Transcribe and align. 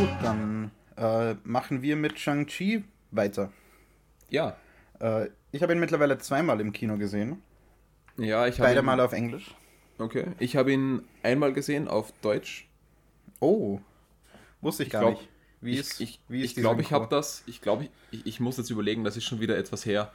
Gut, 0.00 0.08
dann 0.22 0.70
äh, 0.96 1.34
machen 1.44 1.82
wir 1.82 1.94
mit 1.94 2.18
Shang-Chi 2.18 2.84
weiter. 3.10 3.52
Ja. 4.30 4.56
Äh, 4.98 5.28
ich 5.52 5.62
habe 5.62 5.74
ihn 5.74 5.78
mittlerweile 5.78 6.16
zweimal 6.16 6.58
im 6.62 6.72
Kino 6.72 6.96
gesehen. 6.96 7.42
Ja, 8.16 8.46
ich 8.46 8.54
habe 8.58 8.70
Beide 8.70 8.80
ihn, 8.80 8.86
Mal 8.86 8.98
auf 8.98 9.12
Englisch. 9.12 9.54
Okay. 9.98 10.28
Ich 10.38 10.56
habe 10.56 10.72
ihn 10.72 11.02
einmal 11.22 11.52
gesehen 11.52 11.86
auf 11.86 12.14
Deutsch. 12.22 12.66
Oh, 13.40 13.78
wusste 14.62 14.84
ich, 14.84 14.86
Ich 14.86 14.92
gar 14.94 15.02
glaub, 15.02 15.18
nicht. 15.18 15.28
Wie 15.60 15.72
ich 15.72 15.80
ist, 15.80 16.00
ich, 16.00 16.18
wie 16.28 16.40
ist 16.40 16.52
ich 16.52 16.56
glaube, 16.56 16.80
ich 16.80 16.92
habe 16.92 17.06
das. 17.10 17.42
Ich 17.46 17.60
glaube, 17.60 17.90
ich, 18.10 18.24
ich 18.24 18.40
muss 18.40 18.56
jetzt 18.56 18.70
überlegen, 18.70 19.04
das 19.04 19.18
ist 19.18 19.24
schon 19.24 19.40
wieder 19.40 19.58
etwas 19.58 19.84
her. 19.84 20.10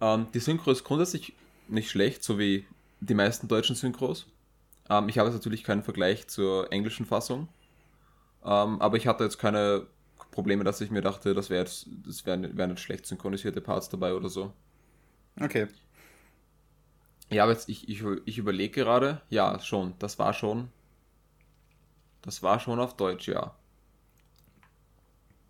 Ähm, 0.00 0.26
die 0.34 0.40
Synchro 0.40 0.72
ist 0.72 0.82
grundsätzlich 0.82 1.34
nicht 1.68 1.88
schlecht, 1.88 2.24
so 2.24 2.40
wie 2.40 2.66
die 2.98 3.14
meisten 3.14 3.46
deutschen 3.46 3.76
Synchros. 3.76 4.26
Ähm, 4.88 5.08
ich 5.08 5.18
habe 5.18 5.28
jetzt 5.28 5.36
natürlich 5.36 5.62
keinen 5.62 5.84
Vergleich 5.84 6.26
zur 6.26 6.72
englischen 6.72 7.06
Fassung. 7.06 7.46
Ähm, 8.44 8.80
aber 8.80 8.96
ich 8.96 9.06
hatte 9.06 9.24
jetzt 9.24 9.38
keine 9.38 9.86
Probleme, 10.30 10.64
dass 10.64 10.80
ich 10.80 10.90
mir 10.90 11.02
dachte, 11.02 11.34
das 11.34 11.50
wäre 11.50 11.60
jetzt, 11.62 11.88
das 12.06 12.24
wären 12.26 12.56
wär 12.56 12.66
nicht 12.66 12.80
schlecht 12.80 13.06
synchronisierte 13.06 13.60
Parts 13.60 13.88
dabei 13.88 14.14
oder 14.14 14.28
so. 14.28 14.52
Okay. 15.40 15.68
Ja, 17.30 17.44
aber 17.44 17.52
jetzt, 17.52 17.68
ich, 17.68 17.88
ich, 17.88 18.02
ich 18.24 18.38
überlege 18.38 18.82
gerade, 18.82 19.22
ja, 19.28 19.58
schon, 19.60 19.94
das 19.98 20.18
war 20.18 20.32
schon. 20.32 20.68
Das 22.22 22.42
war 22.42 22.60
schon 22.60 22.80
auf 22.80 22.96
Deutsch, 22.96 23.28
ja. 23.28 23.54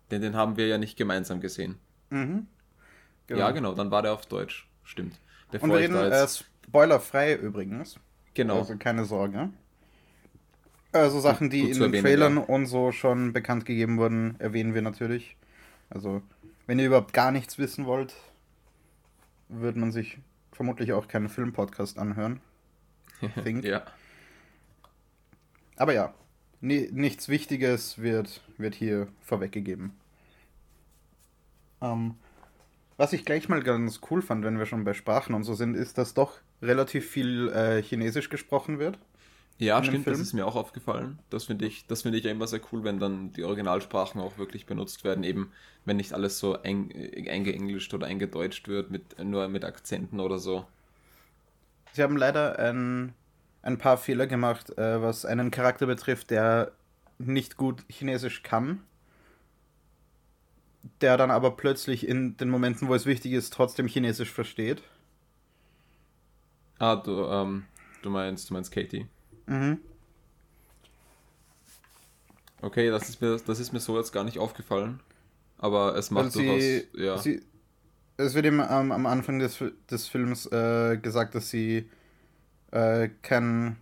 Denn 0.09 0.21
den 0.21 0.35
haben 0.35 0.57
wir 0.57 0.67
ja 0.67 0.77
nicht 0.77 0.97
gemeinsam 0.97 1.41
gesehen. 1.41 1.79
Mhm. 2.09 2.47
Ja, 3.29 3.51
genau, 3.51 3.73
dann 3.73 3.91
war 3.91 4.01
der 4.01 4.13
auf 4.13 4.25
Deutsch. 4.25 4.69
Stimmt. 4.83 5.19
Bevor 5.51 5.69
Und 5.69 5.75
wir 5.75 5.79
reden 5.79 5.95
äh, 5.95 6.09
jetzt. 6.21 6.45
spoilerfrei 6.65 7.35
übrigens. 7.35 7.97
genau. 8.33 8.59
Also 8.59 8.77
keine 8.77 9.05
Sorge. 9.05 9.49
Also 10.93 11.19
Sachen, 11.19 11.49
die 11.49 11.61
in 11.61 11.73
den 11.73 11.81
erwähnen, 11.83 12.03
Trailern 12.03 12.35
ja. 12.37 12.41
und 12.43 12.65
so 12.65 12.91
schon 12.91 13.33
bekannt 13.33 13.65
gegeben 13.65 13.97
wurden, 13.97 14.35
erwähnen 14.39 14.73
wir 14.73 14.81
natürlich. 14.81 15.37
Also, 15.89 16.21
wenn 16.67 16.79
ihr 16.79 16.87
überhaupt 16.87 17.13
gar 17.13 17.31
nichts 17.31 17.57
wissen 17.57 17.85
wollt, 17.85 18.13
würde 19.47 19.79
man 19.79 19.91
sich 19.91 20.17
vermutlich 20.51 20.93
auch 20.93 21.07
keinen 21.07 21.29
Filmpodcast 21.29 21.97
anhören. 21.97 22.39
Ja. 23.61 23.83
Aber 25.75 25.93
ja, 25.93 26.13
ni 26.59 26.89
nichts 26.91 27.29
Wichtiges 27.29 27.99
wird, 27.99 28.41
wird 28.57 28.73
hier 28.73 29.07
vorweggegeben. 29.21 29.91
Ähm, 31.81 32.15
was 32.97 33.13
ich 33.13 33.25
gleich 33.25 33.49
mal 33.49 33.63
ganz 33.63 34.01
cool 34.09 34.21
fand, 34.21 34.43
wenn 34.43 34.59
wir 34.59 34.65
schon 34.65 34.83
bei 34.83 34.93
Sprachen 34.93 35.33
und 35.33 35.43
so 35.43 35.53
sind, 35.53 35.75
ist, 35.75 35.97
dass 35.97 36.13
doch 36.13 36.39
relativ 36.61 37.09
viel 37.09 37.49
äh, 37.49 37.81
Chinesisch 37.81 38.29
gesprochen 38.29 38.79
wird. 38.79 38.99
Ja, 39.61 39.83
stimmt, 39.83 40.07
das 40.07 40.19
ist 40.19 40.33
mir 40.33 40.47
auch 40.47 40.55
aufgefallen. 40.55 41.19
Das 41.29 41.43
finde 41.43 41.67
ich, 41.67 41.85
das 41.85 42.01
finde 42.01 42.17
ich 42.17 42.23
ja 42.23 42.31
immer 42.31 42.47
sehr 42.47 42.61
cool, 42.71 42.83
wenn 42.83 42.99
dann 42.99 43.31
die 43.33 43.43
Originalsprachen 43.43 44.19
auch 44.19 44.39
wirklich 44.39 44.65
benutzt 44.65 45.03
werden, 45.03 45.23
eben 45.23 45.51
wenn 45.85 45.97
nicht 45.97 46.13
alles 46.13 46.39
so 46.39 46.55
eng, 46.55 46.89
äh, 46.89 47.29
eingeenglischt 47.29 47.93
oder 47.93 48.07
eingedeutscht 48.07 48.67
wird, 48.67 48.89
mit, 48.89 49.23
nur 49.23 49.47
mit 49.49 49.63
Akzenten 49.63 50.19
oder 50.19 50.39
so. 50.39 50.65
Sie 51.93 52.01
haben 52.01 52.17
leider 52.17 52.57
ein, 52.57 53.13
ein 53.61 53.77
paar 53.77 53.97
Fehler 53.97 54.25
gemacht, 54.25 54.75
äh, 54.79 54.99
was 54.99 55.25
einen 55.25 55.51
Charakter 55.51 55.85
betrifft, 55.85 56.31
der 56.31 56.71
nicht 57.19 57.55
gut 57.55 57.83
Chinesisch 57.87 58.41
kann. 58.41 58.81
Der 61.01 61.17
dann 61.17 61.29
aber 61.29 61.51
plötzlich 61.51 62.07
in 62.07 62.35
den 62.37 62.49
Momenten, 62.49 62.87
wo 62.87 62.95
es 62.95 63.05
wichtig 63.05 63.33
ist, 63.33 63.53
trotzdem 63.53 63.85
Chinesisch 63.85 64.31
versteht. 64.31 64.81
Ah, 66.79 66.95
du, 66.95 67.25
ähm, 67.27 67.65
du 68.01 68.09
meinst, 68.09 68.49
du 68.49 68.55
meinst 68.55 68.71
Katie. 68.71 69.07
Mhm. 69.47 69.79
Okay, 72.61 72.89
das 72.89 73.09
ist 73.09 73.21
mir, 73.21 73.37
das 73.45 73.59
ist 73.59 73.73
mir 73.73 73.79
so 73.79 73.97
jetzt 73.97 74.11
gar 74.11 74.23
nicht 74.23 74.37
aufgefallen. 74.37 74.99
Aber 75.57 75.95
es 75.95 76.11
macht 76.11 76.31
sie, 76.31 76.87
durchaus, 76.93 76.99
ja. 76.99 77.17
sie, 77.17 77.41
es 78.17 78.33
wird 78.33 78.45
ihm 78.45 78.59
ähm, 78.59 78.91
am 78.91 79.05
Anfang 79.05 79.39
des, 79.39 79.63
des 79.89 80.07
Films 80.07 80.45
äh, 80.47 80.97
gesagt, 80.97 81.35
dass 81.35 81.49
sie 81.49 81.89
äh, 82.71 83.09
kein, 83.21 83.77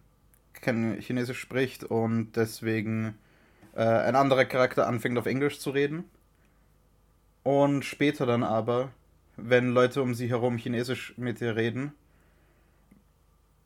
kein 0.54 1.00
Chinesisch 1.00 1.40
spricht 1.40 1.84
und 1.84 2.34
deswegen 2.36 3.16
äh, 3.76 3.84
ein 3.84 4.16
anderer 4.16 4.46
Charakter 4.46 4.88
anfängt 4.88 5.18
auf 5.18 5.26
Englisch 5.26 5.60
zu 5.60 5.70
reden. 5.72 6.06
Und 7.44 7.84
später 7.86 8.26
dann 8.26 8.44
aber, 8.44 8.92
wenn 9.38 9.70
Leute 9.70 10.02
um 10.02 10.14
sie 10.14 10.30
herum 10.30 10.58
Chinesisch 10.58 11.14
mit 11.18 11.42
ihr 11.42 11.56
reden, 11.56 11.94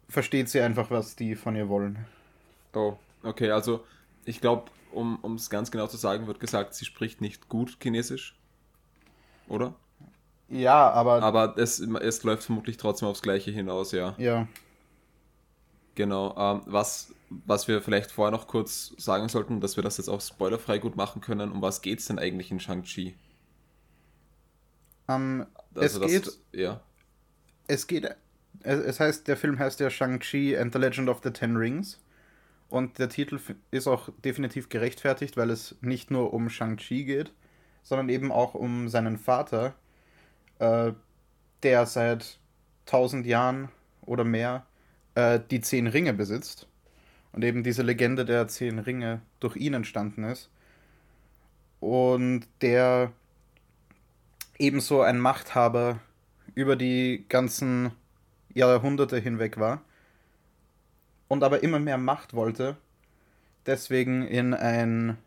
versteht 0.09 0.49
sie 0.49 0.61
einfach, 0.61 0.91
was 0.91 1.15
die 1.15 1.35
von 1.35 1.55
ihr 1.55 1.69
wollen. 1.69 2.05
Oh, 2.73 2.97
okay, 3.23 3.51
also 3.51 3.85
ich 4.25 4.41
glaube, 4.41 4.71
um 4.91 5.35
es 5.35 5.49
ganz 5.49 5.71
genau 5.71 5.87
zu 5.87 5.97
sagen, 5.97 6.27
wird 6.27 6.39
gesagt, 6.39 6.75
sie 6.75 6.85
spricht 6.85 7.21
nicht 7.21 7.49
gut 7.49 7.77
Chinesisch. 7.81 8.35
Oder? 9.47 9.75
Ja, 10.49 10.91
aber, 10.91 11.23
Aber 11.23 11.57
es, 11.57 11.79
es 11.79 12.23
läuft 12.23 12.43
vermutlich 12.43 12.77
trotzdem 12.77 13.07
aufs 13.07 13.21
Gleiche 13.21 13.51
hinaus, 13.51 13.91
ja. 13.91 14.15
ja. 14.17 14.47
Genau. 15.95 16.35
Ähm, 16.37 16.61
was, 16.65 17.13
was 17.29 17.67
wir 17.67 17.81
vielleicht 17.81 18.11
vorher 18.11 18.31
noch 18.31 18.47
kurz 18.47 18.93
sagen 18.97 19.29
sollten, 19.29 19.59
dass 19.61 19.75
wir 19.75 19.83
das 19.83 19.97
jetzt 19.97 20.09
auch 20.09 20.21
spoilerfrei 20.21 20.79
gut 20.79 20.95
machen 20.95 21.21
können, 21.21 21.51
um 21.51 21.61
was 21.61 21.81
geht's 21.81 22.07
denn 22.07 22.19
eigentlich 22.19 22.51
in 22.51 22.59
Shang-Chi? 22.59 23.15
Ähm, 25.07 25.45
Also 25.75 26.01
es 26.03 26.25
geht 26.25 26.39
ja. 26.53 26.81
es 27.67 27.87
geht. 27.87 28.15
Es, 28.63 28.99
heißt, 28.99 29.27
der 29.27 29.37
Film 29.37 29.59
heißt 29.59 29.79
ja 29.79 29.89
Shang-Chi 29.89 30.57
and 30.57 30.73
the 30.73 30.79
Legend 30.79 31.09
of 31.09 31.21
the 31.23 31.31
Ten 31.31 31.57
Rings. 31.57 31.99
Und 32.69 32.97
der 32.97 33.09
Titel 33.09 33.39
ist 33.71 33.87
auch 33.87 34.09
definitiv 34.23 34.69
gerechtfertigt, 34.69 35.37
weil 35.37 35.49
es 35.49 35.75
nicht 35.81 36.09
nur 36.09 36.33
um 36.33 36.49
Shang-Chi 36.49 37.03
geht, 37.03 37.31
sondern 37.83 38.09
eben 38.09 38.31
auch 38.31 38.55
um 38.55 38.87
seinen 38.87 39.17
Vater, 39.17 39.75
äh, 40.59 40.93
der 41.61 41.85
seit 41.85 42.39
tausend 42.85 43.25
Jahren 43.25 43.69
oder 44.01 44.23
mehr 44.23 44.65
äh, 45.15 45.39
die 45.51 45.61
zehn 45.61 45.87
Ringe 45.87 46.13
besitzt. 46.13 46.67
Und 47.31 47.43
eben 47.43 47.63
diese 47.63 47.83
Legende 47.83 48.25
der 48.25 48.47
zehn 48.47 48.79
Ringe 48.79 49.21
durch 49.39 49.55
ihn 49.55 49.73
entstanden 49.73 50.23
ist. 50.23 50.49
Und 51.79 52.47
der 52.61 53.11
ebenso 54.57 55.01
ein 55.01 55.19
Machthaber 55.19 55.99
über 56.55 56.75
die 56.75 57.25
ganzen 57.27 57.91
Jahrhunderte 58.53 59.17
hinweg 59.17 59.59
war 59.59 59.81
und 61.27 61.43
aber 61.43 61.63
immer 61.63 61.79
mehr 61.79 61.97
Macht 61.97 62.33
wollte, 62.33 62.77
deswegen 63.65 64.27
in 64.27 64.53
ein 64.53 65.17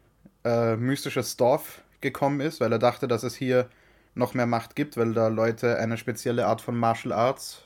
äh, 0.45 0.77
mystisches 0.77 1.37
Dorf 1.37 1.83
gekommen 2.01 2.41
ist, 2.41 2.61
weil 2.61 2.73
er 2.73 2.79
dachte, 2.79 3.09
dass 3.09 3.23
es 3.23 3.35
hier 3.35 3.69
noch 4.15 4.35
mehr 4.35 4.47
Macht 4.47 4.77
gibt, 4.77 4.97
weil 4.97 5.13
da 5.13 5.29
Leute 5.29 5.79
eine 5.79 5.99
spezielle 5.99 6.47
Art 6.47 6.61
von 6.61 6.77
Martial 6.77 7.13
Arts 7.13 7.63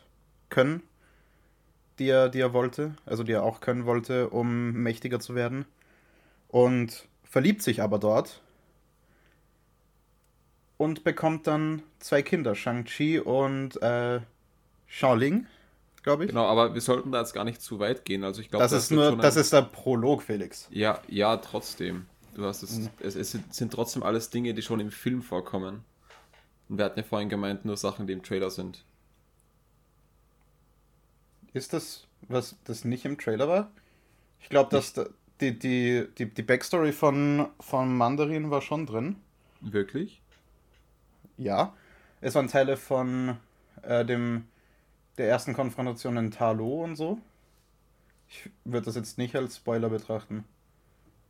können, 0.49 0.83
die 1.99 2.09
er, 2.09 2.29
die 2.29 2.41
er 2.41 2.53
wollte, 2.53 2.95
also 3.07 3.23
die 3.23 3.33
er 3.33 3.43
auch 3.43 3.61
können 3.61 3.87
wollte, 3.87 4.31
um 4.31 4.73
mächtiger 4.73 5.21
zu 5.21 5.35
werden. 5.35 5.65
Und 6.49 7.07
verliebt 7.23 7.63
sich 7.63 7.83
aber 7.83 7.99
dort 7.99 8.43
und 10.79 11.05
bekommt 11.05 11.47
dann 11.47 11.83
zwei 12.01 12.23
Kinder, 12.23 12.55
Shang-Chi 12.55 13.21
und 13.21 13.81
äh, 13.83 14.21
Shaoling, 14.93 15.47
glaube 16.03 16.25
ich. 16.25 16.31
Genau, 16.31 16.47
aber 16.47 16.75
wir 16.75 16.81
sollten 16.81 17.13
da 17.13 17.21
jetzt 17.21 17.33
gar 17.33 17.45
nicht 17.45 17.63
zu 17.63 17.79
weit 17.79 18.05
gehen. 18.05 18.25
Also 18.25 18.41
ich 18.41 18.51
glaube, 18.51 18.65
das 18.65 18.73
ist 18.73 18.91
wird 18.91 19.13
nur, 19.15 19.23
das 19.23 19.37
ein- 19.37 19.41
ist 19.43 19.53
der 19.53 19.63
Prolog, 19.63 20.23
Felix. 20.23 20.67
Ja, 20.71 21.01
ja, 21.09 21.37
trotzdem. 21.37 22.07
Du 22.35 22.45
hast 22.45 22.63
es, 22.65 22.79
Mhm. 22.79 22.89
es, 23.01 23.15
es 23.15 23.39
sind- 23.51 23.73
trotzdem 23.73 24.03
alles 24.03 24.31
Dinge, 24.31 24.53
die 24.53 24.63
schon 24.63 24.81
im 24.81 24.91
Film 24.91 25.23
vorkommen. 25.23 25.85
Und 26.69 26.79
wir 26.79 26.85
hatten 26.85 26.99
ja 26.99 27.05
vorhin 27.05 27.29
gemeint, 27.29 27.65
nur 27.65 27.77
Sachen, 27.77 28.07
die 28.09 28.13
im 28.13 28.23
Trailer 28.23 28.51
sind. 28.51 28.85
Ist 31.53 31.73
das, 31.73 32.07
was 32.29 32.57
das 32.65 32.85
nicht 32.85 33.05
im 33.05 33.19
Trailer 33.19 33.49
war? 33.49 33.71
Ich 34.41 34.49
glaube, 34.49 34.71
dass 34.71 34.93
da, 34.93 35.07
die, 35.41 35.59
die, 35.59 36.07
die, 36.19 36.27
die 36.27 36.43
Backstory 36.43 36.93
von, 36.93 37.49
von 37.61 37.97
Mandarin 37.97 38.51
war 38.51 38.61
schon 38.63 38.87
drin. 38.87 39.17
Wirklich? 39.61 40.21
Ja. 41.37 41.75
Es 42.21 42.35
waren 42.35 42.49
Teile 42.49 42.77
von 42.77 43.37
äh, 43.83 44.05
dem 44.05 44.45
der 45.21 45.29
ersten 45.29 45.53
Konfrontation 45.53 46.17
in 46.17 46.31
Talo 46.31 46.83
und 46.83 46.97
so. 46.97 47.19
Ich 48.29 48.49
würde 48.65 48.87
das 48.87 48.95
jetzt 48.95 49.19
nicht 49.19 49.37
als 49.37 49.57
Spoiler 49.57 49.91
betrachten. 49.91 50.45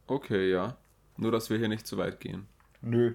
Okay, 0.06 0.50
ja. 0.50 0.76
Nur, 1.16 1.32
dass 1.32 1.50
wir 1.50 1.58
hier 1.58 1.68
nicht 1.68 1.86
zu 1.86 1.98
weit 1.98 2.20
gehen. 2.20 2.46
Nö. 2.82 3.14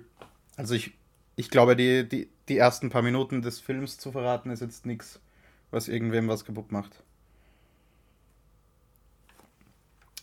Also 0.57 0.75
ich, 0.75 0.91
ich 1.37 1.49
glaube, 1.49 1.77
die, 1.77 2.07
die, 2.07 2.29
die 2.49 2.57
ersten 2.57 2.89
paar 2.89 3.01
Minuten 3.03 3.41
des 3.41 3.59
Films 3.59 3.97
zu 3.97 4.11
verraten, 4.11 4.49
ist 4.49 4.59
jetzt 4.59 4.85
nichts, 4.85 5.21
was 5.71 5.87
irgendwem 5.87 6.27
was 6.27 6.43
kaputt 6.43 6.71
macht. 6.71 7.03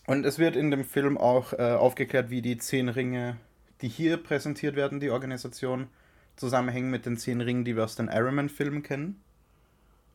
Und 0.07 0.27
es 0.27 0.39
wird 0.39 0.55
in 0.55 0.71
dem 0.71 0.85
Film 0.85 1.17
auch 1.17 1.55
äh, 1.55 1.73
aufgeklärt, 1.73 2.29
wie 2.29 2.43
die 2.43 2.59
zehn 2.59 2.91
Ringe, 2.91 3.39
die 3.81 3.89
hier 3.89 4.19
präsentiert 4.19 4.77
werden, 4.77 5.01
die 5.01 5.11
Organisation, 5.11 5.89
zusammenhängen 6.37 6.91
mit 6.91 7.07
den 7.07 7.17
zehn 7.17 7.41
Ringen, 7.41 7.65
die 7.65 7.75
wir 7.75 7.85
aus 7.85 7.97
den 7.97 8.09
Iron 8.09 8.35
Man-Filmen 8.35 8.83
kennen. 8.83 9.23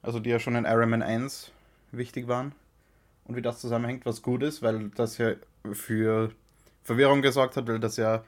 Also 0.02 0.20
die 0.20 0.30
ja 0.30 0.40
schon 0.40 0.56
in 0.56 0.66
Iron 0.66 0.90
Man 0.90 1.02
1 1.02 1.52
wichtig 1.92 2.28
waren. 2.28 2.54
Und 3.26 3.36
wie 3.36 3.42
das 3.42 3.60
zusammenhängt, 3.60 4.06
was 4.06 4.22
gut 4.22 4.42
ist, 4.44 4.62
weil 4.62 4.90
das 4.90 5.18
ja 5.18 5.34
für 5.74 6.32
Verwirrung 6.84 7.22
gesorgt 7.22 7.58
hat, 7.58 7.68
weil 7.68 7.80
das 7.80 7.98
ja 7.98 8.24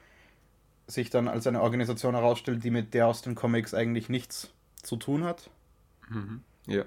sich 0.86 1.08
dann 1.08 1.28
als 1.28 1.46
eine 1.46 1.62
Organisation 1.62 2.14
herausstellt, 2.14 2.62
die 2.64 2.70
mit 2.70 2.92
der 2.94 3.06
aus 3.06 3.22
den 3.22 3.34
Comics 3.34 3.72
eigentlich 3.72 4.08
nichts 4.08 4.50
zu 4.82 4.96
tun 4.96 5.24
hat. 5.24 5.48
Mhm. 6.08 6.42
Ja. 6.66 6.84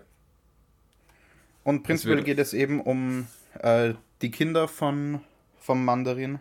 Und 1.64 1.84
prinzipiell 1.84 2.24
geht 2.24 2.40
es 2.40 2.54
eben 2.54 2.82
um 2.82 3.28
äh, 3.60 3.94
die 4.22 4.32
Kinder 4.32 4.68
von, 4.68 5.22
vom 5.60 5.84
Mandarin. 5.86 6.40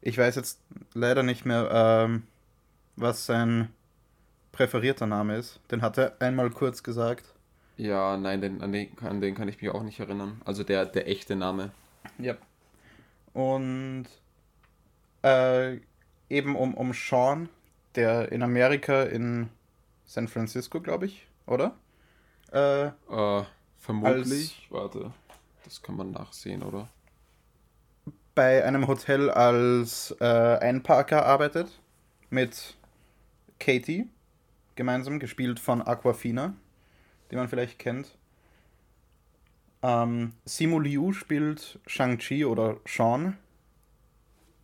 Ich 0.00 0.16
weiß 0.16 0.36
jetzt 0.36 0.60
leider 0.94 1.22
nicht 1.22 1.44
mehr, 1.44 1.68
ähm, 1.72 2.22
was 2.94 3.26
sein 3.26 3.68
präferierter 4.52 5.06
Name 5.06 5.36
ist. 5.36 5.60
Den 5.70 5.82
hat 5.82 5.98
er 5.98 6.16
einmal 6.20 6.50
kurz 6.50 6.82
gesagt. 6.82 7.34
Ja, 7.76 8.16
nein, 8.16 8.40
den, 8.40 8.62
an, 8.62 8.72
den, 8.72 8.98
an 9.00 9.20
den 9.20 9.34
kann 9.34 9.48
ich 9.48 9.60
mich 9.60 9.70
auch 9.70 9.82
nicht 9.82 10.00
erinnern. 10.00 10.40
Also 10.44 10.64
der, 10.64 10.86
der 10.86 11.08
echte 11.08 11.36
Name. 11.36 11.72
Ja. 12.18 12.36
Und 13.32 14.06
äh, 15.22 15.78
eben 16.30 16.56
um, 16.56 16.74
um 16.74 16.92
Sean, 16.94 17.48
der 17.94 18.32
in 18.32 18.42
Amerika 18.42 19.02
in 19.02 19.50
San 20.06 20.28
Francisco, 20.28 20.80
glaube 20.80 21.06
ich, 21.06 21.26
oder? 21.46 21.76
Äh, 22.52 22.86
Äh, 22.86 23.44
vermutlich. 23.78 24.66
Warte, 24.70 25.12
das 25.64 25.82
kann 25.82 25.96
man 25.96 26.12
nachsehen, 26.12 26.62
oder? 26.62 26.88
bei 28.36 28.62
einem 28.64 28.86
Hotel 28.86 29.30
als 29.30 30.14
äh, 30.20 30.24
Einparker 30.24 31.24
arbeitet 31.24 31.80
mit 32.28 32.76
Katie, 33.58 34.08
gemeinsam 34.76 35.18
gespielt 35.18 35.58
von 35.58 35.80
Aquafina, 35.80 36.52
die 37.30 37.36
man 37.36 37.48
vielleicht 37.48 37.78
kennt. 37.78 38.16
Ähm, 39.82 40.32
Simu 40.44 40.80
Liu 40.80 41.12
spielt 41.12 41.78
Shang-Chi 41.86 42.44
oder 42.44 42.78
Sean. 42.86 43.36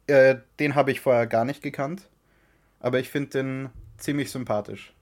Äh, 0.06 0.37
den 0.59 0.75
habe 0.75 0.91
ich 0.91 1.00
vorher 1.00 1.26
gar 1.26 1.44
nicht 1.44 1.62
gekannt, 1.62 2.09
aber 2.81 2.99
ich 2.99 3.09
finde 3.09 3.31
den 3.31 3.70
ziemlich 3.99 4.31
sympathisch. 4.31 4.93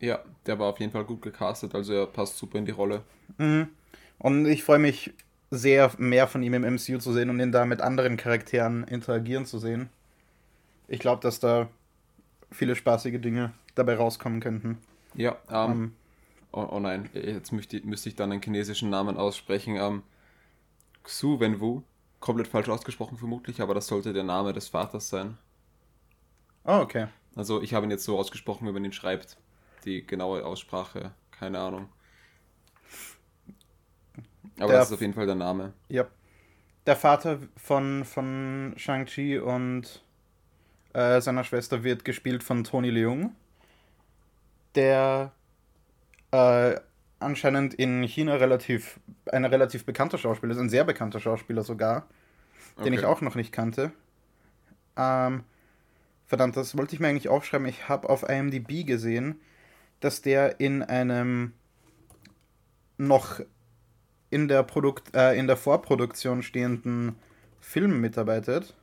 Ja, 0.00 0.20
der 0.46 0.58
war 0.58 0.68
auf 0.68 0.80
jeden 0.80 0.92
Fall 0.92 1.04
gut 1.04 1.20
gecastet, 1.22 1.74
also 1.74 1.92
er 1.92 2.06
passt 2.06 2.38
super 2.38 2.58
in 2.58 2.64
die 2.64 2.70
Rolle. 2.70 3.02
Mhm. 3.38 3.68
Und 4.18 4.46
ich 4.46 4.64
freue 4.64 4.78
mich 4.78 5.12
sehr, 5.50 5.90
mehr 5.98 6.26
von 6.26 6.42
ihm 6.42 6.54
im 6.54 6.64
MCU 6.74 6.98
zu 6.98 7.12
sehen 7.12 7.28
und 7.28 7.40
ihn 7.40 7.52
da 7.52 7.66
mit 7.66 7.80
anderen 7.82 8.16
Charakteren 8.16 8.84
interagieren 8.84 9.44
zu 9.46 9.58
sehen. 9.58 9.90
Ich 10.88 11.00
glaube, 11.00 11.22
dass 11.22 11.40
da 11.40 11.68
viele 12.50 12.76
spaßige 12.76 13.20
Dinge 13.20 13.52
dabei 13.74 13.96
rauskommen 13.96 14.40
könnten. 14.40 14.78
Ja, 15.14 15.36
ähm, 15.50 15.70
Ähm, 15.70 15.92
oh, 16.52 16.66
oh 16.70 16.80
nein, 16.80 17.08
jetzt 17.14 17.52
müsste, 17.52 17.78
ich- 17.78 17.84
müsste 17.84 18.08
ich 18.08 18.16
dann 18.16 18.32
einen 18.32 18.42
chinesischen 18.42 18.90
Namen 18.90 19.16
aussprechen. 19.16 19.76
Ähm, 19.76 20.02
Xu 21.02 21.40
Wenwu, 21.40 21.82
komplett 22.20 22.48
falsch 22.48 22.68
ausgesprochen 22.68 23.16
vermutlich, 23.18 23.60
aber 23.60 23.74
das 23.74 23.86
sollte 23.86 24.12
der 24.12 24.24
Name 24.24 24.52
des 24.52 24.68
Vaters 24.68 25.08
sein. 25.08 25.38
oh, 26.64 26.80
okay. 26.82 27.06
Also 27.36 27.62
ich 27.62 27.74
habe 27.74 27.86
ihn 27.86 27.90
jetzt 27.90 28.04
so 28.04 28.18
ausgesprochen, 28.18 28.66
wie 28.68 28.72
man 28.72 28.84
ihn 28.84 28.92
schreibt. 28.92 29.36
Die 29.84 30.04
genaue 30.06 30.44
Aussprache, 30.44 31.12
keine 31.30 31.58
Ahnung. 31.60 31.88
Aber 34.58 34.68
Der- 34.68 34.78
das 34.78 34.88
ist 34.88 34.94
auf 34.94 35.00
jeden 35.00 35.14
Fall 35.14 35.26
der 35.26 35.36
Name. 35.36 35.72
Ja. 35.88 36.06
Der 36.86 36.96
Vater 36.96 37.38
von, 37.56 38.04
von 38.04 38.74
Shang-Chi 38.76 39.38
und 39.38 40.02
äh, 40.92 41.20
seiner 41.20 41.44
Schwester 41.44 41.84
wird 41.84 42.04
gespielt 42.04 42.42
von 42.42 42.64
Tony 42.64 42.90
Leung, 42.90 43.34
der 44.74 45.32
äh, 46.32 46.76
anscheinend 47.18 47.74
in 47.74 48.02
China 48.02 48.36
relativ 48.36 49.00
ein 49.26 49.44
relativ 49.44 49.84
bekannter 49.84 50.18
Schauspieler 50.18 50.52
ist, 50.54 50.58
ein 50.60 50.70
sehr 50.70 50.84
bekannter 50.84 51.20
Schauspieler 51.20 51.62
sogar. 51.62 52.06
den 52.84 52.92
ich 52.94 53.00
Okay. 53.00 53.06
auch 53.06 53.20
noch 53.20 53.34
nicht 53.34 53.52
kannte. 53.52 53.92
Ähm, 54.96 55.44
verdammt, 56.26 56.56
das 56.56 56.76
wollte 56.76 56.94
ich 56.94 57.00
mir 57.00 57.08
eigentlich 57.08 57.28
aufschreiben. 57.28 57.66
Ich 57.68 57.88
habe 57.88 58.08
auf 58.08 58.28
IMDb 58.28 58.86
gesehen, 58.86 59.40
dass 60.00 60.22
der 60.22 60.60
in 60.60 60.82
einem 60.82 61.52
noch 62.98 63.40
in 64.30 64.48
der, 64.48 64.62
Produkt, 64.62 65.14
äh, 65.14 65.34
in 65.38 65.46
der 65.46 65.56
Vorproduktion 65.56 66.42
stehenden 66.42 67.16
Film 67.60 68.00
mitarbeitet, 68.00 68.74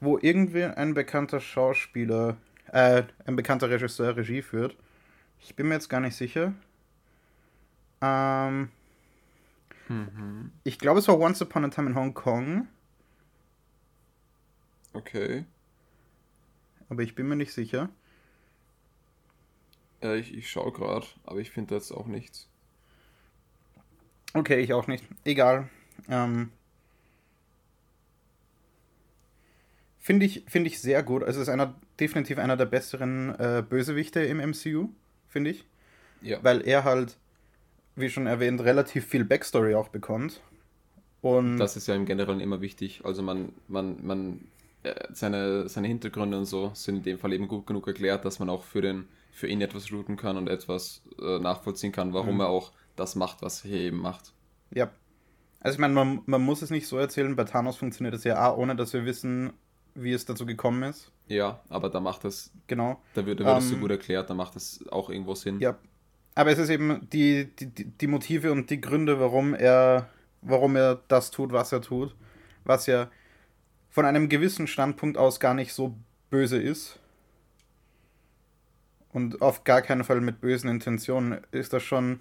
wo 0.00 0.18
irgendwie 0.20 0.64
ein 0.64 0.94
bekannter 0.94 1.40
Schauspieler, 1.40 2.36
äh, 2.72 3.04
ein 3.26 3.36
bekannter 3.36 3.70
Regisseur 3.70 4.16
Regie 4.16 4.42
führt. 4.42 4.76
Ich 5.42 5.54
bin 5.56 5.68
mir 5.68 5.74
jetzt 5.74 5.88
gar 5.88 6.00
nicht 6.00 6.16
sicher. 6.16 6.54
Ähm, 8.00 8.70
Mhm. 9.88 10.52
ich 10.62 10.78
glaube, 10.78 11.00
es 11.00 11.08
war 11.08 11.18
Once 11.18 11.42
Upon 11.42 11.64
a 11.64 11.68
Time 11.68 11.90
in 11.90 11.96
Hong 11.96 12.14
Kong. 12.14 12.68
Okay. 14.92 15.44
aber 16.88 17.02
ich 17.02 17.14
bin 17.14 17.28
mir 17.28 17.36
nicht 17.36 17.52
sicher. 17.52 17.88
Äh, 20.02 20.18
ich 20.18 20.34
ich 20.34 20.50
schaue 20.50 20.72
gerade, 20.72 21.06
aber 21.24 21.38
ich 21.38 21.50
finde 21.50 21.74
jetzt 21.76 21.92
auch 21.92 22.06
nichts. 22.06 22.48
Okay, 24.34 24.60
ich 24.60 24.72
auch 24.72 24.86
nicht. 24.88 25.04
Egal. 25.24 25.68
Ähm, 26.08 26.50
Finde 30.00 30.26
ich, 30.26 30.44
find 30.48 30.66
ich 30.66 30.80
sehr 30.80 31.02
gut. 31.02 31.22
Also 31.22 31.40
es 31.40 31.46
ist 31.48 31.52
einer, 31.52 31.74
definitiv 32.00 32.38
einer 32.38 32.56
der 32.56 32.64
besseren 32.66 33.34
äh, 33.38 33.62
Bösewichte 33.68 34.20
im 34.20 34.38
MCU, 34.40 34.88
finde 35.30 35.50
ich. 35.50 35.64
Ja. 36.20 36.38
Weil 36.42 36.60
er 36.66 36.84
halt, 36.84 37.16
wie 37.96 38.10
schon 38.10 38.26
erwähnt, 38.26 38.60
relativ 38.60 39.06
viel 39.06 39.24
Backstory 39.24 39.74
auch 39.74 39.88
bekommt. 39.88 40.40
Und 41.22 41.56
Das 41.58 41.76
ist 41.76 41.86
ja 41.86 41.94
im 41.94 42.04
Generellen 42.06 42.40
immer 42.40 42.60
wichtig. 42.60 43.00
Also 43.04 43.22
man, 43.22 43.52
man, 43.68 44.04
man, 44.04 44.40
äh, 44.82 44.94
seine, 45.12 45.68
seine 45.68 45.88
Hintergründe 45.88 46.36
und 46.38 46.44
so 46.46 46.72
sind 46.74 46.96
in 46.96 47.02
dem 47.02 47.18
Fall 47.18 47.32
eben 47.32 47.48
gut 47.48 47.66
genug 47.66 47.86
erklärt, 47.86 48.24
dass 48.24 48.38
man 48.38 48.48
auch 48.50 48.64
für 48.64 48.80
den, 48.82 49.06
für 49.30 49.46
ihn 49.46 49.60
etwas 49.60 49.92
routen 49.92 50.16
kann 50.16 50.36
und 50.36 50.48
etwas 50.48 51.02
äh, 51.20 51.38
nachvollziehen 51.38 51.92
kann, 51.92 52.12
warum 52.12 52.34
Mhm. 52.36 52.40
er 52.40 52.48
auch 52.48 52.72
das 52.96 53.16
macht, 53.16 53.40
was 53.42 53.64
er 53.64 53.70
hier 53.70 53.80
eben 53.80 53.98
macht. 54.00 54.32
ja. 54.70 54.90
Also 55.62 55.74
ich 55.74 55.78
meine, 55.80 55.92
man, 55.92 56.22
man 56.24 56.40
muss 56.40 56.62
es 56.62 56.70
nicht 56.70 56.86
so 56.86 56.96
erzählen, 56.96 57.36
bei 57.36 57.44
Thanos 57.44 57.76
funktioniert 57.76 58.14
es 58.14 58.24
ja 58.24 58.48
auch, 58.50 58.56
ohne 58.56 58.74
dass 58.76 58.94
wir 58.94 59.04
wissen, 59.04 59.52
wie 59.94 60.12
es 60.14 60.24
dazu 60.24 60.46
gekommen 60.46 60.82
ist. 60.84 61.12
Ja, 61.30 61.60
aber 61.68 61.90
da 61.90 62.00
macht 62.00 62.24
es, 62.24 62.50
Genau. 62.66 63.00
da 63.14 63.24
wird, 63.24 63.38
da 63.38 63.44
wird 63.44 63.58
es 63.58 63.68
so 63.68 63.76
Ähm, 63.76 63.80
gut 63.82 63.92
erklärt, 63.92 64.28
da 64.28 64.34
macht 64.34 64.56
es 64.56 64.84
auch 64.90 65.10
irgendwo 65.10 65.36
Sinn. 65.36 65.60
Ja. 65.60 65.78
Aber 66.34 66.50
es 66.50 66.58
ist 66.58 66.70
eben 66.70 67.08
die, 67.12 67.44
die, 67.56 67.66
die 67.66 67.84
die 67.84 68.06
Motive 68.08 68.50
und 68.50 68.68
die 68.68 68.80
Gründe, 68.80 69.20
warum 69.20 69.54
er, 69.54 70.08
warum 70.42 70.74
er 70.74 71.00
das 71.06 71.30
tut, 71.30 71.52
was 71.52 71.70
er 71.70 71.82
tut, 71.82 72.16
was 72.64 72.86
ja 72.86 73.08
von 73.90 74.06
einem 74.06 74.28
gewissen 74.28 74.66
Standpunkt 74.66 75.16
aus 75.18 75.38
gar 75.38 75.54
nicht 75.54 75.72
so 75.72 75.94
böse 76.30 76.60
ist. 76.60 76.98
Und 79.12 79.40
auf 79.40 79.62
gar 79.62 79.82
keinen 79.82 80.02
Fall 80.02 80.20
mit 80.20 80.40
bösen 80.40 80.68
Intentionen 80.68 81.40
ist 81.52 81.72
das 81.72 81.84
schon 81.84 82.20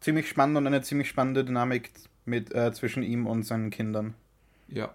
ziemlich 0.00 0.28
spannend 0.28 0.56
und 0.56 0.66
eine 0.66 0.82
ziemlich 0.82 1.08
spannende 1.08 1.44
Dynamik 1.44 1.92
mit, 2.24 2.52
äh, 2.54 2.72
zwischen 2.72 3.04
ihm 3.04 3.26
und 3.28 3.44
seinen 3.44 3.70
Kindern. 3.70 4.14
Ja. 4.66 4.92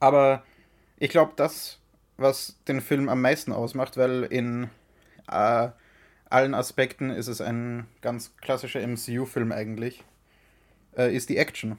Aber 0.00 0.42
ich 0.98 1.10
glaube, 1.10 1.32
das, 1.36 1.78
was 2.16 2.56
den 2.68 2.80
Film 2.80 3.08
am 3.08 3.20
meisten 3.20 3.52
ausmacht, 3.52 3.96
weil 3.96 4.24
in 4.24 4.70
äh, 5.28 5.68
allen 6.28 6.54
Aspekten 6.54 7.10
ist 7.10 7.28
es 7.28 7.40
ein 7.40 7.86
ganz 8.00 8.36
klassischer 8.36 8.86
MCU-Film 8.86 9.52
eigentlich, 9.52 10.04
äh, 10.96 11.14
ist 11.14 11.28
die 11.28 11.36
Action. 11.36 11.78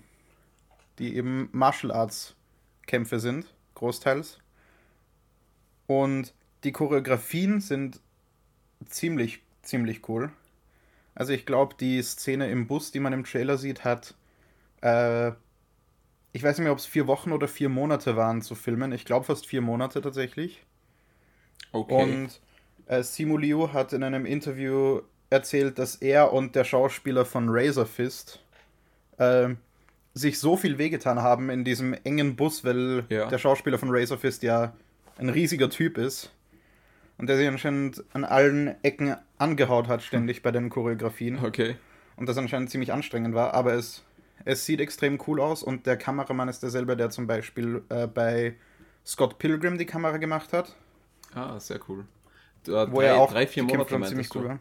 Die 1.00 1.16
eben 1.16 1.50
Martial 1.52 1.92
Arts-Kämpfe 1.92 3.20
sind, 3.20 3.48
großteils. 3.75 4.40
Und 5.88 6.34
die 6.63 6.72
Choreografien 6.72 7.62
sind 7.62 8.00
ziemlich, 8.86 9.42
ziemlich 9.63 10.08
cool. 10.08 10.32
Also 11.16 11.34
ich 11.34 11.46
glaube, 11.46 11.75
die 11.80 12.02
Szene 12.02 12.50
im 12.50 12.68
Bus, 12.68 12.92
die 12.92 13.00
man 13.00 13.13
im 13.13 13.24
Trailer 13.24 13.58
sieht, 13.58 13.84
hat 13.84 14.16
äh, 14.82 15.32
ich 16.34 16.44
weiß 16.44 16.58
nicht 16.58 16.63
mehr, 16.63 16.72
ob 16.74 16.80
es 16.80 16.86
vier 16.86 17.08
Wochen 17.08 17.32
oder 17.32 17.48
vier 17.48 17.70
Monate 17.70 18.16
waren 18.16 18.42
zu 18.42 18.56
filmen. 18.56 18.92
Ich 18.92 19.06
glaube 19.06 19.25
fast 19.25 19.46
vier 19.46 19.62
Monate 19.62 20.02
tatsächlich. 20.02 20.63
Okay. 21.72 22.04
Und 22.04 22.42
äh, 22.88 23.02
Simu 23.04 23.38
Liu 23.38 23.72
hat 23.72 23.94
in 23.94 24.04
einem 24.04 24.25
Interview 24.25 25.02
erzählt, 25.30 25.80
dass 25.80 25.96
er 25.96 26.34
und 26.34 26.56
der 26.56 26.63
Schauspieler 26.63 27.25
von 27.25 27.48
Razor 27.50 27.86
Fist 27.86 28.44
äh, 29.18 29.50
sich 30.13 30.40
so 30.40 30.58
viel 30.58 30.78
wehgetan 30.78 31.22
haben 31.22 31.50
in 31.50 31.63
diesem 31.63 31.94
engen 32.04 32.36
Bus, 32.36 32.63
weil 32.63 33.06
Ja. 33.10 33.28
der 33.28 33.38
Schauspieler 33.40 33.80
von 33.80 33.90
Razor 33.92 34.18
Fist 34.18 34.44
ja 34.44 34.74
ein 35.18 35.30
riesiger 35.30 35.70
Typ 35.70 35.98
ist. 35.98 36.32
Und 37.18 37.28
der 37.28 37.38
sich 37.38 37.48
anscheinend 37.48 38.04
an 38.13 38.24
allen 38.25 38.75
Ecken 38.84 39.16
angehaut 39.38 39.88
hat, 39.88 40.02
ständig 40.02 40.42
bei 40.42 40.52
den 40.52 40.70
Choreografien. 40.70 41.40
okay. 41.44 41.75
Und 42.16 42.28
das 42.30 42.38
anscheinend 42.38 42.70
ziemlich 42.70 42.92
anstrengend 42.94 43.34
war, 43.34 43.54
aber 43.56 43.74
es, 43.74 44.04
es 44.46 44.66
sieht 44.66 44.80
extrem 44.80 45.20
cool 45.28 45.40
aus 45.42 45.64
und 45.64 45.86
der 45.86 45.98
Kameramann 45.98 46.50
ist 46.50 46.62
derselbe, 46.64 46.96
der 46.98 47.10
zum 47.10 47.28
Beispiel 47.28 47.84
äh, 47.90 48.08
bei 48.08 48.56
Scott 49.06 49.38
Pilgrim 49.40 49.78
die 49.78 49.86
Kamera 49.86 50.18
gemacht 50.18 50.54
hat. 50.54 50.76
Ah, 51.34 51.60
sehr 51.60 51.80
cool. 51.90 52.06
Da, 52.64 52.92
Wo 52.92 52.98
drei, 53.00 53.06
er 53.08 53.18
auch 53.18 53.32
drei, 53.32 53.48
vier 53.48 53.64
Monate 53.64 53.98
meintest 53.98 54.36
cool 54.36 54.42
du. 54.44 54.48
war. 54.50 54.60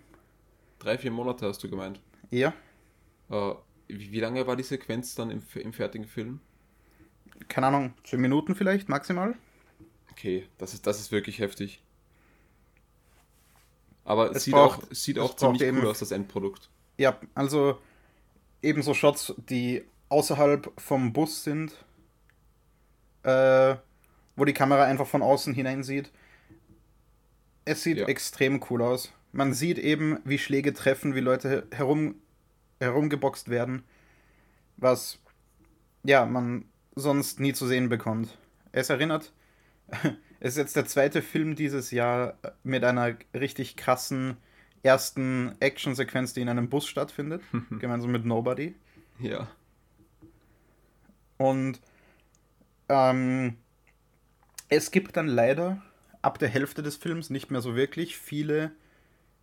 Drei, 0.78 0.98
vier 0.98 1.10
Monate 1.12 1.46
hast 1.46 1.62
du 1.62 1.70
gemeint. 1.70 2.00
Ja, 2.30 2.52
Äh, 3.30 3.54
wie, 3.88 4.10
wie 4.12 4.20
lange 4.20 4.46
war 4.46 4.56
die 4.56 4.62
Sequenz 4.62 5.14
dann 5.14 5.30
im, 5.30 5.42
im 5.54 5.72
fertigen 5.72 6.06
Film? 6.06 6.40
keine 7.48 7.66
Ahnung, 7.68 7.94
zehn 8.04 8.20
Minuten 8.20 8.54
vielleicht, 8.54 8.88
maximal. 8.88 9.34
Okay, 10.12 10.46
das 10.58 10.74
ist, 10.74 10.86
das 10.86 11.00
ist 11.00 11.10
wirklich 11.12 11.38
heftig. 11.40 11.82
Aber 14.04 14.30
es, 14.34 14.44
sieht 14.44 14.54
braucht- 14.54 14.84
auch, 14.84 14.94
sieht 14.94 15.18
auch 15.18 15.36
ziemlich 15.36 15.62
cool 15.62 15.86
aus, 15.88 15.98
das 16.00 16.10
Endprodukt. 16.10 16.68
Ja, 16.98 17.18
also 17.34 17.78
ebenso 18.62 18.94
Shots, 18.94 19.34
die 19.36 19.84
außerhalb 20.08 20.72
vom 20.78 21.12
Bus 21.12 21.44
sind, 21.44 21.72
äh, 23.24 23.76
wo 24.36 24.44
die 24.44 24.52
Kamera 24.54 24.84
einfach 24.84 25.06
von 25.06 25.22
außen 25.22 25.54
hineinsieht. 25.54 26.10
Es 27.64 27.82
sieht 27.82 27.98
Ja. 27.98 28.06
extrem 28.06 28.62
cool 28.70 28.82
aus. 28.82 29.12
Man 29.32 29.54
sieht 29.54 29.78
eben, 29.78 30.18
wie 30.24 30.38
Schläge 30.38 30.72
treffen, 30.72 31.14
wie 31.14 31.20
Leute 31.20 31.66
herum, 31.72 32.16
herumgeboxt 32.80 33.48
werden, 33.48 33.84
was 34.76 35.18
ja 36.04 36.26
man 36.26 36.64
sonst 36.94 37.40
nie 37.40 37.52
zu 37.52 37.66
sehen 37.66 37.88
bekommt. 37.88 38.36
Es 38.72 38.90
erinnert, 38.90 39.32
es 40.40 40.52
ist 40.54 40.56
jetzt 40.58 40.76
der 40.76 40.86
zweite 40.86 41.22
Film 41.22 41.54
dieses 41.54 41.90
Jahr 41.90 42.36
mit 42.62 42.84
einer 42.84 43.16
richtig 43.34 43.76
krassen 43.76 44.36
ersten 44.82 45.54
Actionsequenz, 45.60 46.34
die 46.34 46.40
in 46.40 46.48
einem 46.48 46.68
Bus 46.68 46.86
stattfindet, 46.86 47.42
gemeinsam 47.78 48.12
mit 48.12 48.24
Nobody. 48.24 48.74
Ja. 49.18 49.48
Und 51.38 51.80
ähm, 52.88 53.56
es 54.68 54.90
gibt 54.90 55.16
dann 55.16 55.28
leider 55.28 55.82
ab 56.20 56.38
der 56.38 56.48
Hälfte 56.48 56.82
des 56.82 56.96
Films 56.96 57.30
nicht 57.30 57.50
mehr 57.50 57.60
so 57.60 57.76
wirklich 57.76 58.16
viele 58.16 58.72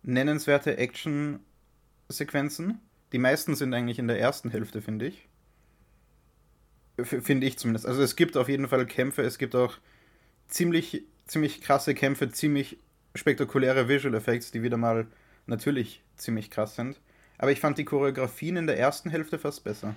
nennenswerte 0.02 0.78
Action-Sequenzen. 0.78 2.80
Die 3.12 3.18
meisten 3.18 3.54
sind 3.54 3.74
eigentlich 3.74 3.98
in 3.98 4.08
der 4.08 4.18
ersten 4.18 4.50
Hälfte, 4.50 4.80
finde 4.80 5.08
ich. 5.08 5.28
Finde 7.02 7.46
ich 7.46 7.58
zumindest. 7.58 7.86
Also 7.86 8.02
es 8.02 8.16
gibt 8.16 8.36
auf 8.36 8.48
jeden 8.48 8.68
Fall 8.68 8.86
Kämpfe, 8.86 9.22
es 9.22 9.38
gibt 9.38 9.54
auch 9.54 9.78
ziemlich, 10.48 11.04
ziemlich 11.26 11.60
krasse 11.60 11.94
Kämpfe, 11.94 12.30
ziemlich 12.30 12.78
spektakuläre 13.14 13.88
Visual 13.88 14.14
Effects, 14.14 14.50
die 14.50 14.62
wieder 14.62 14.76
mal 14.76 15.06
natürlich 15.46 16.02
ziemlich 16.16 16.50
krass 16.50 16.76
sind. 16.76 17.00
Aber 17.38 17.52
ich 17.52 17.60
fand 17.60 17.78
die 17.78 17.84
Choreografien 17.84 18.56
in 18.56 18.66
der 18.66 18.78
ersten 18.78 19.10
Hälfte 19.10 19.38
fast 19.38 19.64
besser. 19.64 19.96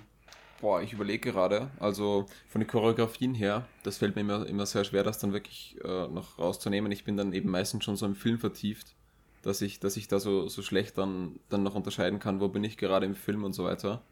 Boah, 0.60 0.80
ich 0.80 0.92
überlege 0.94 1.30
gerade, 1.30 1.70
also 1.78 2.26
von 2.48 2.60
den 2.60 2.68
Choreografien 2.68 3.34
her, 3.34 3.68
das 3.82 3.98
fällt 3.98 4.14
mir 4.14 4.22
immer, 4.22 4.46
immer 4.46 4.64
sehr 4.64 4.84
schwer, 4.84 5.02
das 5.02 5.18
dann 5.18 5.34
wirklich 5.34 5.76
äh, 5.84 6.08
noch 6.08 6.38
rauszunehmen. 6.38 6.90
Ich 6.90 7.04
bin 7.04 7.16
dann 7.16 7.34
eben 7.34 7.50
meistens 7.50 7.84
schon 7.84 7.96
so 7.96 8.06
im 8.06 8.14
Film 8.14 8.38
vertieft, 8.38 8.94
dass 9.42 9.60
ich, 9.60 9.78
dass 9.80 9.98
ich 9.98 10.08
da 10.08 10.20
so, 10.20 10.48
so 10.48 10.62
schlecht 10.62 10.96
dann, 10.96 11.38
dann 11.50 11.64
noch 11.64 11.74
unterscheiden 11.74 12.18
kann, 12.18 12.40
wo 12.40 12.48
bin 12.48 12.64
ich 12.64 12.78
gerade 12.78 13.04
im 13.04 13.14
Film 13.14 13.44
und 13.44 13.52
so 13.52 13.64
weiter. 13.64 14.02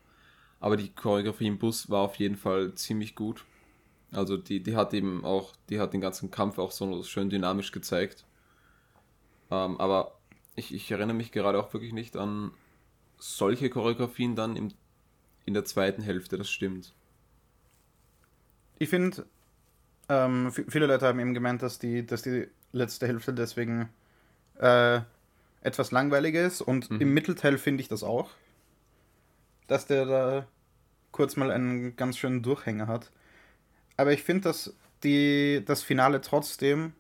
Aber 0.61 0.77
die 0.77 0.91
Choreografie 0.91 1.47
im 1.47 1.59
Bus 1.59 1.89
war 1.89 2.03
auf 2.03 2.17
jeden 2.17 2.37
Fall 2.37 2.75
ziemlich 2.75 3.15
gut. 3.15 3.47
Also 4.13 4.37
die, 4.37 4.63
die 4.63 4.77
hat 4.77 4.93
eben 4.93 5.25
auch, 5.25 5.55
die 5.71 5.81
hat 5.81 5.95
den 5.95 6.03
ganzen 6.03 6.31
Kampf 6.31 6.59
auch 6.59 6.71
so 6.71 7.03
schön 7.03 7.31
dynamisch 7.31 7.73
gezeigt. 7.73 8.27
Ähm, 9.51 9.81
aber 9.81 10.19
ich, 10.55 10.75
ich 10.75 10.91
erinnere 10.91 11.17
mich 11.17 11.33
gerade 11.33 11.59
auch 11.59 11.73
wirklich 11.73 11.93
nicht 11.93 12.17
an 12.17 12.53
solche 13.19 13.71
Choreografien 13.71 14.37
dann 14.37 14.57
im 14.57 14.73
in 15.45 15.55
der 15.55 15.65
zweiten 15.65 16.03
Hälfte, 16.03 16.39
das 16.39 16.49
stimmt. 16.51 16.93
Ich 18.79 18.89
finde, 18.89 19.27
ähm, 20.09 20.53
viele 20.53 20.87
Leute 20.87 21.07
haben 21.07 21.19
eben 21.21 21.35
gemeint, 21.35 21.63
dass 21.63 21.79
die, 21.79 22.07
dass 22.07 22.23
die 22.23 22.49
letzte 22.73 23.07
Hälfte 23.07 23.33
deswegen 23.35 23.89
äh, 24.59 25.01
etwas 25.63 25.91
langweiliger 25.91 26.45
ist. 26.45 26.61
Und 26.61 26.91
Mhm. 26.91 27.01
im 27.01 27.15
Mittelteil 27.15 27.59
finde 27.59 27.83
ich 27.83 27.89
das 27.89 28.03
auch. 28.03 28.31
Dass 29.67 29.87
der 29.87 30.07
da 30.07 30.49
kurz 31.13 31.37
mal 31.37 31.51
einen 31.51 31.97
ganz 31.97 32.19
schönen 32.19 32.43
Durchhänger 32.43 32.87
hat. 32.87 33.11
Aber 33.97 34.13
ich 34.13 34.23
finde, 34.23 34.43
dass 34.45 34.75
die, 35.03 35.63
das 35.65 35.83
Finale 35.83 36.21
trotzdem 36.21 36.93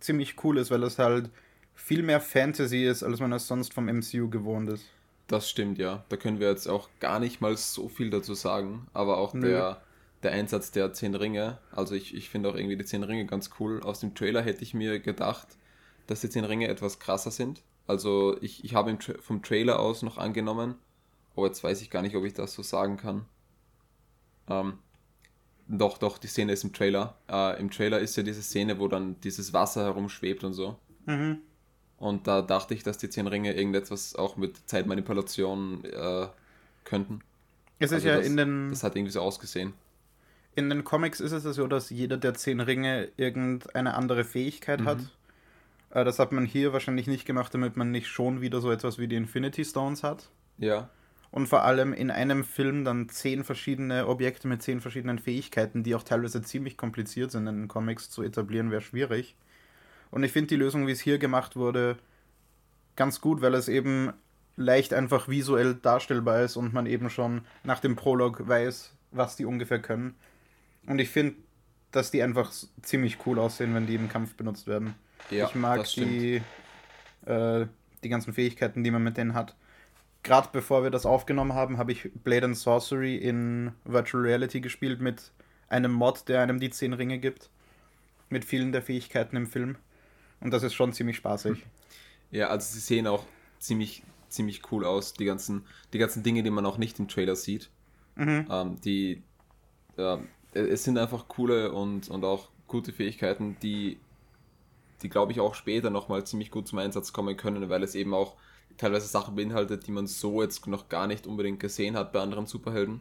ziemlich 0.00 0.42
cool 0.44 0.58
ist, 0.58 0.70
weil 0.70 0.82
es 0.82 0.98
halt 0.98 1.30
viel 1.74 2.02
mehr 2.02 2.20
Fantasy 2.20 2.84
ist, 2.84 3.02
als 3.02 3.20
man 3.20 3.32
es 3.32 3.46
sonst 3.46 3.74
vom 3.74 3.86
MCU 3.86 4.28
gewohnt 4.28 4.68
ist. 4.68 4.84
Das 5.26 5.48
stimmt, 5.48 5.78
ja. 5.78 6.04
Da 6.08 6.16
können 6.16 6.40
wir 6.40 6.48
jetzt 6.48 6.68
auch 6.68 6.88
gar 7.00 7.18
nicht 7.18 7.40
mal 7.40 7.56
so 7.56 7.88
viel 7.88 8.10
dazu 8.10 8.34
sagen. 8.34 8.86
Aber 8.92 9.16
auch 9.18 9.34
Nö. 9.34 9.48
der, 9.48 9.82
der 10.22 10.32
Einsatz 10.32 10.70
der 10.70 10.92
zehn 10.92 11.14
Ringe, 11.14 11.58
also 11.72 11.94
ich, 11.94 12.14
ich 12.14 12.28
finde 12.28 12.50
auch 12.50 12.54
irgendwie 12.54 12.76
die 12.76 12.84
zehn 12.84 13.02
Ringe 13.02 13.26
ganz 13.26 13.50
cool. 13.58 13.80
Aus 13.82 14.00
dem 14.00 14.14
Trailer 14.14 14.42
hätte 14.42 14.62
ich 14.62 14.74
mir 14.74 15.00
gedacht, 15.00 15.48
dass 16.06 16.20
die 16.20 16.30
zehn 16.30 16.44
Ringe 16.44 16.68
etwas 16.68 16.98
krasser 16.98 17.30
sind. 17.30 17.62
Also 17.86 18.36
ich, 18.40 18.64
ich 18.64 18.74
habe 18.74 18.96
vom 19.20 19.42
Trailer 19.42 19.78
aus 19.78 20.02
noch 20.02 20.18
angenommen, 20.18 20.74
aber 21.36 21.46
jetzt 21.46 21.62
weiß 21.62 21.82
ich 21.82 21.90
gar 21.90 22.02
nicht, 22.02 22.16
ob 22.16 22.24
ich 22.24 22.32
das 22.32 22.54
so 22.54 22.62
sagen 22.62 22.96
kann. 22.96 23.26
Ähm, 24.48 24.78
doch, 25.68 25.98
doch, 25.98 26.18
die 26.18 26.26
Szene 26.26 26.52
ist 26.52 26.64
im 26.64 26.72
Trailer. 26.72 27.16
Äh, 27.30 27.58
Im 27.58 27.70
Trailer 27.70 27.98
ist 27.98 28.16
ja 28.16 28.22
diese 28.22 28.42
Szene, 28.42 28.78
wo 28.78 28.88
dann 28.88 29.18
dieses 29.20 29.52
Wasser 29.52 29.84
herumschwebt 29.84 30.44
und 30.44 30.52
so. 30.52 30.78
Mhm. 31.06 31.38
Und 31.98 32.26
da 32.26 32.42
dachte 32.42 32.74
ich, 32.74 32.82
dass 32.82 32.98
die 32.98 33.08
zehn 33.08 33.26
Ringe 33.26 33.54
irgendetwas 33.54 34.14
auch 34.16 34.36
mit 34.36 34.68
Zeitmanipulation 34.68 35.84
äh, 35.84 36.26
könnten. 36.84 37.20
Es 37.78 37.90
ist 37.92 38.04
Also 38.04 38.08
ja 38.08 38.16
das, 38.16 38.26
in 38.26 38.36
den. 38.36 38.70
das 38.70 38.82
hat 38.82 38.96
irgendwie 38.96 39.12
so 39.12 39.20
ausgesehen. 39.20 39.74
In 40.56 40.70
den 40.70 40.84
Comics 40.84 41.20
ist 41.20 41.32
es 41.32 41.44
ja 41.44 41.52
so, 41.52 41.66
dass 41.66 41.90
jeder 41.90 42.16
der 42.16 42.34
zehn 42.34 42.60
Ringe 42.60 43.08
irgendeine 43.16 43.94
andere 43.94 44.24
Fähigkeit 44.24 44.80
Mhm. 44.80 44.86
hat. 44.86 44.98
Äh, 45.90 46.04
Das 46.04 46.18
hat 46.18 46.32
man 46.32 46.44
hier 46.46 46.72
wahrscheinlich 46.72 47.06
nicht 47.06 47.24
gemacht, 47.26 47.54
damit 47.54 47.76
man 47.76 47.90
nicht 47.90 48.08
schon 48.08 48.40
wieder 48.40 48.60
so 48.60 48.70
etwas 48.70 48.98
wie 48.98 49.08
die 49.08 49.16
Infinity 49.16 49.64
Stones 49.64 50.02
hat. 50.02 50.30
Ja, 50.58 50.88
Und 51.30 51.48
vor 51.48 51.64
allem 51.64 51.92
in 51.92 52.10
einem 52.12 52.44
Film 52.44 52.84
dann 52.84 53.08
zehn 53.08 53.42
verschiedene 53.42 54.06
Objekte 54.06 54.46
mit 54.46 54.62
zehn 54.62 54.80
verschiedenen 54.80 55.18
Fähigkeiten, 55.18 55.82
die 55.82 55.94
auch 55.96 56.04
teilweise 56.04 56.42
ziemlich 56.42 56.76
kompliziert 56.76 57.32
sind 57.32 57.46
in 57.48 57.56
den 57.62 57.68
Comics 57.68 58.08
zu 58.10 58.22
etablieren, 58.22 58.70
wäre 58.70 58.80
schwierig. 58.82 59.34
Und 60.14 60.22
ich 60.22 60.30
finde 60.30 60.46
die 60.46 60.56
Lösung, 60.56 60.86
wie 60.86 60.92
es 60.92 61.00
hier 61.00 61.18
gemacht 61.18 61.56
wurde, 61.56 61.96
ganz 62.94 63.20
gut, 63.20 63.42
weil 63.42 63.52
es 63.54 63.66
eben 63.66 64.12
leicht 64.54 64.94
einfach 64.94 65.26
visuell 65.26 65.74
darstellbar 65.74 66.42
ist 66.42 66.56
und 66.56 66.72
man 66.72 66.86
eben 66.86 67.10
schon 67.10 67.40
nach 67.64 67.80
dem 67.80 67.96
Prolog 67.96 68.46
weiß, 68.46 68.94
was 69.10 69.34
die 69.34 69.44
ungefähr 69.44 69.80
können. 69.80 70.14
Und 70.86 71.00
ich 71.00 71.08
finde, 71.08 71.34
dass 71.90 72.12
die 72.12 72.22
einfach 72.22 72.52
ziemlich 72.80 73.26
cool 73.26 73.40
aussehen, 73.40 73.74
wenn 73.74 73.88
die 73.88 73.96
im 73.96 74.08
Kampf 74.08 74.34
benutzt 74.34 74.68
werden. 74.68 74.94
ja 75.30 75.48
ich 75.48 75.56
mag 75.56 75.82
die, 75.82 76.40
äh, 77.26 77.66
die 78.04 78.08
ganzen 78.08 78.32
Fähigkeiten, 78.34 78.84
die 78.84 78.92
man 78.92 79.02
mit 79.02 79.16
denen 79.16 79.34
hat. 79.34 79.56
Gerade 80.22 80.48
bevor 80.52 80.84
wir 80.84 80.90
das 80.90 81.06
aufgenommen 81.06 81.54
haben, 81.54 81.76
habe 81.76 81.90
ich 81.90 82.12
Blade 82.22 82.44
and 82.44 82.56
Sorcery 82.56 83.16
in 83.16 83.72
Virtual 83.82 84.22
Reality 84.22 84.60
gespielt 84.60 85.00
mit 85.00 85.32
einem 85.66 85.90
Mod, 85.90 86.28
der 86.28 86.40
einem 86.40 86.60
die 86.60 86.70
zehn 86.70 86.92
Ringe 86.92 87.18
gibt. 87.18 87.50
Mit 88.28 88.44
vielen 88.44 88.70
der 88.70 88.82
Fähigkeiten 88.82 89.36
im 89.36 89.48
Film. 89.48 89.76
Und 90.44 90.52
das 90.52 90.62
ist 90.62 90.74
schon 90.74 90.92
ziemlich 90.92 91.16
spaßig. 91.16 91.64
Ja, 92.30 92.48
also 92.48 92.72
sie 92.72 92.80
sehen 92.80 93.06
auch 93.06 93.24
ziemlich, 93.58 94.02
ziemlich 94.28 94.70
cool 94.70 94.84
aus, 94.84 95.14
die 95.14 95.24
ganzen, 95.24 95.64
die 95.92 95.98
ganzen 95.98 96.22
Dinge, 96.22 96.42
die 96.42 96.50
man 96.50 96.66
auch 96.66 96.78
nicht 96.78 96.98
im 96.98 97.08
Trailer 97.08 97.34
sieht. 97.34 97.70
Mhm. 98.14 98.46
Ähm, 98.50 98.80
die, 98.82 99.22
ja, 99.96 100.20
es 100.52 100.84
sind 100.84 100.98
einfach 100.98 101.26
coole 101.28 101.72
und, 101.72 102.08
und 102.08 102.24
auch 102.24 102.50
gute 102.68 102.92
Fähigkeiten, 102.92 103.56
die, 103.62 103.98
die 105.02 105.08
glaube 105.08 105.32
ich 105.32 105.40
auch 105.40 105.54
später 105.54 105.90
nochmal 105.90 106.24
ziemlich 106.24 106.50
gut 106.50 106.68
zum 106.68 106.78
Einsatz 106.78 107.12
kommen 107.12 107.36
können, 107.36 107.68
weil 107.70 107.82
es 107.82 107.94
eben 107.94 108.14
auch 108.14 108.36
teilweise 108.76 109.06
Sachen 109.08 109.34
beinhaltet, 109.36 109.86
die 109.86 109.92
man 109.92 110.06
so 110.06 110.42
jetzt 110.42 110.66
noch 110.66 110.88
gar 110.88 111.06
nicht 111.06 111.26
unbedingt 111.26 111.60
gesehen 111.60 111.96
hat 111.96 112.12
bei 112.12 112.20
anderen 112.20 112.46
Superhelden. 112.46 113.00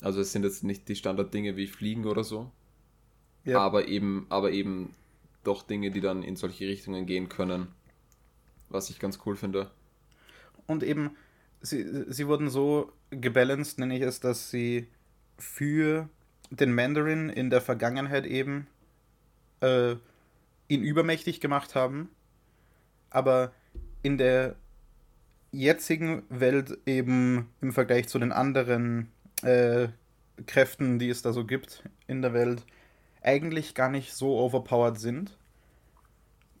Also 0.00 0.20
es 0.20 0.32
sind 0.32 0.44
jetzt 0.44 0.64
nicht 0.64 0.88
die 0.88 0.96
Standarddinge 0.96 1.56
wie 1.56 1.66
Fliegen 1.66 2.04
oder 2.06 2.24
so, 2.24 2.50
Ja. 3.44 3.60
aber 3.60 3.88
eben, 3.88 4.26
aber 4.28 4.50
eben 4.50 4.94
doch 5.46 5.62
Dinge, 5.62 5.90
die 5.90 6.00
dann 6.00 6.22
in 6.22 6.36
solche 6.36 6.66
Richtungen 6.66 7.06
gehen 7.06 7.28
können, 7.28 7.68
was 8.68 8.90
ich 8.90 8.98
ganz 8.98 9.18
cool 9.26 9.36
finde. 9.36 9.70
Und 10.66 10.82
eben, 10.82 11.16
sie, 11.60 12.04
sie 12.08 12.26
wurden 12.26 12.50
so 12.50 12.92
gebalanced, 13.10 13.78
nenne 13.78 13.96
ich 13.96 14.02
es, 14.02 14.20
dass 14.20 14.50
sie 14.50 14.88
für 15.38 16.08
den 16.50 16.74
Mandarin 16.74 17.28
in 17.28 17.50
der 17.50 17.60
Vergangenheit 17.60 18.26
eben 18.26 18.66
äh, 19.60 19.96
ihn 20.68 20.82
übermächtig 20.82 21.40
gemacht 21.40 21.74
haben, 21.74 22.08
aber 23.10 23.52
in 24.02 24.18
der 24.18 24.56
jetzigen 25.52 26.22
Welt 26.28 26.78
eben 26.86 27.48
im 27.60 27.72
Vergleich 27.72 28.08
zu 28.08 28.18
den 28.18 28.32
anderen 28.32 29.08
äh, 29.42 29.88
Kräften, 30.46 30.98
die 30.98 31.08
es 31.08 31.22
da 31.22 31.32
so 31.32 31.44
gibt 31.44 31.82
in 32.06 32.22
der 32.22 32.34
Welt, 32.34 32.64
eigentlich 33.26 33.74
gar 33.74 33.90
nicht 33.90 34.14
so 34.14 34.38
overpowered 34.38 34.98
sind. 34.98 35.36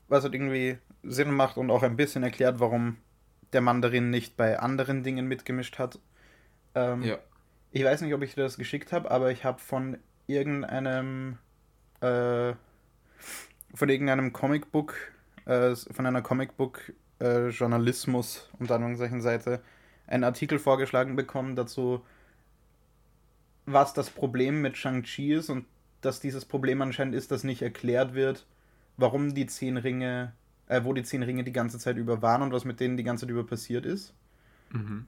Was 0.08 0.24
halt 0.24 0.34
irgendwie 0.34 0.78
Sinn 1.02 1.30
macht 1.30 1.56
und 1.56 1.70
auch 1.70 1.82
ein 1.82 1.96
bisschen 1.96 2.22
erklärt, 2.22 2.60
warum 2.60 2.98
der 3.52 3.60
Mandarin 3.60 4.10
nicht 4.10 4.36
bei 4.36 4.58
anderen 4.58 5.02
Dingen 5.02 5.26
mitgemischt 5.26 5.78
hat. 5.78 5.98
Ähm, 6.74 7.02
Ja. 7.02 7.18
Ich 7.72 7.84
weiß 7.84 8.00
nicht, 8.00 8.14
ob 8.14 8.22
ich 8.22 8.34
dir 8.34 8.42
das 8.42 8.56
geschickt 8.56 8.92
habe, 8.92 9.10
aber 9.10 9.30
ich 9.30 9.44
habe 9.44 9.58
von 9.58 9.98
irgendeinem 10.26 11.38
äh, 12.00 12.54
von 13.74 13.88
irgendeinem 13.88 14.32
Comicbook, 14.32 14.94
äh, 15.44 15.74
von 15.74 16.06
einer 16.06 16.22
Comicbook 16.22 16.92
äh, 17.20 17.48
Journalismus 17.48 18.50
unter 18.58 18.76
Anführungszeichen 18.76 19.20
Seite 19.20 19.62
einen 20.06 20.24
Artikel 20.24 20.58
vorgeschlagen 20.58 21.16
bekommen 21.16 21.56
dazu, 21.56 22.02
was 23.66 23.92
das 23.94 24.10
Problem 24.10 24.62
mit 24.62 24.76
Shang-Chi 24.76 25.34
ist 25.34 25.50
und 25.50 25.66
dass 26.00 26.20
dieses 26.20 26.44
Problem 26.44 26.82
anscheinend 26.82 27.14
ist, 27.14 27.30
dass 27.30 27.44
nicht 27.44 27.62
erklärt 27.62 28.14
wird, 28.14 28.46
warum 28.96 29.34
die 29.34 29.46
zehn 29.46 29.76
Ringe, 29.76 30.32
äh, 30.68 30.82
wo 30.84 30.92
die 30.92 31.02
zehn 31.02 31.22
Ringe 31.22 31.44
die 31.44 31.52
ganze 31.52 31.78
Zeit 31.78 31.96
über 31.96 32.22
waren 32.22 32.42
und 32.42 32.52
was 32.52 32.64
mit 32.64 32.80
denen 32.80 32.96
die 32.96 33.04
ganze 33.04 33.22
Zeit 33.26 33.30
über 33.30 33.46
passiert 33.46 33.86
ist. 33.86 34.14
Mhm. 34.70 35.06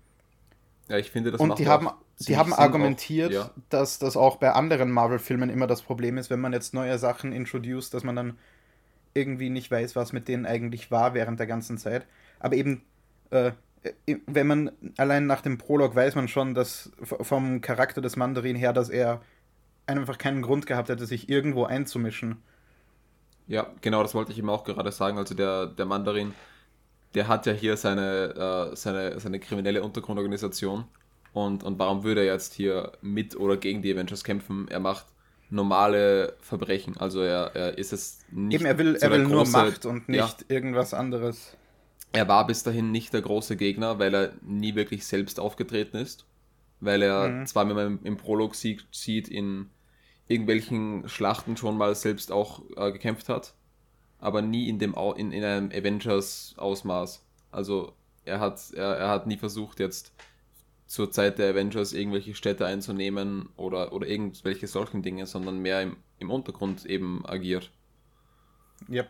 Ja, 0.88 0.97
ich 0.97 1.11
finde, 1.11 1.30
das 1.30 1.40
Und 1.40 1.59
die 1.59 1.68
haben, 1.68 1.88
die 2.18 2.37
haben 2.37 2.54
argumentiert, 2.54 3.30
Auch, 3.30 3.35
ja. 3.35 3.50
dass 3.68 3.99
das 3.99 4.16
auch 4.16 4.37
bei 4.37 4.52
anderen 4.52 4.90
Marvel-Filmen 4.90 5.50
immer 5.50 5.66
das 5.66 5.83
Problem 5.83 6.16
ist, 6.16 6.30
wenn 6.30 6.40
man 6.40 6.52
jetzt 6.52 6.73
neue 6.73 6.99
Sachen 6.99 7.33
introduced, 7.33 7.92
dass 7.92 8.04
man 8.04 8.16
dann 8.16 8.38
irgendwie 9.14 9.50
nicht 9.50 9.71
weiß, 9.71 9.97
was 9.97 10.12
mit 10.12 10.28
denen 10.28 10.47
eigentlich 10.47 10.90
war 10.90 11.14
während 11.14 11.38
der 11.40 11.47
ganzen 11.47 11.76
Zeit. 11.76 12.07
Aber 12.40 12.57
eben, 12.57 12.83
äh, 13.30 13.52
wenn 14.26 14.47
man 14.47 14.71
allein 14.97 15.26
nach 15.26 15.40
dem 15.40 15.59
Prolog 15.59 15.95
weiß 15.95 16.14
man 16.14 16.28
schon, 16.28 16.54
dass 16.54 16.90
vom 17.02 17.61
Charakter 17.61 18.00
des 18.00 18.16
Mandarin 18.16 18.57
her, 18.57 18.73
dass 18.73 18.88
er 18.88 19.21
einfach 19.88 20.18
keinen 20.18 20.42
Grund 20.42 20.66
gehabt 20.66 20.88
hätte, 20.88 21.07
sich 21.07 21.28
irgendwo 21.28 21.64
einzumischen. 21.64 22.37
Ja, 23.47 23.66
genau, 23.80 24.02
das 24.02 24.14
wollte 24.14 24.33
ich 24.33 24.38
ihm 24.38 24.50
auch 24.50 24.64
gerade 24.64 24.92
sagen. 24.92 25.16
Also 25.18 25.35
der, 25.35 25.66
der 25.66 25.87
Mandarin, 25.87 26.35
der 27.14 27.28
hat 27.28 27.47
ja 27.47 27.52
hier 27.52 27.76
seine, 27.76 28.71
äh, 28.73 28.76
seine, 28.76 29.18
seine 29.18 29.40
kriminelle 29.40 29.83
Untergrundorganisation. 29.83 30.85
Und, 31.33 31.62
und 31.64 31.78
warum 31.78 32.04
würde 32.04 32.21
er 32.26 32.33
jetzt 32.35 32.54
hier 32.54 32.92
mit 33.00 33.37
oder 33.37 33.57
gegen 33.57 33.80
die 33.83 33.92
Avengers 33.92 34.25
kämpfen? 34.25 34.66
Er 34.68 34.80
macht 34.80 35.07
normale 35.50 36.35
Verbrechen. 36.40 36.97
Also 36.99 37.21
er, 37.23 37.52
er 37.54 37.78
ist 37.78 37.92
es 37.92 38.18
nicht. 38.30 38.54
Eben, 38.57 38.66
er 38.66 38.76
will, 38.76 38.99
so 38.99 39.07
er 39.07 39.12
will 39.12 39.26
nur 39.26 39.45
große- 39.45 39.50
Macht 39.52 39.87
und 39.87 40.09
nicht 40.09 40.18
Ja, 40.21 40.47
irgendwas 40.49 40.92
anderes. 40.92 41.57
er 42.12 42.28
war 42.28 42.47
bis 42.47 42.62
dahin 42.64 42.90
nicht 42.90 43.14
der 43.14 43.23
große 43.23 43.57
Gegner, 43.57 43.99
weil 43.99 44.14
er 44.14 44.33
nie 44.42 44.75
wirklich 44.75 45.07
selbst 45.07 45.40
aufgetreten 45.40 45.97
ist. 45.97 46.26
Weil 46.80 47.02
er 47.02 47.28
Mhm. 47.28 47.47
zwar, 47.47 47.66
wenn 47.68 47.76
man 47.76 47.87
im, 47.87 48.00
im 48.04 48.16
Prolog 48.18 48.54
sieht, 48.54 48.87
sieht, 48.92 49.28
in 49.28 49.71
irgendwelchen 50.28 51.08
Schlachten 51.08 51.56
schon 51.56 51.76
mal 51.78 51.94
selbst 51.94 52.32
auch 52.32 52.62
äh, 52.76 52.92
gekämpft 52.92 53.28
hat, 53.28 53.54
aber 54.18 54.42
nie 54.42 54.68
in, 54.68 54.78
dem, 54.78 54.97
Au- 54.97 55.14
in, 55.14 55.32
in 55.32 55.44
einem 55.44 55.70
Avengers-Ausmaß. 55.73 57.25
Also 57.52 57.94
er 58.25 58.40
hat, 58.40 58.73
er, 58.75 58.97
er 58.97 59.08
hat 59.11 59.26
nie 59.26 59.38
versucht, 59.38 59.80
jetzt 59.80 60.12
zur 60.87 61.11
Zeit 61.12 61.38
der 61.38 61.50
Avengers 61.52 61.92
irgendwelche 61.92 62.35
Städte 62.35 62.66
einzunehmen 62.66 63.50
oder, 63.56 63.92
oder 63.92 64.06
irgendwelche 64.08 64.66
solchen 64.66 65.02
Dinge, 65.02 65.26
sondern 65.26 65.58
mehr 65.61 65.82
im, 65.82 65.97
im 66.18 66.30
Untergrund 66.30 66.87
eben 66.87 67.25
agiert. 67.26 67.73
Ja. 68.88 69.08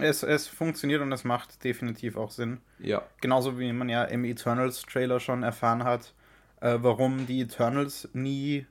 Es, 0.00 0.22
es 0.22 0.46
funktioniert 0.46 1.02
und 1.02 1.12
es 1.12 1.24
macht 1.24 1.64
definitiv 1.64 2.16
auch 2.16 2.30
Sinn. 2.30 2.60
Ja, 2.78 3.08
Genauso 3.20 3.58
wie 3.58 3.72
man 3.72 3.88
ja 3.88 4.04
im 4.04 4.24
Eternals-Trailer 4.24 5.20
schon 5.20 5.42
erfahren 5.42 5.84
hat, 5.84 6.14
äh, 6.60 6.78
warum 6.80 7.26
die 7.26 7.40
Eternals 7.42 8.08
nie 8.12 8.66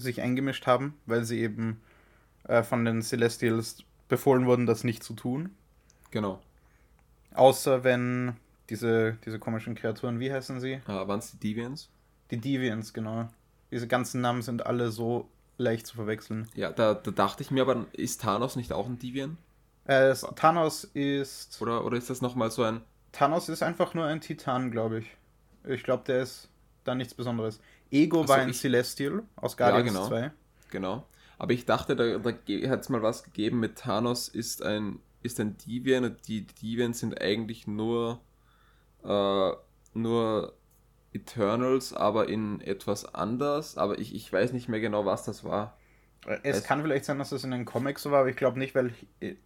sich 0.00 0.20
eingemischt 0.20 0.66
haben, 0.66 0.94
weil 1.06 1.24
sie 1.24 1.40
eben 1.40 1.80
äh, 2.44 2.62
von 2.62 2.84
den 2.84 3.02
Celestials 3.02 3.84
befohlen 4.08 4.46
wurden, 4.46 4.66
das 4.66 4.84
nicht 4.84 5.02
zu 5.04 5.14
tun. 5.14 5.50
genau. 6.10 6.40
Außer 7.32 7.84
wenn 7.84 8.34
diese, 8.70 9.16
diese 9.24 9.38
komischen 9.38 9.76
Kreaturen, 9.76 10.18
wie 10.18 10.32
heißen 10.32 10.58
sie? 10.60 10.72
Äh, 10.72 10.88
Waren 10.88 11.20
es 11.20 11.30
die 11.30 11.38
Deviants? 11.38 11.88
Die 12.32 12.38
Deviants, 12.38 12.92
genau. 12.92 13.28
Diese 13.70 13.86
ganzen 13.86 14.20
Namen 14.20 14.42
sind 14.42 14.66
alle 14.66 14.90
so 14.90 15.28
leicht 15.56 15.86
zu 15.86 15.94
verwechseln. 15.94 16.48
Ja, 16.54 16.72
da, 16.72 16.94
da 16.94 17.10
dachte 17.12 17.42
ich 17.44 17.52
mir 17.52 17.62
aber, 17.62 17.86
ist 17.92 18.22
Thanos 18.22 18.56
nicht 18.56 18.72
auch 18.72 18.86
ein 18.86 18.98
Deviant? 18.98 19.36
Äh, 19.84 20.14
Thanos 20.34 20.84
ist. 20.84 21.60
Oder, 21.62 21.84
oder 21.84 21.96
ist 21.96 22.10
das 22.10 22.20
nochmal 22.20 22.50
so 22.50 22.64
ein. 22.64 22.80
Thanos 23.12 23.48
ist 23.48 23.62
einfach 23.62 23.94
nur 23.94 24.06
ein 24.06 24.20
Titan, 24.20 24.70
glaube 24.70 25.00
ich. 25.00 25.06
Ich 25.64 25.82
glaube, 25.84 26.04
der 26.06 26.22
ist 26.22 26.48
da 26.84 26.94
nichts 26.94 27.14
Besonderes. 27.14 27.60
Ego 27.90 28.20
Ach 28.22 28.26
so, 28.26 28.28
war 28.28 28.36
ein 28.38 28.48
ich- 28.50 28.60
Celestial 28.60 29.22
aus 29.36 29.56
Guardians 29.56 29.88
genau. 29.88 30.06
2. 30.08 30.32
Genau. 30.70 31.06
Aber 31.38 31.52
ich 31.52 31.64
dachte, 31.64 31.96
da, 31.96 32.18
da 32.18 32.30
hat 32.70 32.80
es 32.80 32.88
mal 32.88 33.02
was 33.02 33.22
gegeben 33.24 33.60
mit 33.60 33.76
Thanos 33.76 34.28
ist 34.28 34.62
ein, 34.62 34.98
ist 35.22 35.40
ein 35.40 35.56
Deviant 35.58 36.06
und 36.06 36.28
die 36.28 36.46
Deviants 36.46 37.00
sind 37.00 37.20
eigentlich 37.20 37.66
nur, 37.66 38.20
äh, 39.04 39.50
nur 39.94 40.52
Eternals, 41.12 41.92
aber 41.92 42.28
in 42.28 42.60
etwas 42.60 43.14
anders. 43.14 43.76
Aber 43.78 43.98
ich, 43.98 44.14
ich 44.14 44.32
weiß 44.32 44.52
nicht 44.52 44.68
mehr 44.68 44.80
genau, 44.80 45.04
was 45.06 45.24
das 45.24 45.42
war. 45.44 45.76
Es 46.42 46.58
Es- 46.58 46.64
kann 46.64 46.82
vielleicht 46.82 47.06
sein, 47.06 47.18
dass 47.18 47.30
das 47.30 47.42
in 47.44 47.50
den 47.50 47.64
Comics 47.64 48.02
so 48.02 48.10
war, 48.10 48.20
aber 48.20 48.28
ich 48.28 48.36
glaube 48.36 48.58
nicht, 48.58 48.74
weil 48.74 48.92
ich, 49.20 49.36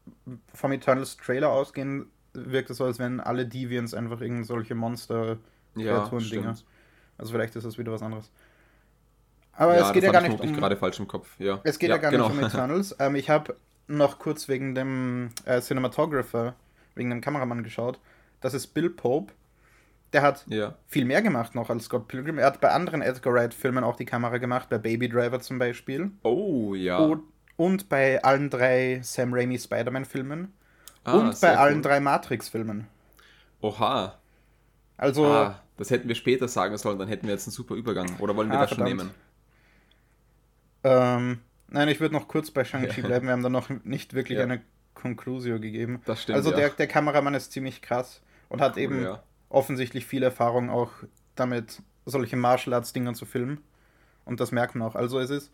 vom 0.52 0.72
Eternals 0.72 1.16
Trailer 1.16 1.50
ausgehen 1.50 2.11
wirkt 2.33 2.68
es 2.70 2.78
so, 2.78 2.85
als 2.85 2.98
wenn 2.98 3.20
alle 3.20 3.46
Deviants 3.46 3.94
einfach 3.94 4.20
irgend 4.20 4.44
solche 4.46 4.74
Monster 4.74 5.38
Ja. 5.76 6.11
Also 7.18 7.33
vielleicht 7.33 7.55
ist 7.57 7.64
das 7.64 7.79
wieder 7.79 7.92
was 7.92 8.03
anderes. 8.03 8.31
Aber 9.53 9.77
ja, 9.77 9.87
es 9.87 9.92
geht 9.92 10.03
ja 10.03 10.11
gar 10.11 10.20
nicht 10.20 10.40
um, 10.40 10.53
gerade 10.57 10.77
falsch 10.77 10.98
im 10.98 11.07
Kopf. 11.07 11.29
Ja. 11.38 11.61
es 11.64 11.79
geht 11.79 11.88
ja, 11.90 11.96
ja, 11.96 12.03
gar 12.03 12.11
genau. 12.11 12.29
nicht 12.29 12.38
um 12.38 12.44
Eternals. 12.46 12.96
ähm, 12.98 13.14
ich 13.14 13.31
habe 13.31 13.57
noch 13.87 14.18
kurz 14.18 14.48
wegen 14.48 14.74
dem 14.74 15.31
äh, 15.44 15.61
Cinematographer, 15.61 16.55
wegen 16.94 17.11
dem 17.11 17.20
Kameramann 17.20 17.62
geschaut. 17.62 17.98
Das 18.40 18.55
ist 18.55 18.68
Bill 18.68 18.90
Pope. 18.90 19.33
Der 20.12 20.22
hat 20.22 20.44
ja, 20.48 20.74
viel 20.87 21.05
mehr 21.05 21.22
gemacht 21.22 21.55
noch 21.55 21.70
als 21.70 21.85
Scott 21.85 22.07
Pilgrim. 22.09 22.38
Er 22.38 22.46
hat 22.46 22.61
bei 22.61 22.70
anderen 22.70 23.03
Edgar 23.03 23.35
Wright-Filmen 23.35 23.83
auch 23.83 23.96
die 23.96 24.05
Kamera 24.05 24.38
gemacht, 24.38 24.68
bei 24.70 24.79
Baby 24.79 25.09
Driver 25.09 25.40
zum 25.40 25.59
Beispiel. 25.59 26.11
Oh, 26.22 26.74
ja. 26.74 26.98
Und, 26.98 27.22
und 27.57 27.88
bei 27.88 28.22
allen 28.22 28.48
drei 28.48 29.00
Sam 29.03 29.35
Raimi 29.35 29.59
Spider-Man-Filmen. 29.59 30.53
Ah, 31.05 31.12
und 31.14 31.40
bei 31.40 31.57
allen 31.57 31.77
cool. 31.77 31.83
drei 31.83 32.00
Matrix-Filmen. 32.00 32.87
Oha. 33.61 34.18
Also, 34.96 35.27
Ah, 35.27 35.61
das 35.76 35.90
hätten 35.90 36.08
wir 36.08 36.14
später 36.14 36.48
sagen 36.48 36.76
sollen, 36.76 36.98
dann 36.98 37.08
hätten 37.08 37.26
wir 37.26 37.34
jetzt 37.34 37.46
einen 37.46 37.52
super 37.52 37.74
Übergang. 37.74 38.16
Oder 38.20 38.37
wollen 38.37 38.48
wir 38.50 38.58
Ah, 38.58 38.62
das 38.62 38.70
schon 38.70 38.78
verdammt. 38.87 38.98
nehmen? 39.02 39.14
ähm, 40.84 41.40
nein, 41.68 41.88
ich 41.88 42.00
würde 42.00 42.14
noch 42.14 42.28
kurz 42.28 42.50
bei 42.50 42.64
Shang-Chi 42.64 43.02
bleiben. 43.02 43.26
Wir 43.26 43.32
haben 43.32 43.42
da 43.42 43.48
noch 43.48 43.68
nicht 43.84 44.14
wirklich 44.14 44.38
Ja. 44.38 44.44
eine 44.44 44.62
Conclusio 44.94 45.58
gegeben. 45.60 46.00
Das 46.04 46.22
stimmt. 46.22 46.37
also, 46.37 46.50
ja. 46.50 46.56
der, 46.56 46.70
der 46.70 46.87
Kameramann 46.87 47.34
ist 47.34 47.52
ziemlich 47.52 47.82
krass 47.82 48.22
und 48.48 48.60
hat 48.60 48.76
Cool, 48.76 48.82
eben 48.82 49.02
ja. 49.02 49.22
offensichtlich 49.48 50.06
viel 50.06 50.22
Erfahrung 50.22 50.70
auch 50.70 50.90
damit, 51.34 51.82
solche 52.06 52.37
Martial 52.37 52.74
Arts-Dinger 52.74 53.14
zu 53.14 53.26
filmen. 53.26 53.60
Und 54.24 54.40
das 54.40 54.52
merkt 54.52 54.74
man 54.74 54.88
auch. 54.88 54.94
Also, 54.94 55.18
es 55.18 55.30
ist. 55.30 55.52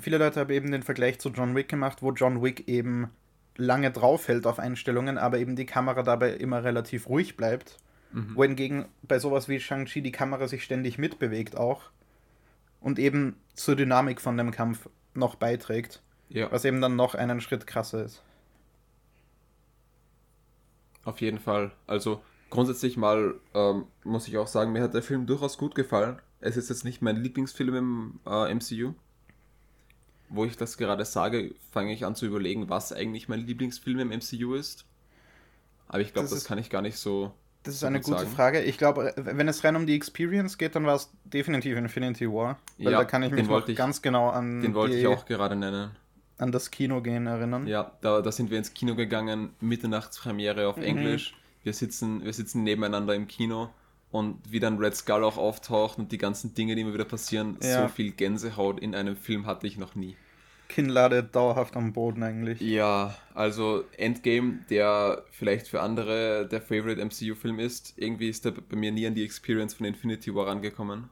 Viele 0.00 0.16
Leute 0.16 0.40
haben 0.40 0.50
eben 0.50 0.70
den 0.72 0.82
Vergleich 0.82 1.18
zu 1.20 1.28
John 1.28 1.54
Wick 1.54 1.68
gemacht, 1.68 2.00
wo 2.00 2.12
John 2.12 2.42
Wick 2.42 2.66
eben 2.66 3.10
lange 3.58 3.90
draufhält 3.90 4.46
auf 4.46 4.58
Einstellungen, 4.58 5.18
aber 5.18 5.38
eben 5.38 5.54
die 5.54 5.66
Kamera 5.66 6.02
dabei 6.02 6.30
immer 6.32 6.64
relativ 6.64 7.08
ruhig 7.10 7.36
bleibt. 7.36 7.76
Mhm. 8.12 8.36
Wohingegen 8.36 8.86
bei 9.02 9.18
sowas 9.18 9.48
wie 9.48 9.60
Shang-Chi 9.60 10.02
die 10.02 10.12
Kamera 10.12 10.48
sich 10.48 10.64
ständig 10.64 10.98
mitbewegt 10.98 11.56
auch 11.56 11.90
und 12.80 12.98
eben 12.98 13.36
zur 13.54 13.76
Dynamik 13.76 14.20
von 14.20 14.36
dem 14.38 14.50
Kampf 14.52 14.88
noch 15.14 15.36
beiträgt, 15.36 16.02
Ja, 16.28 16.50
was 16.50 16.64
eben 16.64 16.80
dann 16.80 16.96
noch 16.96 17.14
einen 17.14 17.40
Schritt 17.40 17.66
krasser 17.66 18.04
ist. 18.04 18.22
auf 21.04 21.20
jeden 21.20 21.38
Fall. 21.38 21.72
Also 21.86 22.22
grundsätzlich 22.50 22.96
mal 22.96 23.34
ähm, 23.54 23.86
muss 24.04 24.28
ich 24.28 24.38
auch 24.38 24.46
sagen, 24.46 24.72
mir 24.72 24.82
hat 24.82 24.94
der 24.94 25.02
Film 25.02 25.26
durchaus 25.26 25.58
gut 25.58 25.74
gefallen. 25.74 26.20
Es 26.40 26.56
ist 26.56 26.68
jetzt 26.70 26.84
nicht 26.84 27.02
mein 27.02 27.16
Lieblingsfilm 27.16 27.74
im 27.74 28.20
äh, 28.26 28.54
MCU. 28.54 28.94
Wo 30.28 30.44
ich 30.44 30.56
das 30.56 30.78
gerade 30.78 31.04
sage, 31.04 31.54
fange 31.70 31.92
ich 31.92 32.04
an 32.04 32.16
zu 32.16 32.26
überlegen, 32.26 32.68
was 32.68 32.92
eigentlich 32.92 33.28
mein 33.28 33.40
Lieblingsfilm 33.46 34.00
im 34.00 34.08
MCU 34.10 34.54
ist. 34.54 34.84
Aber 35.88 36.00
ich 36.00 36.12
glaube, 36.12 36.28
Das 36.28 36.30
das, 36.30 36.44
kann 36.44 36.58
ich 36.58 36.70
gar 36.70 36.82
nicht 36.82 36.96
so. 36.98 37.32
Das 37.64 37.74
ist 37.74 37.84
eine 37.84 37.98
gut 38.00 38.06
gute 38.14 38.18
sagen. 38.24 38.30
Frage. 38.34 38.62
Ich 38.62 38.76
glaube, 38.76 39.12
wenn 39.16 39.46
es 39.48 39.62
rein 39.62 39.76
um 39.76 39.86
die 39.86 39.94
Experience 39.94 40.58
geht, 40.58 40.74
dann 40.74 40.84
war 40.84 40.96
es 40.96 41.10
definitiv 41.24 41.76
Infinity 41.76 42.28
War. 42.28 42.58
Weil 42.78 42.92
Ja, 42.92 42.98
da 42.98 43.04
kann 43.04 43.22
ich 43.22 43.30
mich 43.30 43.46
noch 43.48 43.66
ich- 43.68 43.76
ganz 43.76 44.02
genau 44.02 44.30
an, 44.30 44.60
Den 44.62 44.74
wollte 44.74 44.94
die, 44.96 45.02
ich 45.02 45.06
auch 45.06 45.24
gerade 45.26 45.54
nennen. 45.54 45.90
an 46.38 46.50
das 46.50 46.70
Kino 46.72 47.00
gehen 47.02 47.26
erinnern. 47.26 47.66
Ja, 47.68 47.92
da, 48.00 48.20
da 48.20 48.32
sind 48.32 48.50
wir 48.50 48.58
ins 48.58 48.74
Kino 48.74 48.96
gegangen, 48.96 49.50
Mitternachtspremiere 49.60 50.66
auf 50.68 50.76
Mhm. 50.76 50.82
Englisch. 50.82 51.34
Wir 51.62 51.72
sitzen, 51.72 52.24
wir 52.24 52.32
sitzen 52.32 52.64
nebeneinander 52.64 53.14
im 53.14 53.28
Kino 53.28 53.70
und 54.10 54.38
wie 54.50 54.58
dann 54.58 54.78
Red 54.78 54.96
Skull 54.96 55.22
auch 55.22 55.36
auftaucht 55.38 55.98
und 55.98 56.10
die 56.10 56.18
ganzen 56.18 56.54
Dinge, 56.54 56.74
die 56.74 56.80
immer 56.82 56.94
wieder 56.94 57.04
passieren, 57.04 57.58
Ja. 57.62 57.82
so 57.82 57.88
viel 57.94 58.10
Gänsehaut 58.10 58.80
in 58.80 58.94
einem 58.96 59.16
Film 59.16 59.46
hatte 59.46 59.66
ich 59.68 59.78
noch 59.78 59.94
nie. 59.94 60.16
Kinnlade 60.72 61.22
dauerhaft 61.22 61.76
am 61.76 61.92
Boden 61.92 62.22
eigentlich. 62.22 62.60
Ja, 62.60 63.14
also 63.34 63.84
Endgame, 63.96 64.60
der 64.70 65.24
vielleicht 65.30 65.68
für 65.68 65.80
andere 65.80 66.48
der 66.50 66.60
Favorite 66.60 67.00
MCU-Film 67.04 67.58
ist, 67.58 67.94
irgendwie 67.96 68.28
ist 68.28 68.44
der 68.44 68.52
bei 68.52 68.76
mir 68.76 68.90
nie 68.90 69.06
an 69.06 69.14
die 69.14 69.24
Experience 69.24 69.74
von 69.74 69.86
Infinity 69.86 70.34
War 70.34 70.46
rangekommen. 70.46 71.10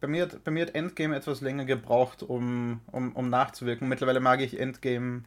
Bei 0.00 0.08
mir, 0.08 0.24
hat, 0.24 0.44
bei 0.44 0.50
mir 0.50 0.66
hat 0.66 0.74
Endgame 0.74 1.16
etwas 1.16 1.40
länger 1.40 1.64
gebraucht, 1.64 2.22
um, 2.22 2.80
um, 2.92 3.12
um 3.12 3.30
nachzuwirken. 3.30 3.88
Mittlerweile 3.88 4.20
mag 4.20 4.40
ich 4.40 4.60
Endgame 4.60 5.22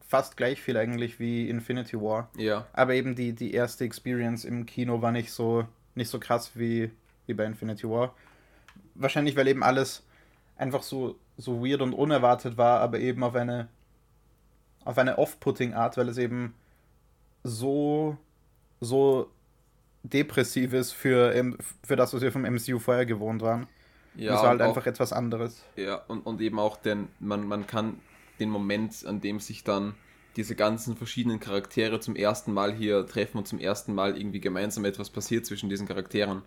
fast 0.00 0.36
gleich 0.36 0.60
viel 0.60 0.76
eigentlich 0.76 1.18
wie 1.18 1.48
Infinity 1.48 1.96
War. 2.00 2.30
Ja, 2.36 2.66
Aber 2.72 2.94
eben 2.94 3.14
die, 3.14 3.32
die 3.32 3.54
erste 3.54 3.84
Experience 3.84 4.44
im 4.44 4.66
Kino 4.66 5.02
war 5.02 5.12
nicht 5.12 5.32
so, 5.32 5.66
nicht 5.94 6.08
so 6.08 6.18
krass 6.18 6.52
wie, 6.54 6.90
wie 7.26 7.34
bei 7.34 7.44
Infinity 7.44 7.88
War. 7.88 8.14
Wahrscheinlich, 8.94 9.36
weil 9.36 9.48
eben 9.48 9.62
alles 9.62 10.04
einfach 10.56 10.82
so, 10.82 11.18
so 11.36 11.64
weird 11.64 11.82
und 11.82 11.92
unerwartet 11.92 12.56
war, 12.56 12.80
aber 12.80 12.98
eben 13.00 13.22
auf 13.22 13.34
eine, 13.34 13.68
auf 14.84 14.98
eine 14.98 15.18
off-putting 15.18 15.74
Art, 15.74 15.96
weil 15.96 16.08
es 16.08 16.18
eben 16.18 16.54
so, 17.42 18.16
so 18.80 19.30
depressiv 20.02 20.72
ist 20.72 20.92
für, 20.92 21.54
für 21.82 21.96
das, 21.96 22.14
was 22.14 22.22
wir 22.22 22.32
vom 22.32 22.42
MCU 22.42 22.78
vorher 22.78 23.06
gewohnt 23.06 23.42
waren. 23.42 23.66
Ja, 24.16 24.32
das 24.32 24.42
war 24.42 24.50
halt 24.50 24.60
einfach 24.60 24.86
etwas 24.86 25.12
anderes. 25.12 25.64
Ja, 25.76 25.96
und, 26.06 26.24
und 26.24 26.40
eben 26.40 26.58
auch, 26.58 26.76
denn 26.76 27.08
man, 27.18 27.46
man 27.46 27.66
kann 27.66 28.00
den 28.38 28.50
Moment, 28.50 29.04
an 29.06 29.20
dem 29.20 29.40
sich 29.40 29.64
dann 29.64 29.94
diese 30.36 30.56
ganzen 30.56 30.96
verschiedenen 30.96 31.40
Charaktere 31.40 32.00
zum 32.00 32.16
ersten 32.16 32.52
Mal 32.52 32.72
hier 32.72 33.06
treffen 33.06 33.38
und 33.38 33.48
zum 33.48 33.58
ersten 33.58 33.94
Mal 33.94 34.16
irgendwie 34.16 34.40
gemeinsam 34.40 34.84
etwas 34.84 35.10
passiert 35.10 35.46
zwischen 35.46 35.68
diesen 35.68 35.86
Charakteren, 35.86 36.42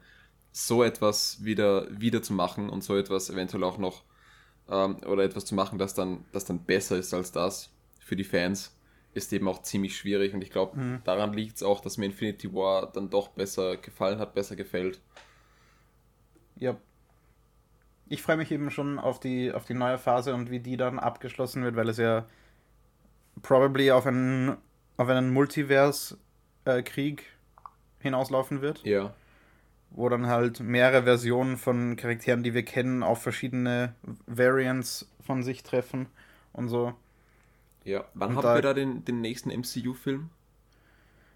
so 0.52 0.84
etwas 0.84 1.44
wieder, 1.44 1.88
wieder 1.90 2.22
zu 2.22 2.34
machen 2.34 2.70
und 2.70 2.84
so 2.84 2.96
etwas 2.98 3.30
eventuell 3.30 3.64
auch 3.64 3.78
noch 3.78 4.04
ähm, 4.70 4.98
oder 5.06 5.24
etwas 5.24 5.46
zu 5.46 5.56
machen, 5.56 5.78
das 5.78 5.94
dann, 5.94 6.26
das 6.32 6.46
dann 6.46 6.60
besser 6.60 6.98
ist 6.98 7.14
als 7.14 7.32
das 7.32 7.70
für 8.00 8.16
die 8.16 8.24
Fans, 8.24 8.76
ist 9.14 9.34
eben 9.34 9.48
auch 9.48 9.62
ziemlich 9.62 9.98
schwierig 9.98 10.34
und 10.34 10.42
ich 10.42 10.52
glaube, 10.52 10.80
mhm. 10.80 11.02
daran 11.04 11.34
liegt 11.34 11.58
es 11.58 11.64
auch, 11.64 11.82
dass 11.82 11.98
mir 11.98 12.06
Infinity 12.06 12.54
War 12.54 12.92
dann 12.92 13.10
doch 13.10 13.30
besser 13.30 13.78
gefallen 13.78 14.20
hat, 14.20 14.34
besser 14.34 14.56
gefällt. 14.56 15.02
Ja. 16.56 16.78
Ich 18.10 18.22
freue 18.22 18.38
mich 18.38 18.52
eben 18.52 18.72
schon 18.72 19.00
auf 19.00 19.20
die, 19.20 19.52
auf 19.52 19.66
die 19.66 19.74
neue 19.74 19.98
Phase 19.98 20.34
und 20.34 20.50
wie 20.50 20.62
die 20.62 20.78
dann 20.78 20.98
abgeschlossen 21.00 21.64
wird, 21.64 21.76
weil 21.76 21.90
es 21.90 21.98
ja 21.98 22.26
probably 23.42 23.92
auf 23.92 24.06
einen, 24.06 24.56
auf 24.96 25.10
einen 25.10 25.34
Multiverse-Krieg 25.34 27.26
hinauslaufen 28.00 28.62
wird. 28.62 28.84
Ja. 28.84 29.14
Wo 29.90 30.10
dann 30.10 30.28
halt 30.28 30.60
mehrere 30.60 31.04
Versionen 31.04 31.58
von 31.58 31.96
Charakteren, 31.96 32.44
die 32.44 32.54
wir 32.54 32.64
kennen, 32.64 33.04
auf 33.04 33.22
verschiedene 33.22 33.96
Variants 34.26 35.10
von 35.26 35.44
sich 35.44 35.64
treffen 35.64 36.08
und 36.54 36.68
so. 36.68 36.94
Ja, 37.84 38.06
wann 38.14 38.32
und 38.32 38.38
haben 38.38 38.44
da, 38.44 38.56
wir 38.56 38.62
da 38.62 38.74
den, 38.74 39.06
den 39.06 39.22
nächsten 39.22 39.50
MCU-Film? 39.50 40.30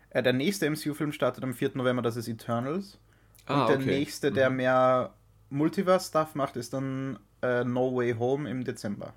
Äh, 0.10 0.22
der 0.22 0.34
nächste 0.34 0.70
MCU-Film 0.70 1.12
startet 1.14 1.44
am 1.44 1.54
4. 1.54 1.72
November, 1.76 2.02
das 2.02 2.18
ist 2.18 2.28
Eternals. 2.28 3.00
Ah, 3.46 3.62
und 3.62 3.70
der 3.70 3.78
okay. 3.78 3.86
nächste, 3.86 4.32
der 4.32 4.50
mhm. 4.50 4.56
mehr 4.58 5.14
Multiverse-Stuff 5.50 6.36
macht, 6.36 6.58
ist 6.58 6.74
dann 6.74 7.20
äh, 7.42 7.64
No 7.64 7.96
Way 7.96 8.16
Home 8.16 8.50
im 8.50 8.64
Dezember. 8.64 9.14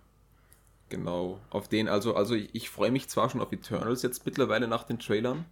Genau, 0.88 1.40
auf 1.51 1.68
den, 1.68 1.88
also, 1.88 2.14
also 2.14 2.35
ich, 2.35 2.55
ich 2.55 2.70
freue 2.70 2.90
mich 2.90 3.09
zwar 3.09 3.31
schon 3.31 3.40
auf 3.40 3.53
Eternals 3.53 4.03
jetzt 4.03 4.25
mittlerweile 4.27 4.68
nach 4.68 4.85
den 4.85 4.99
Trailern. 4.99 5.44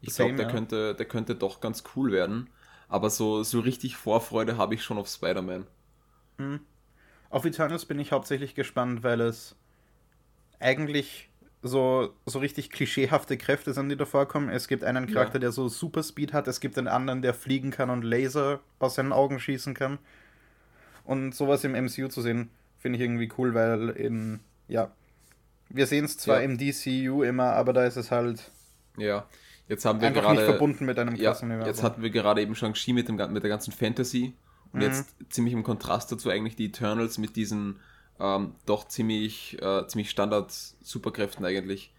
Ich 0.00 0.14
glaube, 0.14 0.34
der, 0.34 0.46
ja. 0.46 0.52
könnte, 0.52 0.94
der 0.94 1.06
könnte 1.06 1.34
doch 1.34 1.60
ganz 1.60 1.82
cool 1.94 2.12
werden. 2.12 2.48
Aber 2.88 3.10
so, 3.10 3.42
so 3.42 3.60
richtig 3.60 3.96
Vorfreude 3.96 4.56
habe 4.56 4.74
ich 4.74 4.82
schon 4.82 4.98
auf 4.98 5.08
Spider-Man. 5.08 5.66
Mhm. 6.38 6.60
Auf 7.30 7.44
Eternals 7.44 7.84
bin 7.84 7.98
ich 7.98 8.12
hauptsächlich 8.12 8.54
gespannt, 8.54 9.02
weil 9.02 9.20
es 9.20 9.54
eigentlich 10.60 11.28
so, 11.62 12.14
so 12.24 12.38
richtig 12.38 12.70
klischeehafte 12.70 13.36
Kräfte 13.36 13.74
sind, 13.74 13.88
die 13.88 13.96
da 13.96 14.06
vorkommen. 14.06 14.48
Es 14.48 14.68
gibt 14.68 14.84
einen 14.84 15.06
Charakter, 15.06 15.34
ja. 15.34 15.40
der 15.40 15.52
so 15.52 15.68
Super 15.68 16.02
Speed 16.02 16.32
hat, 16.32 16.48
es 16.48 16.60
gibt 16.60 16.78
einen 16.78 16.88
anderen, 16.88 17.20
der 17.20 17.34
fliegen 17.34 17.70
kann 17.70 17.90
und 17.90 18.02
Laser 18.02 18.60
aus 18.78 18.94
seinen 18.94 19.12
Augen 19.12 19.40
schießen 19.40 19.74
kann. 19.74 19.98
Und 21.04 21.34
sowas 21.34 21.64
im 21.64 21.72
MCU 21.72 22.08
zu 22.08 22.22
sehen, 22.22 22.50
finde 22.78 22.98
ich 22.98 23.04
irgendwie 23.04 23.30
cool, 23.38 23.54
weil 23.54 23.90
in 23.90 24.40
ja. 24.68 24.92
Wir 25.70 25.86
sehen 25.86 26.04
es 26.04 26.16
zwar 26.16 26.38
ja. 26.38 26.44
im 26.44 26.56
DCU 26.56 27.22
immer, 27.22 27.52
aber 27.52 27.72
da 27.72 27.84
ist 27.84 27.96
es 27.96 28.10
halt. 28.10 28.50
Ja. 28.96 29.26
Jetzt 29.68 29.84
haben 29.84 30.00
wir 30.00 30.10
gerade. 30.10 30.34
nicht 30.34 30.44
verbunden 30.44 30.86
mit 30.86 30.98
einem 30.98 31.14
ja, 31.14 31.34
Jetzt 31.66 31.82
hatten 31.82 32.02
wir 32.02 32.10
gerade 32.10 32.40
eben 32.40 32.54
Shang-Chi 32.54 32.92
mit, 32.92 33.08
mit 33.08 33.42
der 33.42 33.50
ganzen 33.50 33.72
Fantasy. 33.72 34.34
Und 34.72 34.80
mhm. 34.80 34.86
jetzt 34.86 35.14
ziemlich 35.30 35.54
im 35.54 35.62
Kontrast 35.62 36.10
dazu 36.12 36.30
eigentlich 36.30 36.56
die 36.56 36.66
Eternals 36.66 37.18
mit 37.18 37.36
diesen 37.36 37.80
ähm, 38.20 38.54
doch 38.66 38.88
ziemlich, 38.88 39.60
äh, 39.62 39.86
ziemlich 39.86 40.10
Standard-Superkräften 40.10 41.44
eigentlich. 41.44 41.92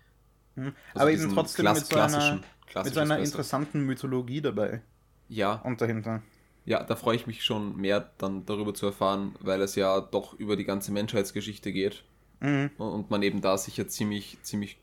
Mhm. 0.56 0.74
Also 0.94 1.02
aber 1.02 1.12
eben 1.12 1.34
trotzdem 1.34 1.66
Klass 1.66 1.80
mit 1.80 1.88
so 1.88 2.00
einer, 2.00 2.42
mit 2.84 2.94
so 2.94 3.00
einer 3.00 3.20
interessanten 3.20 3.86
Mythologie 3.86 4.42
dabei. 4.42 4.82
Ja. 5.28 5.54
Und 5.56 5.82
dahinter. 5.82 6.22
Ja, 6.66 6.84
da 6.84 6.96
freue 6.96 7.16
ich 7.16 7.26
mich 7.26 7.44
schon 7.44 7.78
mehr 7.78 8.12
dann 8.18 8.46
darüber 8.46 8.74
zu 8.74 8.88
erfahren, 8.88 9.36
weil 9.40 9.62
es 9.62 9.76
ja 9.76 10.02
doch 10.02 10.34
über 10.34 10.56
die 10.56 10.66
ganze 10.66 10.92
Menschheitsgeschichte 10.92 11.72
geht. 11.72 12.04
Mhm. 12.42 12.72
Und 12.78 13.10
man 13.10 13.24
eben 13.24 13.42
da 13.42 13.58
sicher 13.58 13.88
ziemlich, 13.88 14.38
ziemlich 14.44 14.78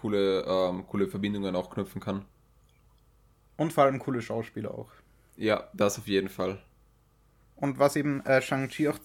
coole, 0.00 0.44
ähm, 0.46 0.86
coole 0.86 1.08
Verbindungen 1.08 1.54
auch 1.54 1.70
knüpfen 1.70 2.00
kann. 2.00 2.24
Und 3.56 3.72
vor 3.72 3.84
allem 3.84 3.98
coole 3.98 4.22
Schauspieler 4.22 4.72
auch. 4.72 4.90
Ja, 5.36 5.68
das 5.74 5.98
auf 5.98 6.06
jeden 6.06 6.28
Fall. 6.28 6.62
Und 7.56 7.78
was 7.78 7.96
eben 7.96 8.24
äh, 8.24 8.40
Shang-Chi 8.40 8.88
auch 8.88 8.98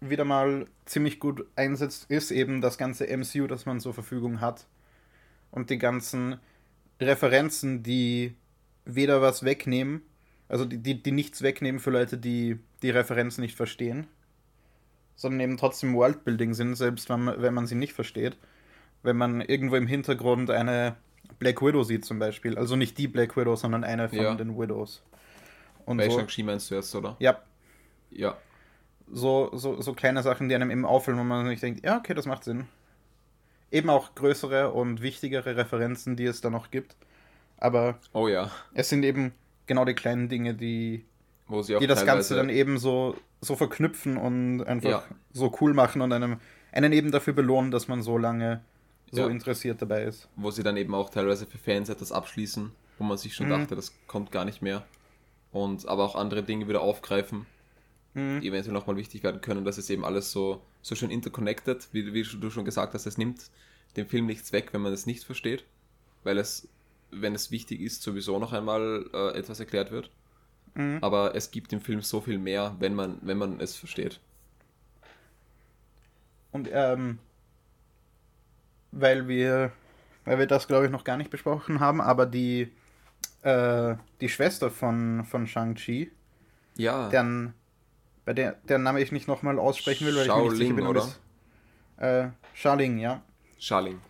wieder 0.00 0.24
mal 0.24 0.66
ziemlich 0.84 1.20
gut 1.20 1.46
einsetzt, 1.56 2.10
ist 2.10 2.30
eben 2.30 2.60
das 2.60 2.78
ganze 2.78 3.06
MCU, 3.06 3.46
das 3.46 3.66
man 3.66 3.80
zur 3.80 3.94
Verfügung 3.94 4.40
hat. 4.40 4.66
Und 5.50 5.70
die 5.70 5.78
ganzen 5.78 6.38
Referenzen, 7.00 7.82
die 7.82 8.34
weder 8.84 9.22
was 9.22 9.44
wegnehmen, 9.44 10.02
also 10.48 10.64
die, 10.64 10.78
die, 10.78 11.02
die 11.02 11.12
nichts 11.12 11.42
wegnehmen 11.42 11.80
für 11.80 11.90
Leute, 11.90 12.18
die 12.18 12.58
die 12.82 12.90
Referenzen 12.90 13.42
nicht 13.42 13.56
verstehen, 13.56 14.06
sondern 15.16 15.40
eben 15.40 15.56
trotzdem 15.56 15.94
Worldbuilding 15.94 16.54
sind, 16.54 16.74
selbst 16.76 17.08
wenn 17.08 17.24
man, 17.24 17.42
wenn 17.42 17.54
man 17.54 17.66
sie 17.66 17.74
nicht 17.74 17.92
versteht. 17.92 18.36
Wenn 19.02 19.16
man 19.16 19.40
irgendwo 19.40 19.76
im 19.76 19.86
Hintergrund 19.86 20.50
eine 20.50 20.96
Black 21.38 21.62
Widow 21.62 21.82
sieht 21.82 22.04
zum 22.04 22.18
Beispiel. 22.18 22.56
Also 22.56 22.76
nicht 22.76 22.98
die 22.98 23.08
Black 23.08 23.36
Widow, 23.36 23.56
sondern 23.56 23.82
eine 23.82 24.08
von 24.08 24.18
ja. 24.18 24.34
den 24.34 24.56
Widows. 24.58 25.02
Und 25.86 25.96
Bei 25.96 26.08
so. 26.08 26.18
Shang-Chi 26.18 26.42
meinst 26.42 26.70
du 26.70 26.74
erst, 26.74 26.94
oder? 26.94 27.16
Ja. 27.18 27.40
Ja. 28.10 28.36
So, 29.10 29.50
so, 29.54 29.80
so 29.80 29.94
kleine 29.94 30.22
Sachen, 30.22 30.48
die 30.48 30.54
einem 30.54 30.70
eben 30.70 30.84
auffallen, 30.84 31.18
wo 31.18 31.24
man 31.24 31.48
sich 31.48 31.60
denkt, 31.60 31.84
ja, 31.84 31.96
okay, 31.96 32.14
das 32.14 32.26
macht 32.26 32.44
Sinn. 32.44 32.66
Eben 33.72 33.90
auch 33.90 34.14
größere 34.14 34.72
und 34.72 35.02
wichtigere 35.02 35.56
Referenzen, 35.56 36.16
die 36.16 36.26
es 36.26 36.40
da 36.40 36.50
noch 36.50 36.70
gibt. 36.70 36.96
Aber 37.56 37.98
oh 38.12 38.28
ja. 38.28 38.50
es 38.74 38.88
sind 38.88 39.04
eben 39.04 39.32
genau 39.66 39.84
die 39.84 39.94
kleinen 39.94 40.28
Dinge, 40.28 40.54
die, 40.54 41.04
die 41.48 41.86
das 41.86 42.04
Ganze 42.04 42.36
dann 42.36 42.48
eben 42.50 42.78
so, 42.78 43.16
so 43.40 43.56
verknüpfen 43.56 44.16
und 44.16 44.62
einfach 44.64 44.90
ja. 44.90 45.02
so 45.32 45.56
cool 45.60 45.74
machen 45.74 46.02
und 46.02 46.12
einem, 46.12 46.38
einen 46.72 46.92
eben 46.92 47.10
dafür 47.10 47.32
belohnen, 47.32 47.70
dass 47.70 47.88
man 47.88 48.02
so 48.02 48.18
lange 48.18 48.62
so 49.10 49.22
ja. 49.22 49.28
interessiert 49.28 49.82
dabei 49.82 50.04
ist. 50.04 50.28
Wo 50.36 50.50
sie 50.50 50.62
dann 50.62 50.76
eben 50.76 50.94
auch 50.94 51.10
teilweise 51.10 51.46
für 51.46 51.58
Fans 51.58 51.88
etwas 51.88 52.12
abschließen, 52.12 52.70
wo 52.98 53.04
man 53.04 53.18
sich 53.18 53.34
schon 53.34 53.46
mhm. 53.46 53.50
dachte, 53.50 53.76
das 53.76 53.92
kommt 54.06 54.30
gar 54.30 54.44
nicht 54.44 54.62
mehr. 54.62 54.84
Und 55.52 55.86
aber 55.88 56.04
auch 56.04 56.14
andere 56.14 56.42
Dinge 56.42 56.68
wieder 56.68 56.80
aufgreifen, 56.80 57.46
mhm. 58.14 58.40
die 58.40 58.48
eventuell 58.48 58.74
nochmal 58.74 58.96
wichtig 58.96 59.22
werden 59.22 59.40
können. 59.40 59.64
Das 59.64 59.78
ist 59.78 59.90
eben 59.90 60.04
alles 60.04 60.30
so, 60.30 60.62
so 60.82 60.94
schön 60.94 61.10
interconnected, 61.10 61.88
wie, 61.92 62.12
wie 62.12 62.22
du 62.22 62.50
schon 62.50 62.64
gesagt 62.64 62.94
hast, 62.94 63.06
es 63.06 63.18
nimmt 63.18 63.50
dem 63.96 64.06
Film 64.06 64.26
nichts 64.26 64.52
weg, 64.52 64.68
wenn 64.72 64.82
man 64.82 64.92
es 64.92 65.06
nicht 65.06 65.24
versteht, 65.24 65.64
weil 66.22 66.38
es, 66.38 66.68
wenn 67.10 67.34
es 67.34 67.50
wichtig 67.50 67.80
ist, 67.80 68.02
sowieso 68.02 68.38
noch 68.38 68.52
einmal 68.52 69.10
äh, 69.12 69.36
etwas 69.36 69.58
erklärt 69.58 69.90
wird. 69.90 70.10
Mhm. 70.74 70.98
Aber 71.00 71.34
es 71.34 71.50
gibt 71.50 71.72
im 71.72 71.80
Film 71.80 72.00
so 72.00 72.20
viel 72.20 72.38
mehr, 72.38 72.76
wenn 72.78 72.94
man, 72.94 73.18
wenn 73.22 73.38
man 73.38 73.60
es 73.60 73.74
versteht. 73.74 74.20
Und 76.52 76.68
ähm, 76.72 77.18
weil 78.92 79.28
wir, 79.28 79.72
weil 80.24 80.38
wir 80.38 80.46
das 80.46 80.66
glaube 80.66 80.86
ich 80.86 80.90
noch 80.90 81.04
gar 81.04 81.16
nicht 81.16 81.30
besprochen 81.30 81.80
haben, 81.80 82.00
aber 82.00 82.26
die, 82.26 82.72
äh, 83.42 83.94
die 84.20 84.28
Schwester 84.28 84.70
von, 84.70 85.24
von 85.24 85.46
Shang-Chi, 85.46 86.10
ja. 86.76 87.08
deren, 87.08 87.54
bei 88.24 88.34
der, 88.34 88.52
deren 88.68 88.82
Name 88.82 89.00
ich 89.00 89.12
nicht 89.12 89.28
nochmal 89.28 89.58
aussprechen 89.58 90.06
will, 90.06 90.16
weil 90.16 90.26
Shaoling, 90.26 90.44
ich 90.44 90.50
nicht 90.52 90.60
sicher 90.60 90.74
bin, 90.74 90.86
oder? 90.86 91.00
Ist, 91.00 91.20
äh, 91.98 92.28
Shaoling, 92.54 92.98
ja. 92.98 93.22
Shaoling, 93.58 94.00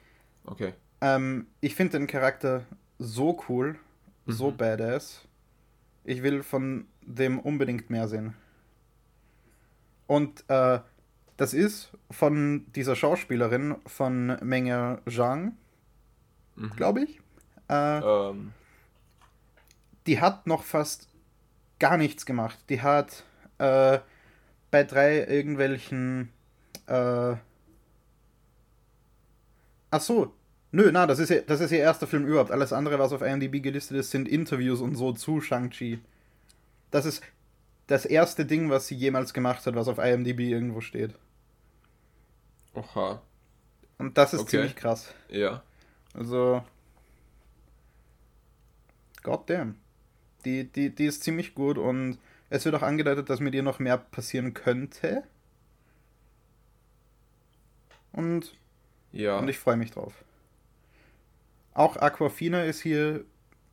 okay. 0.46 0.74
Ähm, 1.00 1.46
ich 1.60 1.74
finde 1.74 1.98
den 1.98 2.06
Charakter 2.06 2.64
so 2.98 3.42
cool, 3.48 3.78
mhm. 4.26 4.32
so 4.32 4.50
badass. 4.50 5.26
Ich 6.04 6.22
will 6.22 6.42
von 6.42 6.86
dem 7.02 7.38
unbedingt 7.38 7.90
mehr 7.90 8.08
sehen. 8.08 8.34
Und 10.06 10.44
äh, 10.48 10.80
das 11.40 11.54
ist 11.54 11.88
von 12.10 12.66
dieser 12.76 12.94
Schauspielerin 12.94 13.76
von 13.86 14.36
Menge 14.42 15.00
Zhang, 15.08 15.56
mhm. 16.54 16.70
glaube 16.76 17.04
ich. 17.04 17.18
Äh, 17.70 18.00
ähm. 18.00 18.52
Die 20.06 20.20
hat 20.20 20.46
noch 20.46 20.64
fast 20.64 21.08
gar 21.78 21.96
nichts 21.96 22.26
gemacht. 22.26 22.58
Die 22.68 22.82
hat 22.82 23.24
äh, 23.56 24.00
bei 24.70 24.84
drei 24.84 25.24
irgendwelchen. 25.24 26.28
Äh, 26.86 27.36
ach 29.90 30.00
so, 30.00 30.34
Nö, 30.72 30.90
na, 30.92 31.06
das 31.06 31.20
ist, 31.20 31.30
ja, 31.30 31.40
das 31.40 31.62
ist 31.62 31.72
ihr 31.72 31.78
erster 31.78 32.06
Film 32.06 32.26
überhaupt. 32.26 32.50
Alles 32.50 32.74
andere, 32.74 32.98
was 32.98 33.14
auf 33.14 33.22
IMDb 33.22 33.62
gelistet 33.62 33.96
ist, 33.96 34.10
sind 34.10 34.28
Interviews 34.28 34.82
und 34.82 34.94
so 34.94 35.12
zu 35.12 35.40
Shang-Chi. 35.40 36.00
Das 36.90 37.06
ist 37.06 37.22
das 37.86 38.04
erste 38.04 38.44
Ding, 38.44 38.68
was 38.68 38.88
sie 38.88 38.94
jemals 38.94 39.32
gemacht 39.32 39.64
hat, 39.64 39.74
was 39.74 39.88
auf 39.88 39.96
IMDb 39.96 40.40
irgendwo 40.40 40.82
steht. 40.82 41.14
Oha. 42.74 43.22
Und 43.98 44.16
das 44.16 44.32
ist 44.32 44.40
okay. 44.40 44.50
ziemlich 44.50 44.76
krass. 44.76 45.12
Ja. 45.28 45.62
Also. 46.14 46.62
Goddamn. 49.22 49.76
Die, 50.44 50.64
die, 50.64 50.94
die 50.94 51.04
ist 51.04 51.22
ziemlich 51.22 51.54
gut 51.54 51.76
und 51.76 52.18
es 52.48 52.64
wird 52.64 52.74
auch 52.74 52.82
angedeutet, 52.82 53.28
dass 53.28 53.40
mit 53.40 53.54
ihr 53.54 53.62
noch 53.62 53.78
mehr 53.78 53.98
passieren 53.98 54.54
könnte. 54.54 55.22
Und. 58.12 58.56
Ja. 59.12 59.38
Und 59.38 59.48
ich 59.48 59.58
freue 59.58 59.76
mich 59.76 59.90
drauf. 59.90 60.24
Auch 61.74 61.96
Aquafina 61.96 62.64
ist 62.64 62.80
hier 62.80 63.24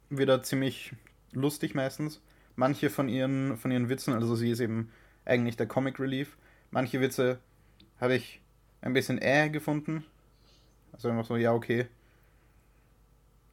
wieder 0.10 0.44
ziemlich 0.44 0.94
lustig 1.32 1.76
meistens. 1.76 2.22
Manche 2.56 2.90
von 2.90 3.08
ihren, 3.08 3.58
von 3.58 3.72
ihren 3.72 3.90
Witzen, 3.90 4.14
also 4.14 4.36
sie 4.36 4.52
ist 4.52 4.60
eben 4.60 4.92
eigentlich 5.26 5.58
der 5.58 5.68
Comic 5.68 6.00
Relief. 6.00 6.38
Manche 6.72 7.02
Witze 7.02 7.40
habe 8.00 8.16
ich 8.16 8.42
ein 8.88 8.94
bisschen 8.94 9.20
äh 9.22 9.50
gefunden. 9.50 10.04
Also 10.92 11.10
einfach 11.10 11.26
so, 11.26 11.36
ja, 11.36 11.54
okay. 11.54 11.88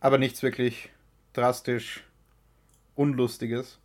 Aber 0.01 0.19
nichts 0.19 0.43
wirklich 0.43 0.91
drastisch 1.33 2.05
Unlustiges. 2.95 3.79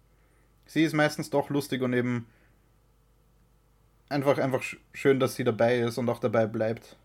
Sie 0.66 0.84
ist 0.84 0.94
meistens 0.94 1.30
doch 1.32 1.50
lustig 1.50 1.82
und 1.82 1.94
eben 1.94 2.28
einfach, 4.08 4.38
einfach 4.38 4.64
schön, 4.94 5.20
dass 5.20 5.36
sie 5.36 5.44
dabei 5.44 5.80
ist 5.80 5.98
und 5.98 6.08
auch 6.10 6.20
dabei 6.20 6.46
bleibt. 6.46 6.96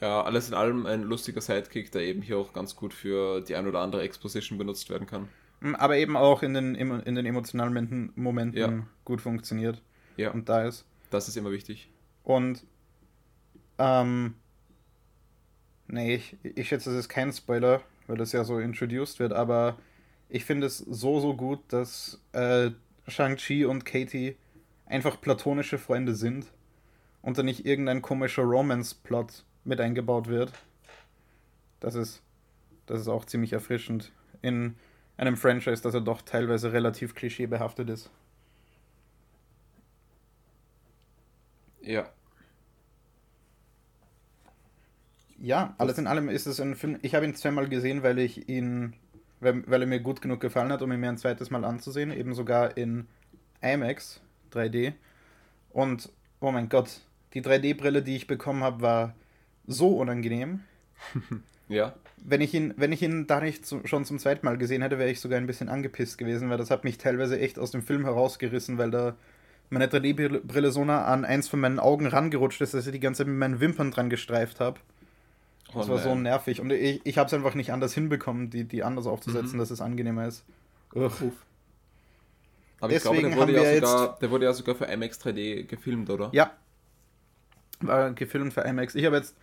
Ja, 0.00 0.22
alles 0.22 0.48
in 0.48 0.54
allem 0.54 0.86
ein 0.86 1.02
lustiger 1.02 1.40
Sidekick, 1.40 1.92
der 1.92 2.02
eben 2.02 2.22
hier 2.22 2.38
auch 2.38 2.52
ganz 2.52 2.74
gut 2.74 2.92
für 2.92 3.42
die 3.42 3.54
ein 3.54 3.68
oder 3.68 3.80
andere 3.80 4.02
Exposition 4.02 4.58
benutzt 4.58 4.90
werden 4.90 5.06
kann. 5.06 5.28
Mm, 5.60 5.74
aber 5.76 5.96
eben 5.98 6.16
auch 6.16 6.42
in 6.42 6.54
den, 6.54 6.74
in 6.74 7.14
den 7.14 7.26
emotionalen 7.26 8.12
Momenten 8.16 8.58
ja. 8.58 8.86
gut 9.04 9.20
funktioniert. 9.20 9.80
Ja. 10.16 10.32
Und 10.32 10.48
da 10.48 10.64
ist. 10.64 10.84
Das 11.10 11.28
ist 11.28 11.36
immer 11.36 11.52
wichtig. 11.52 11.88
Und 12.24 12.64
ähm, 13.78 14.34
nee, 15.86 16.14
ich, 16.14 16.36
ich 16.42 16.68
schätze, 16.68 16.90
das 16.90 17.00
ist 17.00 17.08
kein 17.08 17.32
Spoiler, 17.32 17.82
weil 18.06 18.16
das 18.16 18.32
ja 18.32 18.44
so 18.44 18.58
introduced 18.58 19.18
wird, 19.18 19.32
aber 19.32 19.78
ich 20.28 20.44
finde 20.44 20.66
es 20.66 20.78
so, 20.78 21.20
so 21.20 21.34
gut, 21.34 21.60
dass 21.68 22.20
äh, 22.32 22.70
Shang-Chi 23.08 23.64
und 23.64 23.84
Katie 23.84 24.36
einfach 24.86 25.20
platonische 25.20 25.78
Freunde 25.78 26.14
sind 26.14 26.46
und 27.22 27.38
da 27.38 27.42
nicht 27.42 27.66
irgendein 27.66 28.02
komischer 28.02 28.42
Romance-Plot 28.42 29.44
mit 29.64 29.80
eingebaut 29.80 30.28
wird. 30.28 30.52
Das 31.80 31.94
ist, 31.94 32.22
das 32.86 33.00
ist 33.00 33.08
auch 33.08 33.24
ziemlich 33.24 33.52
erfrischend 33.52 34.12
in 34.42 34.76
einem 35.16 35.36
Franchise, 35.36 35.82
das 35.82 35.94
ja 35.94 36.00
doch 36.00 36.22
teilweise 36.22 36.72
relativ 36.72 37.14
klischeebehaftet 37.14 37.88
ist. 37.88 38.10
Ja. 41.80 42.08
Ja, 45.44 45.74
alles 45.76 45.98
in 45.98 46.06
allem 46.06 46.30
ist 46.30 46.46
es 46.46 46.58
ein 46.58 46.74
Film. 46.74 46.98
Ich 47.02 47.14
habe 47.14 47.26
ihn 47.26 47.34
zweimal 47.34 47.68
gesehen, 47.68 48.02
weil 48.02 48.18
ich 48.18 48.48
ihn, 48.48 48.94
weil, 49.40 49.62
weil 49.66 49.82
er 49.82 49.86
mir 49.86 50.00
gut 50.00 50.22
genug 50.22 50.40
gefallen 50.40 50.72
hat, 50.72 50.80
um 50.80 50.90
ihn 50.90 51.00
mir 51.00 51.10
ein 51.10 51.18
zweites 51.18 51.50
Mal 51.50 51.66
anzusehen. 51.66 52.10
Eben 52.10 52.32
sogar 52.32 52.78
in 52.78 53.06
IMAX 53.60 54.22
3D. 54.54 54.94
Und 55.68 56.10
oh 56.40 56.50
mein 56.50 56.70
Gott, 56.70 57.02
die 57.34 57.42
3D-Brille, 57.42 58.00
die 58.00 58.16
ich 58.16 58.26
bekommen 58.26 58.64
habe, 58.64 58.80
war 58.80 59.14
so 59.66 59.98
unangenehm. 59.98 60.60
ja. 61.68 61.92
Wenn 62.24 62.40
ich 62.40 62.54
ihn, 62.54 62.72
wenn 62.78 62.92
ich 62.92 63.02
ihn 63.02 63.26
da 63.26 63.40
nicht 63.40 63.66
zu, 63.66 63.82
schon 63.84 64.06
zum 64.06 64.18
zweiten 64.18 64.46
Mal 64.46 64.56
gesehen 64.56 64.80
hätte, 64.80 64.98
wäre 64.98 65.10
ich 65.10 65.20
sogar 65.20 65.36
ein 65.36 65.46
bisschen 65.46 65.68
angepisst 65.68 66.16
gewesen, 66.16 66.48
weil 66.48 66.56
das 66.56 66.70
hat 66.70 66.84
mich 66.84 66.96
teilweise 66.96 67.38
echt 67.38 67.58
aus 67.58 67.70
dem 67.70 67.82
Film 67.82 68.04
herausgerissen, 68.04 68.78
weil 68.78 68.90
da 68.90 69.14
meine 69.68 69.88
3D-Brille 69.88 70.72
so 70.72 70.86
nah 70.86 71.04
an 71.04 71.26
eins 71.26 71.48
von 71.48 71.60
meinen 71.60 71.80
Augen 71.80 72.06
rangerutscht 72.06 72.62
ist, 72.62 72.72
dass 72.72 72.86
ich 72.86 72.92
die 72.92 73.00
ganze 73.00 73.18
Zeit 73.18 73.26
mit 73.26 73.36
meinen 73.36 73.60
Wimpern 73.60 73.90
dran 73.90 74.08
gestreift 74.08 74.60
habe. 74.60 74.80
Das 75.74 75.88
oh 75.88 75.92
war 75.92 75.98
so 75.98 76.14
nervig. 76.14 76.60
Und 76.60 76.70
ich, 76.70 77.00
ich 77.04 77.18
habe 77.18 77.26
es 77.26 77.34
einfach 77.34 77.54
nicht 77.54 77.72
anders 77.72 77.94
hinbekommen, 77.94 78.50
die, 78.50 78.64
die 78.64 78.82
anders 78.82 79.06
aufzusetzen, 79.06 79.54
mhm. 79.54 79.58
dass 79.58 79.70
es 79.70 79.80
angenehmer 79.80 80.26
ist. 80.26 80.44
Ugh. 80.94 81.32
Aber 82.80 82.92
Deswegen 82.92 83.28
ich 83.28 83.34
glaube, 83.34 83.52
der 83.52 83.62
wurde, 83.62 83.74
ja 83.74 83.74
sogar, 83.80 84.18
der 84.20 84.30
wurde 84.30 84.44
ja 84.44 84.52
sogar 84.52 84.74
für 84.74 84.84
IMAX 84.84 85.20
3D 85.20 85.64
gefilmt, 85.64 86.10
oder? 86.10 86.28
Ja. 86.32 86.52
War 87.80 88.12
gefilmt 88.12 88.52
für 88.52 88.60
IMAX. 88.60 88.94
Ich 88.94 89.04
habe 89.04 89.16
jetzt 89.16 89.36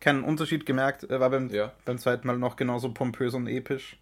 keinen 0.00 0.24
Unterschied 0.24 0.66
gemerkt. 0.66 1.08
War 1.08 1.30
beim, 1.30 1.48
ja. 1.50 1.72
beim 1.84 1.98
zweiten 1.98 2.26
Mal 2.26 2.38
noch 2.38 2.56
genauso 2.56 2.92
pompös 2.92 3.34
und 3.34 3.46
episch. 3.46 3.98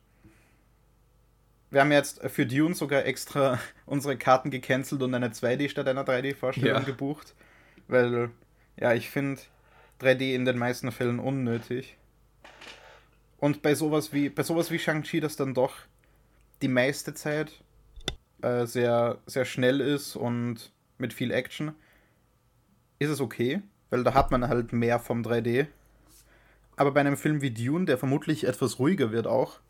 Wir 1.70 1.80
haben 1.80 1.92
jetzt 1.92 2.22
für 2.30 2.46
Dune 2.46 2.74
sogar 2.74 3.04
extra 3.04 3.58
unsere 3.86 4.16
Karten 4.16 4.50
gecancelt 4.50 5.02
und 5.02 5.14
eine 5.14 5.28
2D 5.28 5.68
statt 5.68 5.88
einer 5.88 6.04
3D-Vorstellung 6.04 6.82
ja. 6.82 6.84
gebucht. 6.84 7.34
Weil, 7.86 8.30
ja, 8.76 8.92
ich 8.94 9.10
finde 9.10 9.40
3D 10.00 10.34
in 10.34 10.44
den 10.44 10.58
meisten 10.58 10.92
Fällen 10.92 11.18
unnötig. 11.18 11.96
Und 13.38 13.62
bei 13.62 13.74
sowas 13.74 14.12
wie, 14.12 14.28
bei 14.28 14.42
sowas 14.42 14.70
wie 14.70 14.78
Shang-Chi, 14.78 15.20
das 15.20 15.36
dann 15.36 15.54
doch 15.54 15.74
die 16.62 16.68
meiste 16.68 17.14
Zeit 17.14 17.52
äh, 18.42 18.66
sehr, 18.66 19.18
sehr 19.26 19.44
schnell 19.44 19.80
ist 19.80 20.16
und 20.16 20.72
mit 20.98 21.12
viel 21.12 21.30
Action, 21.30 21.74
ist 22.98 23.10
es 23.10 23.20
okay, 23.20 23.60
weil 23.90 24.04
da 24.04 24.14
hat 24.14 24.30
man 24.30 24.48
halt 24.48 24.72
mehr 24.72 24.98
vom 24.98 25.22
3D. 25.22 25.66
Aber 26.76 26.92
bei 26.92 27.00
einem 27.00 27.16
Film 27.16 27.42
wie 27.42 27.50
Dune, 27.50 27.84
der 27.84 27.98
vermutlich 27.98 28.44
etwas 28.44 28.78
ruhiger 28.78 29.12
wird 29.12 29.26
auch, 29.26 29.60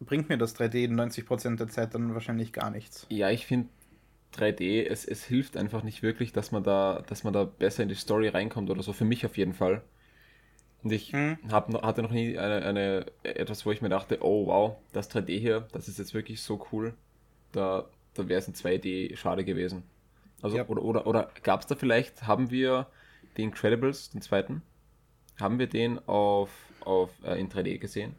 bringt 0.00 0.28
mir 0.28 0.38
das 0.38 0.56
3D 0.56 0.84
in 0.84 1.00
90% 1.00 1.56
der 1.56 1.68
Zeit 1.68 1.94
dann 1.94 2.14
wahrscheinlich 2.14 2.52
gar 2.52 2.70
nichts. 2.70 3.06
Ja, 3.08 3.30
ich 3.30 3.46
finde 3.46 3.68
3D, 4.36 4.86
es, 4.86 5.04
es 5.04 5.24
hilft 5.24 5.56
einfach 5.56 5.82
nicht 5.82 6.02
wirklich, 6.02 6.32
dass 6.32 6.52
man 6.52 6.62
da, 6.62 7.02
dass 7.08 7.24
man 7.24 7.32
da 7.32 7.44
besser 7.44 7.82
in 7.82 7.88
die 7.88 7.94
Story 7.94 8.28
reinkommt 8.28 8.70
oder 8.70 8.82
so. 8.82 8.92
Für 8.92 9.04
mich 9.04 9.26
auf 9.26 9.36
jeden 9.36 9.54
Fall. 9.54 9.82
Und 10.82 10.92
ich 10.92 11.12
hm. 11.12 11.38
hab, 11.50 11.72
hatte 11.82 12.02
noch 12.02 12.10
nie 12.10 12.38
eine, 12.38 12.64
eine, 12.64 13.06
etwas, 13.22 13.66
wo 13.66 13.72
ich 13.72 13.82
mir 13.82 13.88
dachte, 13.88 14.18
oh 14.22 14.46
wow, 14.46 14.76
das 14.92 15.10
3D 15.10 15.38
hier, 15.38 15.68
das 15.72 15.88
ist 15.88 15.98
jetzt 15.98 16.14
wirklich 16.14 16.40
so 16.40 16.66
cool. 16.72 16.94
Da, 17.52 17.86
da 18.14 18.28
wäre 18.28 18.38
es 18.38 18.48
in 18.48 18.54
2D 18.54 19.16
schade 19.16 19.44
gewesen. 19.44 19.82
Also, 20.42 20.56
ja. 20.56 20.66
oder, 20.68 20.82
oder, 20.82 21.06
oder 21.06 21.30
gab 21.42 21.60
es 21.60 21.66
da 21.66 21.74
vielleicht, 21.74 22.26
haben 22.26 22.50
wir 22.50 22.86
den 23.36 23.46
Incredibles, 23.50 24.10
den 24.10 24.22
zweiten, 24.22 24.62
haben 25.38 25.58
wir 25.58 25.66
den 25.66 25.98
auf, 26.08 26.50
auf 26.80 27.10
äh, 27.24 27.38
in 27.38 27.50
3D 27.50 27.78
gesehen? 27.78 28.14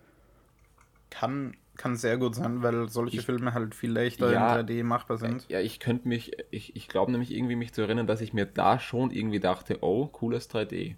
Kann, 1.10 1.58
kann 1.82 1.96
sehr 1.96 2.18
gut 2.18 2.36
sein, 2.36 2.62
weil 2.62 2.90
solche 2.90 3.18
ich, 3.18 3.26
Filme 3.26 3.56
halt 3.56 3.74
viel 3.74 3.92
leichter 3.92 4.32
ja, 4.32 4.60
in 4.60 4.68
3D 4.68 4.84
machbar 4.84 5.18
sind. 5.18 5.48
Ja, 5.50 5.60
ich 5.60 5.80
könnte 5.80 6.08
mich, 6.08 6.32
ich, 6.52 6.76
ich 6.76 6.88
glaube 6.88 7.12
nämlich 7.12 7.32
irgendwie 7.32 7.56
mich 7.56 7.74
zu 7.74 7.82
erinnern, 7.82 8.06
dass 8.06 8.22
ich 8.22 8.34
mir 8.34 8.46
da 8.46 8.80
schon 8.80 9.10
irgendwie 9.10 9.40
dachte, 9.40 9.80
oh, 9.82 10.06
cooles 10.06 10.50
3D. 10.50 10.96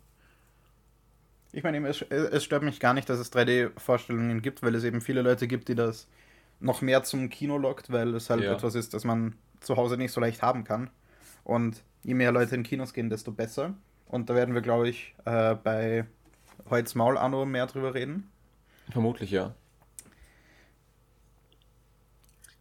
Ich 1.54 1.63
meine, 1.63 1.88
es, 1.88 2.02
es 2.02 2.43
stört 2.43 2.63
mich 2.63 2.82
gar 2.82 2.93
nicht, 2.93 3.10
dass 3.10 3.19
es 3.19 3.32
3D-Vorstellungen 3.32 4.41
gibt, 4.41 4.62
weil 4.62 4.76
es 4.76 4.84
eben 4.84 5.00
viele 5.00 5.22
Leute 5.22 5.48
gibt, 5.48 5.69
die 5.69 5.76
das 5.76 6.10
noch 6.60 6.82
mehr 6.82 7.04
zum 7.04 7.30
Kino 7.30 7.58
lockt, 7.58 7.91
weil 7.91 8.13
es 8.15 8.30
halt 8.30 8.43
ja. 8.43 8.54
etwas 8.54 8.76
ist, 8.76 8.93
das 8.93 9.06
man 9.06 9.36
zu 9.62 9.78
Hause 9.78 9.96
nicht 9.96 10.12
so 10.12 10.19
leicht 10.19 10.41
haben 10.41 10.65
kann. 10.65 10.89
Und 11.46 11.82
je 12.04 12.13
mehr 12.13 12.32
Leute 12.34 12.56
in 12.56 12.63
Kinos 12.63 12.93
gehen, 12.93 13.10
desto 13.10 13.32
besser. 13.32 13.74
Und 14.08 14.30
da 14.30 14.36
werden 14.36 14.54
wir, 14.54 14.62
glaube 14.62 14.89
ich, 14.89 15.15
äh, 15.26 15.56
bei 15.56 16.06
Holz 16.69 16.93
Maul 16.96 17.17
Anno 17.17 17.46
mehr 17.46 17.67
drüber 17.67 17.93
reden. 17.93 18.30
Vermutlich, 18.89 19.32
ja. 19.32 19.56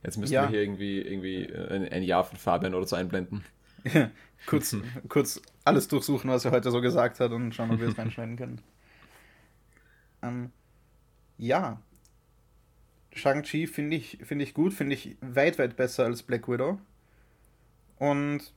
Jetzt 0.03 0.19
müssen 0.19 0.33
ja. 0.33 0.43
wir 0.43 0.49
hier 0.49 0.62
irgendwie, 0.62 1.01
irgendwie 1.01 1.45
äh, 1.45 1.75
ein, 1.75 1.88
ein 1.88 2.03
Jahr 2.03 2.25
von 2.25 2.37
Fabian 2.37 2.75
oder 2.75 2.87
so 2.87 2.97
einblenden. 2.97 3.45
kurz, 4.47 4.77
kurz 5.09 5.41
alles 5.65 5.88
durchsuchen, 5.88 6.31
was 6.31 6.45
er 6.45 6.51
heute 6.51 6.71
so 6.71 6.81
gesagt 6.81 7.21
hat 7.21 7.33
und 7.33 7.55
schauen, 7.55 7.71
ob 7.71 7.81
wir 7.81 7.88
es 7.88 7.99
reinschneiden 7.99 8.37
können. 8.37 8.61
Ähm, 10.23 10.51
ja. 11.38 11.81
Shang-Chi 13.15 13.67
finde 13.67 13.97
ich, 13.97 14.19
find 14.23 14.41
ich 14.43 14.55
gut, 14.55 14.73
finde 14.73 14.95
ich 14.95 15.17
weit, 15.21 15.59
weit 15.59 15.77
besser 15.77 16.05
als 16.05 16.23
Black 16.23 16.49
Widow. 16.49 16.79
Und 17.99 18.53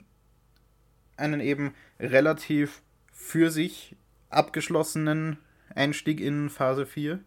einen 1.17 1.41
eben 1.41 1.73
relativ 1.99 2.81
für 3.11 3.51
sich 3.51 3.95
abgeschlossenen 4.29 5.37
Einstieg 5.73 6.19
in 6.19 6.49
Phase 6.49 6.85
4 6.85 7.19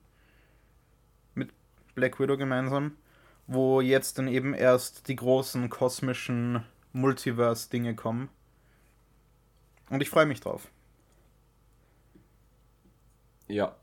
mit 1.34 1.50
Black 1.94 2.18
Widow 2.18 2.36
gemeinsam 2.36 2.96
wo 3.48 3.80
jetzt 3.80 4.18
dann 4.18 4.28
eben 4.28 4.54
erst 4.54 5.08
die 5.08 5.16
großen 5.16 5.68
kosmischen 5.70 6.62
Multiverse-Dinge 6.92 7.96
kommen. 7.96 8.28
Und 9.90 10.02
ich 10.02 10.10
freue 10.10 10.26
mich 10.26 10.40
drauf. 10.40 10.68
Ja. 13.48 13.74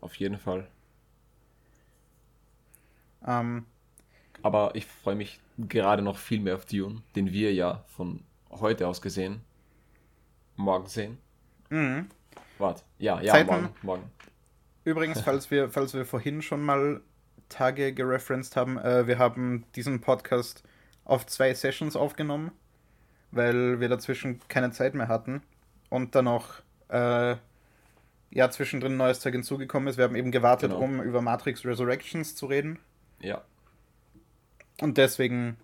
Auf 0.00 0.16
jeden 0.16 0.38
Fall. 0.38 0.66
Ähm, 3.26 3.66
Aber 4.42 4.74
ich 4.74 4.84
freue 4.86 5.14
mich 5.14 5.40
gerade 5.56 6.02
noch 6.02 6.18
viel 6.18 6.40
mehr 6.40 6.56
auf 6.56 6.66
Dune, 6.66 7.02
den 7.14 7.32
wir 7.32 7.54
ja 7.54 7.84
von 7.86 8.24
heute 8.50 8.88
aus 8.88 9.00
gesehen 9.00 9.42
morgen 10.56 10.86
sehen. 10.86 11.18
Mhm. 11.68 12.08
Warte, 12.58 12.82
ja, 12.98 13.20
ja, 13.20 13.32
Zeiten, 13.32 13.46
morgen, 13.46 13.68
morgen. 13.82 14.10
Übrigens, 14.84 15.20
falls 15.20 15.50
wir, 15.50 15.70
falls 15.70 15.94
wir 15.94 16.04
vorhin 16.04 16.42
schon 16.42 16.62
mal 16.62 17.00
Tage 17.50 17.92
gereferenced 17.92 18.56
haben, 18.56 18.78
äh, 18.78 19.06
wir 19.06 19.18
haben 19.18 19.64
diesen 19.76 20.00
Podcast 20.00 20.62
auf 21.04 21.26
zwei 21.26 21.52
Sessions 21.52 21.96
aufgenommen, 21.96 22.52
weil 23.30 23.80
wir 23.80 23.90
dazwischen 23.90 24.40
keine 24.48 24.70
Zeit 24.70 24.94
mehr 24.94 25.08
hatten 25.08 25.42
und 25.90 26.14
dann 26.14 26.24
noch 26.24 26.62
äh, 26.88 27.36
ja 28.30 28.50
zwischendrin 28.50 28.96
neues 28.96 29.20
Zeug 29.20 29.34
hinzugekommen 29.34 29.88
ist. 29.88 29.98
Wir 29.98 30.04
haben 30.04 30.16
eben 30.16 30.30
gewartet, 30.30 30.70
genau. 30.70 30.82
um 30.82 31.02
über 31.02 31.20
Matrix 31.20 31.64
Resurrections 31.64 32.34
zu 32.34 32.46
reden. 32.46 32.78
Ja. 33.20 33.42
Und 34.80 34.96
deswegen 34.96 35.58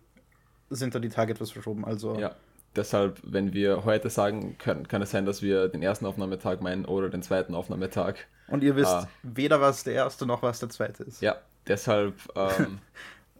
sind 0.68 0.94
da 0.94 0.98
die 0.98 1.08
Tage 1.08 1.32
etwas 1.32 1.52
verschoben. 1.52 1.84
Also 1.86 2.18
ja. 2.18 2.34
Deshalb, 2.76 3.20
wenn 3.22 3.54
wir 3.54 3.84
heute 3.86 4.10
sagen, 4.10 4.58
können, 4.58 4.86
kann 4.86 5.00
es 5.00 5.10
sein, 5.10 5.24
dass 5.24 5.40
wir 5.40 5.68
den 5.68 5.82
ersten 5.82 6.04
Aufnahmetag 6.04 6.60
meinen 6.60 6.84
oder 6.84 7.08
den 7.08 7.22
zweiten 7.22 7.54
Aufnahmetag. 7.54 8.16
Und 8.48 8.62
ihr 8.62 8.76
wisst 8.76 8.90
ah. 8.90 9.08
weder, 9.22 9.62
was 9.62 9.82
der 9.84 9.94
erste 9.94 10.26
noch 10.26 10.42
was 10.42 10.60
der 10.60 10.68
zweite 10.68 11.02
ist. 11.04 11.22
Ja, 11.22 11.36
deshalb. 11.68 12.14
Ähm, 12.34 12.78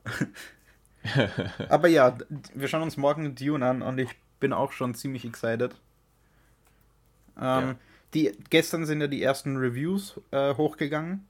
Aber 1.69 1.89
ja, 1.89 2.17
wir 2.55 2.69
schauen 2.69 2.83
uns 2.83 2.97
morgen 2.97 3.35
Dune 3.35 3.65
an 3.65 3.83
und 3.83 3.99
ich 3.99 4.11
bin 4.41 4.53
auch 4.53 4.73
schon 4.73 4.95
ziemlich 4.95 5.25
excited. 5.25 5.75
Ähm, 7.37 7.43
ja. 7.43 7.75
die, 8.15 8.33
gestern 8.51 8.87
sind 8.87 9.01
ja 9.01 9.07
die 9.07 9.23
ersten 9.23 9.57
Reviews 9.57 10.21
äh, 10.31 10.55
hochgegangen, 10.55 11.27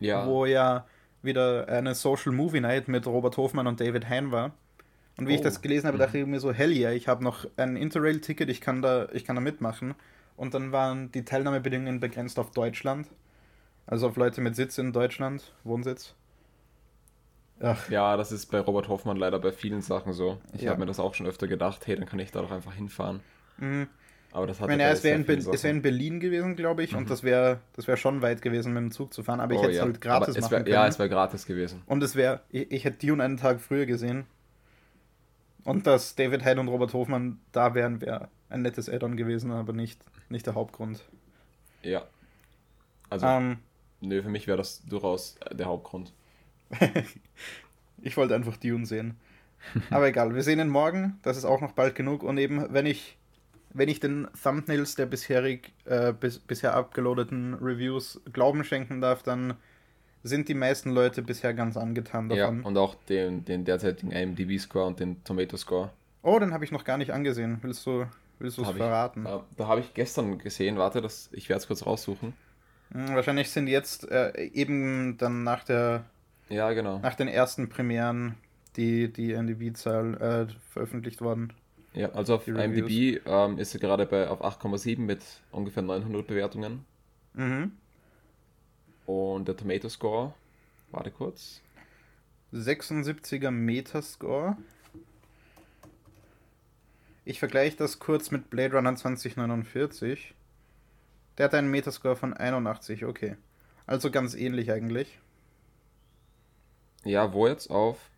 ja. 0.00 0.26
wo 0.26 0.46
ja 0.46 0.86
wieder 1.22 1.68
eine 1.68 1.94
Social 1.94 2.32
Movie 2.32 2.60
Night 2.60 2.88
mit 2.88 3.06
Robert 3.06 3.36
Hofmann 3.36 3.66
und 3.66 3.80
David 3.80 4.08
Hein 4.08 4.32
war. 4.32 4.52
Und 5.18 5.28
wie 5.28 5.32
oh. 5.32 5.36
ich 5.36 5.40
das 5.40 5.62
gelesen 5.62 5.86
habe, 5.86 5.98
dachte 5.98 6.18
ich 6.18 6.26
mir 6.26 6.40
so, 6.40 6.52
hell 6.52 6.72
yeah, 6.72 6.92
ich 6.92 7.08
habe 7.08 7.24
noch 7.24 7.46
ein 7.56 7.76
Interrail-Ticket, 7.76 8.48
ich, 8.50 8.60
kann 8.60 8.82
da, 8.82 9.08
ich 9.12 9.24
kann 9.24 9.36
da 9.36 9.40
mitmachen. 9.40 9.94
Und 10.36 10.52
dann 10.52 10.72
waren 10.72 11.10
die 11.12 11.24
Teilnahmebedingungen 11.24 12.00
begrenzt 12.00 12.38
auf 12.38 12.50
Deutschland. 12.50 13.08
Also 13.86 14.08
auf 14.08 14.16
Leute 14.16 14.40
mit 14.40 14.56
Sitz 14.56 14.78
in 14.78 14.92
Deutschland, 14.92 15.52
Wohnsitz. 15.64 16.14
Ach. 17.60 17.88
Ja, 17.88 18.16
das 18.16 18.32
ist 18.32 18.46
bei 18.46 18.60
Robert 18.60 18.88
Hoffmann 18.88 19.16
leider 19.16 19.38
bei 19.38 19.52
vielen 19.52 19.80
Sachen 19.80 20.12
so. 20.12 20.38
Ich 20.52 20.62
ja. 20.62 20.70
habe 20.70 20.80
mir 20.80 20.86
das 20.86 21.00
auch 21.00 21.14
schon 21.14 21.26
öfter 21.26 21.46
gedacht, 21.46 21.86
hey, 21.86 21.96
dann 21.96 22.06
kann 22.06 22.18
ich 22.18 22.30
da 22.30 22.42
doch 22.42 22.50
einfach 22.50 22.74
hinfahren. 22.74 23.20
Mhm. 23.58 23.88
Aber 24.32 24.46
das 24.46 24.60
hat 24.60 24.66
ich 24.66 24.72
meine, 24.72 24.82
ja, 24.82 24.90
es 24.90 25.02
wäre 25.02 25.16
in, 25.16 25.26
wär 25.26 25.70
in, 25.70 25.80
Berlin 25.80 26.20
gewesen, 26.20 26.56
glaube 26.56 26.82
ich, 26.82 26.92
mhm. 26.92 26.98
und 26.98 27.10
das 27.10 27.22
wäre 27.22 27.60
das 27.74 27.86
wär 27.86 27.96
schon 27.96 28.20
weit 28.20 28.42
gewesen, 28.42 28.74
mit 28.74 28.82
dem 28.82 28.90
Zug 28.90 29.14
zu 29.14 29.22
fahren, 29.22 29.40
aber 29.40 29.54
ich 29.54 29.60
oh, 29.60 29.62
hätte 29.62 29.72
es 29.72 29.78
ja. 29.78 29.84
halt 29.84 30.00
gratis 30.00 30.38
machen 30.38 30.50
wär, 30.50 30.58
können. 30.58 30.74
Ja, 30.74 30.86
es 30.86 30.98
wäre 30.98 31.08
gratis 31.08 31.46
gewesen. 31.46 31.82
Und 31.86 32.02
es 32.02 32.16
wäre, 32.16 32.42
ich, 32.50 32.70
ich, 32.70 32.84
hätte 32.84 33.06
Dune 33.06 33.22
einen 33.22 33.38
Tag 33.38 33.60
früher 33.60 33.86
gesehen. 33.86 34.26
Und 35.64 35.86
dass 35.86 36.14
David 36.16 36.44
Hyde 36.44 36.60
und 36.60 36.68
Robert 36.68 36.92
Hofmann 36.92 37.40
da 37.52 37.74
wären, 37.74 38.00
wäre 38.00 38.28
ein 38.50 38.62
nettes 38.62 38.88
Add-on 38.90 39.16
gewesen, 39.16 39.50
aber 39.50 39.72
nicht, 39.72 40.00
nicht 40.28 40.46
der 40.46 40.54
Hauptgrund. 40.54 41.02
Ja. 41.82 42.04
Also, 43.08 43.26
ähm, 43.26 43.58
nö, 44.08 44.22
für 44.22 44.28
mich 44.28 44.46
wäre 44.46 44.58
das 44.58 44.84
durchaus 44.86 45.36
der 45.52 45.66
Hauptgrund. 45.66 46.12
ich 48.02 48.16
wollte 48.16 48.34
einfach 48.34 48.56
Dune 48.56 48.86
sehen. 48.86 49.16
Aber 49.90 50.06
egal, 50.08 50.34
wir 50.34 50.42
sehen 50.42 50.60
ihn 50.60 50.68
morgen, 50.68 51.18
das 51.22 51.36
ist 51.36 51.44
auch 51.44 51.60
noch 51.60 51.72
bald 51.72 51.94
genug. 51.94 52.22
Und 52.22 52.38
eben, 52.38 52.72
wenn 52.72 52.86
ich, 52.86 53.18
wenn 53.72 53.88
ich 53.88 54.00
den 54.00 54.28
Thumbnails 54.40 54.94
der 54.94 55.06
bisherig, 55.06 55.72
äh, 55.84 56.12
bis, 56.12 56.38
bisher 56.38 56.74
abgeloadeten 56.74 57.54
Reviews 57.54 58.20
Glauben 58.32 58.64
schenken 58.64 59.00
darf, 59.00 59.22
dann 59.22 59.54
sind 60.22 60.48
die 60.48 60.54
meisten 60.54 60.90
Leute 60.90 61.22
bisher 61.22 61.54
ganz 61.54 61.76
angetan 61.76 62.28
davon. 62.28 62.60
Ja, 62.60 62.66
und 62.66 62.76
auch 62.76 62.94
den, 63.08 63.44
den 63.44 63.64
derzeitigen 63.64 64.12
IMDb-Score 64.12 64.86
und 64.86 65.00
den 65.00 65.22
Tomato-Score. 65.24 65.90
Oh, 66.22 66.38
den 66.38 66.52
habe 66.52 66.64
ich 66.64 66.72
noch 66.72 66.84
gar 66.84 66.98
nicht 66.98 67.12
angesehen. 67.12 67.58
Willst 67.62 67.86
du, 67.86 68.06
willst 68.38 68.58
es 68.58 68.68
verraten? 68.68 69.24
Ich, 69.24 69.32
äh, 69.32 69.40
da 69.56 69.68
habe 69.68 69.80
ich 69.80 69.94
gestern 69.94 70.38
gesehen. 70.38 70.76
Warte, 70.78 71.00
das, 71.00 71.28
ich 71.32 71.48
werde 71.48 71.60
es 71.60 71.66
kurz 71.68 71.86
raussuchen. 71.86 72.34
Hm, 72.92 73.14
wahrscheinlich 73.14 73.50
sind 73.50 73.66
jetzt 73.66 74.10
äh, 74.10 74.44
eben 74.52 75.16
dann 75.18 75.44
nach 75.44 75.64
der 75.64 76.04
ja, 76.48 76.72
genau. 76.72 76.98
Nach 77.00 77.14
den 77.14 77.28
ersten 77.28 77.68
Premieren 77.68 78.36
die, 78.76 79.12
die 79.12 79.32
IMDb-Zahl 79.32 80.48
äh, 80.48 80.52
veröffentlicht 80.72 81.20
worden. 81.20 81.52
Ja, 81.92 82.10
also 82.12 82.34
auf 82.34 82.46
IMDb 82.46 83.20
ähm, 83.24 83.58
ist 83.58 83.72
sie 83.72 83.78
gerade 83.78 84.06
bei, 84.06 84.28
auf 84.28 84.44
8,7 84.44 85.00
mit 85.00 85.22
ungefähr 85.50 85.82
900 85.82 86.26
Bewertungen. 86.26 86.84
Mhm. 87.34 87.72
Und 89.06 89.48
der 89.48 89.56
Tomato 89.56 89.88
Score, 89.88 90.34
warte 90.90 91.10
kurz. 91.10 91.62
76er 92.52 93.50
Metascore. 93.50 94.56
Ich 97.24 97.38
vergleiche 97.38 97.76
das 97.76 97.98
kurz 97.98 98.30
mit 98.30 98.50
Blade 98.50 98.76
Runner 98.76 98.94
2049. 98.94 100.34
Der 101.38 101.44
hat 101.46 101.54
einen 101.54 101.70
Metascore 101.70 102.16
von 102.16 102.34
81, 102.34 103.04
okay. 103.04 103.36
Also 103.86 104.10
ganz 104.10 104.34
ähnlich 104.34 104.72
eigentlich. 104.72 105.18
Ja, 107.04 107.32
wo 107.32 107.46
jetzt? 107.46 107.70
Auf? 107.70 108.10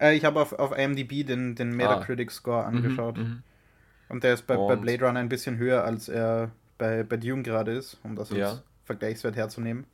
Äh, 0.00 0.16
ich 0.16 0.24
habe 0.24 0.40
auf, 0.40 0.52
auf 0.52 0.76
IMDb 0.76 1.26
den, 1.26 1.54
den 1.54 1.70
Metacritic 1.70 2.30
Score 2.30 2.64
ah. 2.64 2.68
angeschaut. 2.68 3.18
Mhm, 3.18 3.42
und 4.08 4.24
der 4.24 4.34
ist 4.34 4.46
bei, 4.46 4.56
bei, 4.56 4.76
Blade 4.76 5.04
Runner 5.04 5.20
ein 5.20 5.28
bisschen 5.28 5.58
höher, 5.58 5.84
als 5.84 6.08
er 6.08 6.50
bei, 6.78 7.02
bei 7.02 7.16
Dune 7.16 7.42
gerade 7.42 7.72
ist, 7.72 7.98
um 8.02 8.16
das 8.16 8.30
ja. 8.30 8.50
als 8.50 8.62
Vergleichswert 8.84 9.36
herzunehmen. 9.36 9.84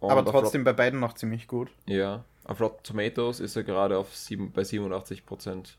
Und 0.00 0.10
Aber 0.10 0.24
trotzdem 0.24 0.64
bei 0.64 0.72
beiden 0.72 0.98
noch 0.98 1.12
ziemlich 1.12 1.46
gut. 1.46 1.70
Ja, 1.86 2.24
auf 2.44 2.60
Rotten 2.60 2.82
Tomatoes 2.82 3.38
ist 3.38 3.54
er 3.54 3.62
gerade 3.62 3.96
auf 3.96 4.16
sieben, 4.16 4.50
bei 4.50 4.62
87%. 4.62 5.74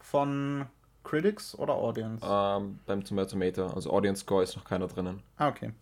Von 0.00 0.66
Critics 1.04 1.56
oder 1.58 1.74
Audience? 1.74 2.24
Ähm, 2.28 2.78
beim 2.86 3.04
Tomato, 3.04 3.66
also 3.68 3.90
Audience 3.92 4.22
Score 4.22 4.42
ist 4.42 4.56
noch 4.56 4.64
keiner 4.64 4.88
drinnen. 4.88 5.22
Ah, 5.36 5.48
okay. 5.48 5.72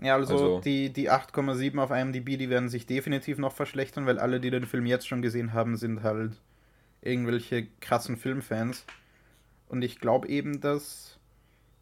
Ja, 0.00 0.14
also, 0.14 0.34
also 0.34 0.60
die, 0.60 0.92
die 0.92 1.10
8,7 1.10 1.78
auf 1.78 1.90
IMDb, 1.90 2.38
die 2.38 2.50
werden 2.50 2.68
sich 2.68 2.86
definitiv 2.86 3.38
noch 3.38 3.52
verschlechtern, 3.52 4.06
weil 4.06 4.18
alle, 4.18 4.40
die 4.40 4.50
den 4.50 4.66
Film 4.66 4.86
jetzt 4.86 5.08
schon 5.08 5.22
gesehen 5.22 5.54
haben, 5.54 5.76
sind 5.76 6.02
halt 6.02 6.32
irgendwelche 7.00 7.66
krassen 7.80 8.16
Filmfans. 8.16 8.84
Und 9.68 9.82
ich 9.82 9.98
glaube 9.98 10.28
eben, 10.28 10.60
dass 10.60 11.18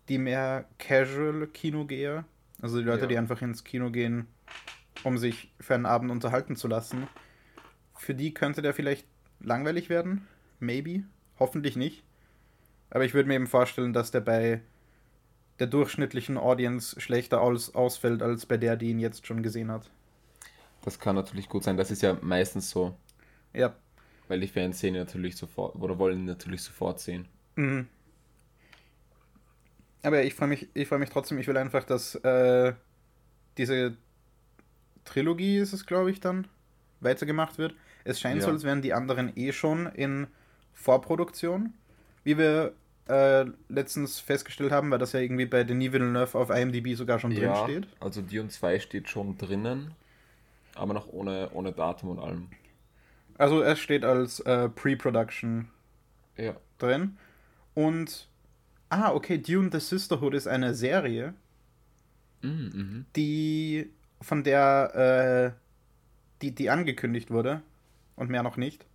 die 0.09 0.19
mehr 0.19 0.67
Casual-Kinogeher, 0.79 2.25
also 2.62 2.79
die 2.79 2.85
Leute, 2.85 3.03
ja. 3.03 3.07
die 3.09 3.19
einfach 3.19 3.43
ins 3.43 3.64
Kino 3.64 3.90
gehen, 3.90 4.27
um 5.03 5.19
sich 5.19 5.53
für 5.59 5.75
einen 5.75 5.87
Abend 5.87 6.11
unterhalten 6.11 6.57
zu 6.57 6.69
lassen, 6.69 7.09
für 7.97 8.14
die 8.14 8.33
könnte 8.33 8.62
der 8.62 8.75
vielleicht 8.75 9.07
langweilig 9.40 9.88
werden. 9.88 10.27
Maybe. 10.61 11.03
Hoffentlich 11.38 11.77
nicht. 11.77 12.04
Aber 12.90 13.05
ich 13.05 13.14
würde 13.14 13.29
mir 13.29 13.35
eben 13.35 13.47
vorstellen, 13.47 13.92
dass 13.92 14.11
der 14.11 14.20
bei 14.20 14.61
der 15.59 15.66
durchschnittlichen 15.66 16.37
Audience 16.37 17.01
schlechter 17.01 17.40
aus, 17.40 17.75
ausfällt 17.75 18.23
als 18.23 18.47
bei 18.47 18.57
der, 18.57 18.77
die 18.77 18.90
ihn 18.90 18.99
jetzt 18.99 19.27
schon 19.27 19.42
gesehen 19.42 19.70
hat. 19.70 19.90
Das 20.83 20.99
kann 20.99 21.16
natürlich 21.16 21.49
gut 21.49 21.64
sein. 21.64 21.77
Das 21.77 21.90
ist 21.90 22.03
ja 22.03 22.16
meistens 22.20 22.70
so. 22.70 22.97
Ja. 23.53 23.75
Weil 24.29 24.40
die 24.40 24.49
Fans 24.49 24.81
sehen 24.81 24.94
natürlich 24.94 25.37
sofort 25.37 25.77
oder 25.77 25.99
wollen 25.99 26.25
natürlich 26.25 26.62
sofort 26.62 27.01
sehen. 27.01 27.27
Mhm. 27.57 27.88
Aber 30.03 30.23
ich 30.23 30.35
freue 30.35 30.49
mich, 30.49 30.68
ich 30.75 30.87
freue 30.88 30.99
mich 30.99 31.11
trotzdem. 31.11 31.38
Ich 31.38 31.47
will 31.47 31.57
einfach, 31.57 31.85
dass 31.85 32.14
äh, 32.16 32.75
diese 33.57 33.97
Trilogie 35.05 35.59
ist 35.59 35.73
es, 35.73 35.87
glaube 35.87 36.11
ich, 36.11 36.20
dann 36.20 36.47
weitergemacht 37.01 37.59
wird. 37.59 37.75
Es 38.05 38.20
scheint 38.20 38.40
ja. 38.40 38.47
so, 38.47 38.51
als 38.51 38.64
wären 38.64 38.83
die 38.83 38.92
anderen 38.92 39.35
eh 39.37 39.53
schon 39.53 39.87
in 39.87 40.27
Vorproduktion. 40.73 41.73
Wie 42.25 42.39
wir 42.39 42.75
äh, 43.09 43.45
letztens 43.69 44.21
festgestellt 44.21 44.73
haben, 44.73 44.91
weil 44.91 44.99
das 44.99 45.13
ja 45.13 45.21
irgendwie 45.21 45.47
bei 45.47 45.65
Denis 45.65 45.93
Villeneuve 45.93 46.39
auf 46.39 46.51
IMDb 46.51 46.95
sogar 46.95 47.19
schon 47.19 47.33
ja, 47.33 47.65
drin 47.65 47.83
steht. 47.83 47.89
Also 48.01 48.23
Dune 48.23 48.49
2 48.49 48.81
steht 48.81 49.09
schon 49.09 49.37
drinnen, 49.37 49.93
aber 50.75 50.95
noch 50.95 51.09
ohne, 51.13 51.51
ohne 51.53 51.73
Datum 51.73 52.11
und 52.11 52.19
allem. 52.19 52.49
Also 53.37 53.63
es 53.63 53.79
steht 53.79 54.05
als 54.05 54.41
äh, 54.41 54.69
Pre-Production 54.69 55.69
ja. 56.37 56.57
drin. 56.79 57.19
Und, 57.75 58.29
ah, 58.89 59.13
okay, 59.13 59.39
Dune 59.39 59.71
the 59.73 59.81
Sisterhood 59.81 60.35
ist 60.35 60.47
eine 60.47 60.75
Serie, 60.75 61.35
mm, 62.43 62.49
mhm. 62.49 63.07
die 63.17 63.91
von 64.21 64.45
der, 64.45 65.55
äh, 65.55 65.61
die, 66.41 66.55
die 66.55 66.71
angekündigt 66.71 67.31
wurde 67.31 67.63
und 68.17 68.31
mehr 68.31 68.43
noch 68.43 68.57
nicht, 68.57 68.87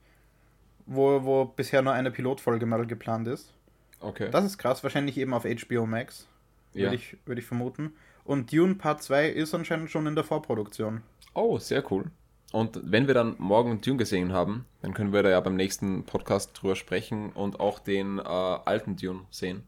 wo, 0.90 1.24
wo 1.24 1.46
bisher 1.46 1.82
nur 1.82 1.94
eine 1.94 2.12
Pilotfolge 2.12 2.66
mal 2.66 2.86
geplant 2.86 3.28
ist. 3.28 3.54
Okay. 4.00 4.30
Das 4.32 4.44
ist 4.44 4.58
krass, 4.58 4.84
wahrscheinlich 4.84 5.18
eben 5.18 5.34
auf 5.34 5.44
HBO 5.44 5.86
Max, 5.86 6.28
würde 6.74 6.88
ja. 6.88 6.94
ich, 6.94 7.18
würd 7.26 7.40
ich 7.40 7.46
vermuten. 7.46 7.94
Und 8.24 8.52
Dune 8.52 8.76
Part 8.76 9.04
2 9.04 9.30
ist 9.30 9.54
anscheinend 9.54 9.92
schon 9.92 10.08
in 10.08 10.16
der 10.16 10.24
Vorproduktion. 10.24 11.02
Oh, 11.34 11.58
sehr 11.58 11.90
cool. 11.92 12.06
Und 12.52 12.80
wenn 12.84 13.06
wir 13.06 13.14
dann 13.14 13.36
morgen 13.38 13.82
Dune 13.82 13.98
gesehen 13.98 14.34
haben, 14.34 14.66
dann 14.82 14.94
können 14.94 15.14
wir 15.14 15.22
da 15.22 15.30
ja 15.30 15.40
beim 15.40 15.56
nächsten 15.56 16.04
Podcast 16.06 16.60
drüber 16.60 16.76
sprechen 16.76 17.32
und 17.34 17.60
auch 17.60 17.80
den 17.80 18.18
äh, 18.18 18.22
alten 18.24 18.96
Dune 18.96 19.22
sehen. 19.30 19.64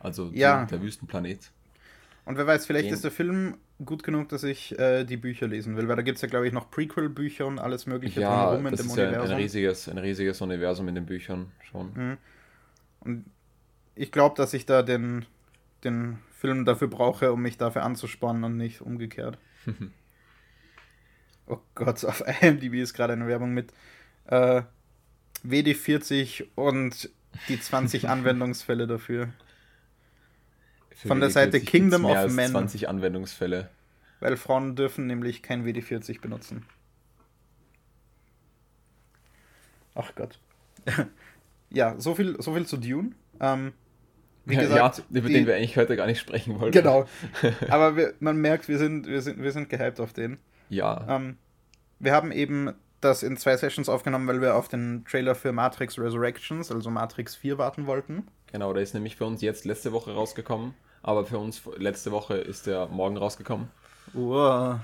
Also 0.00 0.30
ja. 0.34 0.66
der 0.66 0.82
Wüstenplanet. 0.82 1.50
Und 2.24 2.36
wer 2.36 2.46
weiß, 2.46 2.66
vielleicht 2.66 2.88
den. 2.88 2.94
ist 2.94 3.04
der 3.04 3.10
Film 3.10 3.56
gut 3.84 4.02
genug, 4.02 4.28
dass 4.28 4.44
ich 4.44 4.78
äh, 4.78 5.04
die 5.04 5.16
Bücher 5.16 5.46
lesen 5.48 5.76
will, 5.76 5.88
weil 5.88 5.96
da 5.96 6.02
gibt 6.02 6.16
es 6.16 6.22
ja, 6.22 6.28
glaube 6.28 6.46
ich, 6.46 6.52
noch 6.52 6.70
Prequel-Bücher 6.70 7.46
und 7.46 7.58
alles 7.58 7.86
Mögliche 7.86 8.20
ja, 8.20 8.44
drumherum 8.44 8.66
in 8.66 8.76
dem 8.76 8.86
ist 8.86 8.92
Universum. 8.92 9.28
Ja 9.28 9.36
ein 9.36 9.42
riesiges, 9.42 9.88
ein 9.88 9.98
riesiges 9.98 10.40
Universum 10.40 10.88
in 10.88 10.94
den 10.94 11.06
Büchern 11.06 11.52
schon. 11.60 11.92
Mhm. 11.94 12.18
Und 13.00 13.24
ich 13.94 14.12
glaube, 14.12 14.36
dass 14.36 14.54
ich 14.54 14.66
da 14.66 14.82
den, 14.82 15.26
den 15.84 16.18
Film 16.38 16.64
dafür 16.64 16.88
brauche, 16.88 17.32
um 17.32 17.42
mich 17.42 17.58
dafür 17.58 17.82
anzuspannen 17.82 18.44
und 18.44 18.56
nicht 18.56 18.80
umgekehrt. 18.80 19.38
oh 21.46 21.58
Gott, 21.74 22.04
auf 22.04 22.22
IMDb 22.40 22.74
ist 22.74 22.94
gerade 22.94 23.12
eine 23.12 23.26
Werbung 23.26 23.52
mit 23.52 23.72
äh, 24.26 24.62
WD40 25.44 26.46
und 26.54 27.10
die 27.48 27.60
20 27.60 28.08
Anwendungsfälle 28.08 28.86
dafür. 28.86 29.28
Von 30.94 31.20
der 31.20 31.30
Seite 31.30 31.60
Kingdom 31.60 32.04
of 32.04 32.32
Men. 32.32 32.50
20 32.50 32.88
Anwendungsfälle. 32.88 33.70
Weil 34.20 34.36
Frauen 34.36 34.76
dürfen 34.76 35.06
nämlich 35.06 35.42
kein 35.42 35.66
WD40 35.66 36.20
benutzen. 36.20 36.64
Ach 39.94 40.14
Gott. 40.14 40.38
ja, 41.70 41.94
so 41.98 42.14
viel, 42.14 42.40
so 42.40 42.54
viel 42.54 42.66
zu 42.66 42.76
Dune. 42.76 43.12
Ähm, 43.40 43.72
wie 44.44 44.56
gesagt, 44.56 44.98
ja, 44.98 45.04
über 45.10 45.28
die, 45.28 45.34
den 45.34 45.46
wir 45.46 45.56
eigentlich 45.56 45.76
heute 45.76 45.96
gar 45.96 46.06
nicht 46.06 46.20
sprechen 46.20 46.58
wollten. 46.60 46.72
Genau. 46.72 47.06
Aber 47.68 47.96
wir, 47.96 48.14
man 48.20 48.36
merkt, 48.36 48.68
wir 48.68 48.78
sind, 48.78 49.06
wir, 49.06 49.22
sind, 49.22 49.42
wir 49.42 49.52
sind 49.52 49.68
gehypt 49.68 50.00
auf 50.00 50.12
den. 50.12 50.38
Ja. 50.68 51.04
Ähm, 51.08 51.36
wir 51.98 52.12
haben 52.12 52.32
eben 52.32 52.72
das 53.00 53.22
in 53.22 53.36
zwei 53.36 53.56
Sessions 53.56 53.88
aufgenommen, 53.88 54.26
weil 54.26 54.40
wir 54.40 54.54
auf 54.54 54.68
den 54.68 55.04
Trailer 55.04 55.34
für 55.34 55.52
Matrix 55.52 55.98
Resurrections, 55.98 56.70
also 56.70 56.90
Matrix 56.90 57.34
4, 57.34 57.58
warten 57.58 57.86
wollten. 57.86 58.28
Genau, 58.52 58.72
der 58.72 58.82
ist 58.82 58.94
nämlich 58.94 59.16
für 59.16 59.24
uns 59.24 59.42
jetzt 59.42 59.64
letzte 59.64 59.92
Woche 59.92 60.12
rausgekommen, 60.12 60.74
aber 61.02 61.24
für 61.24 61.38
uns 61.38 61.62
letzte 61.76 62.12
Woche 62.12 62.34
ist 62.34 62.66
der 62.66 62.86
morgen 62.86 63.16
rausgekommen. 63.16 63.68
Wow. 64.12 64.80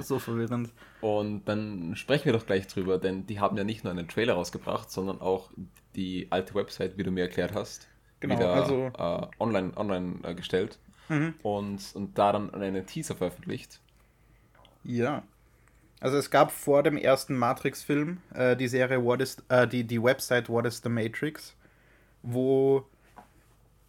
so 0.00 0.18
verwirrend. 0.18 0.70
Und 1.00 1.44
dann 1.44 1.94
sprechen 1.96 2.26
wir 2.26 2.32
doch 2.32 2.46
gleich 2.46 2.66
drüber, 2.66 2.98
denn 2.98 3.26
die 3.26 3.40
haben 3.40 3.56
ja 3.56 3.64
nicht 3.64 3.84
nur 3.84 3.92
einen 3.92 4.08
Trailer 4.08 4.34
rausgebracht, 4.34 4.90
sondern 4.90 5.20
auch 5.20 5.50
die 5.94 6.26
alte 6.30 6.54
Website, 6.54 6.98
wie 6.98 7.02
du 7.04 7.10
mir 7.10 7.22
erklärt 7.22 7.54
hast, 7.54 7.88
genau, 8.20 8.36
wieder 8.36 8.52
also, 8.52 8.86
äh, 8.86 9.26
online, 9.42 9.76
online 9.76 10.18
äh, 10.24 10.34
gestellt 10.34 10.78
mhm. 11.08 11.34
und, 11.42 11.80
und 11.94 12.18
da 12.18 12.32
dann 12.32 12.52
einen 12.52 12.84
Teaser 12.86 13.14
veröffentlicht. 13.14 13.80
Ja. 14.84 15.22
Also 16.00 16.16
es 16.16 16.30
gab 16.30 16.52
vor 16.52 16.82
dem 16.82 16.96
ersten 16.96 17.36
Matrix-Film 17.36 18.18
äh, 18.34 18.56
die 18.56 18.68
Serie 18.68 19.02
What 19.02 19.20
is 19.20 19.38
äh, 19.48 19.66
die, 19.66 19.84
die 19.84 20.02
Website 20.02 20.48
What 20.48 20.66
is 20.66 20.80
the 20.82 20.88
Matrix, 20.88 21.56
wo 22.22 22.86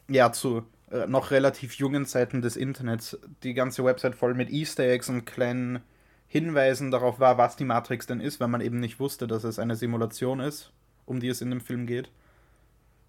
ja 0.08 0.32
zu 0.32 0.64
äh, 0.92 1.08
noch 1.08 1.32
relativ 1.32 1.76
jungen 1.76 2.06
Zeiten 2.06 2.42
des 2.42 2.58
Internets 2.58 3.18
die 3.44 3.54
ganze 3.54 3.84
Website 3.84 4.16
voll 4.16 4.34
mit 4.34 4.50
Easter 4.50 4.84
Eggs 4.84 5.10
und 5.10 5.26
kleinen 5.26 5.82
Hinweisen 6.28 6.92
darauf 6.92 7.20
war, 7.20 7.38
was 7.38 7.56
die 7.56 7.66
Matrix 7.66 8.06
denn 8.06 8.22
ist, 8.22 8.40
weil 8.40 8.48
man 8.48 8.62
eben 8.62 8.80
nicht 8.80 9.00
wusste, 9.00 9.28
dass 9.28 9.44
es 9.44 9.60
eine 9.60 9.76
Simulation 9.76 10.40
ist, 10.40 10.72
um 11.06 11.20
die 11.20 11.28
es 11.28 11.42
in 11.42 11.50
dem 11.50 11.62
Film 11.62 11.88
geht. 11.88 12.12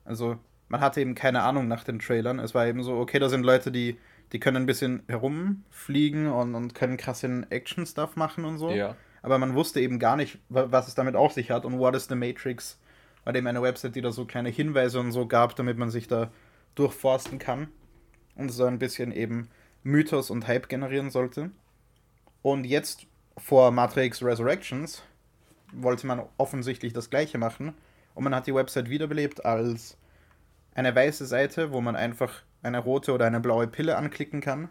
Also 0.04 0.38
man 0.68 0.80
hatte 0.80 1.00
eben 1.00 1.14
keine 1.14 1.42
Ahnung 1.42 1.68
nach 1.68 1.84
den 1.84 1.98
Trailern. 1.98 2.38
Es 2.38 2.54
war 2.54 2.66
eben 2.66 2.82
so, 2.82 2.96
okay, 2.96 3.18
da 3.18 3.28
sind 3.28 3.44
Leute, 3.44 3.70
die, 3.70 3.98
die 4.32 4.40
können 4.40 4.58
ein 4.58 4.66
bisschen 4.66 5.02
herumfliegen 5.08 6.28
und, 6.28 6.54
und 6.54 6.74
können 6.74 6.96
krassen 6.96 7.50
Action-Stuff 7.50 8.16
machen 8.16 8.44
und 8.44 8.58
so. 8.58 8.70
Ja. 8.70 8.96
Aber 9.22 9.38
man 9.38 9.54
wusste 9.54 9.80
eben 9.80 9.98
gar 9.98 10.16
nicht, 10.16 10.38
was 10.48 10.88
es 10.88 10.94
damit 10.94 11.14
auf 11.14 11.32
sich 11.32 11.50
hat 11.50 11.66
und 11.66 11.78
What 11.78 11.94
is 11.94 12.06
the 12.08 12.14
Matrix 12.14 12.78
war 13.24 13.34
eben 13.34 13.46
eine 13.46 13.62
Website, 13.62 13.94
die 13.96 14.00
da 14.00 14.12
so 14.12 14.24
kleine 14.24 14.48
Hinweise 14.48 14.98
und 14.98 15.12
so 15.12 15.26
gab, 15.26 15.54
damit 15.56 15.76
man 15.76 15.90
sich 15.90 16.08
da 16.08 16.30
durchforsten 16.74 17.38
kann 17.38 17.68
und 18.34 18.50
so 18.50 18.64
ein 18.64 18.78
bisschen 18.78 19.12
eben 19.12 19.48
Mythos 19.82 20.30
und 20.30 20.46
Hype 20.46 20.68
generieren 20.68 21.10
sollte. 21.10 21.50
Und 22.42 22.64
jetzt 22.64 23.06
vor 23.36 23.70
Matrix 23.70 24.22
Resurrections 24.22 25.02
wollte 25.72 26.06
man 26.06 26.22
offensichtlich 26.36 26.92
das 26.92 27.10
gleiche 27.10 27.38
machen 27.38 27.74
und 28.14 28.24
man 28.24 28.34
hat 28.34 28.46
die 28.46 28.54
Website 28.54 28.90
wiederbelebt 28.90 29.44
als 29.44 29.96
eine 30.74 30.94
weiße 30.94 31.26
Seite, 31.26 31.72
wo 31.72 31.80
man 31.80 31.96
einfach 31.96 32.42
eine 32.62 32.78
rote 32.78 33.12
oder 33.12 33.26
eine 33.26 33.40
blaue 33.40 33.66
Pille 33.66 33.96
anklicken 33.96 34.40
kann. 34.40 34.68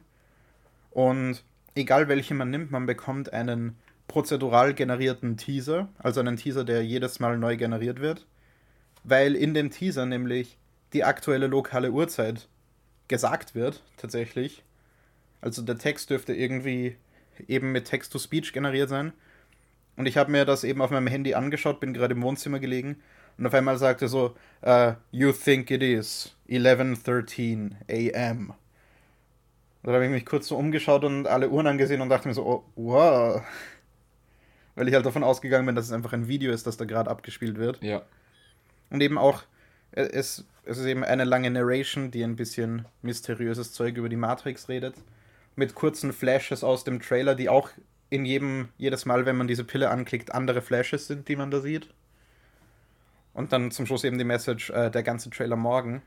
Und 0.91 1.43
egal 1.75 2.07
welche 2.07 2.33
man 2.33 2.49
nimmt, 2.49 2.71
man 2.71 2.85
bekommt 2.85 3.33
einen 3.33 3.77
prozedural 4.07 4.73
generierten 4.73 5.37
Teaser, 5.37 5.89
also 5.97 6.19
einen 6.19 6.37
Teaser, 6.37 6.63
der 6.63 6.83
jedes 6.83 7.19
Mal 7.19 7.37
neu 7.37 7.57
generiert 7.57 8.01
wird, 8.01 8.27
weil 9.03 9.35
in 9.35 9.53
dem 9.53 9.71
Teaser 9.71 10.05
nämlich 10.05 10.58
die 10.93 11.03
aktuelle 11.03 11.47
lokale 11.47 11.91
Uhrzeit 11.91 12.47
gesagt 13.07 13.55
wird, 13.55 13.83
tatsächlich. 13.97 14.63
Also 15.41 15.61
der 15.61 15.77
Text 15.77 16.09
dürfte 16.09 16.33
irgendwie 16.33 16.97
eben 17.47 17.71
mit 17.71 17.85
Text-to-Speech 17.85 18.53
generiert 18.53 18.89
sein. 18.89 19.13
Und 19.95 20.05
ich 20.05 20.17
habe 20.17 20.31
mir 20.31 20.45
das 20.45 20.63
eben 20.63 20.81
auf 20.81 20.91
meinem 20.91 21.07
Handy 21.07 21.33
angeschaut, 21.33 21.79
bin 21.79 21.93
gerade 21.93 22.13
im 22.13 22.21
Wohnzimmer 22.21 22.59
gelegen 22.59 23.01
und 23.37 23.45
auf 23.45 23.53
einmal 23.53 23.77
sagte 23.77 24.07
so, 24.07 24.35
uh, 24.65 24.93
You 25.11 25.31
think 25.31 25.71
it 25.71 25.81
is 25.81 26.35
11.13 26.49 28.13
am. 28.15 28.53
Da 29.83 29.93
habe 29.93 30.05
ich 30.05 30.11
mich 30.11 30.25
kurz 30.25 30.47
so 30.47 30.57
umgeschaut 30.57 31.05
und 31.05 31.25
alle 31.25 31.49
Uhren 31.49 31.67
angesehen 31.67 32.01
und 32.01 32.09
dachte 32.09 32.27
mir 32.27 32.33
so, 32.33 32.45
oh, 32.45 32.63
wow. 32.75 33.41
Weil 34.75 34.87
ich 34.89 34.93
halt 34.93 35.05
davon 35.05 35.23
ausgegangen 35.23 35.65
bin, 35.65 35.75
dass 35.75 35.85
es 35.85 35.93
einfach 35.93 36.11
ein 36.13 36.27
Video 36.27 36.51
ist, 36.51 36.67
das 36.67 36.75
da 36.75 36.85
gerade 36.85 37.09
abgespielt 37.09 37.57
wird. 37.57 37.81
Ja. 37.81 38.01
Und 38.89 39.01
eben 39.01 39.17
auch 39.17 39.43
es, 39.91 40.45
es 40.69 40.77
ist 40.77 40.85
eben 40.85 41.03
eine 41.03 41.23
lange 41.23 41.49
Narration, 41.49 42.11
die 42.11 42.23
ein 42.23 42.35
bisschen 42.35 42.85
mysteriöses 43.01 43.73
Zeug 43.73 43.97
über 43.97 44.07
die 44.07 44.15
Matrix 44.15 44.69
redet. 44.69 44.93
Mit 45.55 45.73
kurzen 45.73 46.13
Flashes 46.13 46.63
aus 46.63 46.83
dem 46.83 47.01
Trailer, 47.01 47.33
die 47.33 47.49
auch 47.49 47.71
in 48.11 48.23
jedem, 48.23 48.69
jedes 48.77 49.05
Mal, 49.07 49.25
wenn 49.25 49.35
man 49.35 49.47
diese 49.47 49.63
Pille 49.63 49.89
anklickt, 49.89 50.31
andere 50.31 50.61
Flashes 50.61 51.07
sind, 51.07 51.27
die 51.27 51.35
man 51.35 51.49
da 51.49 51.59
sieht. 51.59 51.89
Und 53.33 53.51
dann 53.51 53.71
zum 53.71 53.87
Schluss 53.87 54.03
eben 54.03 54.19
die 54.19 54.23
Message, 54.23 54.69
äh, 54.69 54.91
der 54.91 55.01
ganze 55.01 55.31
Trailer 55.31 55.55
morgen. 55.55 56.03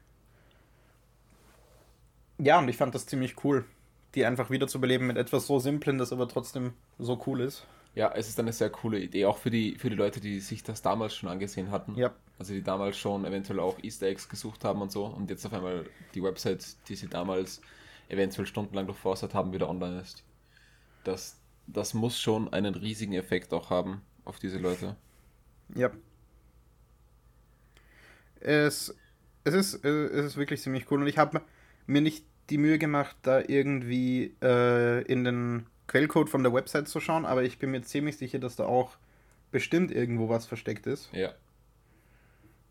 Ja, 2.39 2.61
und 2.61 2.69
ich 2.69 2.77
fand 2.77 2.95
das 2.95 3.07
ziemlich 3.07 3.43
cool, 3.43 3.65
die 4.15 4.25
einfach 4.25 4.51
wiederzubeleben 4.51 5.09
mit 5.09 5.17
etwas 5.17 5.49
so 5.49 5.59
Simplen, 5.59 5.99
das 5.99 6.13
aber 6.13 6.29
trotzdem 6.29 6.75
so 7.01 7.21
cool 7.27 7.41
ist. 7.41 7.67
Ja, 7.95 8.11
es 8.14 8.28
ist 8.28 8.40
eine 8.40 8.53
sehr 8.53 8.70
coole 8.70 8.99
Idee, 8.99 9.26
auch 9.26 9.36
für 9.36 9.51
die, 9.51 9.76
für 9.76 9.90
die 9.90 9.97
Leute, 9.97 10.20
die 10.20 10.40
sich 10.40 10.62
das 10.62 10.80
damals 10.80 11.14
schon 11.14 11.28
angesehen 11.28 11.70
hatten. 11.70 11.95
Ja. 11.95 12.14
Also 12.38 12.55
die 12.55 12.62
damals 12.62 12.97
schon 12.97 13.24
eventuell 13.24 13.61
auch 13.61 13.78
Easter 13.82 14.07
Eggs 14.07 14.28
gesucht 14.28 14.64
haben 14.64 14.80
und 14.80 14.90
so 14.90 15.05
und 15.05 15.30
jetzt 15.30 15.45
auf 15.45 15.53
einmal 15.53 15.84
die 16.14 16.22
Website, 16.22 16.64
die 16.88 16.95
sie 16.95 17.09
damals 17.09 17.61
eventuell 18.09 18.47
stundenlang 18.47 18.86
durchforstet 18.86 19.34
haben, 19.34 19.53
wieder 19.53 19.68
online 19.68 20.01
ist. 20.01 20.24
Das, 21.05 21.38
das 21.66 21.93
muss 21.93 22.18
schon 22.18 22.53
einen 22.53 22.74
riesigen 22.74 23.12
Effekt 23.12 23.53
auch 23.53 23.70
haben 23.70 24.03
auf 24.24 24.38
diese 24.38 24.59
Leute. 24.59 24.97
Ja. 25.74 25.90
Es, 28.40 28.95
es, 29.45 29.55
ist, 29.55 29.84
es 29.84 30.24
ist 30.24 30.36
wirklich 30.36 30.62
ziemlich 30.62 30.90
cool 30.90 31.01
und 31.01 31.07
ich 31.07 31.18
habe 31.18 31.43
mir 31.86 32.01
nicht 32.01 32.24
die 32.51 32.59
Mühe 32.59 32.78
gemacht, 32.78 33.16
da 33.22 33.40
irgendwie 33.40 34.34
äh, 34.43 35.03
in 35.03 35.24
den 35.24 35.66
Quellcode 35.93 36.30
von 36.30 36.43
der 36.43 36.55
Website 36.55 36.88
zu 36.88 37.01
schauen, 37.01 37.26
aber 37.26 37.43
ich 37.43 37.59
bin 37.59 37.70
mir 37.70 37.82
ziemlich 37.82 38.16
sicher, 38.16 38.38
dass 38.38 38.57
da 38.57 38.64
auch 38.64 38.97
bestimmt 39.51 39.90
irgendwo 39.90 40.30
was 40.30 40.47
versteckt 40.47 40.86
ist. 40.86 41.11
Ja. 41.12 41.32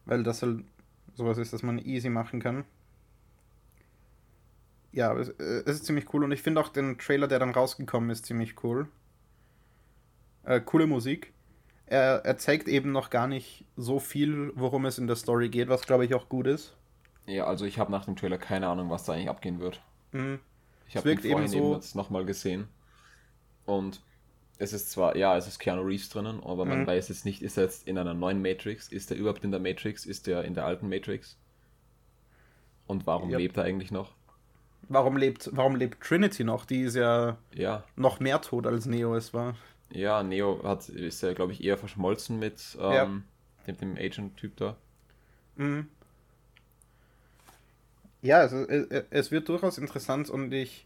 Weil 0.05 0.24
das 0.24 0.41
halt 0.41 0.63
sowas 1.13 1.38
ist, 1.38 1.53
das 1.53 1.61
man 1.61 1.78
easy 1.78 2.09
machen 2.09 2.41
kann. 2.41 2.65
Ja, 4.91 5.15
es, 5.15 5.30
äh, 5.30 5.61
es 5.67 5.76
ist 5.76 5.86
ziemlich 5.86 6.11
cool 6.15 6.24
und 6.24 6.32
ich 6.32 6.41
finde 6.41 6.61
auch 6.61 6.69
den 6.69 6.97
Trailer, 6.97 7.28
der 7.28 7.38
dann 7.38 7.51
rausgekommen 7.51 8.09
ist, 8.09 8.26
ziemlich 8.26 8.63
cool. 8.63 8.88
Äh, 10.43 10.59
coole 10.59 10.88
Musik. 10.88 11.32
Er, 11.86 12.26
er 12.26 12.38
zeigt 12.38 12.67
eben 12.67 12.91
noch 12.91 13.11
gar 13.11 13.28
nicht 13.28 13.65
so 13.78 13.99
viel, 13.99 14.51
worum 14.55 14.88
es 14.88 14.97
in 14.97 15.05
der 15.05 15.15
Story 15.15 15.49
geht, 15.49 15.69
was 15.69 15.84
glaube 15.84 16.05
ich 16.05 16.15
auch 16.15 16.28
gut 16.28 16.47
ist. 16.47 16.74
Ja, 17.28 17.45
also 17.45 17.65
ich 17.65 17.78
habe 17.78 17.91
nach 17.91 18.05
dem 18.05 18.15
Trailer 18.15 18.39
keine 18.39 18.67
Ahnung, 18.67 18.89
was 18.89 19.03
da 19.03 19.13
eigentlich 19.13 19.30
abgehen 19.30 19.59
wird. 19.59 19.80
Mhm. 20.11 20.39
Ich 20.88 20.97
habe 20.97 21.07
den 21.07 21.19
vorhin 21.19 21.38
eben, 21.38 21.47
so 21.47 21.57
eben 21.57 21.74
jetzt 21.74 21.95
nochmal 21.95 22.26
gesehen. 22.26 22.67
Und 23.72 24.01
es 24.57 24.74
ist 24.74 24.91
zwar, 24.91 25.15
ja, 25.15 25.38
es 25.38 25.47
ist 25.47 25.59
Keanu 25.59 25.82
Reeves 25.82 26.09
drinnen, 26.09 26.41
aber 26.43 26.65
man 26.65 26.82
mhm. 26.82 26.88
weiß 26.88 27.09
jetzt 27.09 27.26
nicht, 27.26 27.41
ist 27.41 27.57
er 27.57 27.63
jetzt 27.63 27.88
in 27.88 27.97
einer 27.97 28.13
neuen 28.13 28.41
Matrix? 28.41 28.89
Ist 28.89 29.11
er 29.11 29.17
überhaupt 29.17 29.43
in 29.43 29.51
der 29.51 29.59
Matrix? 29.59 30.05
Ist 30.05 30.28
er 30.28 30.43
in 30.43 30.53
der 30.53 30.65
alten 30.65 30.89
Matrix? 30.89 31.38
Und 32.86 33.07
warum 33.07 33.30
yep. 33.30 33.39
lebt 33.39 33.57
er 33.57 33.63
eigentlich 33.63 33.91
noch? 33.91 34.13
Warum 34.89 35.15
lebt, 35.15 35.49
warum 35.53 35.76
lebt 35.76 36.01
Trinity 36.01 36.43
noch? 36.43 36.65
Die 36.65 36.82
ist 36.82 36.95
ja, 36.95 37.38
ja. 37.53 37.84
noch 37.95 38.19
mehr 38.19 38.41
tot 38.41 38.67
als 38.67 38.86
Neo 38.86 39.15
es 39.15 39.34
war. 39.34 39.55
Ja, 39.89 40.22
Neo 40.22 40.61
hat, 40.63 40.89
ist 40.89 41.22
ja, 41.24 41.34
glaube 41.34 41.53
ich, 41.53 41.63
eher 41.63 41.78
verschmolzen 41.78 42.39
mit 42.39 42.78
ähm, 42.80 42.91
ja. 43.65 43.74
dem, 43.74 43.78
dem 43.78 43.97
Agent-Typ 43.97 44.57
da. 44.57 44.76
Mhm. 45.55 45.88
Ja, 48.22 48.39
also, 48.39 48.57
es 48.67 49.32
wird 49.32 49.49
durchaus 49.49 49.78
interessant 49.78 50.30
und 50.30 50.51
ich 50.51 50.86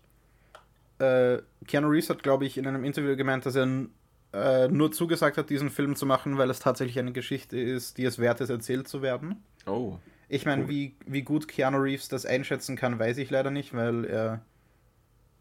äh, 1.00 1.40
Keanu 1.68 1.88
Reeves 1.88 2.10
hat, 2.10 2.24
glaube 2.24 2.46
ich, 2.46 2.58
in 2.58 2.68
einem 2.68 2.84
Interview 2.84 3.16
gemeint, 3.16 3.46
dass 3.46 3.56
er 3.56 3.88
äh, 4.34 4.68
nur 4.68 4.92
zugesagt 4.92 5.38
hat, 5.38 5.50
diesen 5.50 5.70
Film 5.70 5.96
zu 5.96 6.06
machen, 6.06 6.38
weil 6.38 6.50
es 6.50 6.60
tatsächlich 6.60 7.00
eine 7.00 7.14
Geschichte 7.14 7.60
ist, 7.60 7.98
die 7.98 8.06
es 8.06 8.20
wert 8.20 8.42
ist, 8.42 8.50
erzählt 8.50 8.88
zu 8.88 9.02
werden. 9.02 9.44
Oh. 9.66 9.98
Ich 10.28 10.46
meine, 10.46 10.64
cool. 10.64 10.70
wie, 10.70 10.96
wie 11.06 11.22
gut 11.22 11.48
Keanu 11.48 11.78
Reeves 11.78 12.08
das 12.10 12.26
einschätzen 12.26 12.76
kann, 12.76 13.00
weiß 13.00 13.18
ich 13.18 13.30
leider 13.30 13.52
nicht, 13.52 13.74
weil 13.74 14.06
er 14.06 14.42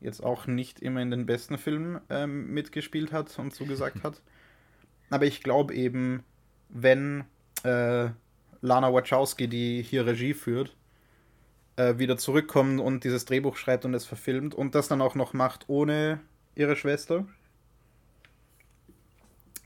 jetzt 0.01 0.23
auch 0.23 0.47
nicht 0.47 0.81
immer 0.81 1.01
in 1.01 1.11
den 1.11 1.27
besten 1.27 1.57
Filmen 1.57 2.01
ähm, 2.11 2.53
mitgespielt 2.53 3.13
hat 3.13 3.37
und 3.39 3.55
zugesagt 3.55 4.03
hat. 4.03 4.21
Aber 5.11 5.25
ich 5.25 5.43
glaube 5.43 5.75
eben, 5.75 6.23
wenn 6.69 7.25
äh, 7.63 8.09
Lana 8.61 8.93
Wachowski, 8.93 9.49
die 9.49 9.83
hier 9.83 10.07
Regie 10.07 10.35
führt, 10.35 10.77
äh, 11.77 11.99
wieder 11.99 12.17
zurückkommt 12.17 12.81
und 12.81 13.05
dieses 13.05 13.25
Drehbuch 13.25 13.57
schreibt 13.57 13.85
und 13.85 13.95
es 13.95 14.05
verfilmt 14.07 14.55
und 14.55 14.75
das 14.75 14.89
dann 14.89 15.03
auch 15.03 15.15
noch 15.15 15.33
macht 15.33 15.65
ohne 15.69 16.21
ihre 16.55 16.77
Schwester. 16.77 17.27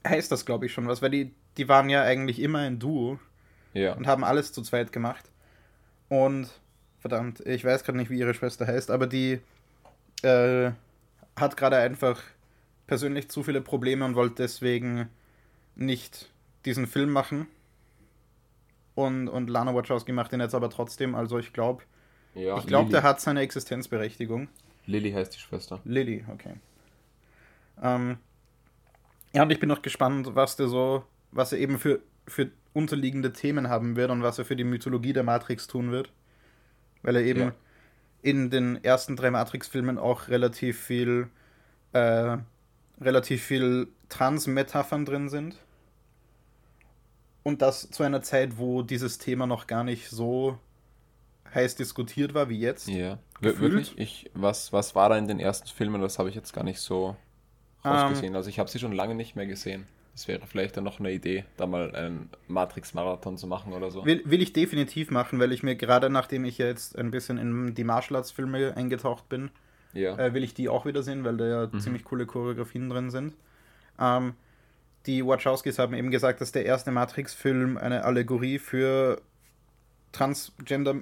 Heißt 0.07 0.33
das, 0.33 0.47
glaube 0.47 0.67
ich, 0.67 0.73
schon 0.73 0.89
was, 0.89 1.03
weil 1.03 1.11
die, 1.11 1.35
die 1.57 1.69
waren 1.69 1.89
ja 1.91 2.03
eigentlich 2.03 2.41
immer 2.41 2.61
ein 2.61 2.79
Duo 2.79 3.19
ja. 3.75 3.95
und 3.95 4.07
haben 4.07 4.25
alles 4.25 4.53
zu 4.53 4.63
zweit 4.63 4.93
gemacht. 4.93 5.31
Und 6.09 6.49
verdammt, 7.01 7.41
ich 7.41 7.65
weiß 7.65 7.85
gerade 7.85 7.99
nicht, 7.99 8.11
wie 8.11 8.19
ihre 8.19 8.35
Schwester 8.35 8.67
heißt, 8.67 8.91
aber 8.91 9.07
die 9.07 9.41
äh, 10.23 10.71
hat 11.37 11.57
gerade 11.57 11.77
einfach 11.77 12.23
persönlich 12.87 13.29
zu 13.29 13.43
viele 13.43 13.61
Probleme 13.61 14.05
und 14.05 14.15
wollte 14.15 14.37
deswegen 14.43 15.09
nicht 15.77 16.31
diesen 16.65 16.87
Film 16.87 17.11
machen. 17.11 17.47
Und, 18.95 19.29
und 19.29 19.49
Lana 19.49 19.75
Wachowski 19.75 20.13
macht 20.13 20.33
ihn 20.33 20.41
jetzt 20.41 20.55
aber 20.55 20.71
trotzdem. 20.71 21.15
Also 21.15 21.39
ich 21.39 21.53
glaube, 21.53 21.85
ja, 22.39 22.59
ich 22.59 22.67
glaube, 22.67 22.91
der 22.91 23.03
hat 23.03 23.21
seine 23.21 23.41
Existenzberechtigung. 23.41 24.49
Lilly 24.87 25.13
heißt 25.13 25.35
die 25.35 25.41
Schwester. 25.41 25.81
Lilly, 25.85 26.25
okay. 26.33 26.55
Ähm, 27.83 28.19
Ja, 29.35 29.43
und 29.43 29.51
ich 29.51 29.61
bin 29.61 29.71
auch 29.71 29.83
gespannt, 29.83 30.35
was 30.35 30.57
der 30.57 30.69
so, 30.69 31.05
was 31.31 31.53
er 31.53 31.59
eben 31.59 31.79
für, 31.79 32.01
für 32.27 32.51
unterliegende 32.73 33.33
Themen 33.33 33.69
haben 33.69 33.97
wird 33.97 34.11
und 34.11 34.23
was 34.23 34.39
er 34.39 34.45
für 34.45 34.57
die 34.57 34.65
Mythologie 34.65 35.13
der 35.13 35.23
Matrix 35.23 35.67
tun 35.67 35.91
wird. 35.91 36.11
Weil 37.03 37.17
er 37.17 37.23
eben 37.23 37.41
ja. 37.41 37.53
in 38.23 38.51
den 38.51 38.83
ersten 38.83 39.17
drei 39.17 39.31
Matrix-Filmen 39.31 39.99
auch 39.99 40.29
relativ 40.29 40.81
viel, 40.81 41.29
äh, 41.93 42.39
relativ 43.01 43.43
viel 43.43 43.89
Trans-Metaphern 44.09 45.05
drin 45.05 45.29
sind. 45.29 45.57
Und 47.43 47.63
das 47.63 47.91
zu 47.91 48.03
einer 48.03 48.23
Zeit, 48.23 48.59
wo 48.59 48.83
dieses 48.83 49.19
Thema 49.19 49.47
noch 49.47 49.67
gar 49.67 49.85
nicht 49.85 50.09
so 50.09 50.59
heiß 51.55 51.77
diskutiert 51.77 52.35
war 52.35 52.49
wie 52.49 52.59
jetzt. 52.59 52.89
Ja, 52.89 53.19
gefühlt. 53.41 53.73
wirklich. 53.73 53.99
Ich, 53.99 54.31
was, 54.35 54.73
was 54.73 54.95
war 54.95 55.09
da 55.09 55.19
in 55.19 55.29
den 55.29 55.41
ersten 55.41 55.69
Filmen? 55.69 56.01
Das 56.01 56.19
habe 56.19 56.29
ich 56.29 56.35
jetzt 56.35 56.53
gar 56.53 56.65
nicht 56.65 56.81
so 56.81 57.17
rausgesehen. 57.85 58.33
Um, 58.33 58.37
also 58.37 58.49
ich 58.49 58.59
habe 58.59 58.69
sie 58.69 58.79
schon 58.79 58.93
lange 58.93 59.15
nicht 59.15 59.37
mehr 59.37 59.47
gesehen. 59.47 59.87
Das 60.13 60.27
wäre 60.27 60.41
vielleicht 60.49 60.77
dann 60.77 60.83
noch 60.83 60.99
eine 60.99 61.13
Idee, 61.13 61.45
da 61.57 61.67
mal 61.67 61.95
einen 61.95 62.29
Matrix-Marathon 62.49 63.39
zu 63.39 63.47
machen 63.47 63.73
oder 63.73 63.93
so. 63.93 64.05
Will, 64.05 64.21
will 64.25 64.43
ich 64.43 64.53
definitiv 64.53 65.13
machen, 65.13 65.39
weil 65.39 65.53
ich 65.53 65.63
mir 65.63 65.77
gerade, 65.77 66.11
nachdem 66.11 66.45
ich 66.45 66.59
jetzt 66.59 66.99
ein 66.99 67.13
bisschen 67.13 67.39
in 67.39 67.77
die 67.77 67.85
Martial 67.85 68.17
Arts-Filme 68.17 68.77
eingetaucht 68.77 69.29
bin, 69.29 69.51
ja. 69.93 70.19
äh, 70.19 70.35
will 70.35 70.43
ich 70.43 70.55
die 70.55 70.69
auch 70.69 70.87
wieder 70.87 71.05
sehen, 71.05 71.23
weil 71.23 71.37
da 71.37 71.47
ja 71.47 71.69
mhm. 71.71 71.79
ziemlich 71.79 72.05
coole 72.05 72.27
Choreografien 72.27 72.91
drin 72.91 73.11
sind. 73.11 73.35
Ähm, 74.01 74.35
die 75.07 75.25
Wachowskis 75.25 75.79
haben 75.79 75.95
eben 75.95 76.11
gesagt, 76.11 76.41
dass 76.41 76.51
der 76.51 76.67
erste 76.67 76.91
Matrix-Film 76.91 77.77
eine 77.77 78.05
Allegorie 78.05 78.59
für 78.59 79.23
Transgender 80.11 80.97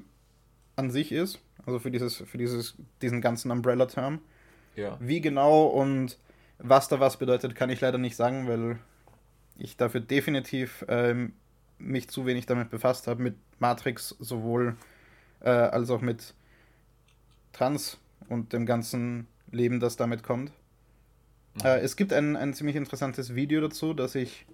an 0.76 0.90
sich 0.90 1.12
ist. 1.12 1.40
Also 1.64 1.78
für 1.78 1.90
dieses, 1.90 2.16
für 2.16 2.38
dieses, 2.38 2.76
diesen 3.02 3.20
ganzen 3.20 3.50
Umbrella-Term. 3.50 4.20
Ja. 4.76 4.96
Wie 5.00 5.20
genau 5.20 5.66
und 5.66 6.18
was 6.58 6.88
da 6.88 7.00
was 7.00 7.18
bedeutet, 7.18 7.54
kann 7.54 7.70
ich 7.70 7.80
leider 7.80 7.98
nicht 7.98 8.16
sagen, 8.16 8.46
weil 8.46 8.78
ich 9.58 9.76
dafür 9.76 10.00
definitiv 10.00 10.84
ähm, 10.88 11.32
mich 11.78 12.08
zu 12.08 12.26
wenig 12.26 12.46
damit 12.46 12.70
befasst 12.70 13.06
habe, 13.06 13.22
mit 13.22 13.36
Matrix 13.58 14.10
sowohl 14.20 14.76
äh, 15.40 15.48
als 15.48 15.90
auch 15.90 16.00
mit 16.00 16.34
Trans 17.52 17.98
und 18.28 18.52
dem 18.52 18.66
ganzen 18.66 19.26
Leben, 19.50 19.80
das 19.80 19.96
damit 19.96 20.22
kommt. 20.22 20.52
Mhm. 21.54 21.66
Äh, 21.66 21.78
es 21.78 21.96
gibt 21.96 22.12
ein, 22.12 22.36
ein 22.36 22.54
ziemlich 22.54 22.76
interessantes 22.76 23.34
Video 23.34 23.60
dazu, 23.60 23.94
das 23.94 24.14
ich 24.14 24.46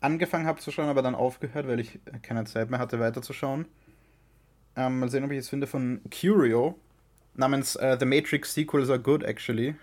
angefangen 0.00 0.46
habe 0.46 0.60
zu 0.60 0.70
schauen, 0.70 0.88
aber 0.88 1.02
dann 1.02 1.14
aufgehört, 1.14 1.66
weil 1.66 1.80
ich 1.80 1.98
keine 2.22 2.44
Zeit 2.44 2.70
mehr 2.70 2.78
hatte, 2.78 3.00
weiterzuschauen. 3.00 3.66
Ähm, 4.76 4.98
mal 4.98 5.10
sehen, 5.10 5.24
ob 5.24 5.30
ich 5.30 5.38
es 5.38 5.48
finde 5.48 5.66
von 5.66 6.00
Curio 6.10 6.78
namens 7.34 7.76
uh, 7.76 7.96
The 7.98 8.06
Matrix 8.06 8.54
Sequels 8.54 8.90
Are 8.90 8.98
Good, 8.98 9.22
actually. 9.22 9.74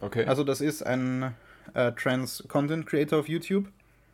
Okay. 0.00 0.24
Also, 0.24 0.44
das 0.44 0.60
ist 0.60 0.82
ein 0.82 1.34
äh, 1.74 1.92
Trans 1.92 2.44
Content 2.48 2.86
Creator 2.86 3.20
auf 3.20 3.28
YouTube. 3.28 3.68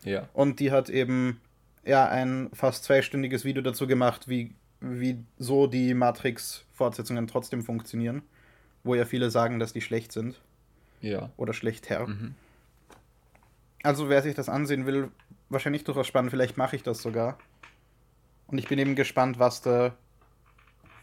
Ja. 0.05 0.29
Und 0.33 0.61
die 0.61 0.71
hat 0.71 0.89
eben 0.89 1.41
ja 1.85 2.09
ein 2.09 2.51
fast 2.53 2.85
zweistündiges 2.85 3.45
Video 3.45 3.63
dazu 3.63 3.87
gemacht, 3.87 4.29
wie, 4.29 4.55
wie 4.81 5.19
so 5.39 5.67
die 5.67 5.95
Matrix-Fortsetzungen 5.95 7.27
trotzdem 7.27 7.63
funktionieren. 7.63 8.23
Wo 8.83 8.95
ja 8.95 9.05
viele 9.05 9.31
sagen, 9.31 9.59
dass 9.59 9.73
die 9.73 9.83
schlecht 9.83 10.13
sind. 10.13 10.41
Ja. 11.01 11.31
Oder 11.37 11.53
schlechter. 11.53 12.07
Mhm. 12.07 12.35
Also, 13.83 14.09
wer 14.09 14.23
sich 14.23 14.35
das 14.35 14.49
ansehen 14.49 14.87
will, 14.87 15.09
wahrscheinlich 15.49 15.85
durchaus 15.85 16.07
spannend. 16.07 16.31
Vielleicht 16.31 16.57
mache 16.57 16.77
ich 16.77 16.83
das 16.83 17.03
sogar. 17.03 17.39
Und 18.51 18.59
ich 18.59 18.69
bin 18.69 18.79
eben 18.79 18.97
gespannt, 18.97 19.39
was 19.39 19.63
da 19.63 19.95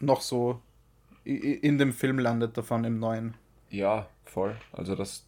noch 0.00 0.20
so 0.20 0.60
in 1.24 1.78
dem 1.78 1.92
Film 1.92 2.18
landet 2.18 2.56
davon 2.56 2.84
im 2.84 2.98
neuen. 2.98 3.34
Ja, 3.70 4.08
voll. 4.24 4.56
Also 4.72 4.94
das, 4.94 5.26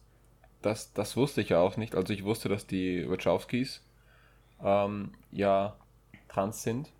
das, 0.61 0.93
das 0.93 1.17
wusste 1.17 1.41
ich 1.41 1.49
ja 1.49 1.59
auch 1.59 1.77
nicht. 1.77 1.95
Also 1.95 2.13
ich 2.13 2.23
wusste, 2.23 2.49
dass 2.49 2.65
die 2.67 3.09
Wachowskis 3.09 3.83
ähm, 4.63 5.11
ja 5.31 5.75
trans 6.27 6.63
sind. 6.63 6.91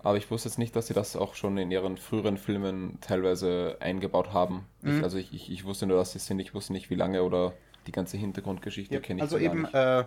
Aber 0.00 0.16
ich 0.16 0.30
wusste 0.30 0.48
jetzt 0.48 0.58
nicht, 0.58 0.74
dass 0.76 0.86
sie 0.86 0.94
das 0.94 1.16
auch 1.16 1.34
schon 1.34 1.58
in 1.58 1.70
ihren 1.70 1.96
früheren 1.96 2.38
Filmen 2.38 2.98
teilweise 3.00 3.76
eingebaut 3.80 4.32
haben. 4.32 4.66
Mhm. 4.82 4.98
Ich, 4.98 5.02
also 5.02 5.18
ich, 5.18 5.32
ich, 5.34 5.50
ich, 5.50 5.64
wusste 5.64 5.86
nur, 5.86 5.96
dass 5.96 6.12
sie 6.12 6.20
sind. 6.20 6.38
Ich 6.38 6.54
wusste 6.54 6.72
nicht, 6.72 6.90
wie 6.90 6.94
lange 6.94 7.24
oder 7.24 7.54
die 7.86 7.92
ganze 7.92 8.16
Hintergrundgeschichte 8.16 8.94
ja, 8.94 9.00
kenne 9.00 9.18
ich 9.18 9.22
Also 9.22 9.38
eben 9.38 9.64
äh, 9.64 10.04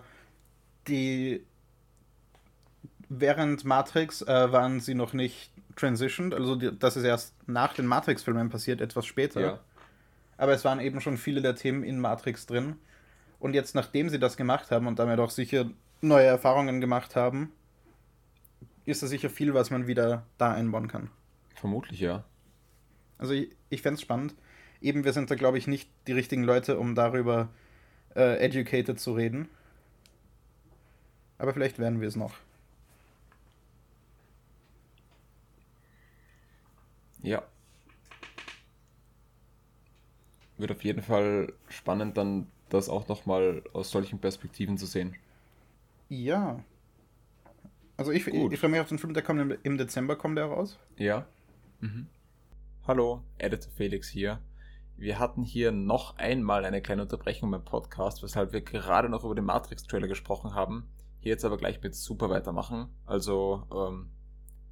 die 0.88 1.44
während 3.20 3.64
Matrix 3.64 4.22
äh, 4.22 4.52
waren 4.52 4.80
sie 4.80 4.94
noch 4.94 5.12
nicht 5.12 5.50
transitioned. 5.76 6.34
Also 6.34 6.56
die, 6.56 6.76
das 6.78 6.96
ist 6.96 7.04
erst 7.04 7.34
nach 7.48 7.74
den 7.74 7.86
Matrix-Filmen 7.86 8.50
passiert, 8.50 8.80
etwas 8.80 9.06
später. 9.06 9.40
Ja 9.40 9.60
aber 10.42 10.54
es 10.54 10.64
waren 10.64 10.80
eben 10.80 11.00
schon 11.00 11.18
viele 11.18 11.40
der 11.40 11.54
Themen 11.54 11.84
in 11.84 12.00
Matrix 12.00 12.46
drin. 12.46 12.74
Und 13.38 13.54
jetzt, 13.54 13.76
nachdem 13.76 14.08
sie 14.08 14.18
das 14.18 14.36
gemacht 14.36 14.72
haben 14.72 14.88
und 14.88 14.98
damit 14.98 15.20
auch 15.20 15.30
sicher 15.30 15.70
neue 16.00 16.26
Erfahrungen 16.26 16.80
gemacht 16.80 17.14
haben, 17.14 17.52
ist 18.84 19.04
da 19.04 19.06
sicher 19.06 19.30
viel, 19.30 19.54
was 19.54 19.70
man 19.70 19.86
wieder 19.86 20.26
da 20.38 20.52
einbauen 20.52 20.88
kann. 20.88 21.10
Vermutlich, 21.54 22.00
ja. 22.00 22.24
Also 23.18 23.34
ich, 23.34 23.50
ich 23.70 23.82
fände 23.82 23.94
es 23.94 24.00
spannend. 24.00 24.34
Eben, 24.80 25.04
wir 25.04 25.12
sind 25.12 25.30
da, 25.30 25.36
glaube 25.36 25.58
ich, 25.58 25.68
nicht 25.68 25.88
die 26.08 26.12
richtigen 26.12 26.42
Leute, 26.42 26.76
um 26.76 26.96
darüber 26.96 27.48
äh, 28.16 28.44
educated 28.44 28.98
zu 28.98 29.12
reden. 29.12 29.48
Aber 31.38 31.52
vielleicht 31.52 31.78
werden 31.78 32.00
wir 32.00 32.08
es 32.08 32.16
noch. 32.16 32.34
Ja 37.22 37.42
wird 40.62 40.70
auf 40.70 40.82
jeden 40.82 41.02
Fall 41.02 41.52
spannend, 41.68 42.16
dann 42.16 42.46
das 42.70 42.88
auch 42.88 43.06
nochmal 43.08 43.62
aus 43.74 43.90
solchen 43.90 44.18
Perspektiven 44.18 44.78
zu 44.78 44.86
sehen. 44.86 45.14
Ja. 46.08 46.64
Also 47.98 48.12
ich, 48.12 48.26
ich, 48.26 48.34
ich 48.34 48.58
freue 48.58 48.70
mich 48.70 48.80
auf 48.80 48.88
den 48.88 48.98
Film, 48.98 49.12
der 49.12 49.22
kommt 49.22 49.40
im, 49.40 49.54
im 49.62 49.76
Dezember, 49.76 50.16
kommt 50.16 50.38
der 50.38 50.46
raus. 50.46 50.78
Ja. 50.96 51.26
Mhm. 51.80 52.06
Hallo, 52.86 53.22
Editor 53.36 53.70
Felix 53.72 54.08
hier. 54.08 54.40
Wir 54.96 55.18
hatten 55.18 55.42
hier 55.42 55.72
noch 55.72 56.16
einmal 56.16 56.64
eine 56.64 56.80
kleine 56.80 57.02
Unterbrechung 57.02 57.50
beim 57.50 57.64
Podcast, 57.64 58.22
weshalb 58.22 58.52
wir 58.52 58.62
gerade 58.62 59.08
noch 59.08 59.24
über 59.24 59.34
den 59.34 59.44
Matrix-Trailer 59.44 60.08
gesprochen 60.08 60.54
haben. 60.54 60.88
Hier 61.20 61.30
jetzt 61.30 61.44
aber 61.44 61.58
gleich 61.58 61.82
mit 61.82 61.94
Super 61.94 62.30
weitermachen. 62.30 62.88
Also 63.04 63.66
ähm, 63.72 64.10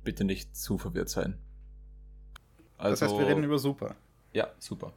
bitte 0.03 0.24
nicht 0.24 0.57
zu 0.57 0.78
verwirrt 0.78 1.09
sein. 1.09 1.38
Also, 2.81 2.91
das 2.93 3.03
heißt, 3.03 3.20
wir 3.20 3.26
reden 3.28 3.45
über 3.45 3.59
Super. 3.59 3.95
Ja, 4.33 4.49
super. 4.59 4.93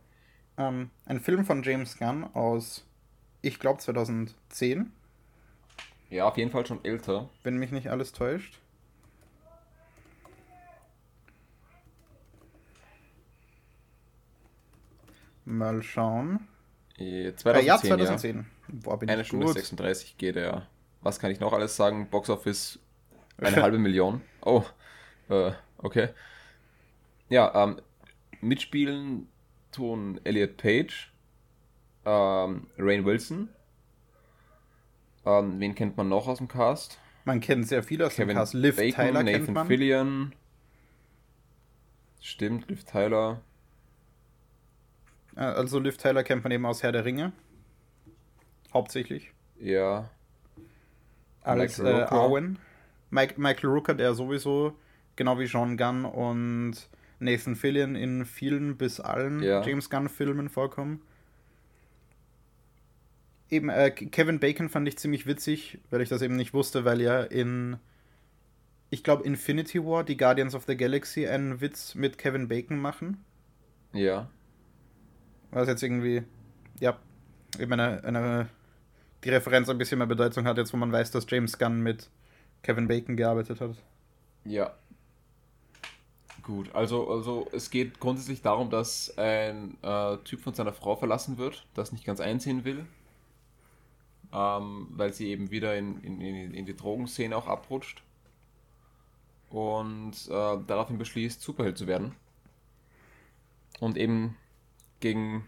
Ähm, 0.57 0.89
ein 1.05 1.19
Film 1.19 1.45
von 1.45 1.63
James 1.63 1.97
Gunn 1.97 2.23
aus, 2.33 2.85
ich 3.41 3.59
glaube, 3.59 3.79
2010. 3.79 4.91
Ja, 6.09 6.27
auf 6.27 6.37
jeden 6.37 6.51
Fall 6.51 6.65
schon 6.65 6.83
älter. 6.85 7.29
Wenn 7.43 7.57
mich 7.57 7.71
nicht 7.71 7.89
alles 7.89 8.13
täuscht. 8.13 8.59
Mal 15.45 15.83
schauen. 15.83 16.47
2010, 16.97 17.55
äh, 17.55 17.65
ja, 17.65 17.77
2010. 17.77 18.37
Ja. 18.37 18.43
Boah, 18.69 19.01
Eine 19.01 19.25
Stunde 19.25 19.47
gut. 19.47 19.55
36 19.55 20.17
geht 20.17 20.37
er. 20.37 20.67
Was 21.01 21.19
kann 21.19 21.31
ich 21.31 21.39
noch 21.39 21.51
alles 21.51 21.75
sagen? 21.75 22.07
Box 22.09 22.29
Office 22.29 22.79
eine 23.37 23.55
halbe 23.61 23.77
Million. 23.77 24.21
Oh, 24.41 24.63
äh, 25.29 25.51
okay. 25.79 26.09
Ja, 27.29 27.51
ähm, 27.63 27.81
mitspielen 28.41 29.27
tun 29.71 30.19
Elliot 30.23 30.57
Page, 30.57 31.11
ähm, 32.05 32.67
Rain 32.77 33.05
Wilson. 33.05 33.49
Ähm, 35.25 35.59
wen 35.59 35.73
kennt 35.75 35.97
man 35.97 36.09
noch 36.09 36.27
aus 36.27 36.37
dem 36.39 36.47
Cast? 36.47 36.99
Man 37.25 37.39
kennt 37.39 37.67
sehr 37.67 37.83
viele 37.83 38.07
aus 38.07 38.15
Kevin 38.15 38.29
dem 38.29 38.37
Cast. 38.37 38.53
Liv 38.53 38.75
Bacon, 38.75 38.93
Tyler 38.93 39.23
Nathan 39.23 39.45
kennt 39.45 39.53
man. 39.53 39.67
Fillion. 39.67 40.35
Stimmt, 42.19 42.69
Liv 42.69 42.83
Tyler. 42.83 43.41
Also 45.35 45.79
Liv 45.79 45.97
Tyler 45.97 46.23
kennt 46.23 46.43
man 46.43 46.51
eben 46.51 46.65
aus 46.65 46.83
Herr 46.83 46.91
der 46.91 47.05
Ringe. 47.05 47.31
Hauptsächlich. 48.73 49.31
Ja. 49.59 50.09
Als 51.41 51.79
äh, 51.79 51.87
Arwen. 51.87 52.59
Mike, 53.09 53.39
Michael 53.39 53.69
Rooker, 53.69 53.93
der 53.93 54.13
sowieso, 54.13 54.75
genau 55.15 55.37
wie 55.37 55.45
Sean 55.45 55.77
Gunn 55.77 56.05
und 56.05 56.75
Nathan 57.23 57.55
Fillion 57.55 57.95
in 57.95 58.25
vielen 58.25 58.77
bis 58.77 58.99
allen 58.99 59.41
ja. 59.41 59.63
James 59.63 59.89
Gunn-Filmen 59.89 60.49
vorkommen. 60.49 61.01
Eben, 63.49 63.69
äh, 63.69 63.91
Kevin 63.91 64.39
Bacon 64.39 64.69
fand 64.69 64.87
ich 64.87 64.97
ziemlich 64.97 65.25
witzig, 65.25 65.79
weil 65.89 66.01
ich 66.01 66.09
das 66.09 66.21
eben 66.21 66.35
nicht 66.35 66.53
wusste, 66.53 66.85
weil 66.85 67.01
ja 67.01 67.21
in, 67.21 67.77
ich 68.89 69.03
glaube, 69.03 69.23
Infinity 69.23 69.83
War, 69.83 70.03
die 70.03 70.17
Guardians 70.17 70.55
of 70.55 70.65
the 70.65 70.75
Galaxy, 70.75 71.27
einen 71.27 71.61
Witz 71.61 71.95
mit 71.95 72.17
Kevin 72.17 72.47
Bacon 72.47 72.79
machen. 72.79 73.23
Ja. 73.93 74.29
Was 75.51 75.67
jetzt 75.67 75.83
irgendwie, 75.83 76.23
ja, 76.79 76.97
eben 77.59 77.73
eine, 77.73 78.03
eine, 78.03 78.49
die 79.23 79.29
Referenz 79.29 79.69
ein 79.69 79.77
bisschen 79.77 79.99
mehr 79.99 80.07
Bedeutung 80.07 80.45
hat, 80.45 80.57
jetzt 80.57 80.73
wo 80.73 80.77
man 80.77 80.91
weiß, 80.91 81.11
dass 81.11 81.27
James 81.29 81.59
Gunn 81.59 81.81
mit 81.81 82.09
Kevin 82.63 82.87
Bacon 82.87 83.15
gearbeitet 83.15 83.61
hat. 83.61 83.75
Ja, 84.45 84.73
Gut, 86.43 86.75
also, 86.75 87.09
also 87.09 87.47
es 87.53 87.69
geht 87.71 87.99
grundsätzlich 87.99 88.41
darum, 88.41 88.69
dass 88.69 89.17
ein 89.17 89.77
äh, 89.81 90.17
Typ 90.25 90.41
von 90.41 90.53
seiner 90.53 90.73
Frau 90.73 90.95
verlassen 90.95 91.37
wird, 91.37 91.65
das 91.73 91.91
nicht 91.91 92.05
ganz 92.05 92.19
einsehen 92.19 92.65
will. 92.65 92.85
ähm, 94.33 94.87
weil 94.91 95.13
sie 95.13 95.27
eben 95.29 95.51
wieder 95.51 95.75
in, 95.77 96.01
in, 96.01 96.53
in 96.53 96.65
die 96.65 96.75
Drogenszene 96.75 97.35
auch 97.37 97.47
abrutscht 97.47 98.03
und 99.49 100.13
äh, 100.29 100.57
daraufhin 100.67 100.97
beschließt, 100.97 101.41
Superheld 101.41 101.77
zu 101.77 101.87
werden 101.87 102.15
und 103.79 103.97
eben 103.97 104.37
gegen 104.99 105.47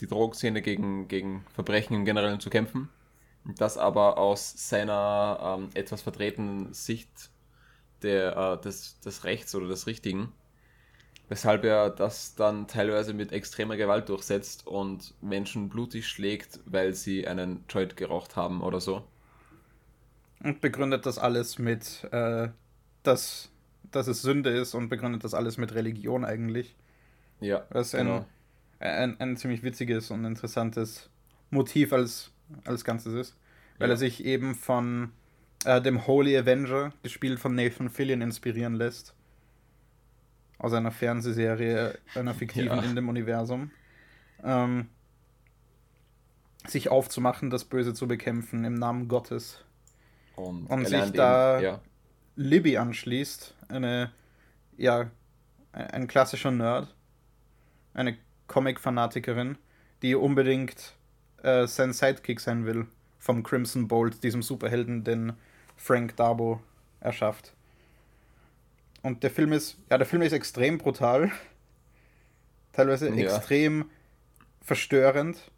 die 0.00 0.06
Drogenszene, 0.06 0.62
gegen, 0.62 1.08
gegen 1.08 1.44
Verbrechen 1.54 1.94
im 1.94 2.04
Generellen 2.04 2.40
zu 2.40 2.50
kämpfen. 2.50 2.88
Das 3.44 3.78
aber 3.78 4.18
aus 4.18 4.68
seiner 4.68 5.58
ähm, 5.58 5.70
etwas 5.74 6.02
vertretenen 6.02 6.74
Sicht 6.74 7.30
der, 8.02 8.36
äh, 8.36 8.60
des, 8.60 9.00
des 9.00 9.24
Rechts 9.24 9.54
oder 9.54 9.68
des 9.68 9.86
Richtigen 9.86 10.32
weshalb 11.28 11.64
er 11.64 11.90
das 11.90 12.34
dann 12.34 12.66
teilweise 12.66 13.12
mit 13.12 13.32
extremer 13.32 13.76
Gewalt 13.76 14.08
durchsetzt 14.08 14.66
und 14.66 15.14
Menschen 15.20 15.68
blutig 15.68 16.08
schlägt, 16.08 16.60
weil 16.64 16.94
sie 16.94 17.26
einen 17.26 17.64
Joint 17.68 17.96
geraucht 17.96 18.36
haben 18.36 18.62
oder 18.62 18.80
so. 18.80 19.06
Und 20.42 20.60
begründet 20.60 21.04
das 21.04 21.18
alles 21.18 21.58
mit, 21.58 22.04
äh, 22.12 22.48
dass, 23.02 23.50
dass 23.90 24.06
es 24.06 24.22
Sünde 24.22 24.50
ist 24.50 24.74
und 24.74 24.88
begründet 24.88 25.24
das 25.24 25.34
alles 25.34 25.58
mit 25.58 25.74
Religion 25.74 26.24
eigentlich. 26.24 26.76
Ja, 27.40 27.66
was 27.70 27.92
genau. 27.92 28.26
ein, 28.80 28.88
ein, 28.88 29.20
ein 29.20 29.36
ziemlich 29.36 29.62
witziges 29.62 30.10
und 30.10 30.24
interessantes 30.24 31.10
Motiv 31.50 31.92
als, 31.92 32.30
als 32.64 32.84
Ganzes 32.84 33.14
ist. 33.14 33.36
Weil 33.78 33.88
ja. 33.88 33.94
er 33.94 33.98
sich 33.98 34.24
eben 34.24 34.54
von 34.54 35.12
äh, 35.64 35.80
dem 35.80 36.06
Holy 36.06 36.36
Avenger, 36.36 36.92
gespielt 37.02 37.40
von 37.40 37.54
Nathan 37.54 37.90
Fillion, 37.90 38.22
inspirieren 38.22 38.74
lässt 38.74 39.14
aus 40.58 40.72
einer 40.72 40.90
Fernsehserie, 40.90 41.98
einer 42.14 42.34
fiktiven 42.34 42.78
ja. 42.78 42.82
in 42.82 42.96
dem 42.96 43.08
Universum, 43.08 43.70
ähm, 44.42 44.88
sich 46.66 46.90
aufzumachen, 46.90 47.50
das 47.50 47.64
Böse 47.64 47.94
zu 47.94 48.08
bekämpfen 48.08 48.64
im 48.64 48.74
Namen 48.74 49.08
Gottes. 49.08 49.64
Und, 50.34 50.66
und 50.66 50.86
sich 50.86 51.12
da 51.12 51.58
eben, 51.58 51.64
ja. 51.64 51.80
Libby 52.36 52.76
anschließt, 52.76 53.54
eine, 53.68 54.10
ja, 54.76 55.10
ein 55.72 56.08
klassischer 56.08 56.50
Nerd, 56.50 56.94
eine 57.94 58.16
Comic-Fanatikerin, 58.48 59.58
die 60.02 60.14
unbedingt 60.14 60.94
äh, 61.42 61.66
sein 61.66 61.92
Sidekick 61.92 62.40
sein 62.40 62.66
will 62.66 62.86
vom 63.18 63.42
Crimson 63.42 63.88
Bolt, 63.88 64.22
diesem 64.22 64.42
Superhelden, 64.42 65.04
den 65.04 65.32
Frank 65.76 66.16
Darbo 66.16 66.60
erschafft. 67.00 67.52
Und 69.02 69.22
der 69.22 69.30
Film 69.30 69.52
ist, 69.52 69.78
ja, 69.90 69.98
der 69.98 70.06
Film 70.06 70.22
ist 70.22 70.32
extrem 70.32 70.78
brutal. 70.78 71.30
Teilweise 72.72 73.08
ja. 73.08 73.34
extrem 73.34 73.90
verstörend 74.60 75.50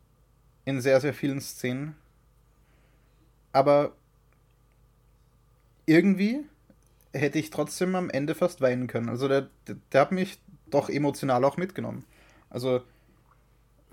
in 0.65 0.81
sehr, 0.81 1.01
sehr 1.01 1.15
vielen 1.15 1.41
Szenen. 1.41 1.97
Aber 3.53 3.93
irgendwie 5.87 6.45
hätte 7.13 7.39
ich 7.39 7.51
trotzdem 7.51 7.95
am 7.97 8.11
Ende 8.11 8.35
fast 8.35 8.61
weinen 8.61 8.87
können. 8.87 9.09
Also 9.09 9.27
der, 9.27 9.49
der, 9.67 9.77
der 9.93 10.01
hat 10.01 10.13
mich 10.13 10.39
doch 10.71 10.89
emotional 10.89 11.45
auch 11.45 11.57
mitgenommen. 11.57 12.05
Also 12.49 12.83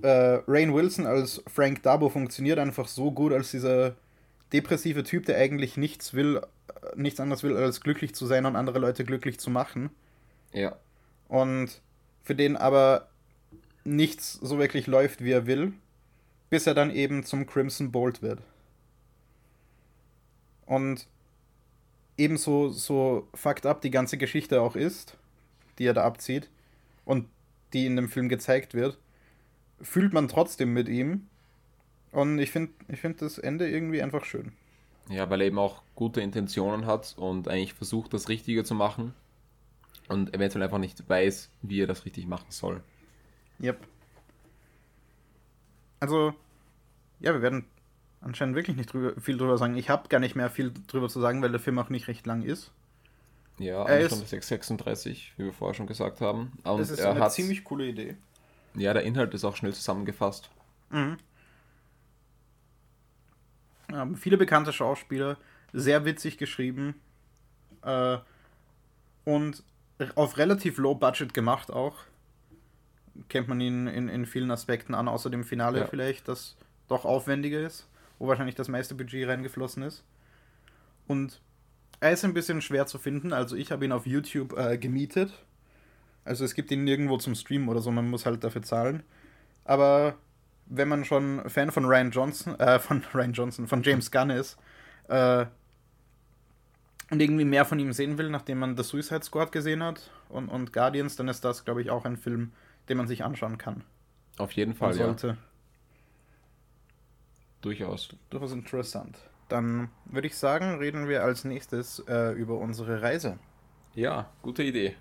äh, 0.02 0.42
Rain 0.48 0.74
Wilson 0.74 1.06
als 1.06 1.42
Frank 1.48 1.84
Dabo 1.84 2.10
funktioniert 2.10 2.60
einfach 2.60 2.88
so 2.88 3.12
gut 3.12 3.34
als 3.34 3.52
dieser 3.52 3.96
depressive 4.54 5.04
Typ, 5.04 5.26
der 5.26 5.38
eigentlich 5.38 5.78
nichts 5.78 6.14
will, 6.14 6.42
nichts 6.96 7.20
anderes 7.20 7.44
will, 7.44 7.56
als 7.58 7.82
glücklich 7.82 8.16
zu 8.16 8.26
sein 8.26 8.46
und 8.46 8.56
andere 8.56 8.80
Leute 8.80 9.04
glücklich 9.04 9.40
zu 9.40 9.50
machen. 9.50 9.90
Ja. 10.54 10.76
Und 11.28 11.82
für 12.24 12.36
den 12.36 12.56
aber 12.56 13.10
nichts 13.84 14.34
so 14.34 14.60
wirklich 14.60 14.88
läuft, 14.88 15.24
wie 15.24 15.32
er 15.32 15.48
will, 15.48 15.74
bis 16.50 16.68
er 16.68 16.74
dann 16.74 16.92
eben 16.92 17.24
zum 17.24 17.46
Crimson 17.46 17.92
Bolt 17.92 18.22
wird. 18.22 18.42
Und 20.66 21.08
ebenso 22.18 22.70
so 22.70 23.28
fucked 23.34 23.66
up 23.66 23.82
die 23.82 23.92
ganze 23.92 24.18
Geschichte 24.18 24.62
auch 24.62 24.76
ist, 24.76 25.18
die 25.78 25.86
er 25.86 25.94
da 25.94 26.04
abzieht 26.04 26.50
und 27.06 27.28
die 27.74 27.86
in 27.86 27.96
dem 27.96 28.10
Film 28.10 28.28
gezeigt 28.30 28.74
wird, 28.74 28.98
fühlt 29.82 30.14
man 30.14 30.28
trotzdem 30.28 30.74
mit 30.74 30.90
ihm. 30.90 31.28
Und 32.12 32.40
ich 32.40 32.52
finde 32.52 32.72
ich 32.88 33.00
find 33.00 33.22
das 33.22 33.38
Ende 33.38 33.70
irgendwie 33.70 34.02
einfach 34.02 34.26
schön. 34.26 34.54
Ja, 35.10 35.30
weil 35.30 35.42
er 35.42 35.48
eben 35.48 35.60
auch 35.60 35.84
gute 35.96 36.22
Intentionen 36.22 36.86
hat 36.86 37.16
und 37.18 37.48
eigentlich 37.48 37.74
versucht, 37.74 38.14
das 38.14 38.30
Richtige 38.30 38.64
zu 38.64 38.76
machen 38.76 39.14
und 40.10 40.34
eventuell 40.34 40.64
einfach 40.64 40.80
nicht 40.80 41.08
weiß, 41.08 41.50
wie 41.62 41.82
er 41.82 41.88
das 41.88 42.06
richtig 42.06 42.28
machen 42.28 42.48
soll. 42.50 42.82
Yep. 43.62 43.80
Also, 46.00 46.34
ja, 47.20 47.34
wir 47.34 47.42
werden 47.42 47.66
anscheinend 48.22 48.56
wirklich 48.56 48.78
nicht 48.78 48.92
drüber, 48.94 49.20
viel 49.20 49.38
drüber 49.38 49.58
sagen. 49.58 49.76
Ich 49.78 49.90
habe 49.90 50.10
gar 50.10 50.20
nicht 50.20 50.36
mehr 50.36 50.50
viel 50.50 50.72
drüber 50.88 51.10
zu 51.10 51.20
sagen, 51.20 51.42
weil 51.42 51.52
der 51.52 51.60
Film 51.60 51.80
auch 51.80 51.90
nicht 51.90 52.08
recht 52.08 52.26
lang 52.26 52.44
ist. 52.44 52.72
Ja, 53.60 53.86
er 53.86 54.02
ist 54.02 54.10
schon 54.10 54.20
636, 54.20 55.34
wie 55.38 55.46
wir 55.46 55.54
vorher 55.54 55.74
schon 55.74 55.88
gesagt 55.88 56.22
haben. 56.22 56.52
Und 56.64 56.80
das 56.80 56.92
ist 56.92 57.02
eine 57.02 57.20
hat, 57.20 57.34
ziemlich 57.34 57.64
coole 57.64 57.88
Idee. 57.88 58.16
Ja, 58.78 58.94
der 58.94 59.04
Inhalt 59.04 59.34
ist 59.34 59.44
auch 59.44 59.56
schnell 59.56 59.74
zusammengefasst. 59.74 60.50
Mhm. 60.90 61.18
Ähm, 63.94 64.16
viele 64.16 64.38
bekannte 64.38 64.74
Schauspieler, 64.74 65.38
sehr 65.74 66.06
witzig 66.06 66.38
geschrieben 66.38 66.96
äh, 67.84 68.18
und 69.26 69.64
auf 70.16 70.38
relativ 70.38 70.78
low 70.78 70.96
budget 70.96 71.34
gemacht 71.34 71.72
auch. 71.72 71.96
Kennt 73.30 73.48
man 73.48 73.60
ihn 73.60 73.88
in, 73.88 74.10
in 74.10 74.26
vielen 74.26 74.52
Aspekten 74.52 74.94
an, 74.94 75.08
außer 75.08 75.30
dem 75.30 75.44
Finale 75.44 75.80
ja. 75.80 75.88
vielleicht, 75.88 76.28
das 76.28 76.56
doch 76.88 77.04
aufwendiger 77.04 77.60
ist, 77.60 77.88
wo 78.20 78.28
wahrscheinlich 78.28 78.56
das 78.56 78.68
meiste 78.68 78.94
Budget 78.94 79.28
reingeflossen 79.28 79.84
ist. 79.84 80.04
Und 81.08 81.42
er 82.00 82.12
ist 82.12 82.24
ein 82.24 82.34
bisschen 82.34 82.62
schwer 82.62 82.86
zu 82.86 83.00
finden, 83.00 83.34
also 83.34 83.56
ich 83.56 83.72
habe 83.72 83.86
ihn 83.86 83.92
auf 83.92 84.06
YouTube 84.06 84.56
äh, 84.58 84.78
gemietet. 84.78 85.32
Also 86.28 86.44
es 86.44 86.54
gibt 86.54 86.72
ihn 86.72 86.84
nirgendwo 86.84 87.18
zum 87.18 87.36
Streamen 87.36 87.70
oder 87.70 87.82
so, 87.82 87.90
man 87.92 88.10
muss 88.10 88.26
halt 88.26 88.44
dafür 88.44 88.62
zahlen. 88.62 89.04
Aber 89.64 90.16
wenn 90.66 90.88
man 90.88 91.06
schon 91.06 91.50
Fan 91.50 91.72
von 91.72 91.86
Ryan 91.86 92.12
Johnson, 92.12 92.60
äh, 92.60 92.80
von 92.80 93.04
Ryan 93.14 93.34
Johnson, 93.34 93.68
von 93.68 93.82
James 93.82 94.12
Gunn 94.12 94.30
ist, 94.30 94.58
äh, 95.08 95.46
und 97.10 97.22
irgendwie 97.22 97.46
mehr 97.46 97.64
von 97.64 97.80
ihm 97.80 97.94
sehen 97.94 98.18
will, 98.18 98.30
nachdem 98.30 98.60
man 98.60 98.76
The 98.76 98.84
Suicide 98.84 99.24
Squad 99.24 99.54
gesehen 99.54 99.82
hat 99.82 100.12
und, 100.28 100.50
und 100.50 100.74
Guardians, 100.74 101.16
dann 101.16 101.30
ist 101.30 101.46
das, 101.46 101.64
glaube 101.64 101.82
ich, 101.82 101.90
auch 101.90 102.04
ein 102.04 102.18
Film, 102.18 102.52
den 102.90 102.98
man 102.98 103.08
sich 103.08 103.24
anschauen 103.24 103.58
kann. 103.58 103.86
Auf 104.38 104.52
jeden 104.52 104.74
Fall, 104.76 104.94
sollte. 104.94 105.28
ja. 105.28 105.38
Durchaus. 107.62 108.10
Durchaus 108.30 108.52
interessant. 108.52 109.18
Dann 109.48 109.90
würde 110.06 110.28
ich 110.28 110.36
sagen, 110.36 110.80
reden 110.80 111.08
wir 111.08 111.24
als 111.24 111.46
nächstes 111.46 112.00
äh, 112.08 112.34
über 112.34 112.58
unsere 112.58 113.02
Reise. 113.02 113.40
Ja, 113.96 114.30
gute 114.42 114.64
Idee. 114.64 114.96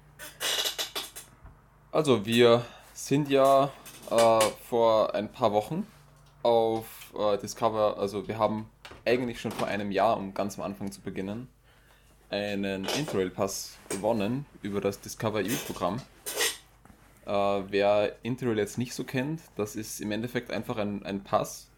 Also, 1.97 2.27
wir 2.27 2.63
sind 2.93 3.31
ja 3.31 3.73
äh, 4.11 4.41
vor 4.69 5.15
ein 5.15 5.33
paar 5.33 5.55
Wochen 5.55 5.87
auf 6.43 6.85
äh, 7.19 7.39
Discover, 7.39 7.97
also 7.97 8.29
wir 8.29 8.37
haben 8.37 8.69
eigentlich 9.07 9.41
schon 9.41 9.51
vor 9.51 9.67
einem 9.67 9.91
Jahr, 9.91 10.19
um 10.19 10.35
ganz 10.35 10.59
am 10.59 10.65
Anfang 10.67 10.93
zu 10.93 11.01
beginnen, 11.01 11.49
einen 12.29 12.85
Interrail 12.99 13.31
Pass 13.31 13.79
gewonnen 13.89 14.45
über 14.61 14.83
das 14.83 15.01
Discover 15.01 15.39
EU 15.39 15.57
Programm. 15.67 16.03
Äh, 17.25 17.31
wer 17.71 18.15
Interrail 18.23 18.59
jetzt 18.59 18.77
nicht 18.77 18.93
so 18.93 19.05
kennt, 19.05 19.41
das 19.57 19.75
ist 19.75 20.03
im 20.03 20.13
Endeffekt 20.13 20.51
einfach 20.51 20.77
ein, 20.77 21.03
ein 21.03 21.25
Pass, 21.25 21.71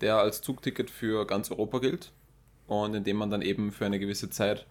der 0.00 0.16
als 0.16 0.40
Zugticket 0.40 0.88
für 0.88 1.26
ganz 1.26 1.50
Europa 1.50 1.78
gilt 1.80 2.10
und 2.68 2.94
in 2.94 3.04
dem 3.04 3.18
man 3.18 3.28
dann 3.28 3.42
eben 3.42 3.70
für 3.70 3.84
eine 3.84 3.98
gewisse 3.98 4.30
Zeit 4.30 4.64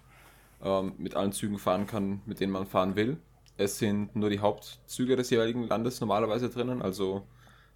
ähm, 0.63 0.93
mit 0.97 1.13
allen 1.15 1.33
Zügen 1.33 1.59
fahren 1.59 1.85
kann, 1.85 2.23
mit 2.25 2.39
denen 2.39 2.51
man 2.51 2.65
fahren 2.65 2.95
will. 2.95 3.19
Es 3.61 3.77
sind 3.77 4.15
nur 4.15 4.31
die 4.31 4.39
Hauptzüge 4.39 5.15
des 5.15 5.29
jeweiligen 5.29 5.67
Landes 5.67 6.01
normalerweise 6.01 6.49
drinnen, 6.49 6.81
also 6.81 7.27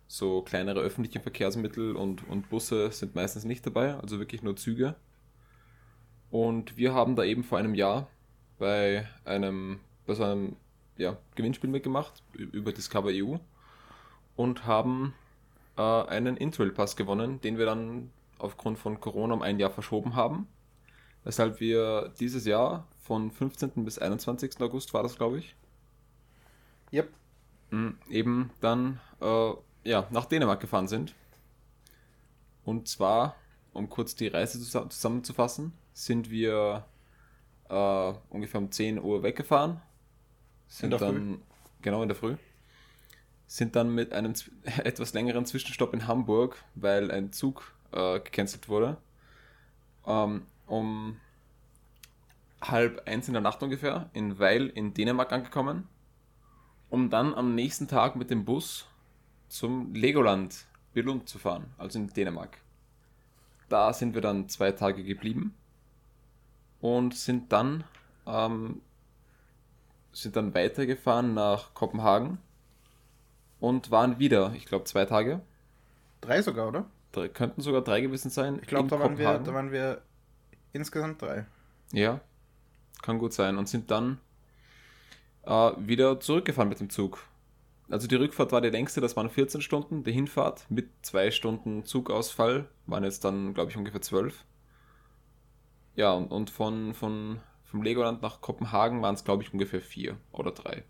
so 0.08 0.42
kleinere 0.42 0.80
öffentliche 0.80 1.20
Verkehrsmittel 1.20 1.96
und, 1.96 2.28
und 2.28 2.50
Busse 2.50 2.92
sind 2.92 3.14
meistens 3.14 3.46
nicht 3.46 3.66
dabei, 3.66 3.96
also 3.96 4.18
wirklich 4.20 4.42
nur 4.42 4.56
Züge. 4.56 4.96
Und 6.32 6.76
wir 6.76 6.94
haben 6.94 7.16
da 7.16 7.24
eben 7.24 7.44
vor 7.44 7.60
einem 7.60 7.76
Jahr 7.76 8.08
bei 8.58 9.08
einem, 9.26 9.80
bei 10.08 10.16
so 10.16 10.24
einem 10.24 10.56
ja, 10.98 11.18
Gewinnspiel 11.36 11.70
mitgemacht 11.70 12.24
über 12.34 12.72
Discover 12.72 13.10
EU 13.12 13.38
und 14.36 14.66
haben 14.66 15.14
äh, 15.78 15.82
einen 15.82 16.36
Intrail 16.36 16.72
Pass 16.72 16.96
gewonnen, 16.96 17.42
den 17.42 17.58
wir 17.60 17.66
dann 17.66 18.10
aufgrund 18.40 18.80
von 18.80 19.00
Corona 19.00 19.36
um 19.36 19.42
ein 19.44 19.60
Jahr 19.60 19.70
verschoben 19.70 20.16
haben. 20.16 20.48
Weshalb 21.24 21.60
wir 21.60 22.12
dieses 22.20 22.46
Jahr 22.46 22.88
von 23.04 23.32
15. 23.32 23.86
bis 23.86 24.00
21. 24.00 24.60
August 24.62 24.94
war 24.94 25.04
das, 25.04 25.16
glaube 25.16 25.40
ich, 25.40 25.56
Yep. 26.96 27.10
Mhm, 27.72 27.98
eben 28.10 28.52
dann 28.62 29.02
äh, 29.22 29.52
ja, 29.84 30.08
nach 30.12 30.26
Dänemark 30.26 30.62
gefahren 30.62 30.88
sind. 30.88 31.14
Und 32.64 32.88
zwar, 32.88 33.36
um 33.74 33.90
kurz 33.90 34.16
die 34.16 34.28
Reise 34.28 34.60
zusammenzufassen, 34.62 35.74
sind 35.94 36.30
wir 36.30 36.86
äh, 37.70 38.14
ungefähr 38.30 38.62
um 38.62 38.72
10 38.72 39.02
Uhr 39.02 39.24
weggefahren. 39.24 39.82
Sind 40.68 40.94
in 40.94 41.00
dann, 41.00 41.16
Früh. 41.16 41.38
genau 41.82 42.02
in 42.02 42.08
der 42.08 42.16
Früh. 42.16 42.38
Sind 43.46 43.76
dann 43.76 43.94
mit 43.94 44.14
einem 44.14 44.34
etwas 44.84 45.14
längeren 45.14 45.46
Zwischenstopp 45.46 45.94
in 45.94 46.08
Hamburg, 46.08 46.64
weil 46.76 47.12
ein 47.12 47.34
Zug 47.34 47.74
äh, 47.92 48.20
gecancelt 48.20 48.70
wurde. 48.70 48.98
Ähm, 50.08 50.46
um 50.66 51.20
halb 52.62 53.08
eins 53.08 53.28
in 53.28 53.34
der 53.34 53.42
Nacht 53.42 53.62
ungefähr 53.62 54.10
in 54.14 54.40
Weil 54.40 54.68
in 54.68 54.94
Dänemark 54.94 55.32
angekommen, 55.32 55.88
um 56.90 57.10
dann 57.10 57.34
am 57.34 57.56
nächsten 57.56 57.88
Tag 57.88 58.16
mit 58.16 58.30
dem 58.30 58.46
Bus 58.46 58.88
zum 59.50 59.94
Legoland 59.94 60.66
Billund 60.94 61.28
zu 61.28 61.40
fahren, 61.40 61.66
also 61.78 62.00
in 62.00 62.08
Dänemark. 62.08 62.58
Da 63.70 63.92
sind 63.94 64.14
wir 64.14 64.22
dann 64.22 64.48
zwei 64.48 64.72
Tage 64.72 65.04
geblieben 65.04 65.54
und 66.80 67.16
sind 67.16 67.52
dann 67.52 67.84
ähm, 68.26 68.82
sind 70.16 70.36
dann 70.36 70.54
weitergefahren 70.54 71.34
nach 71.34 71.74
Kopenhagen 71.74 72.38
und 73.60 73.92
waren 73.92 74.20
wieder, 74.20 74.54
ich 74.56 74.66
glaube, 74.66 74.86
zwei 74.86 75.06
Tage. 75.06 75.42
Drei 76.22 76.42
sogar, 76.42 76.68
oder? 76.68 76.86
Drei, 77.12 77.28
könnten 77.28 77.62
sogar 77.62 77.82
drei 77.82 78.02
gewesen 78.02 78.30
sein. 78.30 78.60
Ich 78.62 78.68
glaube, 78.68 78.90
da, 78.90 79.00
waren 79.00 79.18
wir, 79.18 79.40
da 79.40 79.54
waren 79.54 79.72
wir 79.72 80.02
insgesamt 80.74 81.22
drei. 81.22 81.46
Ja, 81.92 82.22
kann 83.02 83.20
gut 83.20 83.34
sein. 83.34 83.58
Und 83.58 83.68
sind 83.68 83.92
dann 83.92 84.20
äh, 85.46 85.72
wieder 85.78 86.20
zurückgefahren 86.20 86.70
mit 86.70 86.80
dem 86.80 86.90
Zug. 86.90 87.26
Also 87.90 88.08
die 88.08 88.16
Rückfahrt 88.16 88.52
war 88.52 88.62
die 88.62 88.70
längste, 88.70 89.00
das 89.00 89.16
waren 89.16 89.30
14 89.30 89.62
Stunden. 89.62 90.04
Die 90.04 90.12
Hinfahrt 90.12 90.66
mit 90.70 90.90
zwei 91.04 91.30
Stunden 91.32 91.86
Zugausfall 91.86 92.68
waren 92.88 93.04
jetzt 93.04 93.24
dann, 93.24 93.54
glaube 93.54 93.72
ich, 93.72 93.78
ungefähr 93.78 94.02
zwölf. 94.02 94.44
Ja, 95.96 96.12
und, 96.14 96.32
und 96.32 96.50
von, 96.50 96.94
von, 96.94 97.40
vom 97.64 97.84
Legoland 97.84 98.22
nach 98.22 98.42
Kopenhagen 98.42 99.02
waren 99.02 99.16
es, 99.16 99.24
glaube 99.24 99.44
ich, 99.44 99.54
ungefähr 99.54 99.82
vier 99.82 100.18
oder 100.32 100.52
drei. 100.52 100.84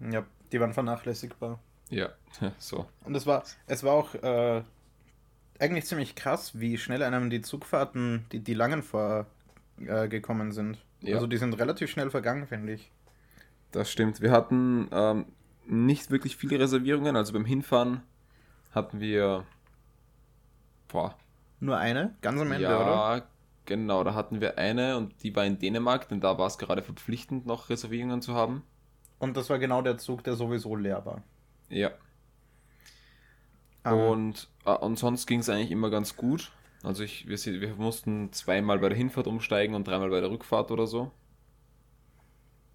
Ja, 0.00 0.24
die 0.52 0.60
waren 0.60 0.74
vernachlässigbar. 0.74 1.60
Ja, 1.88 2.10
so. 2.58 2.86
Und 3.04 3.14
es 3.14 3.26
war, 3.26 3.44
es 3.66 3.84
war 3.84 3.92
auch 3.92 4.14
äh, 4.14 4.62
eigentlich 5.58 5.86
ziemlich 5.86 6.14
krass, 6.14 6.58
wie 6.58 6.78
schnell 6.78 7.02
einem 7.02 7.30
die 7.30 7.42
Zugfahrten, 7.42 8.26
die, 8.32 8.40
die 8.40 8.54
langen 8.54 8.82
vorgekommen 8.82 10.48
äh, 10.48 10.52
sind. 10.52 10.78
Ja. 11.00 11.14
Also 11.14 11.26
die 11.26 11.36
sind 11.36 11.54
relativ 11.54 11.90
schnell 11.90 12.10
vergangen, 12.10 12.46
finde 12.46 12.72
ich. 12.72 12.90
Das 13.74 13.90
stimmt. 13.90 14.20
Wir 14.20 14.30
hatten 14.30 14.88
ähm, 14.92 15.26
nicht 15.66 16.12
wirklich 16.12 16.36
viele 16.36 16.60
Reservierungen. 16.60 17.16
Also 17.16 17.32
beim 17.32 17.44
Hinfahren 17.44 18.02
hatten 18.72 19.00
wir. 19.00 19.44
Boah. 20.86 21.16
Nur 21.58 21.76
eine? 21.76 22.14
Ganz 22.20 22.40
am 22.40 22.52
Ende, 22.52 22.62
ja, 22.62 22.76
oder? 22.76 22.86
Ja, 22.86 23.22
genau. 23.64 24.04
Da 24.04 24.14
hatten 24.14 24.40
wir 24.40 24.58
eine 24.58 24.96
und 24.96 25.20
die 25.24 25.34
war 25.34 25.44
in 25.44 25.58
Dänemark, 25.58 26.08
denn 26.08 26.20
da 26.20 26.38
war 26.38 26.46
es 26.46 26.56
gerade 26.56 26.82
verpflichtend, 26.82 27.46
noch 27.46 27.68
Reservierungen 27.68 28.22
zu 28.22 28.34
haben. 28.34 28.62
Und 29.18 29.36
das 29.36 29.50
war 29.50 29.58
genau 29.58 29.82
der 29.82 29.98
Zug, 29.98 30.22
der 30.22 30.34
sowieso 30.34 30.76
leer 30.76 31.04
war. 31.04 31.24
Ja. 31.68 31.90
Um. 33.84 33.92
Ähm. 33.92 33.98
Und, 33.98 34.48
äh, 34.66 34.70
und 34.70 35.00
sonst 35.00 35.26
ging 35.26 35.40
es 35.40 35.48
eigentlich 35.48 35.72
immer 35.72 35.90
ganz 35.90 36.16
gut. 36.16 36.52
Also 36.84 37.02
ich, 37.02 37.26
wir, 37.26 37.38
wir 37.60 37.74
mussten 37.74 38.30
zweimal 38.32 38.78
bei 38.78 38.88
der 38.88 38.98
Hinfahrt 38.98 39.26
umsteigen 39.26 39.74
und 39.74 39.88
dreimal 39.88 40.10
bei 40.10 40.20
der 40.20 40.30
Rückfahrt 40.30 40.70
oder 40.70 40.86
so. 40.86 41.10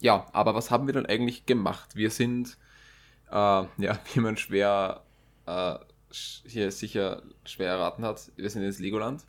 Ja, 0.02 0.26
aber 0.32 0.56
was 0.56 0.72
haben 0.72 0.88
wir 0.88 0.94
dann 0.94 1.06
eigentlich 1.06 1.46
gemacht? 1.46 1.96
Wir 1.96 2.10
sind, 2.10 2.58
äh, 3.30 3.34
ja, 3.34 4.00
wie 4.14 4.20
man 4.20 4.38
schwer 4.38 5.04
äh, 5.46 5.76
hier 6.12 6.72
sicher 6.72 7.22
schwer 7.46 7.70
erraten 7.70 8.04
hat, 8.04 8.32
wir 8.36 8.50
sind 8.50 8.64
ins 8.64 8.80
Legoland. 8.80 9.26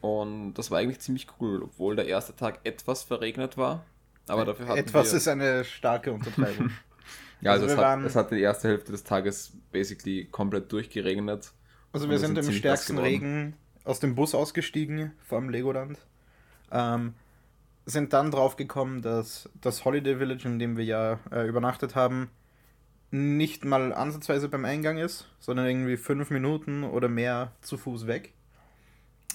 Und 0.00 0.54
das 0.54 0.70
war 0.70 0.78
eigentlich 0.78 1.00
ziemlich 1.00 1.28
cool, 1.40 1.62
obwohl 1.62 1.94
der 1.96 2.06
erste 2.06 2.34
Tag 2.34 2.60
etwas 2.64 3.04
verregnet 3.04 3.56
war. 3.56 3.84
Aber 4.28 4.44
dafür 4.44 4.66
hatten 4.66 4.78
Etwas 4.78 5.12
wir... 5.12 5.16
ist 5.18 5.28
eine 5.28 5.64
starke 5.64 6.12
Untertreibung. 6.12 6.70
ja, 7.40 7.52
also, 7.52 7.66
also 7.66 7.76
es, 7.76 7.84
hat, 7.84 8.04
es 8.04 8.16
hat 8.16 8.30
die 8.32 8.40
erste 8.40 8.68
Hälfte 8.68 8.92
des 8.92 9.04
Tages 9.04 9.52
basically 9.70 10.24
komplett 10.24 10.70
durchgeregnet. 10.72 11.52
Also 11.92 12.08
wir 12.08 12.18
sind, 12.18 12.36
sind 12.36 12.46
im 12.46 12.52
stärksten 12.52 12.98
Regen 12.98 13.54
aus 13.84 14.00
dem 14.00 14.14
Bus 14.14 14.34
ausgestiegen 14.34 15.12
vom 15.20 15.50
Legoland. 15.50 15.98
Ähm, 16.70 17.14
sind 17.84 18.12
dann 18.12 18.30
drauf 18.30 18.56
gekommen, 18.56 19.02
dass 19.02 19.50
das 19.60 19.84
Holiday 19.84 20.16
Village, 20.16 20.46
in 20.46 20.58
dem 20.58 20.76
wir 20.76 20.84
ja 20.84 21.18
äh, 21.30 21.46
übernachtet 21.46 21.94
haben, 21.94 22.30
nicht 23.10 23.64
mal 23.64 23.92
ansatzweise 23.92 24.48
beim 24.48 24.64
Eingang 24.64 24.98
ist, 24.98 25.28
sondern 25.38 25.66
irgendwie 25.66 25.96
fünf 25.96 26.30
Minuten 26.30 26.84
oder 26.84 27.08
mehr 27.08 27.52
zu 27.60 27.76
Fuß 27.76 28.06
weg. 28.06 28.32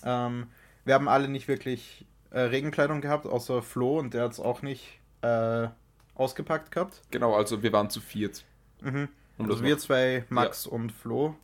Ähm, 0.04 0.48
wir 0.86 0.96
haben 0.96 1.08
alle 1.08 1.28
nicht 1.28 1.48
wirklich 1.48 2.06
äh, 2.32 2.40
Regenkleidung 2.40 3.02
gehabt, 3.02 3.26
außer 3.26 3.62
Flo 3.62 4.00
und 4.00 4.14
der 4.14 4.24
hat 4.24 4.32
es 4.32 4.40
auch 4.40 4.62
nicht 4.62 5.00
äh, 5.22 5.68
ausgepackt 6.16 6.72
gehabt. 6.72 7.02
Genau, 7.12 7.36
also 7.36 7.62
wir 7.62 7.72
waren 7.72 7.90
zu 7.90 8.02
viert. 8.02 8.46
Mhm. 8.82 9.10
also 9.38 9.64
wir 9.64 9.78
zwei, 9.78 10.26
Max 10.30 10.66
ja. 10.66 10.72
und 10.72 10.92
Flo, 10.92 11.36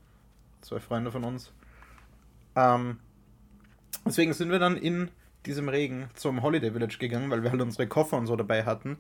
zwei 0.61 0.79
Freunde 0.79 1.11
von 1.11 1.23
uns. 1.23 1.51
Ähm, 2.55 2.99
deswegen 4.05 4.33
sind 4.33 4.49
wir 4.49 4.59
dann 4.59 4.77
in 4.77 5.11
diesem 5.45 5.69
Regen 5.69 6.09
zum 6.15 6.41
Holiday 6.41 6.71
Village 6.71 6.97
gegangen, 6.99 7.29
weil 7.29 7.43
wir 7.43 7.51
halt 7.51 7.61
unsere 7.61 7.87
Koffer 7.87 8.17
und 8.17 8.27
so 8.27 8.35
dabei 8.35 8.65
hatten, 8.65 8.97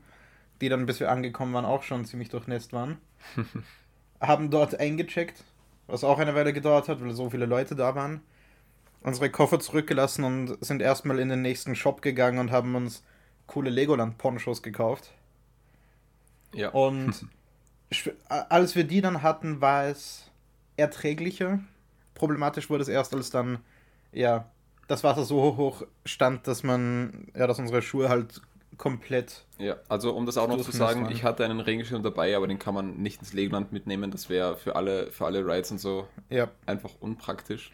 die 0.61 0.69
dann, 0.69 0.85
bis 0.85 0.99
wir 0.99 1.11
angekommen 1.11 1.53
waren, 1.53 1.65
auch 1.65 1.83
schon 1.83 2.05
ziemlich 2.05 2.29
durchnässt 2.29 2.73
waren. 2.73 2.97
haben 4.21 4.49
dort 4.49 4.79
eingecheckt, 4.79 5.43
was 5.87 6.03
auch 6.03 6.19
eine 6.19 6.35
Weile 6.35 6.53
gedauert 6.53 6.87
hat, 6.87 7.01
weil 7.01 7.11
so 7.11 7.29
viele 7.29 7.45
Leute 7.45 7.75
da 7.75 7.95
waren. 7.95 8.21
Unsere 9.01 9.29
Koffer 9.29 9.59
zurückgelassen 9.59 10.23
und 10.23 10.57
sind 10.63 10.81
erstmal 10.81 11.19
in 11.19 11.29
den 11.29 11.41
nächsten 11.41 11.75
Shop 11.75 12.01
gegangen 12.01 12.39
und 12.39 12.51
haben 12.51 12.75
uns 12.75 13.03
coole 13.47 13.69
Legoland-Ponchos 13.69 14.63
gekauft. 14.63 15.11
Ja. 16.53 16.69
Und 16.69 17.25
als 18.29 18.75
wir 18.75 18.85
die 18.85 19.01
dann 19.01 19.21
hatten, 19.21 19.59
war 19.59 19.85
es 19.85 20.31
erträglicher. 20.77 21.59
Problematisch 22.15 22.69
wurde 22.69 22.83
es 22.83 22.87
erst, 22.87 23.13
als 23.13 23.29
dann, 23.29 23.59
ja, 24.13 24.49
das 24.93 25.03
Wasser 25.03 25.25
so 25.25 25.57
hoch 25.57 25.81
stand, 26.05 26.45
dass 26.45 26.61
man, 26.61 27.27
ja, 27.35 27.47
dass 27.47 27.57
unsere 27.57 27.81
Schuhe 27.81 28.09
halt 28.09 28.41
komplett. 28.77 29.43
Ja, 29.57 29.77
also 29.89 30.13
um 30.13 30.27
das 30.27 30.37
auch 30.37 30.47
noch 30.47 30.61
zu 30.61 30.71
sagen, 30.71 31.09
ich 31.11 31.23
hatte 31.23 31.43
einen 31.45 31.59
Regenschirm 31.59 32.03
dabei, 32.03 32.37
aber 32.37 32.47
den 32.47 32.59
kann 32.59 32.75
man 32.75 32.97
nicht 32.97 33.19
ins 33.19 33.33
Legoland 33.33 33.71
mitnehmen. 33.71 34.11
Das 34.11 34.29
wäre 34.29 34.55
für 34.55 34.75
alle, 34.75 35.11
für 35.11 35.25
alle 35.25 35.43
Rides 35.45 35.71
und 35.71 35.79
so 35.79 36.07
ja. 36.29 36.47
einfach 36.67 36.91
unpraktisch. 36.99 37.71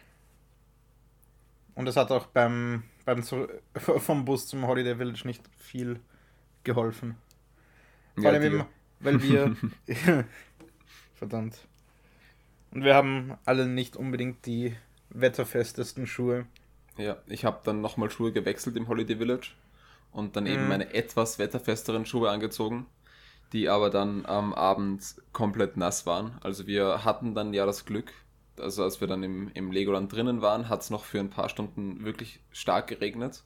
Und 1.74 1.88
es 1.88 1.96
hat 1.96 2.10
auch 2.10 2.24
beim, 2.26 2.84
beim 3.04 3.22
vom 3.74 4.24
Bus 4.24 4.46
zum 4.46 4.66
Holiday 4.66 4.96
Village 4.96 5.22
nicht 5.26 5.42
viel 5.58 6.00
geholfen. 6.64 7.16
Vor 8.14 8.24
ja, 8.24 8.30
allem 8.30 8.42
eben, 8.42 8.64
weil 9.00 9.22
wir. 9.22 9.56
verdammt. 11.14 11.58
Und 12.70 12.82
wir 12.82 12.94
haben 12.94 13.36
alle 13.44 13.66
nicht 13.66 13.94
unbedingt 13.96 14.46
die 14.46 14.74
wetterfestesten 15.10 16.06
Schuhe. 16.06 16.46
Ja, 16.96 17.16
ich 17.26 17.44
habe 17.44 17.60
dann 17.64 17.80
nochmal 17.80 18.10
Schuhe 18.10 18.32
gewechselt 18.32 18.76
im 18.76 18.88
Holiday 18.88 19.16
Village 19.16 19.52
und 20.12 20.36
dann 20.36 20.46
eben 20.46 20.64
mhm. 20.64 20.68
meine 20.68 20.94
etwas 20.94 21.38
wetterfesteren 21.38 22.04
Schuhe 22.06 22.30
angezogen, 22.30 22.86
die 23.52 23.68
aber 23.68 23.90
dann 23.90 24.26
am 24.26 24.52
Abend 24.52 25.16
komplett 25.32 25.76
nass 25.76 26.06
waren. 26.06 26.38
Also 26.42 26.66
wir 26.66 27.04
hatten 27.04 27.34
dann 27.34 27.54
ja 27.54 27.66
das 27.66 27.84
Glück, 27.84 28.12
also 28.58 28.82
als 28.82 29.00
wir 29.00 29.08
dann 29.08 29.22
im, 29.22 29.50
im 29.54 29.72
Legoland 29.72 30.12
drinnen 30.12 30.42
waren, 30.42 30.68
hat 30.68 30.82
es 30.82 30.90
noch 30.90 31.04
für 31.04 31.20
ein 31.20 31.30
paar 31.30 31.48
Stunden 31.48 32.04
wirklich 32.04 32.40
stark 32.50 32.88
geregnet. 32.88 33.42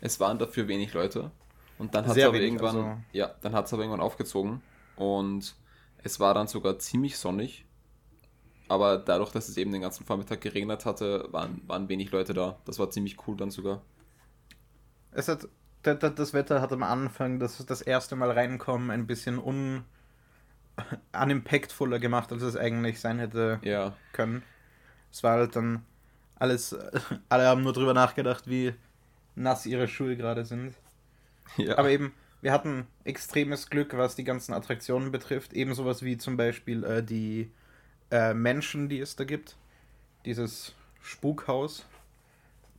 Es 0.00 0.20
waren 0.20 0.38
dafür 0.38 0.68
wenig 0.68 0.94
Leute. 0.94 1.30
Und 1.78 1.94
dann 1.94 2.06
hat 2.06 2.16
es 2.16 2.24
aber 2.24 2.36
irgendwann, 2.36 2.76
also... 2.76 2.96
ja, 3.12 3.34
dann 3.42 3.54
hat 3.54 3.66
es 3.66 3.72
aber 3.72 3.82
irgendwann 3.82 4.04
aufgezogen 4.04 4.62
und 4.96 5.54
es 6.02 6.20
war 6.20 6.34
dann 6.34 6.46
sogar 6.46 6.78
ziemlich 6.78 7.18
sonnig 7.18 7.64
aber 8.68 8.98
dadurch, 8.98 9.32
dass 9.32 9.48
es 9.48 9.56
eben 9.56 9.72
den 9.72 9.82
ganzen 9.82 10.04
Vormittag 10.06 10.40
geregnet 10.40 10.84
hatte, 10.84 11.28
waren, 11.30 11.60
waren 11.66 11.88
wenig 11.88 12.10
Leute 12.10 12.32
da. 12.32 12.58
Das 12.64 12.78
war 12.78 12.90
ziemlich 12.90 13.16
cool 13.26 13.36
dann 13.36 13.50
sogar. 13.50 13.82
Es 15.12 15.28
hat, 15.28 15.48
das 15.82 16.32
Wetter 16.32 16.60
hat 16.60 16.72
am 16.72 16.82
Anfang 16.82 17.38
das, 17.38 17.64
das 17.66 17.82
erste 17.82 18.16
Mal 18.16 18.30
reinkommen 18.30 18.90
ein 18.90 19.06
bisschen 19.06 19.38
un 19.38 19.84
unimpactfuller 21.12 21.98
gemacht, 21.98 22.32
als 22.32 22.42
es 22.42 22.56
eigentlich 22.56 23.00
sein 23.00 23.18
hätte 23.18 23.60
ja. 23.62 23.94
können. 24.12 24.42
Es 25.12 25.22
war 25.22 25.38
halt 25.38 25.56
dann 25.56 25.84
alles, 26.36 26.76
alle 27.28 27.46
haben 27.46 27.62
nur 27.62 27.72
drüber 27.72 27.94
nachgedacht, 27.94 28.48
wie 28.48 28.74
nass 29.34 29.66
ihre 29.66 29.88
Schuhe 29.88 30.16
gerade 30.16 30.44
sind. 30.44 30.74
Ja. 31.56 31.78
Aber 31.78 31.90
eben, 31.90 32.12
wir 32.40 32.52
hatten 32.52 32.86
extremes 33.04 33.70
Glück, 33.70 33.96
was 33.96 34.16
die 34.16 34.24
ganzen 34.24 34.54
Attraktionen 34.54 35.12
betrifft. 35.12 35.52
Eben 35.52 35.74
sowas 35.74 36.02
wie 36.02 36.16
zum 36.16 36.36
Beispiel 36.36 36.82
äh, 36.84 37.02
die 37.02 37.50
äh, 38.10 38.34
Menschen, 38.34 38.88
die 38.88 39.00
es 39.00 39.16
da 39.16 39.24
gibt. 39.24 39.56
Dieses 40.24 40.74
Spukhaus. 41.02 41.86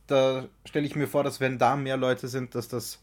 Da 0.06 0.46
stelle 0.64 0.86
ich 0.86 0.96
mir 0.96 1.08
vor, 1.08 1.24
dass 1.24 1.40
wenn 1.40 1.58
da 1.58 1.76
mehr 1.76 1.96
Leute 1.96 2.28
sind, 2.28 2.54
dass 2.54 2.68
das 2.68 3.00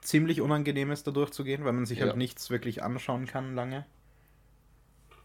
ziemlich 0.00 0.40
unangenehm 0.40 0.90
ist, 0.90 1.06
da 1.06 1.10
durchzugehen, 1.10 1.64
weil 1.64 1.72
man 1.72 1.86
sich 1.86 1.98
halt 1.98 2.08
ja. 2.08 2.12
halt 2.12 2.18
nichts 2.18 2.50
wirklich 2.50 2.82
anschauen 2.82 3.26
kann 3.26 3.54
lange. 3.54 3.86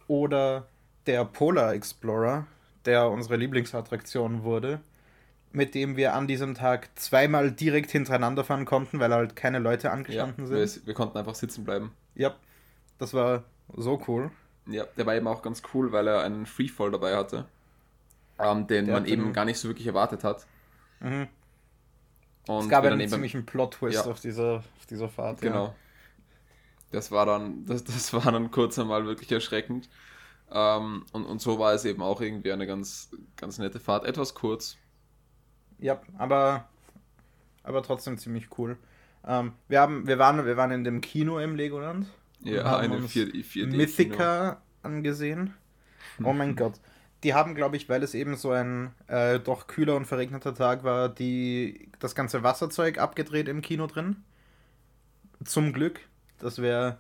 Oder 0.08 0.68
der 1.06 1.26
Polar 1.26 1.74
Explorer, 1.74 2.48
der 2.86 3.10
unsere 3.10 3.36
Lieblingsattraktion 3.36 4.44
wurde, 4.44 4.80
mit 5.52 5.76
dem 5.76 5.98
wir 5.98 6.14
an 6.14 6.28
diesem 6.28 6.54
Tag 6.54 6.90
zweimal 6.96 7.52
direkt 7.52 7.92
hintereinander 7.92 8.44
fahren 8.44 8.66
konnten, 8.66 9.00
weil 9.00 9.14
halt 9.14 9.36
keine 9.36 9.60
Leute 9.60 9.92
angestanden 9.92 10.46
ja, 10.46 10.66
sind. 10.66 10.82
Wir, 10.84 10.88
wir, 10.88 10.94
konnten 10.94 11.18
einfach 11.18 11.36
sitzen 11.36 11.64
bleiben. 11.66 11.92
Ja, 12.16 12.36
das 13.00 13.14
war 13.14 13.44
so 13.76 14.02
cool. 14.08 14.32
Ja, 14.70 14.86
der 14.98 15.06
war 15.06 15.16
eben 15.16 15.28
auch 15.28 15.42
ganz 15.42 15.62
cool, 15.74 15.92
weil 15.92 16.08
er 16.08 16.22
einen 16.24 16.46
Freefall 16.46 16.92
dabei 16.92 17.16
hatte. 17.16 17.46
ähm, 18.40 18.68
den 18.68 18.86
Der 18.86 18.94
man 18.96 19.04
hat 19.04 19.10
eben 19.10 19.24
den- 19.26 19.34
gar 19.34 19.46
nicht 19.46 19.58
so 19.60 19.68
wirklich 19.68 19.88
erwartet 19.88 20.24
hat. 20.24 20.46
Mhm. 21.00 21.28
Und 22.48 22.64
es 22.66 22.70
gab 22.70 22.84
einen 22.84 22.92
dann 22.92 23.00
eben- 23.02 23.10
ziemlichen 23.12 23.46
Plot-Twist 23.46 24.06
Ja. 24.06 24.12
auf, 24.12 24.20
dieser, 24.20 24.58
auf 24.78 24.86
dieser 24.90 25.10
Fahrt. 25.10 25.42
Genau. 25.42 25.74
Das 26.92 27.12
war 27.12 27.26
dann, 27.26 27.66
das, 27.66 27.84
das 27.84 28.14
war 28.14 28.32
dann 28.32 28.52
kurz 28.52 28.78
einmal 28.80 29.06
wirklich 29.06 29.32
erschreckend. 29.32 29.90
Ähm, 30.52 31.04
und, 31.12 31.26
und 31.26 31.42
so 31.42 31.60
war 31.60 31.74
es 31.74 31.84
eben 31.84 32.02
auch 32.02 32.22
irgendwie 32.22 32.52
eine 32.54 32.68
ganz, 32.68 33.10
ganz 33.36 33.58
nette 33.58 33.80
Fahrt. 33.80 34.06
Etwas 34.06 34.34
kurz. 34.36 34.78
Ja, 35.80 36.00
aber, 36.18 36.70
aber 37.64 37.84
trotzdem 37.84 38.18
ziemlich 38.18 38.48
cool. 38.58 38.78
Ähm, 39.26 39.54
wir, 39.68 39.82
haben, 39.82 40.08
wir, 40.08 40.18
waren, 40.20 40.46
wir 40.46 40.56
waren 40.58 40.72
in 40.72 40.84
dem 40.84 41.02
Kino 41.02 41.40
im 41.40 41.56
Legoland. 41.56 42.08
Ja, 42.48 42.78
eine 42.78 42.96
uns 42.96 43.12
4, 43.12 43.28
4D. 43.28 43.76
Mythica 43.76 44.62
angesehen. 44.84 45.54
Oh 46.24 46.34
mein 46.34 46.56
Gott. 46.56 46.80
Die 47.24 47.34
haben, 47.34 47.56
glaube 47.56 47.78
ich, 47.78 47.90
weil 47.90 48.04
es 48.04 48.14
eben 48.14 48.36
so 48.36 48.52
ein 48.52 48.92
äh, 49.08 49.40
doch 49.40 49.68
kühler 49.68 49.96
und 49.96 50.06
verregneter 50.06 50.54
Tag 50.54 50.84
war, 50.84 51.10
die 51.10 51.90
das 52.00 52.16
ganze 52.16 52.44
Wasserzeug 52.44 53.00
abgedreht 53.00 53.48
im 53.48 53.62
Kino 53.62 53.88
drin. 53.88 54.18
Zum 55.44 55.74
Glück. 55.74 56.00
Das 56.40 56.62
wäre 56.62 56.98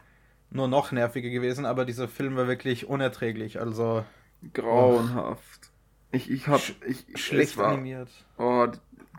nur 0.49 0.67
noch 0.67 0.91
nerviger 0.91 1.29
gewesen, 1.29 1.65
aber 1.65 1.85
dieser 1.85 2.07
Film 2.07 2.35
war 2.35 2.47
wirklich 2.47 2.87
unerträglich. 2.87 3.59
Also 3.59 4.05
Grauenhaft. 4.53 5.71
Ich, 6.11 6.31
ich 6.31 6.47
hab. 6.47 6.61
Ich, 6.87 7.05
schlecht 7.21 7.57
war, 7.57 7.69
animiert. 7.69 8.09
Oh, 8.37 8.67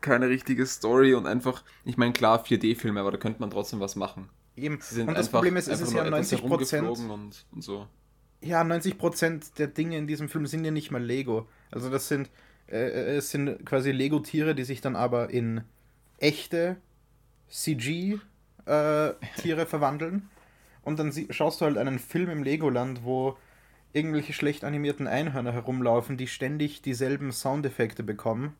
keine 0.01 0.29
richtige 0.29 0.67
Story 0.67 1.15
und 1.15 1.27
einfach. 1.27 1.63
Ich 1.85 1.97
meine, 1.97 2.13
klar, 2.13 2.45
4D-Filme, 2.45 3.01
aber 3.01 3.13
da 3.13 3.19
könnte 3.19 3.41
man 3.41 3.51
trotzdem 3.51 3.81
was 3.81 3.97
machen. 3.97 4.29
Eben. 4.59 4.75
Und 4.75 4.83
das 4.83 4.99
einfach, 4.99 5.31
Problem 5.31 5.57
ist, 5.57 5.69
es 5.69 5.81
ist 5.81 5.93
ja 5.93 6.05
etwas 6.05 6.33
90 6.33 6.47
Prozent. 6.47 6.89
Und, 6.89 7.47
und 7.53 7.63
so. 7.63 7.87
Ja, 8.41 8.63
90% 8.63 9.55
der 9.57 9.67
Dinge 9.69 9.97
in 9.97 10.07
diesem 10.07 10.29
Film 10.29 10.47
sind 10.47 10.65
ja 10.65 10.71
nicht 10.71 10.91
mal 10.91 11.03
Lego. 11.03 11.49
Also 11.71 11.91
das 11.91 12.09
sind, 12.09 12.31
äh, 12.69 12.77
äh, 12.79 13.17
es 13.17 13.31
sind 13.31 13.65
quasi 13.67 13.91
Lego-Tiere, 13.91 14.55
die 14.55 14.65
sich 14.65 14.81
dann 14.81 14.97
aber 14.97 15.31
in 15.31 15.63
echte 16.19 16.77
CG-Tiere 17.49 19.17
verwandeln. 19.67 20.29
Und 20.83 20.99
dann 20.99 21.13
schaust 21.31 21.61
du 21.61 21.65
halt 21.65 21.77
einen 21.79 21.99
Film 21.99 22.31
im 22.31 22.43
Legoland, 22.43 23.05
wo 23.05 23.37
irgendwelche 23.93 24.33
schlecht 24.33 24.65
animierten 24.65 25.07
Einhörner 25.07 25.53
herumlaufen, 25.53 26.17
die 26.17 26.27
ständig 26.27 26.83
dieselben 26.83 27.33
Soundeffekte 27.33 28.03
bekommen. 28.03 28.55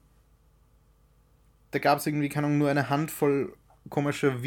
Da 1.71 1.79
gab 1.79 1.99
es 1.99 2.07
irgendwie, 2.07 2.29
keine 2.29 2.47
Ahnung, 2.47 2.59
nur 2.59 2.71
eine 2.71 2.89
Handvoll 2.91 3.55
komischer 3.91 4.43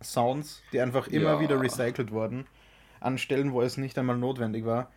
Wiehern-Sounds, 0.00 0.62
die 0.72 0.80
einfach 0.80 1.08
immer 1.08 1.34
Ja. 1.34 1.40
wieder 1.40 1.60
recycelt 1.60 2.10
wurden 2.10 2.46
an 3.00 3.18
Stellen, 3.18 3.52
wo 3.52 3.62
es 3.62 3.76
nicht 3.76 3.96
einmal 3.98 4.16
notwendig 4.16 4.64
war. 4.64 4.90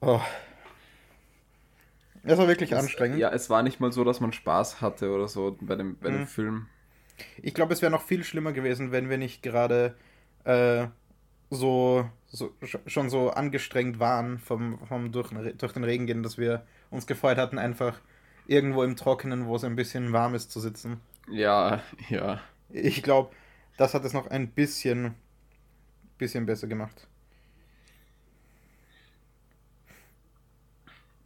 Oh. 0.00 0.20
Das 2.24 2.38
war 2.38 2.48
wirklich 2.48 2.72
Es- 2.72 2.78
anstrengend. 2.80 3.18
Ja, 3.18 3.30
es 3.30 3.48
war 3.50 3.62
nicht 3.62 3.78
mal 3.80 3.92
so, 3.92 4.02
dass 4.04 4.20
man 4.20 4.32
Spaß 4.32 4.80
hatte 4.80 5.10
oder 5.12 5.28
so 5.28 5.56
bei 5.60 5.76
dem, 5.76 5.96
bei 5.98 6.10
Mhm. 6.10 6.14
dem 6.14 6.26
Film. 6.26 6.66
Ich 7.40 7.54
glaube, 7.54 7.72
es 7.72 7.80
wäre 7.82 7.92
noch 7.92 8.02
viel 8.02 8.24
schlimmer 8.24 8.52
gewesen, 8.52 8.92
wenn 8.92 9.08
wir 9.08 9.18
nicht 9.18 9.42
gerade 9.42 9.96
äh, 10.44 10.86
so, 11.50 12.08
so 12.26 12.52
sch- 12.62 12.78
schon 12.88 13.10
so 13.10 13.30
angestrengt 13.30 13.98
waren 13.98 14.38
vom, 14.38 14.78
vom 14.86 15.10
durch, 15.10 15.30
durch 15.58 15.72
den 15.72 15.82
Regen 15.82 16.06
gehen, 16.06 16.22
dass 16.22 16.38
wir 16.38 16.64
uns 16.90 17.06
gefreut 17.08 17.36
hatten, 17.38 17.58
einfach 17.58 18.00
irgendwo 18.46 18.82
im 18.84 18.94
Trockenen, 18.94 19.46
wo 19.46 19.56
es 19.56 19.64
ein 19.64 19.74
bisschen 19.74 20.12
warm 20.12 20.36
ist, 20.36 20.52
zu 20.52 20.60
sitzen. 20.60 21.00
Ja, 21.28 21.82
ja. 22.10 22.40
Ich 22.70 23.02
glaube, 23.02 23.30
das 23.76 23.94
hat 23.94 24.04
es 24.04 24.12
noch 24.12 24.26
ein 24.28 24.50
bisschen, 24.50 25.14
bisschen 26.18 26.46
besser 26.46 26.66
gemacht. 26.66 27.06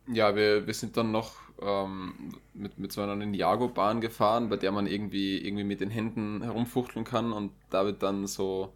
Ja, 0.07 0.34
wir, 0.34 0.66
wir 0.66 0.74
sind 0.74 0.96
dann 0.96 1.12
noch 1.12 1.36
ähm, 1.62 2.34
mit, 2.55 2.78
mit 2.78 2.92
so 2.92 3.03
einer 3.03 3.14
Ninjago-Bahn 3.16 4.01
gefahren, 4.01 4.48
bei 4.48 4.57
der 4.57 4.72
man 4.72 4.86
irgendwie, 4.86 5.38
irgendwie 5.38 5.64
mit 5.64 5.80
den 5.80 5.90
Händen 5.90 6.42
herumfuchteln 6.42 7.05
kann 7.05 7.32
und 7.32 7.53
da 7.70 7.84
wird 7.84 8.03
dann 8.03 8.26
so, 8.26 8.72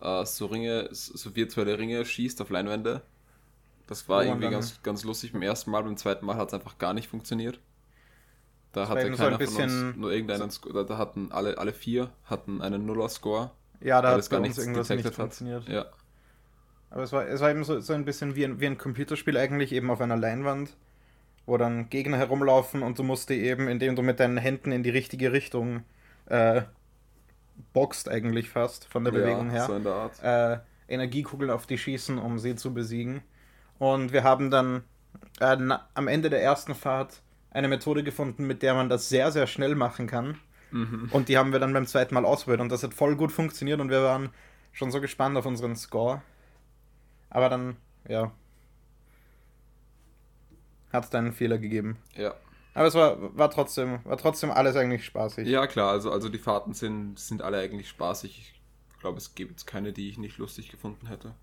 äh, 0.00 0.24
so 0.26 0.46
Ringe, 0.46 0.88
so 0.92 1.34
virtuelle 1.34 1.78
Ringe 1.78 2.04
schießt 2.04 2.40
auf 2.42 2.50
Leinwände. 2.50 3.02
Das 3.86 4.08
war 4.08 4.18
man 4.18 4.28
irgendwie 4.28 4.50
ganz, 4.50 4.82
ganz 4.82 5.04
lustig 5.04 5.32
beim 5.32 5.42
ersten 5.42 5.70
Mal, 5.70 5.82
beim 5.84 5.96
zweiten 5.96 6.26
Mal 6.26 6.36
hat 6.36 6.48
es 6.48 6.54
einfach 6.54 6.78
gar 6.78 6.92
nicht 6.94 7.08
funktioniert. 7.08 7.60
Da 8.76 8.88
hatte 8.88 9.06
eben 9.06 9.16
so 9.16 9.22
ein 9.22 9.30
keiner 9.30 9.38
von 9.38 9.38
bisschen- 9.46 9.88
uns 9.88 9.96
nur 9.96 10.12
irgendeinen, 10.12 10.50
oder 10.68 10.84
da 10.84 10.98
hatten 10.98 11.32
alle, 11.32 11.56
alle 11.56 11.72
vier 11.72 12.10
hatten 12.24 12.60
einen 12.60 12.84
Nuller-Score. 12.84 13.50
Ja, 13.80 14.02
da 14.02 14.10
hat 14.12 14.18
es 14.20 14.28
gar 14.28 14.40
nichts 14.40 14.58
irgendwas 14.58 14.90
nicht 14.90 15.14
funktioniert. 15.14 15.66
Ja, 15.66 15.86
Aber 16.90 17.02
es 17.02 17.10
war, 17.12 17.26
es 17.26 17.40
war 17.40 17.50
eben 17.50 17.64
so, 17.64 17.80
so 17.80 17.94
ein 17.94 18.04
bisschen 18.04 18.36
wie 18.36 18.44
ein, 18.44 18.60
wie 18.60 18.66
ein 18.66 18.76
Computerspiel 18.76 19.36
eigentlich, 19.38 19.72
eben 19.72 19.90
auf 19.90 20.02
einer 20.02 20.16
Leinwand, 20.18 20.76
wo 21.46 21.56
dann 21.56 21.88
Gegner 21.88 22.18
herumlaufen 22.18 22.82
und 22.82 22.98
du 22.98 23.02
musst 23.02 23.30
die 23.30 23.40
eben, 23.40 23.66
indem 23.66 23.96
du 23.96 24.02
mit 24.02 24.20
deinen 24.20 24.36
Händen 24.36 24.72
in 24.72 24.82
die 24.82 24.90
richtige 24.90 25.32
Richtung 25.32 25.84
äh, 26.26 26.60
boxt 27.72 28.10
eigentlich 28.10 28.50
fast, 28.50 28.84
von 28.84 29.04
der 29.04 29.12
Bewegung 29.12 29.46
ja 29.46 29.52
her, 29.52 29.64
so 29.68 29.74
in 29.74 29.84
der 29.84 29.92
Art. 29.94 30.22
äh, 30.22 30.58
Energiekugeln 30.92 31.50
auf 31.50 31.66
die 31.66 31.78
schießen, 31.78 32.18
um 32.18 32.38
sie 32.38 32.56
zu 32.56 32.74
besiegen. 32.74 33.22
Und 33.78 34.12
wir 34.12 34.22
haben 34.22 34.50
dann 34.50 34.84
äh, 35.40 35.56
na, 35.58 35.88
am 35.94 36.08
Ende 36.08 36.28
der 36.28 36.42
ersten 36.42 36.74
Fahrt 36.74 37.22
eine 37.56 37.68
Methode 37.68 38.04
gefunden, 38.04 38.46
mit 38.46 38.62
der 38.62 38.74
man 38.74 38.88
das 38.88 39.08
sehr, 39.08 39.32
sehr 39.32 39.46
schnell 39.46 39.74
machen 39.74 40.06
kann. 40.06 40.38
Mhm. 40.70 41.08
Und 41.10 41.28
die 41.28 41.38
haben 41.38 41.52
wir 41.52 41.58
dann 41.58 41.72
beim 41.72 41.86
zweiten 41.86 42.14
Mal 42.14 42.24
ausprobiert 42.24 42.60
und 42.60 42.70
das 42.70 42.82
hat 42.82 42.92
voll 42.94 43.16
gut 43.16 43.32
funktioniert 43.32 43.80
und 43.80 43.88
wir 43.88 44.02
waren 44.02 44.30
schon 44.72 44.90
so 44.90 45.00
gespannt 45.00 45.36
auf 45.36 45.46
unseren 45.46 45.74
Score. 45.76 46.22
Aber 47.30 47.48
dann, 47.48 47.76
ja, 48.08 48.32
hat 50.92 51.04
es 51.04 51.10
dann 51.10 51.26
einen 51.26 51.34
Fehler 51.34 51.58
gegeben. 51.58 51.96
Ja. 52.14 52.34
Aber 52.74 52.86
es 52.88 52.94
war, 52.94 53.36
war, 53.36 53.50
trotzdem, 53.50 54.00
war 54.04 54.18
trotzdem 54.18 54.50
alles 54.50 54.76
eigentlich 54.76 55.04
spaßig. 55.06 55.48
Ja, 55.48 55.66
klar, 55.66 55.92
also, 55.92 56.10
also 56.12 56.28
die 56.28 56.38
Fahrten 56.38 56.74
sind, 56.74 57.18
sind 57.18 57.40
alle 57.40 57.58
eigentlich 57.58 57.88
spaßig. 57.88 58.54
Ich 58.92 59.00
glaube, 59.00 59.16
es 59.16 59.34
gibt 59.34 59.66
keine, 59.66 59.94
die 59.94 60.10
ich 60.10 60.18
nicht 60.18 60.36
lustig 60.36 60.70
gefunden 60.70 61.06
hätte. 61.06 61.34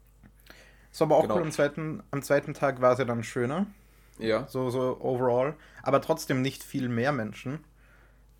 War 0.99 1.07
aber 1.07 1.17
auch 1.17 1.23
Genau. 1.23 1.37
cool, 1.37 1.41
am 1.41 1.51
zweiten, 1.51 2.03
am 2.11 2.21
zweiten 2.21 2.53
Tag 2.53 2.81
war 2.81 2.93
es 2.93 2.99
ja 2.99 3.05
dann 3.05 3.23
schöner, 3.23 3.65
Ja. 4.19 4.47
so, 4.47 4.69
so 4.69 4.97
overall, 5.01 5.55
aber 5.81 6.01
trotzdem 6.01 6.41
nicht 6.41 6.63
viel 6.63 6.87
mehr 6.89 7.11
Menschen. 7.11 7.59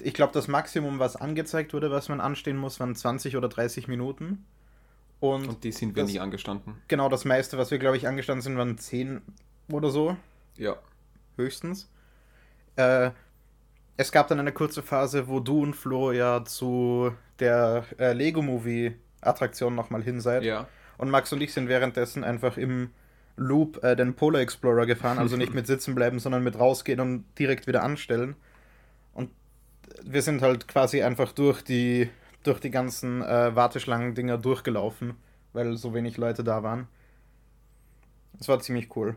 Ich 0.01 0.13
glaube, 0.13 0.33
das 0.33 0.47
Maximum, 0.47 0.99
was 0.99 1.15
angezeigt 1.15 1.73
wurde, 1.73 1.91
was 1.91 2.09
man 2.09 2.19
anstehen 2.21 2.57
muss, 2.57 2.79
waren 2.79 2.95
20 2.95 3.37
oder 3.37 3.47
30 3.49 3.87
Minuten. 3.87 4.45
Und, 5.19 5.47
Und 5.47 5.63
die 5.63 5.71
sind 5.71 5.95
wir 5.95 6.03
das- 6.03 6.11
nie 6.11 6.19
angestanden. 6.19 6.75
genau 6.87 7.07
das 7.09 7.23
meiste, 7.25 7.57
was 7.57 7.71
wir, 7.71 7.77
glaube 7.79 7.95
ich, 7.97 8.07
angestanden 8.07 8.41
sind, 8.41 8.57
waren 8.57 8.77
10 8.77 9.21
oder 9.71 9.89
so. 9.89 10.17
Ja. 10.57 10.75
höchstens. 11.37 11.89
Äh, 12.75 13.11
es 13.97 14.11
gab 14.11 14.27
dann 14.27 14.39
eine 14.39 14.51
kurze 14.51 14.83
Phase, 14.83 15.27
wo 15.27 15.39
du 15.39 15.61
und 15.63 15.75
Flo 15.75 16.11
ja 16.11 16.43
zu 16.45 17.11
der 17.39 17.85
äh, 17.99 18.13
Lego-Movie-Attraktion 18.13 19.73
nochmal 19.75 20.03
hin 20.03 20.19
seid. 20.21 20.43
Ja. 20.43 20.67
Und 20.97 21.09
Max 21.09 21.31
und 21.33 21.41
ich 21.41 21.53
sind 21.53 21.67
währenddessen 21.69 22.23
einfach 22.23 22.57
im 22.57 22.91
Loop 23.35 23.83
äh, 23.83 23.95
den 23.95 24.13
Polar 24.13 24.41
Explorer 24.41 24.85
gefahren. 24.85 25.17
Also 25.17 25.37
nicht 25.37 25.53
mit 25.55 25.67
sitzen 25.67 25.95
bleiben, 25.95 26.19
sondern 26.19 26.43
mit 26.43 26.57
rausgehen 26.57 26.99
und 26.99 27.25
direkt 27.37 27.67
wieder 27.67 27.83
anstellen. 27.83 28.35
Und 29.13 29.29
wir 30.03 30.21
sind 30.21 30.41
halt 30.41 30.67
quasi 30.67 31.01
einfach 31.03 31.31
durch 31.31 31.61
die, 31.61 32.09
durch 32.43 32.59
die 32.59 32.71
ganzen 32.71 33.21
äh, 33.21 33.55
Warteschlangen-Dinger 33.55 34.37
durchgelaufen, 34.37 35.15
weil 35.53 35.77
so 35.77 35.93
wenig 35.93 36.17
Leute 36.17 36.43
da 36.43 36.63
waren. 36.63 36.87
Es 38.39 38.47
war 38.47 38.59
ziemlich 38.59 38.95
cool. 38.95 39.15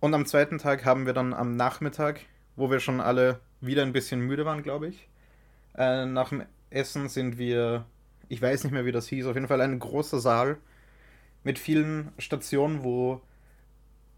Und 0.00 0.14
am 0.14 0.26
zweiten 0.26 0.58
Tag 0.58 0.84
haben 0.84 1.06
wir 1.06 1.12
dann 1.12 1.32
am 1.32 1.56
Nachmittag, 1.56 2.20
wo 2.54 2.70
wir 2.70 2.80
schon 2.80 3.00
alle 3.00 3.40
wieder 3.60 3.82
ein 3.82 3.92
bisschen 3.92 4.20
müde 4.20 4.44
waren, 4.44 4.62
glaube 4.62 4.88
ich, 4.88 5.08
äh, 5.76 6.06
nach 6.06 6.28
dem 6.28 6.44
Essen 6.70 7.08
sind 7.08 7.38
wir, 7.38 7.86
ich 8.28 8.40
weiß 8.40 8.64
nicht 8.64 8.72
mehr, 8.72 8.84
wie 8.84 8.92
das 8.92 9.08
hieß, 9.08 9.26
auf 9.26 9.34
jeden 9.34 9.48
Fall 9.48 9.60
ein 9.60 9.78
großer 9.78 10.20
Saal 10.20 10.58
mit 11.46 11.60
vielen 11.60 12.10
Stationen, 12.18 12.82
wo 12.82 13.20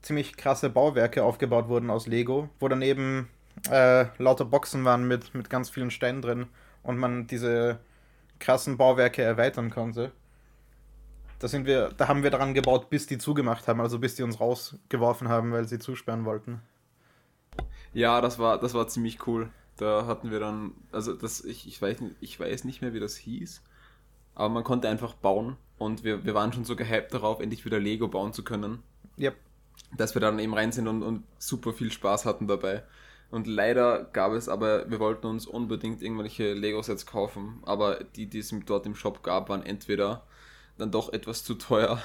ziemlich 0.00 0.38
krasse 0.38 0.70
Bauwerke 0.70 1.24
aufgebaut 1.24 1.68
wurden 1.68 1.90
aus 1.90 2.06
Lego, 2.06 2.48
wo 2.58 2.68
daneben 2.68 3.28
äh, 3.70 4.06
lauter 4.16 4.46
Boxen 4.46 4.82
waren 4.86 5.06
mit, 5.06 5.34
mit 5.34 5.50
ganz 5.50 5.68
vielen 5.68 5.90
Steinen 5.90 6.22
drin 6.22 6.46
und 6.82 6.96
man 6.96 7.26
diese 7.26 7.80
krassen 8.38 8.78
Bauwerke 8.78 9.20
erweitern 9.20 9.68
konnte. 9.68 10.10
Da, 11.38 11.48
sind 11.48 11.66
wir, 11.66 11.90
da 11.90 12.08
haben 12.08 12.22
wir 12.22 12.30
daran 12.30 12.54
gebaut, 12.54 12.88
bis 12.88 13.06
die 13.06 13.18
zugemacht 13.18 13.68
haben, 13.68 13.82
also 13.82 13.98
bis 13.98 14.14
die 14.14 14.22
uns 14.22 14.40
rausgeworfen 14.40 15.28
haben, 15.28 15.52
weil 15.52 15.68
sie 15.68 15.78
zusperren 15.78 16.24
wollten. 16.24 16.62
Ja, 17.92 18.22
das 18.22 18.38
war, 18.38 18.58
das 18.58 18.72
war 18.72 18.88
ziemlich 18.88 19.26
cool. 19.26 19.50
Da 19.76 20.06
hatten 20.06 20.30
wir 20.30 20.40
dann, 20.40 20.72
also 20.92 21.12
das, 21.12 21.44
ich, 21.44 21.68
ich, 21.68 21.82
weiß, 21.82 21.98
ich 22.22 22.40
weiß 22.40 22.64
nicht 22.64 22.80
mehr, 22.80 22.94
wie 22.94 23.00
das 23.00 23.16
hieß, 23.16 23.62
aber 24.34 24.48
man 24.48 24.64
konnte 24.64 24.88
einfach 24.88 25.12
bauen 25.12 25.58
und 25.78 26.04
wir, 26.04 26.24
wir 26.24 26.34
waren 26.34 26.52
schon 26.52 26.64
so 26.64 26.76
gehypt 26.76 27.14
darauf, 27.14 27.40
endlich 27.40 27.64
wieder 27.64 27.78
Lego 27.80 28.08
bauen 28.08 28.32
zu 28.32 28.44
können, 28.44 28.82
Yep. 29.18 29.36
dass 29.96 30.14
wir 30.14 30.20
dann 30.20 30.38
eben 30.38 30.54
rein 30.54 30.72
sind 30.72 30.88
und, 30.88 31.02
und 31.02 31.24
super 31.38 31.72
viel 31.72 31.92
Spaß 31.92 32.24
hatten 32.24 32.46
dabei. 32.46 32.82
Und 33.30 33.46
leider 33.46 34.04
gab 34.04 34.32
es 34.32 34.48
aber, 34.48 34.90
wir 34.90 35.00
wollten 35.00 35.26
uns 35.26 35.46
unbedingt 35.46 36.02
irgendwelche 36.02 36.54
Lego-Sets 36.54 37.04
kaufen, 37.06 37.60
aber 37.64 38.02
die, 38.16 38.26
die 38.26 38.38
es 38.38 38.54
dort 38.64 38.86
im 38.86 38.94
Shop 38.94 39.22
gab, 39.22 39.48
waren 39.50 39.64
entweder 39.64 40.22
dann 40.78 40.90
doch 40.90 41.12
etwas 41.12 41.44
zu 41.44 41.54
teuer 41.54 42.00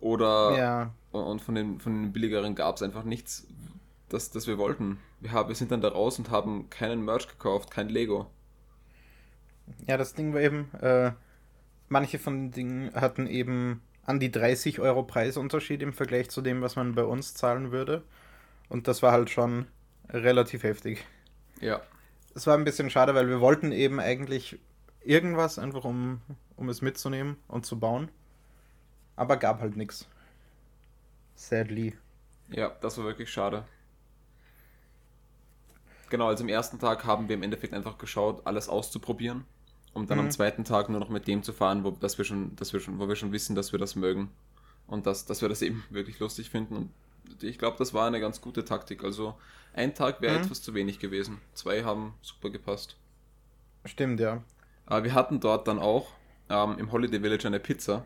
oder 0.00 0.56
Ja, 0.56 0.90
und 1.12 1.40
von 1.40 1.54
den, 1.54 1.80
von 1.80 1.92
den 2.02 2.12
billigeren 2.12 2.54
gab 2.54 2.76
es 2.76 2.82
einfach 2.82 3.04
nichts, 3.04 3.46
das, 4.08 4.30
das 4.30 4.46
wir 4.46 4.58
wollten. 4.58 4.98
Wir, 5.20 5.32
haben, 5.32 5.48
wir 5.48 5.56
sind 5.56 5.72
dann 5.72 5.80
da 5.80 5.88
raus 5.88 6.18
und 6.18 6.30
haben 6.30 6.70
keinen 6.70 7.04
Merch 7.04 7.26
gekauft, 7.28 7.70
kein 7.70 7.88
Lego. 7.88 8.26
Ja, 9.86 9.96
das 9.96 10.14
Ding 10.14 10.34
war 10.34 10.40
eben, 10.40 10.70
äh, 10.80 11.12
manche 11.94 12.18
von 12.18 12.34
den 12.34 12.50
Dingen 12.50 12.94
hatten 12.94 13.28
eben 13.28 13.80
an 14.04 14.18
die 14.18 14.32
30 14.32 14.80
Euro 14.80 15.04
Preisunterschied 15.04 15.80
im 15.80 15.92
Vergleich 15.92 16.28
zu 16.28 16.42
dem, 16.42 16.60
was 16.60 16.74
man 16.74 16.96
bei 16.96 17.04
uns 17.04 17.34
zahlen 17.34 17.70
würde. 17.70 18.02
Und 18.68 18.88
das 18.88 19.00
war 19.00 19.12
halt 19.12 19.30
schon 19.30 19.68
relativ 20.10 20.64
heftig. 20.64 21.06
Ja. 21.60 21.80
Es 22.34 22.48
war 22.48 22.58
ein 22.58 22.64
bisschen 22.64 22.90
schade, 22.90 23.14
weil 23.14 23.28
wir 23.28 23.40
wollten 23.40 23.70
eben 23.70 24.00
eigentlich 24.00 24.58
irgendwas, 25.04 25.56
einfach 25.60 25.84
um, 25.84 26.20
um 26.56 26.68
es 26.68 26.82
mitzunehmen 26.82 27.36
und 27.46 27.64
zu 27.64 27.78
bauen. 27.78 28.10
Aber 29.14 29.36
gab 29.36 29.60
halt 29.60 29.76
nichts. 29.76 30.08
Sadly. 31.36 31.94
Ja, 32.48 32.72
das 32.80 32.98
war 32.98 33.04
wirklich 33.04 33.30
schade. 33.30 33.64
Genau, 36.10 36.26
also 36.26 36.42
am 36.42 36.48
ersten 36.48 36.80
Tag 36.80 37.04
haben 37.04 37.28
wir 37.28 37.36
im 37.36 37.44
Endeffekt 37.44 37.72
einfach 37.72 37.98
geschaut, 37.98 38.42
alles 38.46 38.68
auszuprobieren, 38.68 39.44
um 39.94 40.06
dann 40.06 40.18
Mhm. 40.18 40.24
am 40.26 40.30
zweiten 40.30 40.64
Tag 40.64 40.88
nur 40.88 41.00
noch 41.00 41.08
mit 41.08 41.26
dem 41.26 41.42
zu 41.42 41.52
fahren, 41.52 41.84
wo, 41.84 41.90
dass 41.92 42.18
wir 42.18 42.24
schon, 42.24 42.54
dass 42.56 42.72
wir 42.72 42.80
schon, 42.80 42.98
wo 42.98 43.08
wir 43.08 43.16
schon 43.16 43.32
wissen, 43.32 43.54
dass 43.56 43.72
wir 43.72 43.78
das 43.78 43.94
mögen 43.96 44.30
und 44.86 45.06
dass, 45.06 45.24
dass 45.26 45.40
wir 45.42 45.48
das 45.48 45.62
eben 45.62 45.82
wirklich 45.90 46.18
lustig 46.18 46.50
finden. 46.50 46.76
Und 46.76 46.90
ich 47.42 47.58
glaube, 47.58 47.76
das 47.78 47.94
war 47.94 48.06
eine 48.06 48.20
ganz 48.20 48.40
gute 48.40 48.64
Taktik. 48.64 49.02
Also 49.04 49.34
ein 49.72 49.94
Tag 49.94 50.20
wäre 50.20 50.38
Mhm. 50.38 50.44
etwas 50.44 50.62
zu 50.62 50.74
wenig 50.74 50.98
gewesen. 50.98 51.40
Zwei 51.54 51.82
haben 51.84 52.14
super 52.22 52.50
gepasst. 52.50 52.96
Stimmt, 53.86 54.20
ja. 54.20 54.42
Aber 54.86 55.04
wir 55.04 55.14
hatten 55.14 55.40
dort 55.40 55.66
dann 55.68 55.78
auch 55.78 56.08
ähm, 56.50 56.76
im 56.78 56.92
Holiday 56.92 57.20
Village 57.20 57.46
eine 57.46 57.58
Pizza. 57.60 58.04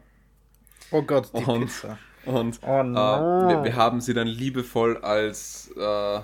Oh 0.93 1.03
Gott, 1.03 1.31
die 1.37 1.45
Und- 1.45 1.67
Pizza. 1.67 1.99
Und 2.25 2.61
Oh 2.63 2.81
äh, 2.81 2.85
no. 2.85 3.49
wir, 3.49 3.65
wir 3.65 3.77
haben 3.77 4.01
sie 4.01 4.13
dann 4.13 4.27
liebevoll 4.27 4.99
als 4.99 5.71
äh, 5.77 6.21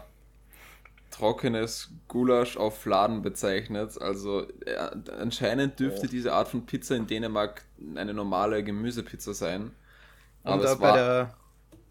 trockenes 1.15 1.91
Gulasch 2.09 2.57
auf 2.57 2.79
Fladen 2.79 3.23
bezeichnet. 3.23 4.01
Also 4.01 4.47
äh, 4.67 4.77
anscheinend 5.19 5.81
dürfte 5.81 6.07
Oh. 6.07 6.11
diese 6.11 6.33
Art 6.33 6.49
von 6.49 6.67
Pizza 6.67 6.97
in 6.97 7.07
Dänemark 7.07 7.62
eine 7.97 8.15
normale 8.15 8.65
Gemüsepizza 8.65 9.35
sein. 9.35 9.73
Und 10.45 10.53
Aber 10.53 10.65
äh, 10.65 10.73
es 10.73 10.79
bei 10.79 10.83
war, 10.89 10.95
der. 10.95 11.35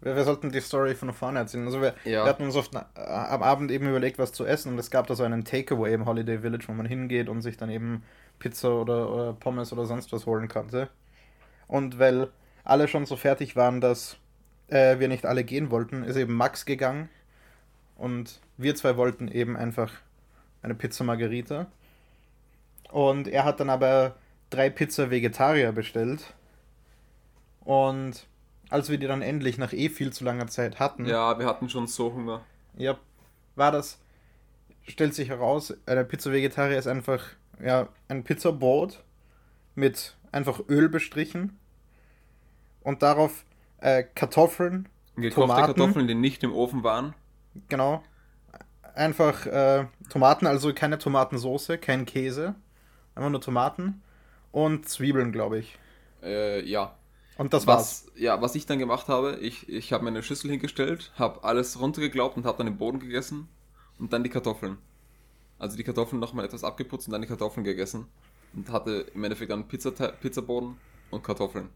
Wir, 0.00 0.16
wir 0.16 0.24
sollten 0.24 0.50
die 0.52 0.60
Story 0.60 0.94
von 0.94 1.12
vorne 1.12 1.40
erzählen. 1.40 1.66
Also 1.66 1.80
wir, 1.80 1.94
Ja. 2.04 2.24
wir 2.24 2.30
hatten 2.30 2.44
uns 2.44 2.56
oft 2.56 2.74
äh, 2.74 2.80
am 3.00 3.42
Abend 3.42 3.70
eben 3.70 3.88
überlegt, 3.88 4.18
was 4.18 4.32
zu 4.32 4.44
essen 4.46 4.72
und 4.72 4.78
es 4.78 4.90
gab 4.90 5.06
da 5.06 5.14
so 5.14 5.24
einen 5.24 5.44
Takeaway 5.44 5.94
im 5.94 6.06
Holiday 6.06 6.38
Village, 6.40 6.64
wo 6.68 6.72
man 6.72 6.86
hingeht 6.86 7.28
und 7.28 7.42
sich 7.42 7.56
dann 7.56 7.70
eben 7.70 8.04
Pizza 8.38 8.70
oder, 8.74 9.10
oder 9.12 9.32
Pommes 9.34 9.72
oder 9.72 9.86
sonst 9.86 10.12
was 10.12 10.26
holen 10.26 10.48
konnte. 10.48 10.88
Und 11.68 11.98
weil 11.98 12.30
alle 12.64 12.88
schon 12.88 13.06
so 13.06 13.16
fertig 13.16 13.56
waren, 13.56 13.80
dass 13.80 14.16
äh, 14.68 14.98
wir 14.98 15.08
nicht 15.08 15.26
alle 15.26 15.44
gehen 15.44 15.70
wollten, 15.70 16.04
ist 16.04 16.16
eben 16.16 16.34
Max 16.34 16.66
gegangen 16.66 17.08
und 17.96 18.40
wir 18.56 18.74
zwei 18.74 18.96
wollten 18.96 19.28
eben 19.28 19.56
einfach 19.56 19.92
eine 20.62 20.74
Pizza 20.74 21.04
Margarita. 21.04 21.66
Und 22.90 23.28
er 23.28 23.44
hat 23.44 23.60
dann 23.60 23.70
aber 23.70 24.16
drei 24.50 24.70
Pizza 24.70 25.10
Vegetarier 25.10 25.72
bestellt. 25.72 26.34
Und 27.64 28.26
als 28.70 28.88
wir 28.90 28.98
die 28.98 29.06
dann 29.06 29.22
endlich 29.22 29.58
nach 29.58 29.72
eh 29.72 29.88
viel 29.88 30.12
zu 30.12 30.24
langer 30.24 30.46
Zeit 30.46 30.78
hatten, 30.78 31.06
ja, 31.06 31.38
wir 31.38 31.46
hatten 31.46 31.68
schon 31.68 31.86
so 31.86 32.12
Hunger. 32.12 32.42
ja, 32.76 32.96
war 33.56 33.72
das, 33.72 33.98
stellt 34.86 35.14
sich 35.14 35.28
heraus, 35.28 35.74
eine 35.86 36.04
Pizza 36.04 36.32
Vegetarier 36.32 36.78
ist 36.78 36.86
einfach, 36.86 37.24
ja, 37.62 37.88
ein 38.08 38.24
Pizzabrot 38.24 39.02
mit 39.74 40.16
einfach 40.32 40.60
Öl 40.68 40.88
bestrichen 40.88 41.58
und 42.82 43.02
darauf 43.02 43.44
äh, 43.78 44.04
Kartoffeln, 44.14 44.88
Gekochte 45.16 45.34
Tomaten. 45.34 45.66
Kartoffeln, 45.66 46.08
die 46.08 46.14
nicht 46.14 46.42
im 46.42 46.52
Ofen 46.52 46.82
waren. 46.82 47.14
genau, 47.68 48.02
einfach 48.94 49.46
äh, 49.46 49.86
Tomaten, 50.10 50.46
also 50.46 50.72
keine 50.74 50.98
Tomatensoße, 50.98 51.78
kein 51.78 52.06
Käse, 52.06 52.54
einfach 53.14 53.30
nur 53.30 53.40
Tomaten 53.40 54.02
und 54.52 54.88
Zwiebeln, 54.88 55.32
glaube 55.32 55.58
ich. 55.58 55.78
Äh, 56.22 56.62
ja. 56.68 56.96
Und 57.36 57.52
das 57.52 57.66
war's. 57.66 57.98
was, 58.04 58.06
ja, 58.16 58.40
was 58.42 58.54
ich 58.54 58.66
dann 58.66 58.78
gemacht 58.78 59.08
habe, 59.08 59.36
ich, 59.40 59.68
ich 59.68 59.92
habe 59.92 60.04
mir 60.04 60.10
eine 60.10 60.22
Schüssel 60.22 60.50
hingestellt, 60.50 61.12
habe 61.18 61.42
alles 61.44 61.80
runtergeglaubt 61.80 62.36
und 62.36 62.46
habe 62.46 62.58
dann 62.58 62.66
den 62.66 62.78
Boden 62.78 63.00
gegessen 63.00 63.48
und 63.98 64.12
dann 64.12 64.22
die 64.24 64.30
Kartoffeln. 64.30 64.78
Also 65.58 65.76
die 65.76 65.84
Kartoffeln 65.84 66.20
nochmal 66.20 66.44
etwas 66.46 66.64
abgeputzt 66.64 67.08
und 67.08 67.12
dann 67.12 67.22
die 67.22 67.28
Kartoffeln 67.28 67.64
gegessen. 67.64 68.08
Und 68.54 68.70
hatte 68.70 69.06
im 69.14 69.24
Endeffekt 69.24 69.50
dann 69.50 69.68
Pizzate- 69.68 70.14
Pizzaboden 70.20 70.78
und 71.10 71.24
Kartoffeln. 71.24 71.70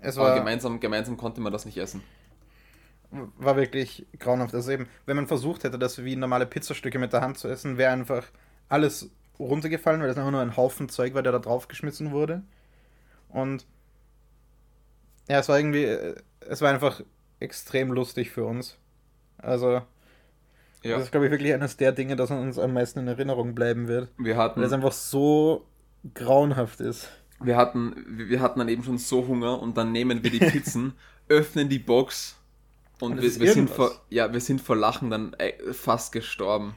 Es 0.00 0.18
Aber 0.18 0.30
war, 0.30 0.34
gemeinsam, 0.34 0.80
gemeinsam 0.80 1.16
konnte 1.16 1.40
man 1.40 1.52
das 1.52 1.64
nicht 1.64 1.76
essen. 1.78 2.02
War 3.10 3.56
wirklich 3.56 4.06
grauenhaft. 4.18 4.54
Also 4.54 4.70
eben, 4.70 4.88
wenn 5.06 5.16
man 5.16 5.26
versucht 5.26 5.64
hätte, 5.64 5.78
das 5.78 6.04
wie 6.04 6.16
normale 6.16 6.46
Pizzastücke 6.46 6.98
mit 6.98 7.12
der 7.12 7.22
Hand 7.22 7.38
zu 7.38 7.48
essen, 7.48 7.76
wäre 7.78 7.92
einfach 7.92 8.26
alles 8.68 9.10
runtergefallen, 9.38 10.00
weil 10.00 10.08
das 10.08 10.16
einfach 10.16 10.30
nur 10.30 10.42
ein 10.42 10.56
Haufen 10.56 10.88
Zeug 10.88 11.14
war, 11.14 11.22
der 11.22 11.32
da 11.32 11.38
drauf 11.38 11.68
geschmissen 11.68 12.12
wurde. 12.12 12.42
Und 13.28 13.66
ja, 15.28 15.38
es 15.38 15.48
war 15.48 15.58
irgendwie, 15.58 15.84
äh, 15.84 16.16
es 16.40 16.60
war 16.60 16.70
einfach 16.70 17.02
extrem 17.40 17.92
lustig 17.92 18.30
für 18.30 18.44
uns. 18.44 18.78
Also, 19.38 19.82
Ja, 20.82 20.96
das 20.96 21.04
ist, 21.04 21.10
glaube 21.10 21.26
ich, 21.26 21.32
wirklich 21.32 21.54
eines 21.54 21.76
der 21.76 21.92
Dinge, 21.92 22.16
das 22.16 22.30
uns 22.30 22.58
am 22.58 22.72
meisten 22.74 23.00
in 23.00 23.08
Erinnerung 23.08 23.54
bleiben 23.54 23.88
wird. 23.88 24.12
wir 24.18 24.36
Weil 24.54 24.66
es 24.66 24.72
hatten, 24.72 24.72
einfach 24.72 24.92
so 24.92 25.66
grauenhaft 26.14 26.80
ist. 26.80 27.10
wir 27.40 27.56
hatten, 27.56 27.94
wir 28.28 28.40
hatten 28.40 28.58
dann 28.58 28.68
eben 28.68 28.82
schon 28.84 28.98
so 28.98 29.26
Hunger 29.26 29.60
und 29.60 29.76
dann 29.76 29.92
nehmen 29.92 30.22
wir 30.22 30.30
die 30.30 30.40
Pizzen, 30.40 30.94
öffnen 31.28 31.68
die 31.68 31.78
Box 31.78 32.39
und, 33.00 33.22
wir, 33.22 33.40
wir 33.40 33.52
sind 33.52 33.70
vor, 33.70 33.92
ja, 34.08 34.32
wir 34.32 34.40
sind 34.40 34.60
vor 34.60 34.76
Lachen 34.76 35.10
dann 35.10 35.36
fast 35.72 36.12
gestorben. 36.12 36.74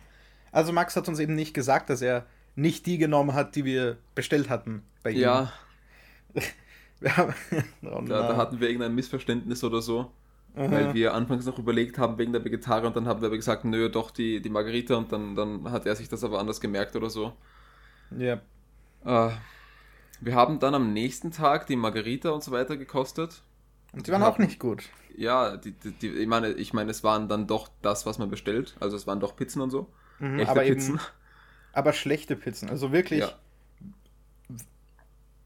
Also 0.51 0.71
Max 0.71 0.95
hat 0.95 1.07
uns 1.07 1.19
eben 1.19 1.35
nicht 1.35 1.53
gesagt, 1.53 1.89
dass 1.89 2.01
er 2.01 2.25
nicht 2.55 2.85
die 2.85 2.97
genommen 2.97 3.33
hat, 3.33 3.55
die 3.55 3.65
wir 3.65 3.97
bestellt 4.15 4.49
hatten 4.49 4.83
bei 5.01 5.11
ihm. 5.11 5.19
Ja, 5.21 5.53
Wir 7.03 7.17
haben, 7.17 7.33
oh 7.83 8.01
da, 8.07 8.29
da 8.29 8.37
hatten 8.37 8.61
wir 8.61 8.69
irgendein 8.69 8.95
Missverständnis 8.95 9.61
oder 9.65 9.81
so. 9.81 10.11
Aha. 10.55 10.71
Weil 10.71 10.93
wir 10.93 11.13
anfangs 11.13 11.45
noch 11.45 11.59
überlegt 11.59 11.97
haben 11.97 12.17
wegen 12.17 12.31
der 12.31 12.45
Vegetarier 12.45 12.87
und 12.87 12.95
dann 12.95 13.07
haben 13.07 13.21
wir 13.21 13.27
aber 13.27 13.35
gesagt, 13.35 13.65
nö, 13.65 13.89
doch 13.89 14.09
die, 14.09 14.41
die 14.41 14.49
Margarita 14.49 14.95
und 14.95 15.11
dann, 15.11 15.35
dann 15.35 15.69
hat 15.69 15.85
er 15.85 15.95
sich 15.97 16.07
das 16.07 16.23
aber 16.23 16.39
anders 16.39 16.61
gemerkt 16.61 16.95
oder 16.95 17.09
so. 17.09 17.33
Ja. 18.17 18.39
Äh, 19.03 19.31
wir 20.21 20.35
haben 20.35 20.59
dann 20.59 20.75
am 20.75 20.93
nächsten 20.93 21.31
Tag 21.31 21.67
die 21.67 21.75
Margarita 21.75 22.29
und 22.29 22.41
so 22.41 22.51
weiter 22.51 22.77
gekostet. 22.77 23.41
Und 23.93 24.07
die 24.07 24.11
waren 24.11 24.23
auch 24.23 24.37
nicht 24.37 24.59
gut. 24.59 24.89
Ja, 25.15 25.57
die, 25.57 25.71
die, 25.71 25.91
die, 25.91 26.07
ich, 26.09 26.27
meine, 26.27 26.49
ich 26.53 26.73
meine, 26.73 26.91
es 26.91 27.03
waren 27.03 27.27
dann 27.29 27.47
doch 27.47 27.69
das, 27.81 28.05
was 28.05 28.17
man 28.17 28.29
bestellt. 28.29 28.75
Also 28.79 28.95
es 28.97 29.05
waren 29.07 29.19
doch 29.19 29.35
Pizzen 29.35 29.61
und 29.61 29.69
so. 29.69 29.87
Mhm, 30.19 30.39
Echte 30.39 30.51
aber 30.51 30.61
Pizzen. 30.63 30.95
eben, 30.95 30.99
aber 31.73 31.93
schlechte 31.93 32.35
Pizzen. 32.35 32.69
Also 32.69 32.91
wirklich 32.91 33.21
Ja. 33.21 33.39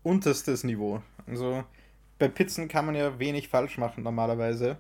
unterstes 0.04 0.64
Niveau. 0.64 1.02
Also 1.26 1.64
bei 2.20 2.28
Pizzen 2.28 2.68
kann 2.68 2.86
man 2.86 2.96
ja 2.96 3.20
wenig 3.20 3.50
falsch 3.50 3.78
machen 3.78 4.04
normalerweise. 4.04 4.78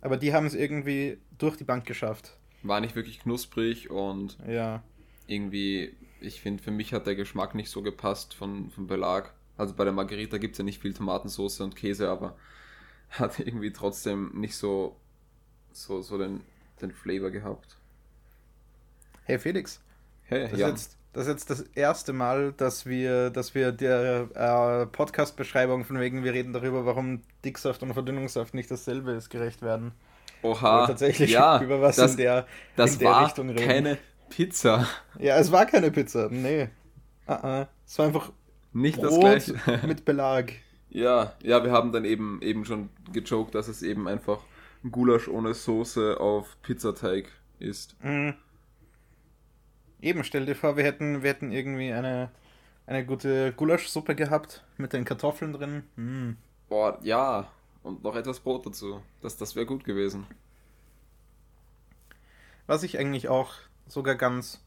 Aber 0.00 0.16
die 0.16 0.34
haben 0.34 0.46
es 0.46 0.54
irgendwie 0.54 1.18
durch 1.38 1.56
die 1.56 1.64
Bank 1.64 1.86
geschafft. 1.86 2.36
War 2.62 2.80
nicht 2.80 2.94
wirklich 2.96 3.20
knusprig 3.20 3.90
und 3.90 4.38
Ja. 4.48 4.82
irgendwie, 5.26 5.94
ich 6.20 6.40
finde, 6.40 6.62
für 6.62 6.70
mich 6.70 6.92
hat 6.92 7.06
der 7.06 7.16
Geschmack 7.16 7.54
nicht 7.54 7.70
so 7.70 7.82
gepasst 7.82 8.34
von, 8.34 8.70
vom 8.70 8.86
Belag. 8.86 9.34
Also 9.56 9.74
bei 9.74 9.84
der 9.84 9.92
Margarita 9.92 10.38
gibt 10.38 10.54
es 10.54 10.58
ja 10.58 10.64
nicht 10.64 10.80
viel 10.80 10.94
Tomatensauce 10.94 11.60
und 11.60 11.76
Käse, 11.76 12.08
aber 12.08 12.36
hat 13.12 13.38
irgendwie 13.38 13.72
trotzdem 13.72 14.30
nicht 14.34 14.56
so, 14.56 14.96
so, 15.72 16.02
so 16.02 16.18
den, 16.18 16.40
den 16.80 16.92
Flavor 16.92 17.30
gehabt. 17.30 17.76
Hey 19.24 19.38
Felix, 19.38 19.80
Hey, 20.24 20.42
das, 20.44 20.52
ist 20.52 20.58
jetzt, 20.58 20.96
das 21.12 21.22
ist 21.26 21.28
jetzt 21.28 21.50
das 21.50 21.60
erste 21.74 22.12
Mal, 22.12 22.52
dass 22.52 22.86
wir, 22.86 23.30
dass 23.30 23.54
wir 23.54 23.70
der 23.72 24.28
äh, 24.34 24.86
Podcast-Beschreibung 24.86 25.84
von 25.84 26.00
wegen, 26.00 26.24
wir 26.24 26.32
reden 26.32 26.52
darüber, 26.52 26.86
warum 26.86 27.22
Dicksaft 27.44 27.82
und 27.82 27.92
Verdünnungssaft 27.92 28.54
nicht 28.54 28.70
dasselbe 28.70 29.12
ist, 29.12 29.28
gerecht 29.28 29.60
werden. 29.62 29.92
Oha, 30.42 30.82
wir 30.82 30.86
tatsächlich 30.86 31.30
ja, 31.30 31.60
über 31.62 31.80
was 31.82 31.96
das, 31.96 32.12
in 32.12 32.16
der, 32.18 32.46
das 32.76 32.94
in 32.94 32.98
der 33.00 33.10
war 33.10 33.26
Richtung 33.26 33.50
reden. 33.50 33.66
keine 33.66 33.98
Pizza. 34.30 34.88
Ja, 35.18 35.36
es 35.36 35.52
war 35.52 35.66
keine 35.66 35.90
Pizza, 35.90 36.28
nee. 36.30 36.68
Uh 37.28 37.32
-uh. 37.32 37.66
Es 37.86 37.98
war 37.98 38.06
einfach 38.06 38.32
Nicht 38.72 39.02
das 39.02 39.10
Brot 39.10 39.20
gleiche. 39.20 39.86
mit 39.86 40.04
Belag. 40.04 40.54
Ja, 40.92 41.32
ja, 41.42 41.64
wir 41.64 41.72
haben 41.72 41.90
dann 41.90 42.04
eben, 42.04 42.42
eben 42.42 42.66
schon 42.66 42.90
gejoked, 43.12 43.54
dass 43.54 43.68
es 43.68 43.82
eben 43.82 44.06
einfach 44.06 44.42
ein 44.84 44.92
Gulasch 44.92 45.26
ohne 45.26 45.54
Soße 45.54 46.20
auf 46.20 46.60
Pizzateig 46.60 47.30
ist. 47.58 47.96
Mhm. 48.04 48.34
Eben, 50.02 50.22
stell 50.22 50.44
dir 50.44 50.54
vor, 50.54 50.76
wir 50.76 50.84
hätten, 50.84 51.22
wir 51.22 51.30
hätten 51.30 51.50
irgendwie 51.50 51.92
eine, 51.92 52.30
eine 52.86 53.06
gute 53.06 53.52
Gulaschsuppe 53.54 54.14
gehabt 54.14 54.64
mit 54.76 54.92
den 54.92 55.06
Kartoffeln 55.06 55.54
drin. 55.54 55.84
Mhm. 55.96 56.36
Boah, 56.68 56.98
ja. 57.02 57.50
Und 57.82 58.04
noch 58.04 58.14
etwas 58.14 58.40
Brot 58.40 58.66
dazu. 58.66 59.00
Das, 59.22 59.38
das 59.38 59.56
wäre 59.56 59.64
gut 59.64 59.84
gewesen. 59.84 60.26
Was 62.66 62.82
ich 62.82 62.98
eigentlich 62.98 63.28
auch 63.28 63.54
sogar 63.86 64.14
ganz, 64.14 64.62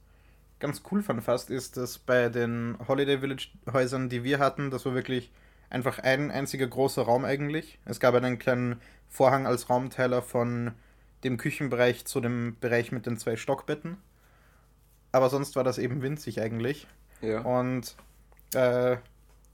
ganz 0.59 0.81
cool 0.91 1.03
fand 1.03 1.23
fast, 1.23 1.51
ist, 1.51 1.77
dass 1.77 1.99
bei 1.99 2.29
den 2.29 2.77
Holiday 2.87 3.19
Village 3.19 3.49
Häusern, 3.71 4.09
die 4.09 4.23
wir 4.23 4.39
hatten, 4.39 4.71
das 4.71 4.85
war 4.87 4.95
wirklich 4.95 5.31
einfach 5.69 5.99
ein 5.99 6.31
einziger 6.31 6.67
großer 6.67 7.03
Raum 7.03 7.25
eigentlich. 7.25 7.79
Es 7.85 7.99
gab 7.99 8.15
einen 8.15 8.39
kleinen 8.39 8.81
Vorhang 9.09 9.47
als 9.47 9.69
Raumteiler 9.69 10.21
von 10.21 10.71
dem 11.23 11.37
Küchenbereich 11.37 12.05
zu 12.05 12.21
dem 12.21 12.57
Bereich 12.59 12.91
mit 12.91 13.05
den 13.05 13.17
zwei 13.17 13.35
Stockbetten. 13.35 13.97
Aber 15.11 15.29
sonst 15.29 15.55
war 15.55 15.63
das 15.63 15.77
eben 15.77 16.01
winzig 16.01 16.41
eigentlich. 16.41 16.87
Ja. 17.21 17.39
Und 17.41 17.95
äh, 18.53 18.97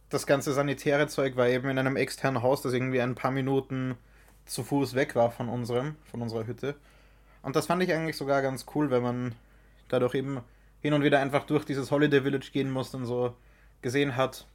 das 0.10 0.26
ganze 0.26 0.54
sanitäre 0.54 1.08
Zeug 1.08 1.36
war 1.38 1.48
eben 1.48 1.70
in 1.70 1.78
einem 1.78 1.96
externen 1.96 2.42
Haus, 2.42 2.62
das 2.62 2.74
irgendwie 2.74 3.02
ein 3.02 3.16
paar 3.16 3.32
Minuten 3.32 3.96
zu 4.46 4.64
Fuß 4.64 4.96
weg 4.96 5.16
war 5.16 5.32
von 5.32 5.48
unserem, 5.50 5.96
von 6.10 6.22
unserer 6.22 6.48
Hütte. 6.48 6.76
Und 7.42 7.56
das 7.56 7.68
fand 7.68 7.82
ich 7.82 7.94
eigentlich 7.94 8.18
sogar 8.18 8.42
ganz 8.42 8.66
cool, 8.76 8.92
wenn 8.92 9.04
man 9.04 9.36
dadurch 9.88 10.16
eben 10.16 10.42
hin 10.82 10.94
und 10.94 11.04
wieder 11.04 11.20
einfach 11.20 11.46
durch 11.46 11.64
dieses 11.66 11.92
Holiday 11.92 12.22
Village 12.22 12.50
gehen 12.52 12.72
musste 12.72 12.98
und 12.98 13.06
so 13.06 13.36
gesehen 13.82 14.16
hat, 14.16 14.48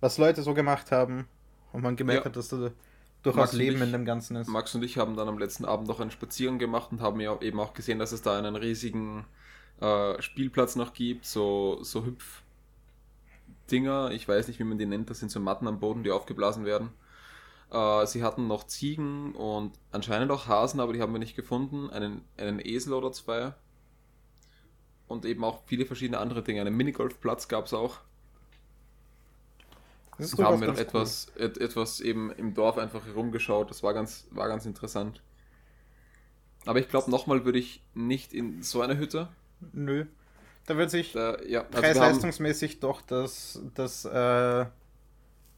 was 0.00 0.18
Leute 0.18 0.42
so 0.42 0.54
gemacht 0.54 0.92
haben. 0.92 1.26
Und 1.72 1.82
man 1.82 1.96
gemerkt 1.96 2.24
Ja. 2.24 2.30
hat, 2.30 2.36
dass 2.36 2.48
da 2.48 2.70
durchaus 3.22 3.36
Max 3.36 3.52
Leben 3.52 3.76
ich- 3.76 3.82
in 3.82 3.92
dem 3.92 4.04
Ganzen 4.04 4.36
ist. 4.36 4.48
Max 4.48 4.74
und 4.74 4.82
ich 4.82 4.98
haben 4.98 5.16
dann 5.16 5.28
am 5.28 5.38
letzten 5.38 5.64
Abend 5.64 5.88
noch 5.88 6.00
einen 6.00 6.10
Spaziergang 6.10 6.58
gemacht 6.58 6.90
und 6.92 7.00
haben 7.00 7.20
ja 7.20 7.38
eben 7.40 7.60
auch 7.60 7.74
gesehen, 7.74 7.98
dass 7.98 8.12
es 8.12 8.22
da 8.22 8.36
einen 8.38 8.56
riesigen 8.56 9.24
äh, 9.80 10.20
Spielplatz 10.20 10.76
noch 10.76 10.92
gibt, 10.92 11.24
so, 11.24 11.78
so 11.82 12.04
Hüpf-Dinger. 12.04 14.10
Ich 14.10 14.28
weiß 14.28 14.48
nicht, 14.48 14.58
wie 14.58 14.64
man 14.64 14.78
die 14.78 14.86
nennt. 14.86 15.10
Das 15.10 15.20
sind 15.20 15.30
so 15.30 15.40
Matten 15.40 15.66
am 15.68 15.80
Boden, 15.80 16.02
die 16.02 16.10
aufgeblasen 16.10 16.64
werden. 16.64 16.90
Äh, 17.70 18.06
sie 18.06 18.22
hatten 18.22 18.46
noch 18.46 18.64
Ziegen 18.66 19.34
und 19.34 19.72
anscheinend 19.92 20.30
auch 20.32 20.48
Hasen, 20.48 20.80
aber 20.80 20.92
die 20.92 21.00
haben 21.00 21.12
wir 21.12 21.18
nicht 21.18 21.36
gefunden. 21.36 21.88
Einen, 21.90 22.22
einen 22.36 22.60
Esel 22.60 22.92
oder 22.92 23.12
zwei. 23.12 23.54
Und 25.08 25.24
eben 25.24 25.42
auch 25.44 25.62
viele 25.66 25.86
verschiedene 25.86 26.18
andere 26.18 26.42
Dinge. 26.42 26.60
Einen 26.60 26.76
Minigolfplatz 26.76 27.48
gab 27.48 27.66
es 27.66 27.74
auch. 27.74 27.98
Das 30.20 30.38
haben 30.38 30.60
wir 30.60 30.68
noch 30.68 30.76
etwas, 30.76 31.32
et, 31.36 31.58
etwas 31.58 32.00
eben 32.00 32.30
im 32.32 32.54
Dorf 32.54 32.78
einfach 32.78 33.04
herumgeschaut. 33.06 33.70
Das 33.70 33.82
war 33.82 33.94
ganz, 33.94 34.26
war 34.30 34.48
ganz 34.48 34.66
interessant. 34.66 35.22
Aber 36.64 36.78
ich 36.78 36.88
glaube, 36.88 37.10
nochmal 37.10 37.44
würde 37.44 37.58
ich 37.58 37.82
nicht 37.94 38.32
in 38.32 38.62
so 38.62 38.80
eine 38.80 38.96
Hütte. 38.96 39.28
cool. 39.62 39.70
Nö. 39.72 40.06
Da 40.66 40.76
wird 40.76 40.90
sich 40.90 41.18
Da, 41.18 41.40
ja, 41.42 41.62
also 41.72 41.94
wir 41.94 42.02
haben, 42.02 42.30
preis-leistungsmäßig 42.34 42.80
doch 42.80 43.02
das, 43.02 43.60
das 43.74 44.04
äh, 44.04 44.66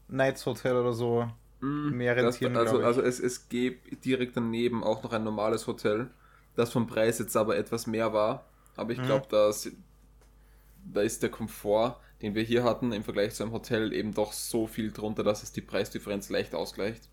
Knights 0.08 0.46
Hotel 0.46 0.76
oder 0.76 0.92
so 0.92 1.28
mh, 1.60 1.68
mehr 1.88 2.16
das, 2.18 2.40
rentieren, 2.40 2.56
also, 2.56 2.78
glaub 2.78 2.82
ich. 2.82 2.88
also 2.88 3.02
es, 3.02 3.20
es 3.20 3.48
gibt 3.48 4.04
direkt 4.04 4.36
daneben 4.36 4.84
auch 4.84 5.02
noch 5.02 5.12
ein 5.12 5.24
normales 5.24 5.66
Hotel, 5.66 6.10
das 6.54 6.72
vom 6.72 6.86
Preis 6.86 7.18
jetzt 7.18 7.36
aber 7.36 7.56
etwas 7.56 7.86
mehr 7.86 8.12
war. 8.12 8.46
Aber 8.76 8.92
ich 8.92 9.02
Mhm. 9.02 9.02
glaube, 9.02 9.26
da 10.84 11.00
ist 11.02 11.22
der 11.22 11.30
Komfort, 11.30 11.96
den 12.22 12.34
wir 12.34 12.42
hier 12.42 12.64
hatten, 12.64 12.92
im 12.92 13.02
Vergleich 13.04 13.34
zu 13.34 13.42
einem 13.42 13.52
Hotel 13.52 13.92
eben 13.92 14.14
doch 14.14 14.32
so 14.32 14.66
viel 14.66 14.92
drunter, 14.92 15.24
dass 15.24 15.42
es 15.42 15.52
die 15.52 15.60
Preisdifferenz 15.60 16.30
leicht 16.30 16.54
ausgleicht. 16.54 17.08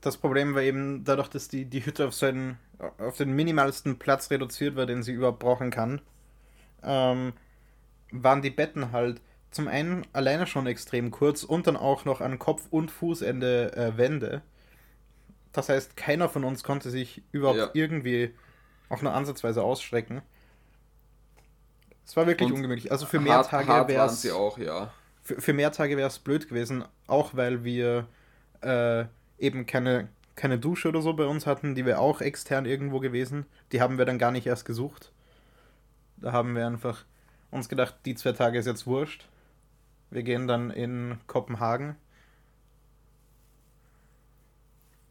Das 0.00 0.16
Problem 0.16 0.54
war 0.54 0.62
eben 0.62 1.04
dadurch, 1.04 1.28
dass 1.28 1.48
die, 1.48 1.64
die 1.66 1.84
Hütte 1.84 2.06
auf, 2.08 2.14
seinen, 2.14 2.58
auf 2.98 3.16
den 3.16 3.32
minimalsten 3.34 3.98
Platz 3.98 4.30
reduziert 4.30 4.76
war, 4.76 4.86
den 4.86 5.02
sie 5.02 5.12
überhaupt 5.12 5.38
brauchen 5.38 5.70
kann, 5.70 6.00
ähm, 6.82 7.32
waren 8.10 8.42
die 8.42 8.50
Betten 8.50 8.92
halt 8.92 9.20
zum 9.50 9.68
einen 9.68 10.06
alleine 10.12 10.46
schon 10.46 10.66
extrem 10.66 11.10
kurz 11.10 11.42
und 11.44 11.66
dann 11.66 11.76
auch 11.76 12.04
noch 12.04 12.20
an 12.20 12.38
Kopf- 12.38 12.68
und 12.70 12.90
Fußende 12.90 13.74
äh, 13.76 13.96
Wände. 13.96 14.42
Das 15.52 15.68
heißt, 15.68 15.96
keiner 15.96 16.28
von 16.28 16.44
uns 16.44 16.62
konnte 16.64 16.90
sich 16.90 17.22
überhaupt 17.32 17.58
Ja. 17.58 17.70
irgendwie 17.72 18.34
auch 18.88 19.02
nur 19.02 19.12
ansatzweise 19.12 19.62
ausstrecken. 19.62 20.22
Es 22.06 22.16
war 22.16 22.26
wirklich 22.26 22.48
Und 22.48 22.56
ungemütlich. 22.56 22.92
Also 22.92 23.04
für 23.04 23.20
mehr 23.20 23.34
hart, 23.34 23.50
Tage 23.50 23.88
wäre 23.88 24.06
es 24.06 24.30
auch, 24.30 24.58
ja. 24.58 24.92
für, 25.22 25.40
für 25.40 25.52
mehr 25.52 25.72
Tage 25.72 25.96
wäre 25.96 26.08
es 26.08 26.18
blöd 26.18 26.48
gewesen, 26.48 26.84
auch 27.08 27.34
weil 27.34 27.64
wir 27.64 28.06
äh, 28.62 29.04
eben 29.38 29.66
keine, 29.66 30.08
keine 30.36 30.58
Dusche 30.58 30.88
oder 30.88 31.02
so 31.02 31.14
bei 31.14 31.26
uns 31.26 31.46
hatten, 31.46 31.74
die 31.74 31.84
wäre 31.84 31.98
auch 31.98 32.20
extern 32.20 32.64
irgendwo 32.64 33.00
gewesen. 33.00 33.46
Die 33.72 33.80
haben 33.80 33.98
wir 33.98 34.04
dann 34.04 34.18
gar 34.18 34.30
nicht 34.30 34.46
erst 34.46 34.64
gesucht. 34.64 35.10
Da 36.18 36.32
haben 36.32 36.54
wir 36.54 36.66
einfach 36.66 37.04
uns 37.50 37.68
gedacht, 37.68 37.96
die 38.04 38.14
zwei 38.14 38.32
Tage 38.32 38.58
ist 38.58 38.66
jetzt 38.66 38.86
wurscht. 38.86 39.26
Wir 40.10 40.22
gehen 40.22 40.46
dann 40.46 40.70
in 40.70 41.18
Kopenhagen. 41.26 41.96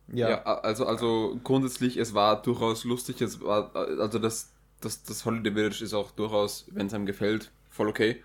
Ja, 0.08 0.30
Ja, 0.30 0.44
also, 0.44 0.86
also 0.86 1.40
grundsätzlich, 1.44 1.98
es 1.98 2.14
war 2.14 2.42
durchaus 2.42 2.84
lustig. 2.84 3.22
Es 3.22 3.42
war, 3.42 3.76
also 3.76 4.20
das, 4.20 4.52
das, 4.82 5.04
das 5.04 5.26
Holiday 5.26 5.52
Village 5.54 5.84
ist 5.84 5.94
auch 5.94 6.12
durchaus, 6.12 6.66
wenn 6.72 6.88
es 6.88 6.94
einem 6.94 7.06
gefällt, 7.06 7.52
voll 7.70 7.88
okay. 7.88 8.22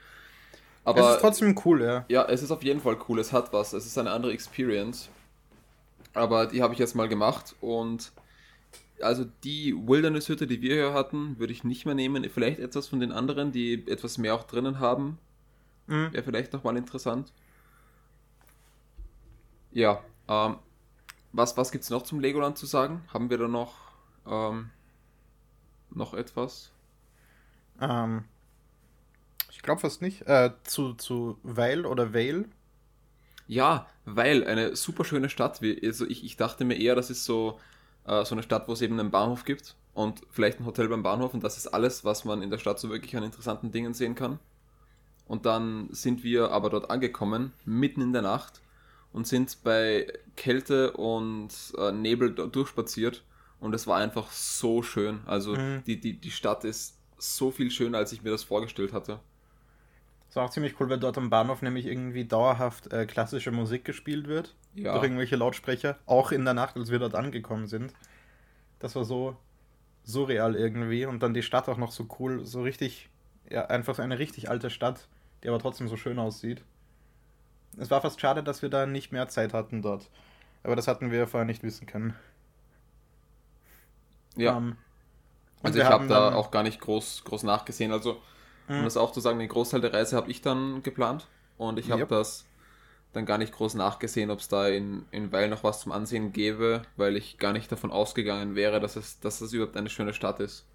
Aber 0.85 1.11
es 1.11 1.17
ist 1.17 1.21
trotzdem 1.21 1.59
cool, 1.65 1.83
ja. 1.83 2.05
ja, 2.09 2.25
es 2.25 2.43
ist 2.43 2.51
auf 2.51 2.63
jeden 2.63 2.81
Fall 2.81 2.99
cool. 3.09 3.19
Es 3.19 3.33
hat 3.33 3.53
was. 3.53 3.73
Es 3.73 3.87
ist 3.87 3.99
eine 3.99 4.11
andere 4.11 4.33
Experience. 4.33 5.11
Aber 6.15 6.47
die 6.47 6.63
habe 6.63 6.73
ich 6.73 6.79
jetzt 6.79 6.95
mal 6.95 7.09
gemacht 7.09 7.55
und 7.61 8.13
also 9.01 9.25
die 9.45 9.75
Wilderness-Hütte, 9.75 10.47
die 10.47 10.61
wir 10.61 10.75
hier 10.75 10.93
hatten, 10.93 11.39
würde 11.39 11.53
ich 11.53 11.65
nicht 11.65 11.87
mehr 11.87 11.95
nehmen. 11.95 12.29
Vielleicht 12.29 12.59
etwas 12.59 12.89
von 12.89 13.01
den 13.01 13.13
anderen, 13.13 13.53
die 13.53 13.87
etwas 13.89 14.19
mehr 14.19 14.35
auch 14.35 14.45
drinnen 14.45 14.79
haben, 14.81 15.19
Mhm. 15.91 16.13
wäre 16.13 16.23
vielleicht 16.23 16.53
nochmal 16.53 16.77
interessant. 16.77 17.33
Ja, 19.73 20.03
ähm, 20.29 20.57
was, 21.33 21.57
was 21.57 21.73
gibt 21.73 21.85
es 21.85 21.91
noch 21.91 22.03
zum 22.03 22.21
Legoland 22.21 22.57
zu 22.59 22.67
sagen? 22.67 23.03
Haben 23.13 23.29
wir 23.29 23.39
da 23.39 23.49
noch, 23.49 23.75
ähm, 24.27 24.71
noch 25.93 26.15
etwas? 26.15 26.71
Ähm, 27.81 28.25
ich 29.51 29.63
glaube 29.63 29.81
fast 29.81 30.03
nicht. 30.03 30.23
Äh, 30.27 30.53
zu, 30.65 30.95
zu 30.95 31.39
Weil 31.43 31.87
oder 31.87 32.15
Vale. 32.15 32.47
Ja, 33.47 33.87
weil 34.05 34.45
eine 34.45 34.77
super 34.77 35.05
schöne 35.05 35.29
Stadt. 35.29 35.61
Also 35.83 36.07
ich, 36.07 36.25
ich 36.25 36.37
dachte 36.37 36.65
mir 36.65 36.77
eher, 36.79 36.95
das 36.95 37.11
ist 37.11 37.25
so, 37.25 37.59
äh, 38.07 38.25
so 38.25 38.35
eine 38.35 38.43
Stadt, 38.43 38.69
wo 38.69 38.73
es 38.73 38.83
eben 38.83 38.99
einen 38.99 39.11
Bahnhof 39.11 39.45
gibt 39.45 39.75
und 39.93 40.23
vielleicht 40.31 40.61
ein 40.61 40.67
Hotel 40.67 40.89
beim 40.89 41.03
Bahnhof 41.03 41.35
und 41.35 41.43
das 41.43 41.57
ist 41.57 41.67
alles, 41.67 42.05
was 42.05 42.25
man 42.25 42.43
in 42.43 42.51
der 42.51 42.59
Stadt 42.59 42.79
so 42.79 42.91
wirklich 42.91 43.17
an 43.17 43.23
interessanten 43.23 43.73
Dingen 43.73 43.93
sehen 43.93 44.15
kann. 44.15 44.39
Und 45.27 45.47
dann 45.47 45.89
sind 45.93 46.25
wir 46.25 46.51
aber 46.51 46.71
dort 46.71 46.91
angekommen, 46.91 47.53
mitten 47.65 48.01
in 48.01 48.13
der 48.13 48.23
Nacht 48.23 48.61
und 49.13 49.27
sind 49.27 49.59
bei 49.63 50.13
Kälte 50.37 50.93
und 50.93 51.51
äh, 51.79 51.93
Nebel 51.93 52.35
durchspaziert 52.35 53.23
und 53.61 53.75
es 53.75 53.87
war 53.87 53.99
einfach 53.99 54.31
so 54.31 54.83
schön. 54.83 55.21
Also 55.27 55.55
Mhm. 55.55 55.83
die, 55.87 56.01
die, 56.01 56.15
die 56.21 56.31
Stadt 56.31 56.65
ist 56.65 56.97
so 57.19 57.51
viel 57.51 57.71
schöner, 57.71 57.99
als 57.99 58.13
ich 58.13 58.23
mir 58.23 58.31
das 58.31 58.43
vorgestellt 58.43 58.93
hatte. 58.93 59.21
Das 60.29 60.37
war 60.37 60.45
auch 60.45 60.51
ziemlich 60.51 60.79
cool, 60.81 60.89
weil 60.89 60.99
dort 61.01 61.19
am 61.19 61.29
Bahnhof 61.29 61.61
nämlich 61.61 61.87
irgendwie 61.87 62.25
dauerhaft 62.25 62.93
äh, 62.93 63.05
klassische 63.05 63.51
Musik 63.51 63.85
gespielt 63.85 64.29
wird. 64.29 64.55
Ja. 64.75 64.93
Durch 64.93 65.03
irgendwelche 65.05 65.37
Lautsprecher. 65.37 65.99
Auch 66.07 66.31
in 66.33 66.45
der 66.45 66.55
Nacht, 66.55 66.77
als 66.77 66.91
wir 66.91 67.01
dort 67.01 67.15
angekommen 67.17 67.67
sind. 67.67 67.93
Das 68.79 68.95
war 68.95 69.05
so 69.05 69.37
surreal 70.05 70.55
irgendwie. 70.55 71.05
Und 71.05 71.23
dann 71.23 71.35
die 71.35 71.43
Stadt 71.43 71.69
auch 71.69 71.77
noch 71.77 71.91
so 71.91 72.07
cool. 72.21 72.47
So 72.47 72.63
richtig, 72.63 73.09
ja, 73.51 73.67
einfach 73.67 73.97
so 73.97 74.03
eine 74.03 74.19
richtig 74.21 74.49
alte 74.49 74.71
Stadt, 74.71 75.09
die 75.43 75.49
aber 75.49 75.59
trotzdem 75.59 75.89
so 75.89 75.97
schön 75.97 76.19
aussieht. 76.21 76.63
Es 77.77 77.91
war 77.91 78.01
fast 78.01 78.21
schade, 78.21 78.43
dass 78.45 78.63
wir 78.63 78.69
da 78.69 78.87
nicht 78.87 79.11
mehr 79.13 79.29
Zeit 79.29 79.53
hatten 79.53 79.83
dort. 79.83 80.09
Aber 80.63 80.77
das 80.77 80.87
hatten 80.87 81.11
wir 81.11 81.27
vorher 81.27 81.45
nicht 81.47 81.63
wissen 81.65 81.87
können. 81.87 82.15
Ja. 84.45 84.57
Ähm, 84.57 84.77
Also 85.63 85.79
ich 85.79 85.91
habe 85.91 86.07
da 86.09 86.33
auch 86.35 86.51
gar 86.51 86.63
nicht 86.63 86.81
groß, 86.81 87.25
groß 87.25 87.43
nachgesehen. 87.45 87.93
Also, 87.93 88.23
um 88.77 88.85
Mhm. 88.85 88.85
das 88.85 88.97
auch 88.97 89.13
zu 89.13 89.21
sagen, 89.21 89.39
den 89.39 89.49
Großteil 89.49 89.81
der 89.81 89.93
Reise 89.95 90.17
habe 90.17 90.31
ich 90.31 90.43
dann 90.43 90.83
geplant. 90.83 91.29
Und 91.59 91.79
ich 91.79 91.91
habe 91.91 92.03
Yep. 92.03 92.09
das 92.09 92.47
dann 93.13 93.27
gar 93.27 93.39
nicht 93.39 93.53
groß 93.55 93.75
nachgesehen, 93.75 94.31
ob 94.31 94.41
es 94.41 94.49
da 94.49 94.69
in, 94.69 95.07
in 95.13 95.33
Weil 95.33 95.49
noch 95.51 95.65
was 95.65 95.81
zum 95.83 95.93
Ansehen 95.93 96.33
gäbe, 96.33 96.83
weil 96.97 97.17
ich 97.17 97.39
gar 97.39 97.53
nicht 97.55 97.73
davon 97.73 97.93
ausgegangen 97.93 98.55
wäre, 98.57 98.81
dass 98.81 98.97
es, 98.97 99.21
dass 99.21 99.41
es 99.43 99.53
überhaupt 99.55 99.77
eine 99.77 99.91
schöne 99.91 100.15
Stadt 100.15 100.41
ist. 100.41 100.67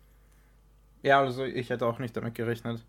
Ja, 1.04 1.20
also 1.20 1.44
ich 1.46 1.70
hätte 1.70 1.86
auch 1.86 2.00
nicht 2.00 2.16
damit 2.18 2.36
gerechnet. 2.36 2.84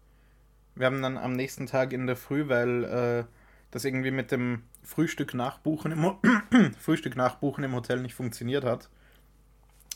Wir 0.77 0.87
haben 0.87 1.03
dann 1.03 1.19
am 1.19 1.33
nächsten 1.35 1.67
Tag 1.67 1.93
in 1.93 2.07
der 2.09 2.17
Früh, 2.17 2.49
weil 2.49 2.85
äh, 2.85 3.25
das 3.73 3.85
irgendwie 3.87 4.13
mit 4.13 4.33
dem 4.33 4.65
Frühstück 4.83 5.35
nachbuchen 5.35 5.93
im 5.93 6.75
Frühstück 6.81 7.17
nachbuchen 7.17 7.65
im 7.65 7.75
Hotel 7.75 8.01
nicht 8.03 8.15
funktioniert 8.15 8.65
hat, 8.65 8.91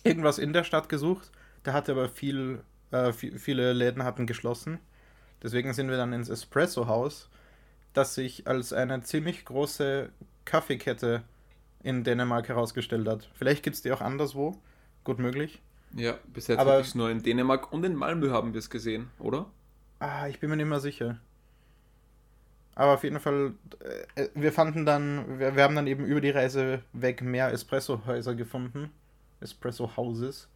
irgendwas 0.05 0.39
in 0.39 0.53
der 0.53 0.65
Stadt 0.65 0.89
gesucht. 0.89 1.31
Da 1.63 1.73
hatte 1.73 1.93
aber 1.93 2.09
viel, 2.09 2.63
äh, 2.91 3.13
vi- 3.13 3.39
viele 3.39 3.73
Läden 3.73 4.05
hatten 4.05 4.27
geschlossen. 4.27 4.79
Deswegen 5.43 5.73
sind 5.73 5.89
wir 5.89 5.97
dann 5.97 6.13
ins 6.13 6.29
Espresso 6.29 6.87
Haus, 6.87 7.29
das 7.93 8.15
sich 8.15 8.47
als 8.47 8.73
eine 8.73 9.03
ziemlich 9.03 9.45
große 9.45 10.11
Kaffeekette 10.45 11.23
in 11.83 12.05
Dänemark 12.05 12.49
herausgestellt 12.49 13.09
hat. 13.09 13.29
Vielleicht 13.35 13.63
gibt 13.63 13.77
es 13.77 13.83
die 13.83 13.93
auch 13.93 14.01
anderswo, 14.03 14.57
gut 15.05 15.19
möglich. 15.19 15.61
Ja, 15.95 16.19
bis 16.33 16.47
jetzt 16.47 16.59
habe 16.59 16.81
ich 16.81 16.89
es 16.89 16.95
nur 16.95 17.11
in 17.11 17.23
Dänemark 17.23 17.73
und 17.73 17.85
in 17.85 17.95
Malmö 17.97 18.31
haben 18.31 18.53
wir 18.53 18.59
es 18.59 18.71
gesehen, 18.71 19.11
oder? 19.19 19.47
Ah, 19.99 20.29
ich 20.29 20.41
bin 20.41 20.51
mir 20.51 20.57
nicht 20.57 20.67
mehr 20.67 20.81
sicher. 20.81 21.19
Aber 22.75 22.95
auf 22.95 23.05
jeden 23.05 23.21
Fall, 23.21 23.55
äh, 24.15 24.29
wir 24.35 24.53
fanden 24.53 24.87
dann, 24.87 25.39
wir, 25.39 25.57
wir 25.57 25.63
haben 25.65 25.75
dann 25.75 25.87
eben 25.87 26.05
über 26.05 26.21
die 26.21 26.31
Reise 26.31 26.83
weg 26.93 27.23
mehr 27.23 27.53
Espresso-Häuser 27.53 28.35
gefunden. 28.35 28.91
Espresso-Houses. 29.41 30.49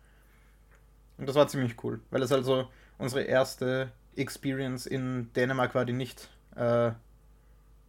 Und 1.19 1.29
das 1.29 1.37
war 1.37 1.49
ziemlich 1.49 1.83
cool, 1.85 2.01
weil 2.11 2.23
es 2.23 2.33
also 2.33 2.69
unsere 2.99 3.23
erste 3.23 3.93
Experience 4.17 4.87
in 4.87 5.33
Dänemark 5.35 5.75
war, 5.75 5.85
die 5.85 5.93
nicht, 5.93 6.29
äh, 6.57 6.93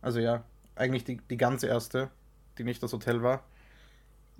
also 0.02 0.20
ja, 0.20 0.44
eigentlich 0.76 1.04
die, 1.04 1.18
die 1.18 1.38
ganz 1.38 1.64
erste, 1.64 2.10
die 2.58 2.64
nicht 2.64 2.84
das 2.84 2.94
Hotel 2.94 3.24
war. 3.24 3.44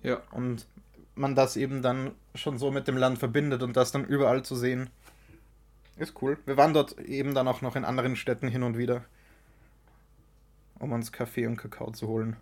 Ja. 0.04 0.22
Und 0.32 0.68
man 1.16 1.36
das 1.36 1.58
eben 1.58 1.82
dann 1.82 2.12
schon 2.36 2.58
so 2.58 2.72
mit 2.72 2.88
dem 2.88 2.98
Land 2.98 3.18
verbindet 3.18 3.64
und 3.64 3.76
das 3.76 3.92
dann 3.92 4.06
überall 4.06 4.44
zu 4.44 4.56
sehen, 4.56 4.90
ist 5.98 6.22
cool. 6.22 6.38
Wir 6.46 6.58
waren 6.58 6.74
dort 6.74 7.00
eben 7.00 7.34
dann 7.34 7.48
auch 7.48 7.62
noch 7.62 7.76
in 7.76 7.86
anderen 7.86 8.16
Städten 8.16 8.50
hin 8.50 8.64
und 8.64 8.78
wieder, 8.78 9.06
um 10.80 10.92
uns 10.92 11.12
Kaffee 11.12 11.48
und 11.48 11.56
Kakao 11.58 11.92
zu 11.92 12.08
holen. 12.08 12.36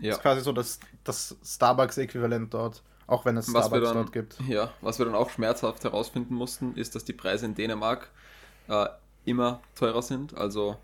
Ja. 0.00 0.10
Das 0.10 0.18
ist 0.18 0.22
quasi 0.22 0.40
so 0.42 0.52
das, 0.52 0.80
das 1.04 1.36
Starbucks-Äquivalent 1.42 2.52
dort, 2.52 2.82
auch 3.06 3.24
wenn 3.24 3.36
es 3.36 3.52
Was 3.52 3.72
wir 3.72 3.80
Starbucks 3.80 3.82
dann, 3.82 3.94
dort 3.94 4.12
gibt. 4.12 4.40
ja, 4.48 4.72
was 4.80 4.98
wir 4.98 5.06
dann 5.06 5.14
auch 5.14 5.30
schmerzhaft 5.30 5.84
herausfinden 5.84 6.34
mussten, 6.34 6.74
ist, 6.76 6.94
dass 6.94 7.04
die 7.04 7.12
Preise 7.12 7.46
in 7.46 7.54
Dänemark 7.54 8.10
äh, 8.68 8.86
immer 9.24 9.60
teurer 9.74 10.02
sind. 10.02 10.36
Also 10.36 10.76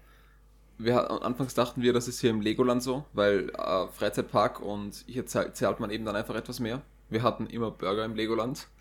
wir 0.79 1.11
anfangs 1.25 1.55
dachten 1.55 1.83
wir, 1.83 1.93
das 1.93 2.09
ist 2.09 2.21
hier 2.21 2.31
im 2.31 2.41
Legoland 2.41 2.83
so, 2.83 3.05
weil 3.13 3.51
äh, 3.51 3.89
Freizeitpark 3.89 4.61
und 4.61 5.05
hier 5.07 5.27
zahl- 5.27 5.53
zahlt 5.55 5.81
man 5.81 5.91
eben 5.91 6.05
dann 6.05 6.17
einfach 6.17 6.35
etwas 6.37 6.61
mehr. 6.61 6.83
Wir 7.11 7.23
hatten 7.23 7.47
immer 7.47 7.71
Burger 7.71 8.05
im 8.05 8.15
Legoland. 8.15 8.69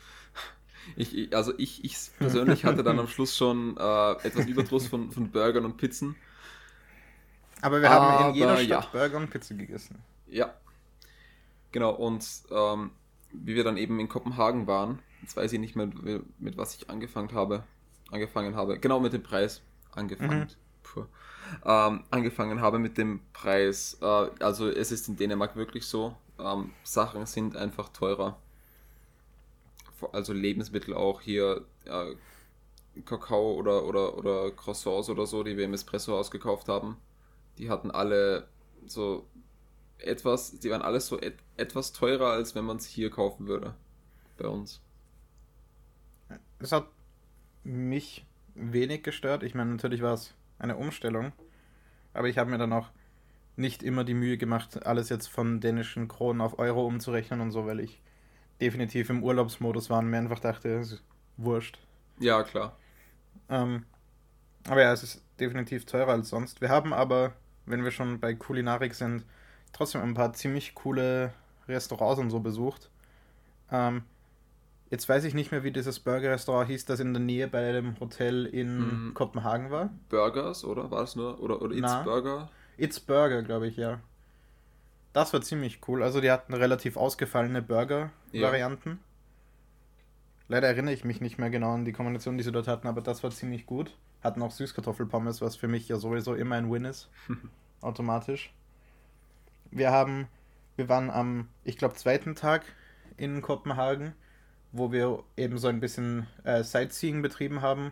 Ich, 0.96 1.18
ich, 1.18 1.36
also 1.36 1.54
ich, 1.58 1.84
ich 1.84 1.98
persönlich 2.18 2.64
hatte 2.64 2.82
dann 2.82 2.98
am 2.98 3.10
Schluss 3.10 3.36
schon 3.36 3.76
äh, 3.78 4.12
etwas 4.26 4.46
Überdruss 4.46 4.88
von, 4.88 5.12
von 5.12 5.32
Burgern 5.32 5.66
und 5.66 5.76
Pizzen. 5.78 6.16
Aber 7.62 7.82
wir 7.82 7.90
haben 7.90 8.06
Aber 8.06 8.30
in 8.30 8.36
jeder 8.36 8.58
Stadt 8.58 8.86
ja. 8.86 8.90
Burger 8.92 9.18
und 9.18 9.30
Pizza 9.30 9.56
gegessen. 9.56 10.04
Ja. 10.28 10.54
Genau, 11.72 11.92
und 11.92 12.26
ähm, 12.52 12.92
wie 13.44 13.56
wir 13.56 13.64
dann 13.64 13.78
eben 13.78 14.00
in 14.00 14.10
Kopenhagen 14.10 14.68
waren, 14.68 15.00
jetzt 15.22 15.36
weiß 15.36 15.52
ich 15.54 15.60
nicht 15.60 15.76
mehr, 15.76 15.90
mit, 16.38 16.58
was 16.58 16.76
ich 16.76 16.90
angefangen 16.90 17.34
habe. 17.34 17.64
Angefangen 18.12 18.56
habe. 18.56 18.80
Genau 18.80 19.00
mit 19.00 19.14
dem 19.14 19.24
Preis. 19.24 19.62
Angefangen. 19.92 20.48
Mhm. 20.96 21.06
Ähm, 21.66 22.04
angefangen 22.12 22.62
habe 22.62 22.80
mit 22.80 22.98
dem 22.98 23.22
Preis. 23.34 23.98
Äh, 24.02 24.06
also 24.40 24.70
es 24.70 24.92
ist 24.92 25.08
in 25.08 25.18
Dänemark 25.18 25.56
wirklich 25.56 25.86
so. 25.86 26.16
Ähm, 26.40 26.72
Sachen 26.84 27.26
sind 27.26 27.56
einfach 27.56 27.90
teurer. 27.90 28.40
Also 30.12 30.34
Lebensmittel 30.34 30.94
auch 30.94 31.22
hier. 31.22 31.66
Äh, 31.86 32.16
Kakao 33.06 33.54
oder, 33.54 33.86
oder, 33.86 34.18
oder 34.18 34.52
Croissants 34.52 35.10
oder 35.10 35.26
so, 35.26 35.44
die 35.44 35.58
wir 35.58 35.66
im 35.66 35.74
Espresso-Haus 35.74 36.32
gekauft 36.32 36.68
haben. 36.68 36.98
Die 37.58 37.70
hatten 37.70 37.92
alle 37.92 38.48
so 38.86 39.28
etwas, 40.00 40.60
die 40.60 40.70
waren 40.70 40.82
alles 40.82 41.08
so 41.08 41.20
et 41.20 41.36
etwas 41.58 41.92
teurer, 41.92 42.32
als 42.32 42.56
wenn 42.56 42.66
man 42.66 42.78
es 42.78 42.86
hier 42.86 43.10
kaufen 43.10 43.48
würde. 43.48 43.74
Bei 44.38 44.48
uns. 44.48 44.82
Es 46.60 46.72
hat 46.72 46.88
mich 47.64 48.26
wenig 48.56 49.04
gestört. 49.04 49.44
Ich 49.44 49.56
meine, 49.56 49.72
natürlich 49.72 50.02
war 50.02 50.14
es 50.14 50.34
eine 50.60 50.78
Umstellung. 50.78 51.32
Aber 52.14 52.28
ich 52.28 52.38
habe 52.38 52.50
mir 52.50 52.58
dann 52.58 52.74
auch 52.74 52.90
nicht 53.56 53.84
immer 53.84 54.04
die 54.04 54.14
Mühe 54.14 54.38
gemacht, 54.38 54.86
alles 54.86 55.10
jetzt 55.10 55.28
von 55.28 55.60
dänischen 55.60 56.08
Kronen 56.08 56.42
auf 56.42 56.60
Euro 56.60 56.86
umzurechnen 56.86 57.42
und 57.42 57.52
so, 57.52 57.66
weil 57.66 57.80
ich 57.80 58.02
definitiv 58.62 59.10
im 59.10 59.24
Urlaubsmodus 59.24 59.90
war 59.90 60.00
und 60.00 60.10
mir 60.10 60.18
einfach 60.18 60.40
dachte, 60.40 60.80
es 60.80 60.94
ist 60.94 61.04
wurscht. 61.38 61.80
Ja, 62.20 62.44
klar. 62.44 62.78
Ähm, 63.50 63.86
aber 64.68 64.82
ja, 64.82 64.94
es 64.94 65.04
ist 65.04 65.24
definitiv 65.40 65.86
teurer 65.86 66.12
als 66.12 66.30
sonst. 66.30 66.62
Wir 66.62 66.70
haben 66.70 66.94
aber, 66.94 67.34
wenn 67.66 67.84
wir 67.84 67.92
schon 67.92 68.20
bei 68.20 68.34
Kulinarik 68.34 68.94
sind, 68.94 69.26
trotzdem 69.74 70.02
ein 70.02 70.14
paar 70.14 70.34
ziemlich 70.34 70.76
coole 70.76 71.34
Restaurants 71.68 72.20
und 72.20 72.30
so 72.30 72.40
besucht. 72.40 72.90
Ähm, 73.72 74.04
jetzt 74.90 75.08
weiß 75.10 75.24
ich 75.26 75.34
nicht 75.34 75.52
mehr, 75.52 75.64
wie 75.64 75.72
dieses 75.72 76.00
Burger-Restaurant 76.00 76.70
hieß, 76.70 76.86
das 76.86 77.00
in 77.00 77.14
der 77.14 77.22
Nähe 77.22 77.48
bei 77.48 77.72
dem 77.72 78.00
Hotel 78.00 78.46
in 78.46 79.08
Mhm. 79.10 79.14
Kopenhagen 79.14 79.70
war. 79.72 79.90
Burgers, 80.10 80.64
oder? 80.64 80.90
War 80.92 81.02
das 81.02 81.16
nur? 81.16 81.40
Oder, 81.42 81.62
oder 81.62 81.74
It's 81.76 81.82
Na. 81.82 82.04
Burger? 82.04 82.50
It's 82.78 83.00
Burger, 83.00 83.42
glaube 83.44 83.68
ich, 83.68 83.78
ja. 83.78 84.00
Das 85.14 85.34
war 85.34 85.42
ziemlich 85.42 85.80
cool. 85.88 86.04
Also 86.04 86.22
die 86.22 86.32
hatten 86.32 86.54
relativ 86.54 86.96
ausgefallene 86.96 87.62
Burger-Varianten. 87.62 89.00
Leider 90.48 90.68
erinnere 90.68 90.94
ich 90.94 91.04
mich 91.04 91.20
nicht 91.20 91.38
mehr 91.40 91.50
genau 91.50 91.74
an 91.74 91.84
die 91.86 91.92
Kombination, 91.92 92.38
die 92.38 92.44
sie 92.44 92.52
dort 92.54 92.68
hatten, 92.68 92.88
aber 92.88 93.02
das 93.02 93.24
war 93.24 93.32
ziemlich 93.32 93.66
gut. 93.66 93.98
Hatten 94.24 94.42
auch 94.42 94.52
Süßkartoffelpommes, 94.52 95.42
was 95.42 95.56
für 95.58 95.68
mich 95.68 95.88
ja 95.90 95.98
sowieso 95.98 96.36
immer 96.36 96.56
ein 96.56 96.72
Win 96.72 96.86
ist. 96.86 97.10
Automatisch. 97.82 98.54
Wir 99.72 99.92
haben, 99.92 100.28
wir 100.76 100.90
waren 100.90 101.10
am, 101.10 101.48
ich 101.64 101.78
glaube, 101.78 101.96
zweiten 101.96 102.36
Tag 102.36 102.64
in 103.18 103.42
Kopenhagen, 103.42 104.14
wo 104.72 104.92
wir 104.92 105.24
eben 105.36 105.58
so 105.58 105.68
ein 105.68 105.80
bisschen 105.80 106.28
äh, 106.44 106.64
Sightseeing 106.64 107.22
betrieben 107.22 107.62
haben. 107.62 107.92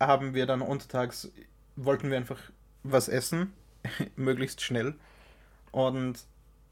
Haben 0.00 0.34
wir 0.34 0.46
dann 0.46 0.60
untertags, 0.62 1.30
wollten 1.76 2.10
wir 2.10 2.16
einfach 2.16 2.38
was 2.82 3.08
essen, 3.08 3.52
möglichst 4.16 4.60
schnell. 4.60 4.94
Und 5.72 6.18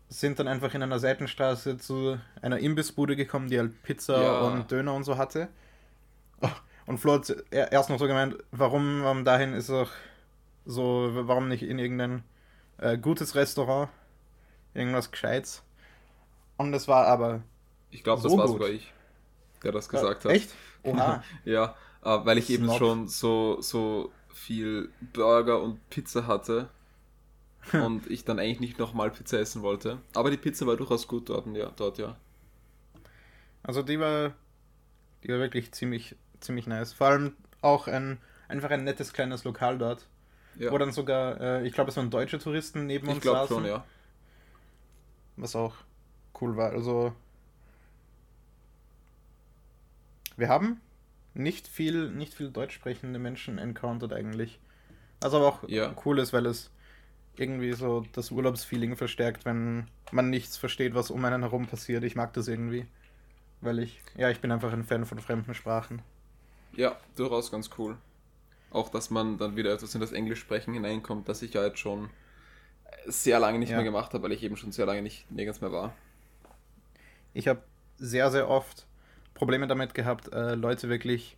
sind 0.09 0.39
dann 0.39 0.49
einfach 0.49 0.75
in 0.75 0.83
einer 0.83 0.99
Seitenstraße 0.99 1.79
zu 1.79 2.19
einer 2.41 2.59
Imbissbude 2.59 3.17
gekommen, 3.17 3.49
die 3.49 3.59
halt 3.59 3.83
Pizza 3.83 4.23
Ja. 4.23 4.41
und 4.43 4.71
Döner 4.71 4.95
und 4.95 5.05
so 5.05 5.17
hatte. 5.19 5.49
Und 6.87 6.99
Flo 6.99 7.15
hat 7.15 7.35
er- 7.51 7.73
erst 7.73 7.89
noch 7.89 7.99
so 7.99 8.07
gemeint, 8.07 8.37
warum, 8.53 9.03
warum 9.03 9.25
dahin 9.25 9.55
ist 9.55 9.71
auch 9.71 9.91
so, 10.67 11.11
warum 11.13 11.49
nicht 11.49 11.63
in 11.63 11.79
irgendein 11.79 12.23
äh, 12.79 12.99
gutes 12.99 13.35
Restaurant, 13.35 13.91
irgendwas 14.75 15.11
Gescheites. 15.13 15.63
Und 16.57 16.75
es 16.75 16.89
war 16.89 17.07
aber 17.07 17.43
Ich 17.91 18.03
glaube, 18.03 18.23
das 18.23 18.33
So 18.33 18.39
war 18.39 18.49
gut. 18.49 18.53
sogar 18.55 18.69
ich, 18.69 18.93
der 19.63 19.73
das 19.73 19.89
gesagt 19.89 20.25
hat. 20.25 20.33
Echt? 20.33 20.51
Oha. 20.83 21.23
Ja, 21.45 21.77
äh, 22.05 22.19
weil 22.25 22.39
ich 22.39 22.51
eben 22.51 22.67
Snob. 22.67 22.79
schon 22.79 23.09
so, 23.09 23.61
so 23.61 24.13
viel 24.33 24.91
Burger 25.01 25.63
und 25.63 25.89
Pizza 25.91 26.27
hatte. 26.27 26.71
und 27.73 28.11
ich 28.11 28.25
dann 28.25 28.39
eigentlich 28.39 28.61
nicht 28.61 28.79
nochmal 28.79 29.11
Pizza 29.11 29.39
essen 29.39 29.63
wollte. 29.63 29.99
Aber 30.15 30.31
die 30.31 30.37
Pizza 30.37 30.67
war 30.67 30.77
durchaus 30.77 31.09
gut 31.09 31.29
dort, 31.29 31.47
ja. 31.57 31.71
Dort, 31.77 31.99
ja. 31.99 32.17
Also 33.63 33.83
die 33.83 33.99
war, 34.01 34.35
die 35.25 35.29
war 35.31 35.39
wirklich 35.41 35.73
ziemlich, 35.73 36.17
ziemlich 36.41 36.67
nice. 36.69 36.93
Vor 36.95 37.09
allem 37.09 37.37
auch 37.63 37.89
ein, 37.89 38.19
einfach 38.49 38.71
ein 38.71 38.85
nettes 38.85 39.13
kleines 39.13 39.45
Lokal 39.45 39.79
dort. 39.79 40.07
Ja. 40.59 40.71
Wo 40.71 40.79
dann 40.79 40.93
sogar, 40.93 41.41
äh, 41.41 41.67
ich 41.67 41.73
glaube, 41.73 41.91
es 41.91 41.97
waren 41.97 42.11
deutsche 42.11 42.39
Touristen 42.39 42.87
neben 42.87 43.09
ich 43.09 43.15
uns 43.15 43.23
glaube 43.23 43.41
saßen. 43.41 43.57
schon, 43.57 43.65
ja. 43.67 43.85
Was 45.37 45.55
auch 45.57 45.77
cool 46.41 46.57
war. 46.57 46.73
Also 46.73 47.15
wir 50.37 50.49
haben 50.49 50.81
nicht 51.35 51.67
viel, 51.69 52.11
nicht 52.11 52.35
viel 52.35 52.51
deutsch 52.51 52.75
sprechende 52.75 53.19
Menschen 53.19 53.59
encountered 53.59 54.13
eigentlich. 54.13 54.61
Was 55.21 55.35
aber 55.35 55.47
auch 55.49 55.69
Ja. 55.69 55.95
cool 56.05 56.19
ist, 56.19 56.33
weil 56.33 56.47
es 56.47 56.71
irgendwie 57.37 57.73
so 57.75 58.07
das 58.13 58.31
Urlaubsfeeling 58.31 58.97
verstärkt, 58.97 59.45
wenn 59.45 59.89
man 60.13 60.31
nichts 60.31 60.57
versteht, 60.57 60.95
was 60.95 61.11
um 61.11 61.25
einen 61.25 61.43
herum 61.43 61.67
passiert. 61.67 62.05
Ich 62.05 62.17
mag 62.17 62.33
das 62.35 62.49
irgendwie. 62.49 62.87
Weil 63.61 63.81
ich, 63.81 64.03
ja, 64.17 64.31
ich 64.31 64.41
bin 64.41 64.53
einfach 64.53 64.73
ein 64.73 64.85
Fan 64.85 65.07
von 65.07 65.21
fremden 65.21 65.55
Sprachen. 65.55 66.03
Ja, 66.77 66.97
durchaus 67.17 67.51
ganz 67.51 67.71
cool. 67.79 67.97
Auch, 68.75 68.91
dass 68.91 69.11
man 69.11 69.39
dann 69.39 69.57
wieder 69.57 69.73
etwas 69.73 69.95
in 69.95 70.03
das 70.03 70.13
Englischsprechen 70.13 70.75
hineinkommt, 70.75 71.29
das 71.29 71.43
ich 71.43 71.55
ja 71.55 71.65
jetzt 71.65 71.79
schon 71.79 72.11
sehr 73.07 73.39
lange 73.41 73.59
nicht 73.59 73.71
Ja. 73.71 73.77
mehr 73.77 73.85
gemacht 73.85 74.15
habe, 74.15 74.25
weil 74.25 74.33
ich 74.33 74.43
eben 74.43 74.57
schon 74.57 74.73
sehr 74.73 74.87
lange 74.87 75.03
nicht 75.03 75.31
nirgends 75.31 75.61
mehr 75.63 75.73
war. 75.73 75.95
Ich 77.33 77.49
habe 77.49 77.63
sehr, 77.97 78.31
sehr 78.31 78.49
oft 78.49 78.87
Probleme 79.35 79.67
damit 79.67 79.95
gehabt, 79.95 80.33
äh, 80.33 80.55
Leute 80.55 80.89
wirklich 80.89 81.37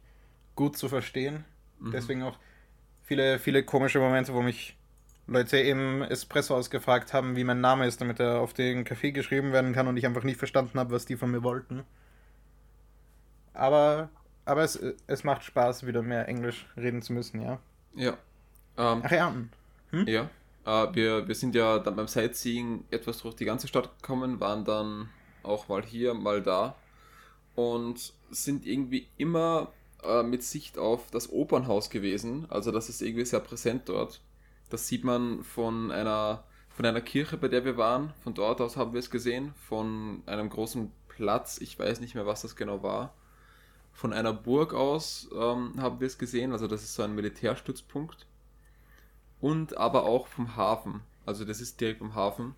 gut 0.57 0.77
zu 0.77 0.89
verstehen. 0.89 1.45
Mhm. 1.81 1.91
Deswegen 1.93 2.23
auch 2.23 2.39
viele, 3.05 3.39
viele 3.39 3.65
komische 3.65 4.01
Momente, 4.01 4.35
wo 4.35 4.43
mich 4.43 4.77
Leute 5.29 5.59
im 5.59 6.03
Espresso 6.03 6.57
ausgefragt 6.57 7.13
haben, 7.15 7.37
wie 7.37 7.45
mein 7.45 7.61
Name 7.61 7.87
ist, 7.87 8.01
damit 8.01 8.21
er 8.21 8.41
auf 8.41 8.55
den 8.55 8.85
Kaffee 8.85 9.13
geschrieben 9.13 9.53
werden 9.53 9.73
kann 9.75 9.89
und 9.89 9.97
ich 9.97 10.07
einfach 10.07 10.25
nicht 10.25 10.39
verstanden 10.39 10.79
habe, 10.79 10.95
was 10.95 11.07
die 11.07 11.17
von 11.17 11.31
mir 11.33 11.43
wollten. 11.43 11.85
Aber, 13.55 14.11
aber 14.47 14.63
es, 14.63 14.81
es 15.07 15.25
macht 15.25 15.45
Spaß, 15.45 15.87
wieder 15.87 16.03
mehr 16.03 16.27
Englisch 16.29 16.67
reden 16.77 17.03
zu 17.03 17.13
müssen, 17.13 17.43
ja. 17.43 17.59
Ja. 17.95 18.17
Ähm, 18.79 19.03
Ach 19.05 19.11
ja, 19.11 19.35
hm? 19.91 20.07
Ja, 20.09 20.31
äh, 20.65 20.95
wir, 20.95 21.29
wir 21.29 21.35
sind 21.35 21.55
ja 21.55 21.79
dann 21.79 21.97
beim 21.97 22.09
Sightseeing 22.09 22.85
etwas 22.91 23.19
durch 23.19 23.35
die 23.35 23.45
ganze 23.45 23.69
Stadt 23.69 23.91
gekommen, 24.01 24.41
waren 24.41 24.65
dann 24.65 25.11
auch 25.43 25.69
mal 25.69 25.83
hier, 25.83 26.15
mal 26.15 26.43
da 26.43 26.75
und 27.55 28.13
sind 28.31 28.67
irgendwie 28.67 29.09
immer 29.17 29.73
äh, 30.03 30.23
mit 30.23 30.43
Sicht 30.43 30.79
auf 30.79 31.11
das 31.11 31.31
Opernhaus 31.33 31.91
gewesen. 31.91 32.47
Also 32.51 32.71
das 32.71 32.89
ist 32.89 33.03
irgendwie 33.03 33.25
sehr 33.25 33.41
präsent 33.41 33.89
dort. 33.89 34.21
Das 34.71 34.89
sieht 34.89 35.05
man 35.05 35.45
von 35.45 35.91
einer, 35.91 36.45
von 36.71 36.85
einer 36.85 37.01
Kirche, 37.01 37.37
bei 37.37 37.49
der 37.49 37.65
wir 37.65 37.77
waren. 37.77 38.13
Von 38.23 38.35
dort 38.35 38.61
aus 38.61 38.77
haben 38.77 38.93
wir 38.93 39.01
es 39.01 39.11
gesehen. 39.11 39.55
Von 39.69 40.23
einem 40.27 40.51
großen 40.51 40.93
Platz, 41.09 41.59
ich 41.61 41.79
weiß 41.79 42.01
nicht 42.01 42.15
mehr, 42.15 42.27
was 42.27 42.43
das 42.43 42.57
genau 42.57 42.83
war. 42.83 43.15
Von 43.97 44.13
einer 44.13 44.35
Burg 44.35 44.75
aus 44.75 45.27
ähm, 45.35 45.73
haben 45.79 46.01
wir 46.01 46.07
es 46.07 46.19
gesehen. 46.19 46.53
Also 46.53 46.67
das 46.69 46.83
ist 46.83 46.95
so 46.95 47.03
ein 47.03 47.15
Militärstützpunkt 47.15 48.27
und 49.41 49.75
aber 49.79 50.05
auch 50.05 50.27
vom 50.27 50.55
Hafen. 50.55 51.01
Also 51.25 51.47
das 51.47 51.63
ist 51.63 51.81
direkt 51.81 52.03
am 52.03 52.15
Hafen. 52.15 52.55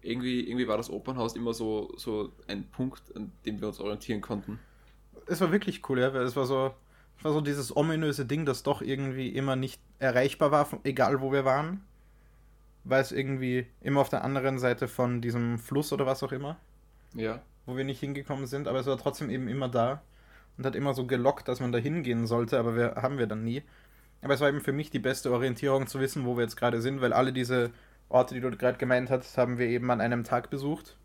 Irgendwie, 0.00 0.40
irgendwie 0.48 0.68
war 0.68 0.78
das 0.78 0.88
Opernhaus 0.88 1.36
immer 1.36 1.52
so, 1.52 1.92
so 1.98 2.32
ein 2.48 2.64
Punkt, 2.70 3.14
an 3.14 3.30
dem 3.44 3.60
wir 3.60 3.68
uns 3.68 3.78
orientieren 3.78 4.22
konnten. 4.22 4.58
es 5.26 5.42
war 5.42 5.52
wirklich 5.52 5.86
cool, 5.90 6.00
ja, 6.00 6.14
weil 6.14 6.22
es 6.22 6.34
war 6.34 6.46
so, 6.46 6.74
es 7.18 7.24
war 7.24 7.34
so 7.34 7.42
dieses 7.42 7.76
ominöse 7.76 8.24
Ding, 8.24 8.46
das 8.46 8.62
doch 8.62 8.80
irgendwie 8.80 9.28
immer 9.28 9.56
nicht 9.56 9.82
erreichbar 9.98 10.50
war, 10.50 10.66
egal 10.84 11.20
wo 11.20 11.30
wir 11.30 11.44
waren. 11.44 11.84
war 12.84 13.00
es 13.00 13.12
irgendwie 13.12 13.66
immer 13.82 14.00
auf 14.00 14.08
der 14.08 14.24
anderen 14.24 14.58
Seite 14.58 14.88
von 14.88 15.20
diesem 15.20 15.58
Fluss 15.58 15.92
oder 15.92 16.06
was 16.06 16.22
auch 16.22 16.32
immer. 16.32 16.56
Ja. 17.12 17.42
Wo 17.66 17.76
wir 17.76 17.84
nicht 17.84 18.00
hingekommen 18.00 18.46
sind, 18.46 18.66
aber 18.66 18.80
es 18.80 18.86
war 18.86 18.96
trotzdem 18.96 19.28
eben 19.28 19.46
immer 19.46 19.68
da 19.68 20.00
und 20.60 20.66
hat 20.66 20.76
immer 20.76 20.92
so 20.92 21.06
gelockt, 21.06 21.48
dass 21.48 21.58
man 21.58 21.72
da 21.72 21.78
hingehen 21.78 22.26
sollte, 22.26 22.58
aber 22.58 22.76
wir 22.76 22.96
haben 22.96 23.16
wir 23.16 23.26
dann 23.26 23.42
nie. 23.42 23.62
Aber 24.20 24.34
es 24.34 24.40
war 24.40 24.48
eben 24.50 24.60
für 24.60 24.74
mich 24.74 24.90
die 24.90 24.98
beste 24.98 25.32
Orientierung 25.32 25.86
zu 25.86 26.00
wissen, 26.00 26.26
wo 26.26 26.36
wir 26.36 26.42
jetzt 26.42 26.56
gerade 26.56 26.82
sind, 26.82 27.00
weil 27.00 27.14
alle 27.14 27.32
diese 27.32 27.70
Orte, 28.10 28.34
die 28.34 28.42
du 28.42 28.50
gerade 28.50 28.76
gemeint 28.76 29.08
hast, 29.08 29.38
haben 29.38 29.56
wir 29.56 29.66
eben 29.68 29.90
an 29.90 30.02
einem 30.02 30.22
Tag 30.22 30.50
besucht. 30.50 30.98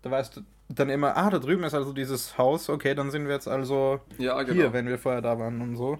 Da 0.00 0.10
weißt 0.10 0.38
du 0.38 0.40
dann 0.70 0.88
immer, 0.88 1.18
ah, 1.18 1.28
da 1.28 1.38
drüben 1.38 1.64
ist 1.64 1.74
also 1.74 1.92
dieses 1.92 2.38
Haus, 2.38 2.70
okay, 2.70 2.94
dann 2.94 3.10
sind 3.10 3.26
wir 3.26 3.34
jetzt 3.34 3.46
also 3.46 4.00
Ja, 4.16 4.42
genau. 4.42 4.54
hier, 4.54 4.72
wenn 4.72 4.86
wir 4.86 4.98
vorher 4.98 5.20
da 5.20 5.38
waren 5.38 5.60
und 5.60 5.76
so. 5.76 5.98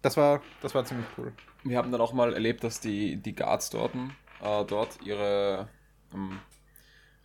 Das 0.00 0.16
war, 0.16 0.40
das 0.62 0.76
war 0.76 0.84
ziemlich 0.84 1.08
cool. 1.16 1.32
Wir 1.64 1.76
haben 1.76 1.90
dann 1.90 2.00
auch 2.00 2.12
mal 2.12 2.34
erlebt, 2.34 2.62
dass 2.62 2.78
die, 2.78 3.16
die 3.16 3.34
Guards 3.34 3.70
dort, 3.70 3.96
äh, 3.96 4.64
dort 4.64 5.02
ihre 5.02 5.66
ähm, 6.14 6.38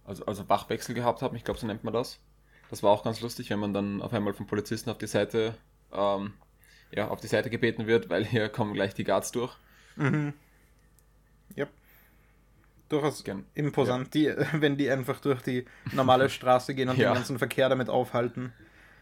also, 0.05 0.25
also 0.25 0.49
Wachwechsel 0.49 0.95
gehabt 0.95 1.21
haben. 1.21 1.35
Ich 1.35 1.43
glaube, 1.43 1.59
so 1.59 1.67
nennt 1.67 1.83
man 1.83 1.93
das. 1.93 2.19
Das 2.73 2.81
war 2.81 2.89
auch 2.89 3.03
ganz 3.03 3.21
lustig, 3.21 3.51
wenn 3.51 3.59
man 3.59 3.71
dann 3.71 4.01
auf 4.01 4.13
einmal 4.13 4.33
vom 4.33 4.47
Polizisten 4.47 4.89
auf 4.89 4.97
die 4.97 5.05
Seite 5.05 5.53
ähm, 5.91 6.33
ja, 6.91 7.07
auf 7.07 7.21
die 7.21 7.27
Seite 7.27 7.51
gebeten 7.51 7.85
wird, 7.85 8.09
weil 8.09 8.25
hier 8.25 8.49
kommen 8.49 8.73
gleich 8.73 8.95
die 8.95 9.03
Guards 9.03 9.31
durch. 9.31 9.55
Mhm. 9.95 10.33
Yep. 11.55 11.69
Durchaus 12.89 13.23
Gern. 13.23 13.45
imposant, 13.53 14.11
die, 14.15 14.25
wenn 14.53 14.75
die 14.75 14.89
einfach 14.89 15.19
durch 15.21 15.43
die 15.43 15.65
normale 15.91 16.31
Straße 16.31 16.73
gehen 16.73 16.89
und 16.89 16.97
Ja. 16.97 17.11
den 17.11 17.13
ganzen 17.17 17.37
Verkehr 17.37 17.69
damit 17.69 17.89
aufhalten. 17.89 18.51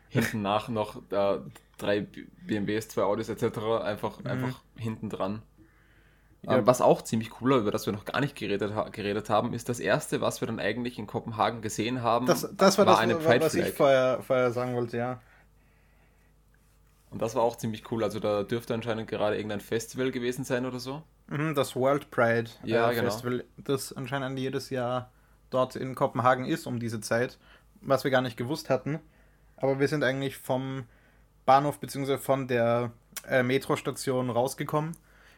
Hinten 0.10 0.41
nach 0.41 0.68
noch 0.68 0.98
äh, 1.10 1.39
drei 1.77 2.02
BMWs, 2.45 2.89
zwei 2.89 3.03
Audis 3.03 3.30
etc. 3.30 3.57
einfach, 3.85 4.19
Mhm. 4.19 4.27
einfach 4.27 4.61
hinten 4.76 5.10
dran. 5.10 5.43
Ja. 6.43 6.65
Was 6.65 6.81
auch 6.81 7.03
ziemlich 7.03 7.39
cool 7.39 7.51
war, 7.51 7.59
über 7.59 7.72
das 7.72 7.85
wir 7.85 7.93
noch 7.93 8.05
gar 8.05 8.19
nicht 8.19 8.35
geredet, 8.35 8.73
ha 8.73 8.89
geredet 8.89 9.30
haben, 9.30 9.53
ist 9.53 9.69
das 9.69 9.80
erste, 9.80 10.22
was 10.22 10.41
wir 10.41 10.47
dann 10.47 10.59
eigentlich 10.59 10.97
in 10.97 11.05
Kopenhagen 11.05 11.61
gesehen 11.61 12.01
haben, 12.01 12.26
Das, 12.26 12.49
das 12.57 12.80
war, 12.80 12.88
war 12.88 12.93
das, 12.93 13.01
eine 13.01 13.15
Pride 13.15 13.45
was 13.45 13.53
ich 13.53 13.72
vorher, 13.73 14.22
vorher 14.23 14.51
sagen 14.51 14.76
wollte, 14.76 14.97
ja. 14.97 15.19
Und 17.11 17.22
das 17.22 17.35
war 17.35 17.43
auch 17.43 17.57
ziemlich 17.57 17.91
cool. 17.91 18.03
Also 18.03 18.19
da 18.19 18.43
dürfte 18.43 18.73
anscheinend 18.73 19.07
gerade 19.07 19.35
irgendein 19.35 19.59
Festival 19.59 20.11
gewesen 20.11 20.43
sein 20.43 20.65
oder 20.65 20.80
so. 20.80 21.03
Mhm, 21.27 21.53
Das 21.53 21.76
World 21.76 22.09
Pride 22.09 22.49
Ja, 22.63 22.89
äh, 22.89 22.95
genau. 22.95 23.11
Festival, 23.11 23.43
das 23.57 23.93
anscheinend 23.93 24.39
jedes 24.39 24.69
Jahr 24.69 25.11
dort 25.49 25.76
in 25.76 25.93
Kopenhagen 25.93 26.45
ist 26.45 26.65
um 26.65 26.80
diese 26.80 27.01
Zeit, 27.01 27.38
was 27.81 28.03
wir 28.03 28.11
gar 28.11 28.22
nicht 28.22 28.38
gewusst 28.38 28.69
hatten. 28.69 28.99
Aber 29.57 29.80
wir 29.80 29.88
sind 29.88 30.03
eigentlich 30.03 30.38
vom 30.38 30.85
Bahnhof 31.45 31.80
bzw. 31.80 32.18
von 32.18 32.47
der 32.47 32.91
äh, 33.27 33.43
Metrostation 33.43 34.30
rausgekommen 34.30 34.95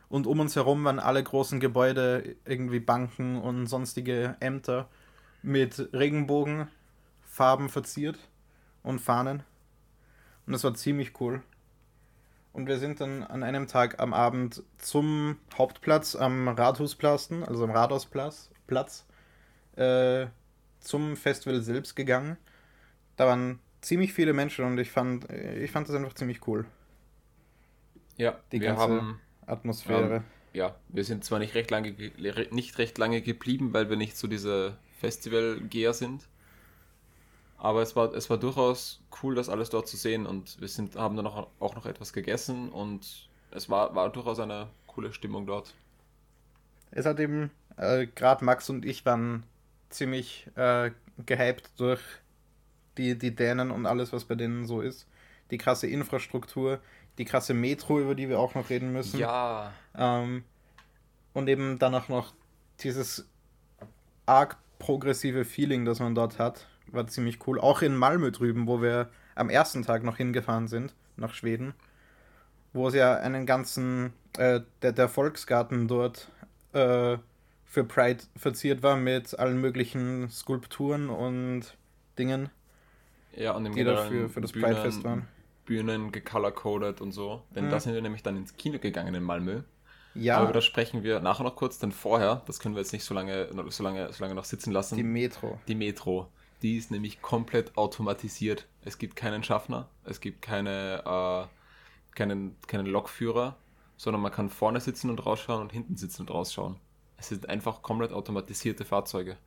und 0.10 0.28
um 0.28 0.40
uns 0.40 0.56
herum 0.56 0.84
waren 0.84 1.00
alle 1.00 1.24
großen 1.24 1.60
Gebäude, 1.60 2.36
irgendwie 2.46 2.80
Banken 2.80 3.38
und 3.38 3.68
sonstige 3.68 4.36
Ämter 4.40 4.90
mit 5.42 5.90
Regenbogenfarben 5.94 7.70
verziert 7.70 8.18
und 8.84 9.00
Fahnen. 9.00 9.44
Und 10.46 10.54
das 10.54 10.64
war 10.64 10.74
ziemlich 10.74 11.20
cool. 11.20 11.42
Und 12.54 12.68
wir 12.68 12.78
sind 12.78 13.02
dann 13.02 13.24
an 13.24 13.42
einem 13.42 13.68
Tag 13.68 14.00
am 14.00 14.14
Abend 14.14 14.62
zum 14.78 15.38
Hauptplatz 15.58 16.16
am 16.16 16.48
Rathausplatz, 16.48 17.32
also 17.32 17.64
am 17.64 17.72
Rathausplatz, 17.72 18.52
Platz, 18.68 19.06
äh, 19.76 20.28
zum 20.80 21.16
Festival 21.18 21.62
selbst 21.62 21.96
gegangen. 21.96 22.38
Da 23.16 23.26
waren 23.26 23.60
ziemlich 23.82 24.14
viele 24.14 24.34
Menschen 24.34 24.66
und 24.66 24.78
ich 24.78 24.92
fand, 24.92 25.30
ich 25.32 25.72
fand 25.72 25.90
das 25.90 25.96
einfach 25.96 26.14
ziemlich 26.14 26.48
cool. 26.48 26.66
Ja, 28.18 28.40
Die 28.52 28.62
wir 28.62 28.68
ganze 28.68 28.84
haben, 28.84 29.20
Atmosphäre. 29.48 30.18
Ähm, 30.18 30.24
ja, 30.54 30.76
wir 30.90 31.04
sind 31.04 31.26
zwar 31.26 31.40
nicht 31.40 31.56
recht 31.56 31.72
lange, 31.72 31.96
nicht 32.52 32.78
recht 32.78 32.98
lange 32.98 33.22
geblieben, 33.22 33.74
weil 33.74 33.90
wir 33.90 33.98
nicht 33.98 34.18
so 34.18 34.28
diese 34.28 34.78
Festivalgeher 35.00 35.94
sind. 35.94 36.28
Aber 37.58 37.82
es 37.82 37.96
war, 37.96 38.14
es 38.14 38.30
war 38.30 38.38
durchaus 38.38 39.02
cool, 39.22 39.36
das 39.36 39.50
alles 39.50 39.70
dort 39.70 39.88
zu 39.88 39.98
sehen 39.98 40.26
und 40.26 40.60
wir 40.60 40.68
sind, 40.68 40.96
haben 40.96 41.16
dann 41.16 41.28
auch, 41.28 41.48
auch 41.60 41.76
noch 41.76 41.86
etwas 41.86 42.12
gegessen 42.12 42.70
und 42.70 43.30
es 43.52 43.70
war, 43.70 43.96
war 43.96 44.12
durchaus 44.12 44.40
eine 44.40 44.68
coole 44.86 45.14
Stimmung 45.14 45.46
dort. 45.46 45.74
Es 46.92 47.06
hat 47.06 47.20
eben, 47.20 47.52
äh, 47.78 48.06
gerade 48.08 48.44
Max 48.44 48.70
und 48.70 48.86
ich 48.86 49.06
waren 49.06 49.44
ziemlich 49.90 50.48
äh, 50.56 50.92
gehypt 51.26 51.72
durch 51.78 52.02
die, 52.98 53.18
die 53.18 53.34
Dänen 53.34 53.72
und 53.72 53.86
alles, 53.86 54.14
was 54.14 54.26
bei 54.26 54.36
denen 54.36 54.66
so 54.66 54.82
ist. 54.82 55.08
Die 55.52 55.58
krasse 55.58 55.88
Infrastruktur, 55.88 56.80
die 57.18 57.26
krasse 57.26 57.54
Metro, 57.54 58.00
über 58.00 58.16
die 58.16 58.30
wir 58.30 58.40
auch 58.40 58.56
noch 58.56 58.70
reden 58.70 58.92
müssen. 58.92 59.20
Ja, 59.20 59.74
Ähm, 59.96 60.44
und 61.34 61.48
eben 61.48 61.80
dann 61.80 61.94
auch 61.96 62.10
noch 62.10 62.34
dieses 62.80 63.30
arg 64.26 64.58
progressive 64.80 65.46
Feeling, 65.46 65.86
das 65.86 66.00
man 66.00 66.16
dort 66.16 66.40
hat, 66.40 66.68
war 66.88 67.08
ziemlich 67.08 67.48
cool. 67.48 67.60
Auch 67.60 67.82
in 67.82 67.96
Malmö 67.96 68.32
drüben, 68.32 68.68
wo 68.68 68.82
wir 68.82 69.10
am 69.36 69.50
ersten 69.50 69.84
Tag 69.84 70.04
noch 70.04 70.18
hingefahren 70.18 70.68
sind, 70.68 70.94
nach 71.16 71.34
Schweden, 71.34 71.74
wo 72.72 72.88
es 72.88 72.94
ja 72.94 73.16
einen 73.16 73.46
ganzen, 73.46 74.14
äh, 74.38 74.62
der, 74.82 74.92
der 74.92 75.10
Volksgarten 75.10 75.88
dort 75.88 76.30
äh, 76.74 77.18
für 77.66 77.84
Pride 77.84 78.24
verziert 78.36 78.84
war 78.84 78.98
mit 78.98 79.38
allen 79.40 79.60
möglichen 79.60 80.30
Skulpturen 80.30 81.10
und 81.10 81.76
Dingen, 82.20 82.50
ja, 83.36 83.54
und 83.54 83.66
im 83.66 83.74
die 83.74 83.84
dafür 83.84 84.30
für 84.30 84.42
das 84.42 84.52
Pride-Fest 84.52 85.04
waren. 85.04 85.28
Bühnen 85.66 86.12
gecolor-coded 86.12 87.02
und 87.02 87.12
so. 87.12 87.44
Denn 87.56 87.66
Mhm. 87.66 87.70
da 87.70 87.80
sind 87.80 87.94
wir 87.94 88.02
nämlich 88.02 88.24
dann 88.24 88.38
ins 88.38 88.56
Kino 88.58 88.80
gegangen 88.80 89.14
in 89.16 89.24
Malmö. 89.24 89.62
Ja, 90.16 90.38
Aber 90.38 90.54
das 90.54 90.64
sprechen 90.66 91.04
wir 91.04 91.20
nachher 91.22 91.44
noch 91.44 91.56
kurz, 91.56 91.80
denn 91.80 91.92
vorher, 91.92 92.44
das 92.46 92.60
können 92.60 92.76
wir 92.76 92.82
jetzt 92.82 92.94
nicht 92.94 93.04
so 93.04 93.16
lange, 93.16 93.50
so 93.70 93.82
lange, 93.84 94.14
so 94.14 94.24
lange 94.24 94.36
noch 94.36 94.46
sitzen 94.46 94.72
lassen. 94.72 94.96
die 94.96 95.04
Metro. 95.04 95.60
Die 95.68 95.74
Metro, 95.76 96.28
die 96.62 96.78
ist 96.78 96.92
nämlich 96.92 97.22
komplett 97.24 97.76
automatisiert. 97.78 98.68
Es 98.84 99.00
gibt 99.00 99.16
keinen 99.16 99.44
Schaffner, 99.44 99.90
es 100.04 100.20
gibt 100.22 100.44
keine, 100.44 101.02
äh, 101.04 102.16
keinen, 102.16 102.56
keinen 102.68 102.86
Lokführer, 102.86 103.56
sondern 103.98 104.22
man 104.22 104.32
kann 104.32 104.50
vorne 104.50 104.80
sitzen 104.82 105.10
und 105.10 105.26
rausschauen 105.26 105.62
und 105.62 105.72
hinten 105.72 105.96
sitzen 105.96 106.22
und 106.24 106.30
rausschauen. 106.32 106.76
Es 107.18 107.30
sind 107.30 107.50
einfach 107.50 107.82
komplett 107.82 108.12
automatisierte 108.12 108.86
Fahrzeuge. 108.86 109.38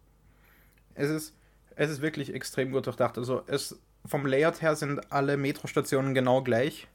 Es 0.95 1.11
ist, 1.11 1.37
es 1.77 1.91
ist 1.91 2.01
wirklich 2.03 2.35
extrem 2.35 2.73
gut 2.73 2.87
durchdacht. 2.87 3.19
Also 3.19 3.43
es, 3.47 3.79
vom 4.09 4.27
Layout 4.27 4.63
her 4.63 4.77
sind 4.77 5.13
alle 5.13 5.37
Metrostationen 5.37 6.15
genau 6.15 6.43
gleich. 6.43 6.89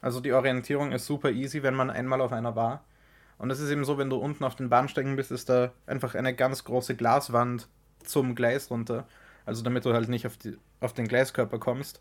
Also 0.00 0.20
die 0.20 0.32
Orientierung 0.32 0.92
ist 0.92 1.06
super 1.06 1.30
easy, 1.30 1.62
wenn 1.62 1.74
man 1.74 1.90
einmal 1.90 2.20
auf 2.20 2.32
einer 2.32 2.56
war. 2.56 2.84
Und 3.38 3.50
es 3.50 3.60
ist 3.60 3.70
eben 3.70 3.84
so, 3.84 3.98
wenn 3.98 4.10
du 4.10 4.16
unten 4.16 4.44
auf 4.44 4.56
den 4.56 4.68
Bahnsteigen 4.68 5.16
bist, 5.16 5.30
ist 5.30 5.48
da 5.48 5.72
einfach 5.86 6.14
eine 6.14 6.34
ganz 6.34 6.64
große 6.64 6.94
Glaswand 6.94 7.68
zum 8.04 8.34
Gleis 8.34 8.70
runter. 8.70 9.06
Also 9.46 9.62
damit 9.62 9.84
du 9.84 9.92
halt 9.92 10.08
nicht 10.08 10.26
auf, 10.26 10.36
die, 10.36 10.56
auf 10.80 10.92
den 10.92 11.08
Gleiskörper 11.08 11.58
kommst. 11.58 12.00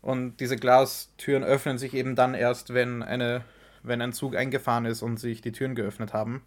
Und 0.00 0.38
diese 0.38 0.56
Glastüren 0.56 1.44
öffnen 1.44 1.78
sich 1.78 1.94
eben 1.94 2.16
dann 2.16 2.34
erst, 2.34 2.74
wenn, 2.74 3.02
eine, 3.02 3.44
wenn 3.82 4.02
ein 4.02 4.12
Zug 4.12 4.34
eingefahren 4.34 4.86
ist 4.86 5.02
und 5.02 5.18
sich 5.18 5.40
die 5.40 5.52
Türen 5.52 5.74
geöffnet 5.74 6.12
haben. 6.12 6.42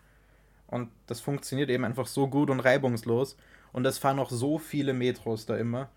Und 0.67 0.89
das 1.07 1.21
funktioniert 1.21 1.69
eben 1.69 1.85
einfach 1.85 2.07
so 2.07 2.27
gut 2.27 2.49
und 2.49 2.59
reibungslos. 2.59 3.37
Und 3.71 3.85
es 3.85 3.97
fahren 3.97 4.17
noch 4.17 4.29
so 4.29 4.57
viele 4.57 4.93
Metros 4.93 5.45
da 5.45 5.55
immer. 5.55 5.89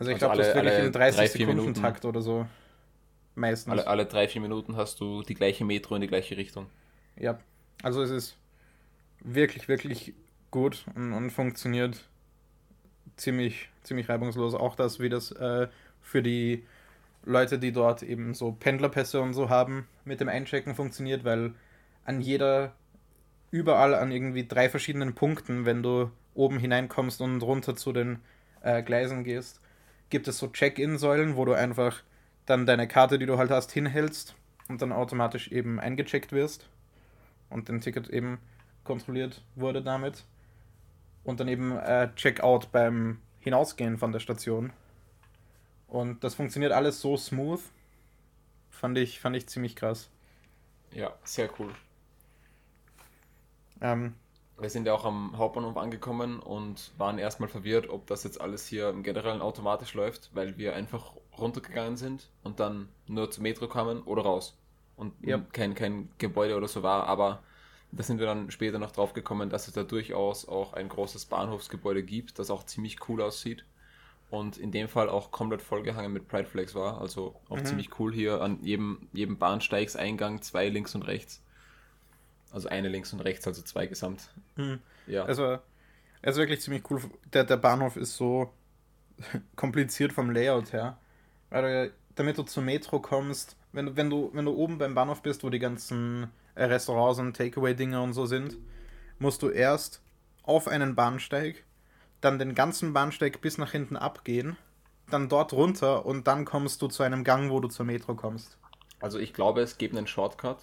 Also 0.00 0.10
ich 0.10 0.16
Also 0.16 0.26
glaube, 0.26 0.38
das 0.38 0.48
ist 0.48 0.54
wirklich 0.56 0.78
im 0.78 0.92
30 0.92 1.16
drei, 1.16 1.28
vier 1.28 1.46
Sekunden 1.46 1.60
Minuten. 1.60 1.80
Takt 1.80 2.04
oder 2.04 2.22
so. 2.22 2.46
Meistens. 3.36 3.70
Alle, 3.70 3.86
alle 3.86 4.06
drei, 4.06 4.28
vier 4.28 4.40
Minuten 4.40 4.76
hast 4.76 5.00
du 5.00 5.22
die 5.22 5.34
gleiche 5.34 5.64
Metro 5.64 5.94
in 5.94 6.00
die 6.00 6.08
gleiche 6.08 6.36
Richtung. 6.36 6.66
Ja. 7.16 7.38
Also 7.82 8.02
es 8.02 8.10
ist 8.10 8.36
wirklich, 9.20 9.68
wirklich 9.68 10.14
gut 10.50 10.84
und, 10.94 11.12
und 11.12 11.30
funktioniert 11.30 12.08
ziemlich, 13.16 13.68
ziemlich 13.82 14.08
reibungslos. 14.08 14.54
Auch 14.54 14.74
das, 14.74 15.00
wie 15.00 15.08
das 15.08 15.32
äh, 15.32 15.68
für 16.02 16.22
die 16.22 16.64
Leute, 17.24 17.58
die 17.58 17.72
dort 17.72 18.02
eben 18.02 18.34
so 18.34 18.52
Pendlerpässe 18.52 19.20
und 19.20 19.34
so 19.34 19.50
haben, 19.50 19.86
mit 20.04 20.20
dem 20.20 20.28
Einchecken 20.28 20.74
funktioniert, 20.74 21.24
weil 21.24 21.54
an 22.04 22.20
jeder, 22.20 22.72
überall 23.50 23.94
an 23.94 24.10
irgendwie 24.10 24.46
drei 24.46 24.70
verschiedenen 24.70 25.14
Punkten, 25.14 25.66
wenn 25.66 25.82
du 25.82 26.10
oben 26.34 26.58
hineinkommst 26.58 27.20
und 27.20 27.42
runter 27.42 27.76
zu 27.76 27.92
den 27.92 28.20
äh, 28.62 28.82
Gleisen 28.82 29.24
gehst, 29.24 29.60
gibt 30.10 30.28
es 30.28 30.38
so 30.38 30.48
Check-in-Säulen, 30.48 31.36
wo 31.36 31.44
du 31.44 31.52
einfach 31.52 32.02
dann 32.46 32.66
deine 32.66 32.88
Karte, 32.88 33.18
die 33.18 33.26
du 33.26 33.38
halt 33.38 33.50
hast, 33.50 33.72
hinhältst 33.72 34.34
und 34.68 34.82
dann 34.82 34.92
automatisch 34.92 35.50
eben 35.50 35.80
eingecheckt 35.80 36.32
wirst 36.32 36.68
und 37.48 37.68
dein 37.68 37.80
Ticket 37.80 38.08
eben 38.08 38.38
kontrolliert 38.84 39.42
wurde 39.54 39.82
damit. 39.82 40.24
Und 41.22 41.38
dann 41.38 41.48
eben 41.48 41.76
äh, 41.76 42.08
Checkout 42.14 42.72
beim 42.72 43.20
Hinausgehen 43.40 43.98
von 43.98 44.10
der 44.10 44.20
Station. 44.20 44.72
Und 45.86 46.24
das 46.24 46.34
funktioniert 46.34 46.72
alles 46.72 47.00
so 47.00 47.16
smooth. 47.16 47.60
Fand 48.70 48.96
ich, 48.96 49.20
fand 49.20 49.36
ich 49.36 49.46
ziemlich 49.46 49.76
krass. 49.76 50.08
Ja, 50.92 51.12
sehr 51.24 51.50
cool. 51.58 51.74
Ähm, 53.80 54.14
Wir 54.60 54.70
sind 54.70 54.86
ja 54.86 54.94
auch 54.94 55.04
am 55.04 55.36
Hauptbahnhof 55.36 55.76
angekommen 55.76 56.38
und 56.40 56.92
waren 56.98 57.18
erstmal 57.18 57.48
verwirrt, 57.48 57.88
ob 57.88 58.06
das 58.06 58.24
jetzt 58.24 58.40
alles 58.40 58.66
hier 58.66 58.90
im 58.90 59.02
Generellen 59.02 59.40
automatisch 59.40 59.94
läuft, 59.94 60.30
weil 60.34 60.58
wir 60.58 60.74
einfach 60.74 61.14
runtergegangen 61.38 61.96
sind 61.96 62.28
und 62.42 62.60
dann 62.60 62.88
nur 63.06 63.30
zur 63.30 63.42
Metro 63.42 63.68
kamen 63.68 64.02
oder 64.02 64.22
raus. 64.22 64.56
Und 64.96 65.14
Ja. 65.22 65.38
kein, 65.52 65.74
kein 65.74 66.10
Gebäude 66.18 66.56
oder 66.56 66.68
so 66.68 66.82
war, 66.82 67.06
aber 67.06 67.42
da 67.92 68.02
sind 68.02 68.18
wir 68.18 68.26
dann 68.26 68.50
später 68.50 68.78
noch 68.78 68.92
drauf 68.92 69.14
gekommen, 69.14 69.50
dass 69.50 69.66
es 69.66 69.74
da 69.74 69.82
durchaus 69.82 70.46
auch 70.46 70.74
ein 70.74 70.88
großes 70.88 71.24
Bahnhofsgebäude 71.26 72.02
gibt, 72.02 72.38
das 72.38 72.50
auch 72.50 72.64
ziemlich 72.64 73.08
cool 73.08 73.22
aussieht. 73.22 73.64
Und 74.30 74.58
in 74.58 74.70
dem 74.70 74.86
Fall 74.86 75.08
auch 75.08 75.32
komplett 75.32 75.60
vollgehangen 75.60 76.12
mit 76.12 76.28
Pride 76.28 76.48
Flags 76.48 76.76
war. 76.76 77.00
Also 77.00 77.34
auch 77.48 77.56
mhm. 77.56 77.64
ziemlich 77.64 77.98
cool 77.98 78.12
hier 78.14 78.40
an 78.40 78.62
jedem, 78.62 79.08
jedem 79.12 79.38
Bahnsteigseingang 79.38 80.40
zwei 80.42 80.68
links 80.68 80.94
und 80.94 81.02
rechts. 81.02 81.42
Also 82.52 82.68
eine 82.68 82.88
links 82.88 83.12
und 83.12 83.20
rechts, 83.20 83.46
also 83.46 83.62
zwei 83.62 83.86
gesamt. 83.86 84.30
Mhm. 84.56 84.80
Ja. 85.06 85.24
Also, 85.24 85.58
also 86.22 86.40
wirklich 86.40 86.60
ziemlich 86.60 86.88
cool. 86.90 87.00
Der, 87.32 87.44
der 87.44 87.56
Bahnhof 87.56 87.96
ist 87.96 88.16
so 88.16 88.52
kompliziert 89.56 90.12
vom 90.12 90.30
Layout 90.30 90.72
her. 90.72 90.98
Weil 91.50 91.92
damit 92.14 92.38
du 92.38 92.42
zur 92.42 92.62
Metro 92.62 93.00
kommst, 93.00 93.56
wenn 93.72 93.86
du, 93.86 93.96
wenn 93.96 94.10
du, 94.10 94.30
wenn 94.32 94.44
du 94.44 94.52
oben 94.52 94.78
beim 94.78 94.94
Bahnhof 94.94 95.22
bist, 95.22 95.44
wo 95.44 95.50
die 95.50 95.58
ganzen 95.58 96.30
äh, 96.54 96.64
Restaurants 96.64 97.18
und 97.18 97.36
Takeaway-Dinger 97.36 98.02
und 98.02 98.12
so 98.12 98.26
sind, 98.26 98.56
musst 99.18 99.42
du 99.42 99.48
erst 99.48 100.02
auf 100.42 100.68
einen 100.68 100.94
Bahnsteig, 100.94 101.64
dann 102.20 102.38
den 102.38 102.54
ganzen 102.54 102.92
Bahnsteig 102.92 103.40
bis 103.40 103.58
nach 103.58 103.72
hinten 103.72 103.96
abgehen, 103.96 104.56
dann 105.08 105.28
dort 105.28 105.52
runter 105.52 106.04
und 106.06 106.26
dann 106.26 106.44
kommst 106.44 106.82
du 106.82 106.88
zu 106.88 107.02
einem 107.02 107.24
Gang, 107.24 107.50
wo 107.50 107.60
du 107.60 107.68
zur 107.68 107.86
Metro 107.86 108.14
kommst. 108.14 108.58
Also 109.00 109.18
ich 109.18 109.32
glaube, 109.32 109.62
es 109.62 109.78
gibt 109.78 109.96
einen 109.96 110.06
Shortcut, 110.06 110.58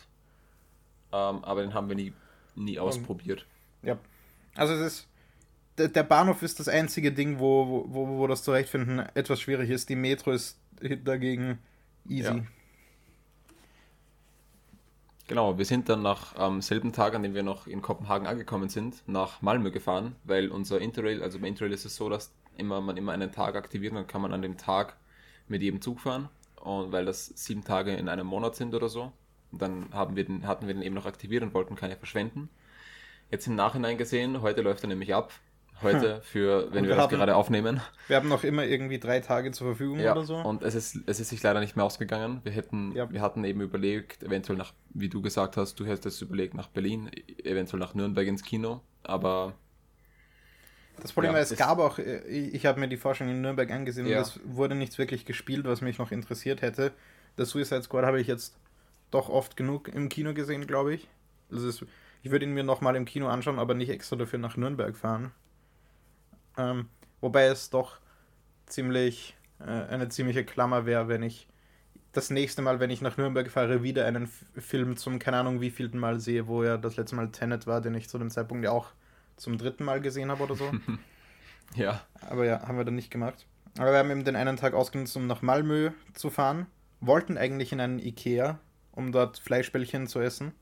ähm, 1.12 1.44
aber 1.44 1.62
den 1.62 1.74
haben 1.74 1.90
wir 1.90 1.96
nie, 1.96 2.14
nie 2.56 2.80
ausprobiert. 2.80 3.46
Ja, 3.84 3.98
also 4.56 4.74
es 4.74 4.94
ist, 4.94 5.08
der, 5.78 6.04
Bahnhof 6.04 6.42
ist 6.42 6.60
das 6.60 6.68
einzige 6.68 7.12
Ding, 7.12 7.40
wo, 7.40 7.86
wo, 7.88 8.08
wo 8.08 8.28
das 8.28 8.44
Zurechtfinden 8.44 9.00
etwas 9.14 9.42
schwierig 9.42 9.70
ist. 9.70 9.90
Die 9.90 9.96
Metro 9.96 10.32
ist 10.32 10.60
dagegen 11.04 11.60
easy. 12.10 12.30
Ja. 12.30 12.44
Genau, 15.28 15.58
wir 15.58 15.66
sind 15.66 15.90
dann 15.90 16.02
nach 16.02 16.36
am 16.36 16.56
ähm, 16.56 16.62
selben 16.62 16.94
Tag, 16.94 17.14
an 17.14 17.22
dem 17.22 17.34
wir 17.34 17.44
noch 17.44 17.68
in 17.68 17.82
Kopenhagen 17.82 18.28
angekommen 18.28 18.70
sind, 18.70 19.04
nach 19.08 19.42
Malmö 19.42 19.72
gefahren, 19.72 20.16
weil 20.24 20.50
unser 20.50 20.80
Interrail, 20.80 21.22
also 21.22 21.40
bei 21.40 21.50
Interrail 21.50 21.74
ist 21.74 21.84
es 21.84 21.98
so, 21.98 22.10
dass 22.10 22.32
immer, 22.56 22.80
man 22.80 22.96
immer 22.96 23.12
einen 23.12 23.32
Tag 23.34 23.56
aktiviert, 23.56 23.94
dann 23.94 24.08
kann 24.08 24.22
man 24.22 24.34
an 24.34 24.42
dem 24.42 24.58
Tag 24.58 24.96
mit 25.50 25.62
jedem 25.62 25.82
Zug 25.82 26.00
fahren. 26.00 26.30
Und 26.62 26.94
weil 26.94 27.06
das 27.06 27.28
sieben 27.36 27.64
Tage 27.64 27.94
in 27.96 28.08
einem 28.08 28.26
Monat 28.26 28.56
sind 28.56 28.74
oder 28.74 28.88
so, 28.88 29.12
dann 29.52 29.94
haben 29.94 30.16
wir 30.16 30.26
den, 30.26 30.48
hatten 30.48 30.68
wir 30.68 30.74
den 30.74 30.84
eben 30.84 30.96
noch 30.96 31.06
aktiviert 31.06 31.44
und 31.44 31.54
wollten 31.54 31.76
keine 31.76 31.96
verschwenden. 31.96 32.50
Jetzt 33.32 33.48
im 33.48 33.56
Nachhinein 33.56 33.98
gesehen, 33.98 34.42
heute 34.42 34.62
läuft 34.62 34.84
er 34.84 34.90
nämlich 34.90 35.14
ab 35.14 35.32
heute, 35.82 36.16
hm. 36.16 36.22
für 36.22 36.74
wenn 36.74 36.84
wir, 36.84 36.90
wir, 36.90 36.96
das 36.96 37.04
haben, 37.04 37.16
gerade 37.16 37.36
aufnehmen. 37.36 37.82
Wir 38.08 38.16
haben 38.16 38.30
noch 38.30 38.44
immer 38.44 38.66
irgendwie 38.66 39.00
drei 39.00 39.20
Tage 39.20 39.52
zur 39.52 39.68
Verfügung 39.68 40.00
ja, 40.00 40.12
oder 40.12 40.24
so. 40.24 40.36
Und 40.36 40.64
es 40.64 40.76
ist, 40.76 41.00
es 41.06 41.20
ist 41.20 41.30
sich 41.30 41.42
leider 41.44 41.60
nicht 41.60 41.76
mehr 41.76 41.86
ausgegangen. 41.86 42.42
Wir 42.44 42.52
hätten, 42.52 42.94
ja. 42.96 43.12
wir 43.12 43.22
hatten 43.22 43.44
eben 43.44 43.62
überlegt, 43.62 44.24
eventuell 44.24 44.58
nach, 44.58 44.74
wie 44.94 45.10
du 45.10 45.22
gesagt 45.22 45.58
hast, 45.58 45.80
du 45.80 45.86
hättest 45.86 46.22
überlegt 46.22 46.54
nach 46.54 46.68
Berlin, 46.68 47.10
eventuell 47.44 47.80
nach 47.80 47.94
Nürnberg 47.94 48.28
ins 48.28 48.44
Kino, 48.44 48.82
aber 49.04 49.54
das 51.00 51.14
Problem 51.14 51.32
ja, 51.32 51.36
war, 51.36 51.44
es 51.44 51.56
gab 51.56 51.78
auch, 51.78 52.00
äh, 52.00 52.26
ich, 52.28 52.56
ich 52.56 52.66
habe 52.66 52.80
mir 52.80 52.88
die 52.88 52.98
Forschung 52.98 53.30
in 53.30 53.42
Nürnberg 53.42 53.70
angesehen 53.70 54.08
ja. 54.08 54.18
und 54.18 54.24
es 54.24 54.40
wurde 54.46 54.74
nichts 54.74 54.98
wirklich 54.98 55.26
gespielt, 55.26 55.66
was 55.66 55.82
mich 55.82 56.00
noch 56.00 56.12
interessiert 56.12 56.64
hätte. 56.64 56.92
Der 57.38 57.46
Suicide 57.46 57.84
Squad 57.84 58.04
habe 58.04 58.20
ich 58.20 58.26
jetzt 58.26 58.56
doch 59.12 59.30
oft 59.30 59.56
genug 59.56 59.88
im 59.88 60.10
Kino 60.10 60.34
gesehen, 60.34 60.68
glaube 60.68 60.94
ich. 60.94 61.08
Also 61.52 61.68
ist, 61.68 61.86
ich 62.24 62.32
würde 62.32 62.46
ihn 62.46 62.54
mir 62.54 62.64
nochmal 62.64 62.96
im 62.96 63.06
Kino 63.06 63.28
anschauen, 63.28 63.60
aber 63.60 63.74
nicht 63.74 63.90
extra 63.90 64.16
dafür 64.16 64.40
nach 64.40 64.58
Nürnberg 64.58 64.96
fahren. 64.96 65.32
Ähm, 66.58 66.90
wobei 67.22 67.46
es 67.46 67.70
doch 67.70 68.00
ziemlich 68.66 69.36
äh, 69.60 69.64
eine 69.64 70.10
ziemliche 70.10 70.44
Klammer 70.44 70.86
wäre, 70.86 71.08
wenn 71.08 71.24
ich 71.24 71.48
das 72.12 72.30
nächste 72.30 72.62
Mal, 72.62 72.80
wenn 72.80 72.90
ich 72.90 73.02
nach 73.02 73.18
Nürnberg 73.18 73.50
fahre, 73.50 73.84
wieder 73.84 74.06
einen 74.06 74.24
F 74.24 74.46
Film 74.58 74.98
zum, 74.98 75.20
keine 75.20 75.38
Ahnung, 75.38 75.62
wievielten 75.62 76.00
Mal 76.00 76.20
sehe, 76.20 76.48
wo 76.48 76.64
ja 76.64 76.78
das 76.78 76.98
letzte 76.98 77.16
Mal 77.16 77.32
Tenet 77.32 77.68
war, 77.68 77.80
den 77.80 77.96
ich 77.96 78.10
zu 78.10 78.18
dem 78.18 78.30
Zeitpunkt 78.30 78.64
ja 78.64 78.72
auch 78.72 78.92
zum 79.36 79.58
dritten 79.58 79.84
Mal 79.84 80.02
gesehen 80.02 80.32
habe 80.32 80.44
oder 80.44 80.56
so. 80.56 80.72
ja. 81.76 82.02
Aber 82.28 82.46
ja, 82.46 82.68
haben 82.68 82.78
wir 82.78 82.86
dann 82.86 82.96
nicht 82.96 83.12
gemacht. 83.12 83.46
Aber 83.78 83.92
wir 83.92 84.00
haben 84.00 84.10
eben 84.10 84.24
den 84.24 84.36
einen 84.36 84.58
Tag 84.58 84.74
ausgenutzt, 84.74 85.16
um 85.16 85.28
nach 85.28 85.44
Malmö 85.44 85.92
zu 86.14 86.32
fahren. 86.32 86.66
Wollten 87.00 87.38
eigentlich 87.38 87.72
in 87.72 87.80
einen 87.80 88.00
Ikea, 88.00 88.60
um 88.98 89.12
dort 89.12 89.38
Fleischbällchen 89.38 90.08
zu 90.08 90.20
essen. 90.20 90.54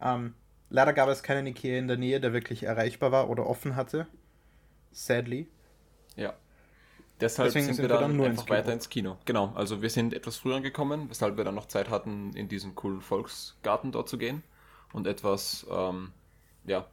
Ähm, 0.00 0.34
leider 0.68 0.92
gab 0.92 1.08
es 1.08 1.22
keinen 1.22 1.46
Ikea 1.46 1.78
in 1.78 1.88
der 1.88 1.96
Nähe, 1.96 2.20
der 2.20 2.34
wirklich 2.34 2.64
erreichbar 2.64 3.10
war 3.10 3.30
oder 3.30 3.46
offen 3.46 3.74
hatte. 3.74 4.06
Sadly. 4.92 5.48
Ja. 6.14 6.34
Deshalb 7.20 7.52
sind, 7.52 7.64
sind, 7.64 7.78
wir 7.78 7.88
dann, 7.88 7.98
wir 7.98 8.08
dann 8.08 8.16
nur 8.16 8.26
einfach 8.26 8.42
ins 8.42 8.50
weiter 8.50 8.72
ins 8.72 8.90
Kino. 8.90 9.16
Genau, 9.24 9.52
also 9.54 9.80
wir 9.80 9.88
sind 9.88 10.12
etwas 10.12 10.36
früher 10.36 10.60
gekommen, 10.60 11.08
weshalb 11.08 11.38
wir 11.38 11.44
dann 11.44 11.54
noch 11.54 11.66
Zeit 11.66 11.88
hatten, 11.88 12.32
in 12.34 12.48
diesen 12.48 12.74
coolen 12.74 13.00
Volksgarten 13.00 13.92
dort 13.92 14.10
zu 14.10 14.18
gehen 14.18 14.42
und 14.92 15.06
etwas, 15.06 15.66
ähm, 15.70 16.12
ja, 16.66 16.86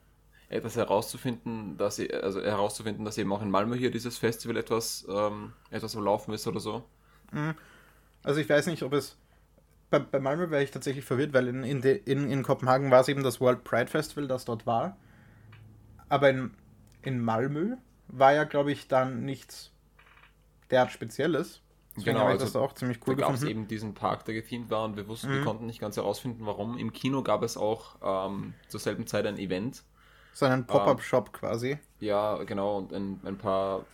etwas 0.48 0.78
herauszufinden, 0.78 1.76
dass 1.78 1.98
sie, 1.98 2.14
also 2.14 2.42
herauszufinden, 2.42 3.04
dass 3.04 3.18
eben 3.18 3.34
auch 3.34 3.42
in 3.42 3.52
Malmö 3.52 3.76
hier 3.76 3.92
dieses 3.92 4.18
Festival 4.18 4.56
etwas, 4.56 5.06
ähm, 5.10 5.52
etwas 5.70 5.98
am 5.98 6.04
Laufen 6.06 6.34
ist 6.34 6.48
oder 6.48 6.62
so. 6.62 6.86
Mhm. 7.32 7.56
Also 8.24 8.40
ich 8.40 8.48
weiß 8.48 8.68
nicht, 8.68 8.84
ob 8.84 8.94
es 8.94 9.18
bei, 9.92 10.00
bei 10.00 10.20
Malmö 10.20 10.50
wäre 10.50 10.64
ich 10.64 10.72
tatsächlich 10.72 11.06
verwirrt, 11.06 11.34
weil 11.34 11.48
in, 11.48 11.64
in, 11.64 11.82
de, 11.82 12.02
in, 12.06 12.32
in 12.32 12.42
Kopenhagen 12.42 12.90
war 12.90 13.02
es 13.02 13.10
eben 13.10 13.22
das 13.22 13.40
World 13.40 13.64
Pride 13.64 13.88
Festival, 13.88 14.28
das 14.28 14.46
dort 14.46 14.66
war. 14.66 14.98
Aber 16.10 16.30
in, 16.30 16.52
in 17.04 17.20
Malmö 17.20 17.76
war 18.08 18.34
ja, 18.34 18.46
glaube 18.46 18.72
ich, 18.72 18.88
dann 18.88 19.24
nichts 19.26 19.72
derart 20.72 20.92
Spezielles. 20.92 21.62
Deswegen 21.96 22.16
genau, 22.16 22.28
also 22.28 22.46
das 22.46 22.56
auch 22.56 22.74
ziemlich 22.74 23.00
cool 23.06 23.18
da 23.18 23.28
gab 23.28 23.34
es 23.34 23.44
eben 23.44 23.68
diesen 23.68 23.94
Park, 23.94 24.24
der 24.24 24.34
gethemed 24.34 24.70
war 24.70 24.86
und 24.86 24.96
wir 24.96 25.10
wussten, 25.10 25.30
mhm. 25.30 25.36
wir 25.36 25.44
konnten 25.44 25.66
nicht 25.66 25.82
ganz 25.82 25.98
herausfinden, 25.98 26.46
warum. 26.46 26.78
Im 26.78 26.94
Kino 26.94 27.22
gab 27.22 27.44
es 27.44 27.58
auch 27.58 27.96
ähm, 28.02 28.54
zur 28.70 28.80
selben 28.80 29.08
Zeit 29.08 29.26
ein 29.26 29.38
Event. 29.38 29.84
So 30.34 30.46
einen 30.46 30.66
Pop-Up-Shop 30.66 31.28
ähm, 31.28 31.34
quasi. 31.34 31.78
Ja, 32.00 32.42
genau, 32.44 32.78
und 32.78 32.94
ein, 32.94 33.20
ein 33.26 33.38
paar, 33.38 33.86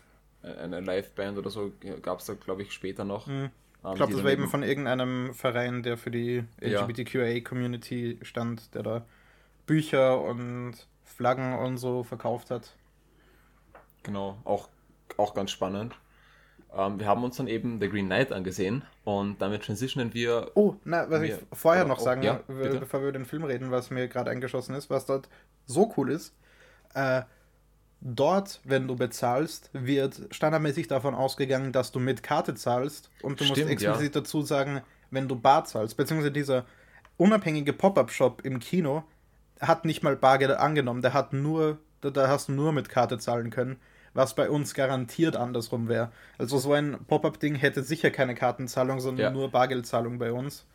äh, 0.43 0.53
eine 0.53 0.79
Live-Band 0.79 1.39
oder 1.39 1.49
so 1.49 1.71
gab 2.03 2.19
es 2.19 2.25
da, 2.25 2.35
glaube 2.35 2.61
ich, 2.61 2.71
später 2.71 3.03
noch. 3.03 3.25
Mhm. 3.25 3.49
Ähm, 3.83 3.91
ich 3.91 3.95
glaube, 3.97 4.13
das 4.13 4.23
war 4.23 4.31
eben 4.31 4.47
von 4.47 4.63
irgendeinem 4.63 5.33
Verein, 5.33 5.83
der 5.83 5.97
für 5.97 6.11
die 6.11 6.43
LGBTQA-Community 6.61 8.19
stand, 8.21 8.73
der 8.73 8.83
da 8.83 9.05
Bücher 9.65 10.21
und 10.21 10.87
Flaggen 11.03 11.57
und 11.57 11.77
so 11.77 12.03
verkauft 12.03 12.51
hat. 12.51 12.75
Genau, 14.03 14.37
auch, 14.43 14.69
auch 15.17 15.33
ganz 15.33 15.51
spannend. 15.51 15.95
Ähm, 16.75 16.99
wir 16.99 17.07
haben 17.07 17.23
uns 17.23 17.37
dann 17.37 17.47
eben 17.47 17.79
The 17.79 17.89
Green 17.89 18.05
Knight 18.05 18.31
angesehen 18.31 18.83
und 19.03 19.41
damit 19.41 19.63
transitionen 19.63 20.13
wir. 20.13 20.51
Oh, 20.55 20.75
na, 20.83 21.09
was 21.09 21.21
ich 21.21 21.33
vorher 21.53 21.85
noch 21.85 21.99
sagen, 21.99 22.23
ja, 22.23 22.41
will, 22.47 22.79
bevor 22.79 23.01
wir 23.01 23.09
über 23.09 23.17
den 23.17 23.25
Film 23.25 23.43
reden, 23.43 23.71
was 23.71 23.89
mir 23.89 24.07
gerade 24.07 24.31
eingeschossen 24.31 24.75
ist, 24.75 24.89
was 24.89 25.05
dort 25.05 25.29
so 25.65 25.93
cool 25.97 26.11
ist. 26.11 26.35
Äh, 26.93 27.23
dort, 28.01 28.61
wenn 28.63 28.87
du 28.87 28.95
bezahlst, 28.95 29.69
wird 29.73 30.21
standardmäßig 30.31 30.87
davon 30.87 31.15
ausgegangen, 31.15 31.71
dass 31.71 31.91
du 31.91 31.99
mit 31.99 32.23
Karte 32.23 32.55
zahlst 32.55 33.09
und 33.21 33.39
du 33.39 33.45
Stimmt, 33.45 33.59
musst 33.59 33.71
explizit 33.71 34.15
ja. 34.15 34.21
dazu 34.21 34.41
sagen, 34.41 34.81
wenn 35.11 35.27
du 35.27 35.35
bar 35.35 35.65
zahlst, 35.65 35.97
beziehungsweise 35.97 36.31
dieser 36.31 36.65
unabhängige 37.17 37.73
Pop-Up-Shop 37.73 38.41
im 38.43 38.59
Kino 38.59 39.03
hat 39.59 39.85
nicht 39.85 40.03
mal 40.03 40.15
Bargeld 40.15 40.51
angenommen, 40.51 41.01
der 41.01 41.13
hat 41.13 41.33
nur, 41.33 41.79
da, 42.01 42.11
da 42.11 42.27
hast 42.27 42.49
du 42.49 42.53
nur 42.53 42.71
mit 42.71 42.89
Karte 42.89 43.17
zahlen 43.17 43.49
können 43.49 43.77
was 44.17 44.33
bei 44.33 44.49
uns 44.49 44.73
garantiert 44.73 45.35
andersrum 45.35 45.87
wäre. 45.87 46.11
Also 46.39 46.57
so 46.57 46.73
ein 46.73 46.97
Pop-up-Ding 47.07 47.53
hätte 47.53 47.83
sicher 47.83 48.09
keine 48.09 48.33
Kartenzahlung, 48.33 48.99
sondern 48.99 49.25
ja. 49.25 49.29
nur 49.29 49.51
Bargeldzahlung 49.51 50.17
bei 50.17 50.31
uns. 50.31 50.65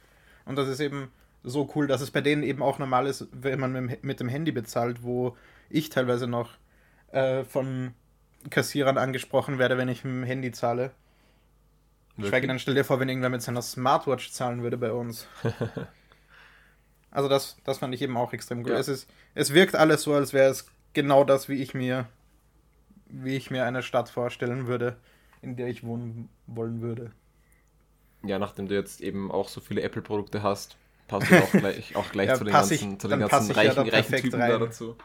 Und 0.45 0.57
das 0.57 0.69
ist 0.69 0.79
eben 0.79 1.11
so 1.43 1.69
cool, 1.75 1.89
dass 1.89 2.01
es 2.03 2.13
bei 2.13 2.21
denen 2.21 2.45
eben 2.45 2.63
auch 2.63 2.79
normal 2.79 3.09
ist, 3.09 3.27
wenn 3.33 3.59
man 3.59 3.97
mit 4.01 4.21
dem 4.21 4.29
Handy 4.29 4.53
bezahlt, 4.53 5.03
wo 5.03 5.37
ich 5.71 5.89
teilweise 5.89 6.29
noch 6.29 6.51
äh, 7.13 7.45
von 7.45 7.95
Kassierern 8.51 8.99
angesprochen 8.99 9.59
werde, 9.59 9.79
wenn 9.79 9.89
ich 9.89 10.03
dem 10.03 10.25
Handy 10.25 10.53
zahle. 10.53 10.91
Schweige 12.21 12.47
dann, 12.47 12.59
stell 12.59 12.75
dir 12.75 12.85
vor, 12.85 13.01
wenn 13.01 13.09
irgendwer 13.09 13.31
mit 13.31 13.41
seiner 13.41 13.63
Smartwatch 13.63 14.33
zahlen 14.33 14.63
würde 14.63 14.77
bei 14.77 14.93
uns. 14.93 15.27
also 17.11 17.29
das, 17.29 17.57
das 17.65 17.79
fand 17.79 17.95
ich 17.95 18.03
eben 18.03 18.17
auch 18.17 18.33
extrem 18.33 18.63
gut. 18.63 18.73
Ja. 18.73 18.79
Es, 18.79 18.89
ist, 18.89 19.09
es 19.35 19.55
wirkt 19.55 19.75
alles 19.75 20.03
so, 20.03 20.13
als 20.13 20.35
wäre 20.35 20.51
es 20.51 20.67
genau 20.93 21.25
das, 21.25 21.49
wie 21.49 21.63
ich 21.63 21.73
mir 21.73 22.07
wie 23.13 23.37
ich 23.37 23.51
mir 23.51 23.65
eine 23.65 23.83
Stadt 23.83 24.09
vorstellen 24.09 24.67
würde, 24.67 24.97
in 25.43 25.57
der 25.57 25.69
ich 25.69 25.85
wohnen 25.85 26.29
wollen 26.47 26.81
würde. 26.81 27.13
Ja, 28.25 28.39
nachdem 28.39 28.69
du 28.69 28.75
jetzt 28.75 29.01
eben 29.01 29.31
auch 29.31 29.49
so 29.49 29.61
viele 29.61 29.83
Apple-Produkte 29.83 30.43
hast, 30.43 30.77
passt 31.09 31.31
du 31.31 31.37
auch 31.37 31.51
gleich, 31.53 31.97
auch 31.97 32.11
gleich 32.11 32.29
ja, 32.29 32.35
zu 32.35 32.45
den 32.45 32.53
ganzen, 32.53 32.93
ich, 32.93 32.99
zu 32.99 33.09
den 33.09 33.21
ganzen 33.21 33.53
reichen, 33.53 33.87
ja 33.87 33.93
reichen 33.93 34.17
Typen 34.17 34.41
rein. 34.41 34.51
da 34.51 34.59
dazu. 34.59 34.97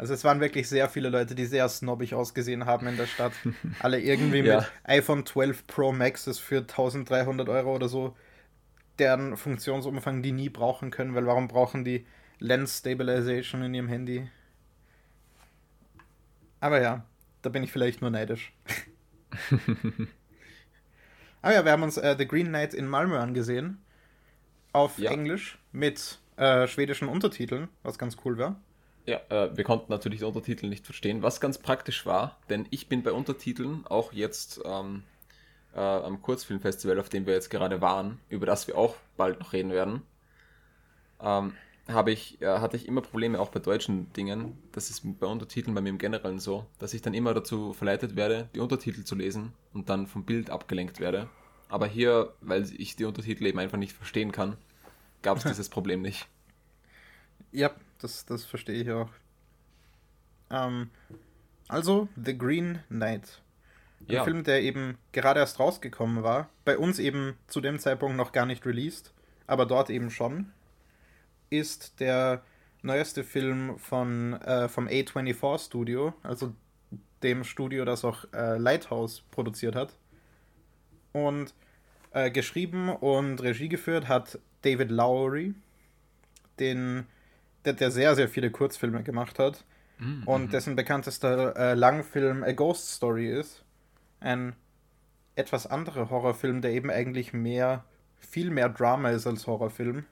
Also 0.00 0.14
es 0.14 0.24
waren 0.24 0.40
wirklich 0.40 0.66
sehr 0.66 0.88
viele 0.88 1.10
Leute, 1.10 1.34
die 1.34 1.44
sehr 1.44 1.68
snobbig 1.68 2.14
ausgesehen 2.14 2.64
haben 2.64 2.86
in 2.86 2.96
der 2.96 3.04
Stadt. 3.04 3.34
Alle 3.80 4.00
irgendwie 4.00 4.38
ja. 4.38 4.60
mit 4.60 4.72
iPhone 4.84 5.26
12 5.26 5.66
Pro 5.66 5.92
Maxes 5.92 6.38
für 6.38 6.60
1300 6.60 7.50
Euro 7.50 7.74
oder 7.74 7.86
so, 7.86 8.16
deren 8.98 9.36
Funktionsumfang 9.36 10.22
die 10.22 10.32
nie 10.32 10.48
brauchen 10.48 10.90
können, 10.90 11.14
weil 11.14 11.26
warum 11.26 11.48
brauchen 11.48 11.84
die 11.84 12.06
Lens 12.38 12.78
Stabilization 12.78 13.62
in 13.62 13.74
ihrem 13.74 13.88
Handy? 13.88 14.26
Aber 16.60 16.80
ja, 16.80 17.04
da 17.42 17.50
bin 17.50 17.62
ich 17.62 17.70
vielleicht 17.70 18.00
nur 18.00 18.08
neidisch. 18.10 18.54
Aber 21.42 21.52
ja, 21.52 21.62
wir 21.66 21.72
haben 21.72 21.82
uns 21.82 21.98
äh, 21.98 22.16
The 22.16 22.26
Green 22.26 22.46
Knight 22.48 22.72
in 22.72 22.88
Malmö 22.88 23.18
angesehen. 23.18 23.84
Auf 24.72 24.98
ja. 24.98 25.10
Englisch 25.10 25.58
mit 25.72 26.20
äh, 26.38 26.66
schwedischen 26.68 27.08
Untertiteln, 27.08 27.68
was 27.82 27.98
ganz 27.98 28.16
cool 28.24 28.38
war. 28.38 28.58
Ja, 29.06 29.20
äh, 29.28 29.56
wir 29.56 29.64
konnten 29.64 29.90
natürlich 29.90 30.20
die 30.20 30.24
Untertitel 30.24 30.68
nicht 30.68 30.84
verstehen, 30.84 31.22
was 31.22 31.40
ganz 31.40 31.58
praktisch 31.58 32.06
war, 32.06 32.38
denn 32.48 32.66
ich 32.70 32.88
bin 32.88 33.02
bei 33.02 33.12
Untertiteln 33.12 33.86
auch 33.86 34.12
jetzt 34.12 34.60
ähm, 34.64 35.02
äh, 35.74 35.80
am 35.80 36.20
Kurzfilmfestival, 36.22 36.98
auf 37.00 37.08
dem 37.08 37.26
wir 37.26 37.34
jetzt 37.34 37.50
gerade 37.50 37.80
waren, 37.80 38.18
über 38.28 38.46
das 38.46 38.66
wir 38.66 38.76
auch 38.76 38.96
bald 39.16 39.40
noch 39.40 39.52
reden 39.52 39.70
werden, 39.70 40.02
ähm, 41.22 41.54
habe 41.88 42.12
ich, 42.12 42.40
äh, 42.40 42.46
hatte 42.46 42.76
ich 42.76 42.86
immer 42.86 43.00
Probleme 43.00 43.40
auch 43.40 43.48
bei 43.48 43.60
deutschen 43.60 44.12
Dingen. 44.12 44.58
Das 44.72 44.90
ist 44.90 45.02
bei 45.18 45.26
Untertiteln 45.26 45.74
bei 45.74 45.80
mir 45.80 45.88
im 45.90 45.98
Generellen 45.98 46.38
so, 46.38 46.66
dass 46.78 46.94
ich 46.94 47.02
dann 47.02 47.14
immer 47.14 47.34
dazu 47.34 47.72
verleitet 47.72 48.16
werde, 48.16 48.48
die 48.54 48.60
Untertitel 48.60 49.04
zu 49.04 49.14
lesen 49.14 49.52
und 49.72 49.88
dann 49.88 50.06
vom 50.06 50.24
Bild 50.24 50.50
abgelenkt 50.50 51.00
werde. 51.00 51.28
Aber 51.68 51.86
hier, 51.86 52.34
weil 52.40 52.70
ich 52.76 52.96
die 52.96 53.04
Untertitel 53.04 53.46
eben 53.46 53.58
einfach 53.58 53.78
nicht 53.78 53.92
verstehen 53.92 54.32
kann, 54.32 54.56
gab 55.22 55.38
es 55.38 55.44
dieses 55.44 55.68
Problem 55.68 56.02
nicht. 56.02 56.26
Ja, 57.52 57.70
das, 57.98 58.24
das 58.26 58.44
verstehe 58.44 58.82
ich 58.82 58.90
auch. 58.90 59.10
Ähm, 60.50 60.90
also, 61.68 62.08
The 62.22 62.36
Green 62.36 62.80
Knight. 62.88 63.42
Ein 64.00 64.14
ja. 64.14 64.24
Film, 64.24 64.44
der 64.44 64.62
eben 64.62 64.98
gerade 65.12 65.40
erst 65.40 65.60
rausgekommen 65.60 66.22
war. 66.22 66.48
Bei 66.64 66.78
uns 66.78 66.98
eben 66.98 67.36
zu 67.46 67.60
dem 67.60 67.78
Zeitpunkt 67.78 68.16
noch 68.16 68.32
gar 68.32 68.46
nicht 68.46 68.64
released, 68.66 69.12
aber 69.46 69.66
dort 69.66 69.90
eben 69.90 70.10
schon. 70.10 70.52
Ist 71.50 72.00
der 72.00 72.42
neueste 72.82 73.24
Film 73.24 73.78
von, 73.78 74.34
äh, 74.42 74.68
vom 74.68 74.86
A24 74.86 75.64
Studio, 75.64 76.14
also 76.22 76.54
dem 77.22 77.44
Studio, 77.44 77.84
das 77.84 78.04
auch 78.04 78.24
äh, 78.32 78.56
Lighthouse 78.56 79.22
produziert 79.30 79.74
hat. 79.74 79.94
Und 81.12 81.54
äh, 82.12 82.30
geschrieben 82.30 82.88
und 82.88 83.42
Regie 83.42 83.68
geführt 83.68 84.08
hat 84.08 84.38
David 84.62 84.90
Lowry, 84.90 85.54
den, 86.58 87.06
der, 87.64 87.74
der 87.74 87.90
sehr, 87.90 88.14
sehr 88.14 88.28
viele 88.28 88.50
Kurzfilme 88.50 89.02
gemacht 89.02 89.38
hat. 89.38 89.64
Mhm. 89.98 90.22
Und 90.26 90.52
dessen 90.52 90.76
bekanntester 90.76 91.56
äh, 91.56 91.74
Langfilm 91.74 92.42
A 92.42 92.52
Ghost 92.52 92.90
Story 92.90 93.28
ist 93.28 93.64
ein 94.20 94.54
etwas 95.36 95.66
anderer 95.66 96.10
Horrorfilm, 96.10 96.60
der 96.60 96.72
eben 96.72 96.90
eigentlich 96.90 97.32
mehr, 97.32 97.84
viel 98.18 98.50
mehr 98.50 98.68
Drama 98.68 99.10
ist 99.10 99.26
als 99.26 99.46
Horrorfilm. 99.46 100.04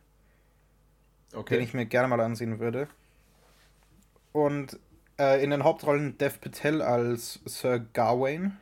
Okay. 1.35 1.57
Den 1.57 1.65
ich 1.65 1.75
mir 1.75 1.87
gerne 1.87 2.09
mal 2.09 2.21
ansehen 2.21 2.59
würde. 2.59 2.89
Und 4.33 4.79
äh, 5.19 5.43
in 5.43 5.51
den 5.51 5.65
Hauptrollen 5.65 6.17
Dev 6.17 6.39
Patel 6.41 6.81
als 6.81 7.41
Sir 7.45 7.81
Gawain. 7.93 8.57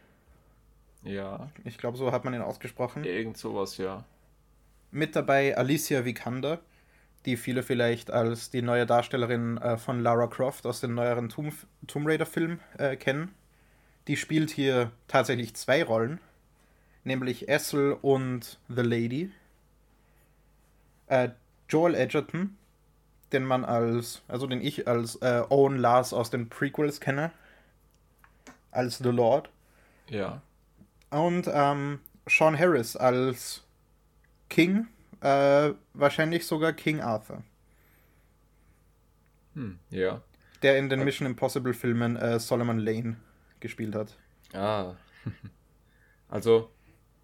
Ja. 1.03 1.51
Ich 1.65 1.79
glaube, 1.79 1.97
so 1.97 2.11
hat 2.11 2.25
man 2.25 2.35
ihn 2.35 2.43
ausgesprochen. 2.43 3.05
Irgend 3.05 3.37
sowas, 3.37 3.77
ja. 3.77 4.05
Mit 4.91 5.15
dabei 5.15 5.57
Alicia 5.57 6.05
Vikander, 6.05 6.61
die 7.27 7.37
viele 7.37 7.63
vielleicht 7.63 8.11
als 8.11 8.51
die 8.51 8.63
neue 8.63 8.87
Darstellerin 8.87 9.59
äh, 9.59 9.77
von 9.77 10.01
Lara 10.01 10.29
Croft 10.29 10.67
aus 10.67 10.81
dem 10.81 10.95
neueren 10.95 11.29
Tomb, 11.29 11.55
Tomb 11.87 12.07
Raider-Film 12.07 12.61
äh, 12.79 12.97
kennen. 12.97 13.35
Die 14.07 14.17
spielt 14.17 14.51
hier 14.51 14.93
tatsächlich 15.09 15.55
zwei 15.55 15.83
Rollen, 15.83 16.21
nämlich 17.03 17.49
Essel 17.49 17.99
und 18.01 18.59
The 18.69 18.83
Lady. 18.83 19.33
Äh, 21.09 21.31
Joel 21.69 21.97
Edgerton, 21.97 22.57
den 23.33 23.45
man 23.45 23.65
als, 23.65 24.23
also 24.29 24.47
den 24.47 24.61
ich 24.61 24.87
als 24.87 25.17
äh, 25.17 25.43
Owen 25.49 25.77
Lars 25.77 26.13
aus 26.13 26.31
den 26.31 26.49
Prequels 26.49 27.01
kenne, 27.01 27.33
als 28.71 28.99
The 28.99 29.11
Lord. 29.11 29.51
Ja. 30.09 30.41
Und 31.11 31.51
ähm, 31.53 31.99
Sean 32.29 32.57
Harris 32.57 32.97
als 32.97 33.65
King, 34.49 34.87
äh, 35.27 35.75
wahrscheinlich 35.95 36.47
sogar 36.47 36.73
King 36.73 37.01
Arthur. 37.01 37.43
Hm, 39.55 39.79
ja. 39.91 40.23
Der 40.63 40.79
in 40.79 40.89
den 40.89 41.05
Mission 41.05 41.27
Impossible 41.27 41.75
Filmen 41.75 42.17
äh, 42.17 42.39
Solomon 42.39 42.79
Lane 42.79 43.17
gespielt 43.61 43.95
hat. 43.95 44.17
Ah. 44.53 44.95
Also, 46.29 46.73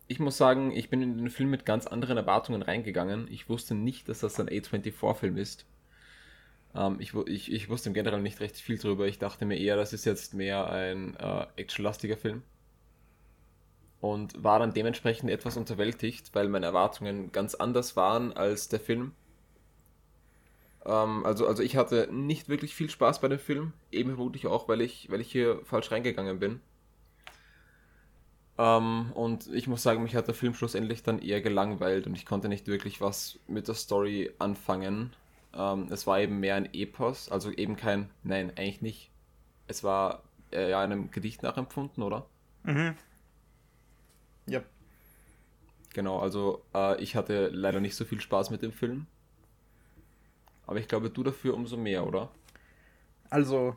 ich 0.06 0.20
muss 0.20 0.36
sagen, 0.36 0.70
ich 0.70 0.88
bin 0.88 1.02
in 1.02 1.18
den 1.18 1.28
Film 1.28 1.50
mit 1.50 1.66
ganz 1.66 1.88
anderen 1.88 2.16
Erwartungen 2.16 2.62
reingegangen. 2.62 3.26
Ich 3.28 3.48
wusste 3.48 3.74
nicht, 3.74 4.08
dass 4.08 4.20
das 4.20 4.38
ein 4.38 4.48
A24-Film 4.48 5.36
ist. 5.36 5.66
Ähm, 6.72 6.98
ich, 7.00 7.12
ich, 7.26 7.52
ich 7.52 7.68
wusste 7.68 7.88
im 7.88 7.94
Generellen 7.94 8.22
nicht 8.22 8.38
recht 8.38 8.56
viel 8.56 8.78
drüber. 8.78 9.08
Ich 9.08 9.18
dachte 9.18 9.44
mir 9.44 9.58
eher, 9.58 9.74
das 9.74 9.92
ist 9.92 10.04
jetzt 10.04 10.34
mehr 10.34 10.70
ein 10.70 11.16
äh, 11.16 11.46
actionlastiger 11.56 12.16
Film. 12.16 12.44
Und 14.02 14.42
war 14.42 14.58
dann 14.58 14.74
dementsprechend 14.74 15.30
etwas 15.30 15.56
unterwältigt, 15.56 16.34
weil 16.34 16.48
meine 16.48 16.66
Erwartungen 16.66 17.30
ganz 17.30 17.54
anders 17.54 17.96
waren 17.96 18.32
als 18.32 18.68
der 18.68 18.80
Film. 18.80 19.12
Ähm, 20.84 21.24
also, 21.24 21.46
also 21.46 21.62
ich 21.62 21.76
hatte 21.76 22.08
nicht 22.10 22.48
wirklich 22.48 22.74
viel 22.74 22.90
Spaß 22.90 23.20
bei 23.20 23.28
dem 23.28 23.38
Film, 23.38 23.72
eben 23.92 24.16
vermutlich 24.16 24.48
auch, 24.48 24.66
weil 24.66 24.80
ich, 24.80 25.08
weil 25.08 25.20
ich 25.20 25.30
hier 25.30 25.60
falsch 25.64 25.92
reingegangen 25.92 26.40
bin. 26.40 26.60
Ähm, 28.58 29.12
und 29.14 29.46
ich 29.52 29.68
muss 29.68 29.84
sagen, 29.84 30.02
mich 30.02 30.16
hat 30.16 30.26
der 30.26 30.34
Film 30.34 30.54
schlussendlich 30.54 31.04
dann 31.04 31.20
eher 31.20 31.40
gelangweilt 31.40 32.08
und 32.08 32.16
ich 32.16 32.26
konnte 32.26 32.48
nicht 32.48 32.66
wirklich 32.66 33.00
was 33.00 33.38
mit 33.46 33.68
der 33.68 33.76
Story 33.76 34.32
anfangen. 34.40 35.12
Ähm, 35.54 35.86
es 35.90 36.08
war 36.08 36.18
eben 36.18 36.40
mehr 36.40 36.56
ein 36.56 36.74
Epos, 36.74 37.30
also 37.30 37.52
eben 37.52 37.76
kein, 37.76 38.10
nein, 38.24 38.50
eigentlich 38.56 38.82
nicht. 38.82 39.10
Es 39.68 39.84
war 39.84 40.24
äh, 40.50 40.70
ja 40.70 40.80
einem 40.80 41.12
Gedicht 41.12 41.44
nachempfunden, 41.44 42.02
oder? 42.02 42.26
Mhm. 42.64 42.96
Ja. 44.46 44.62
Genau, 45.94 46.20
also 46.20 46.64
äh, 46.74 47.00
ich 47.02 47.16
hatte 47.16 47.48
leider 47.48 47.80
nicht 47.80 47.94
so 47.94 48.04
viel 48.04 48.20
Spaß 48.20 48.50
mit 48.50 48.62
dem 48.62 48.72
Film. 48.72 49.06
Aber 50.66 50.78
ich 50.78 50.88
glaube, 50.88 51.10
du 51.10 51.22
dafür 51.22 51.54
umso 51.54 51.76
mehr, 51.76 52.06
oder? 52.06 52.30
Also, 53.28 53.76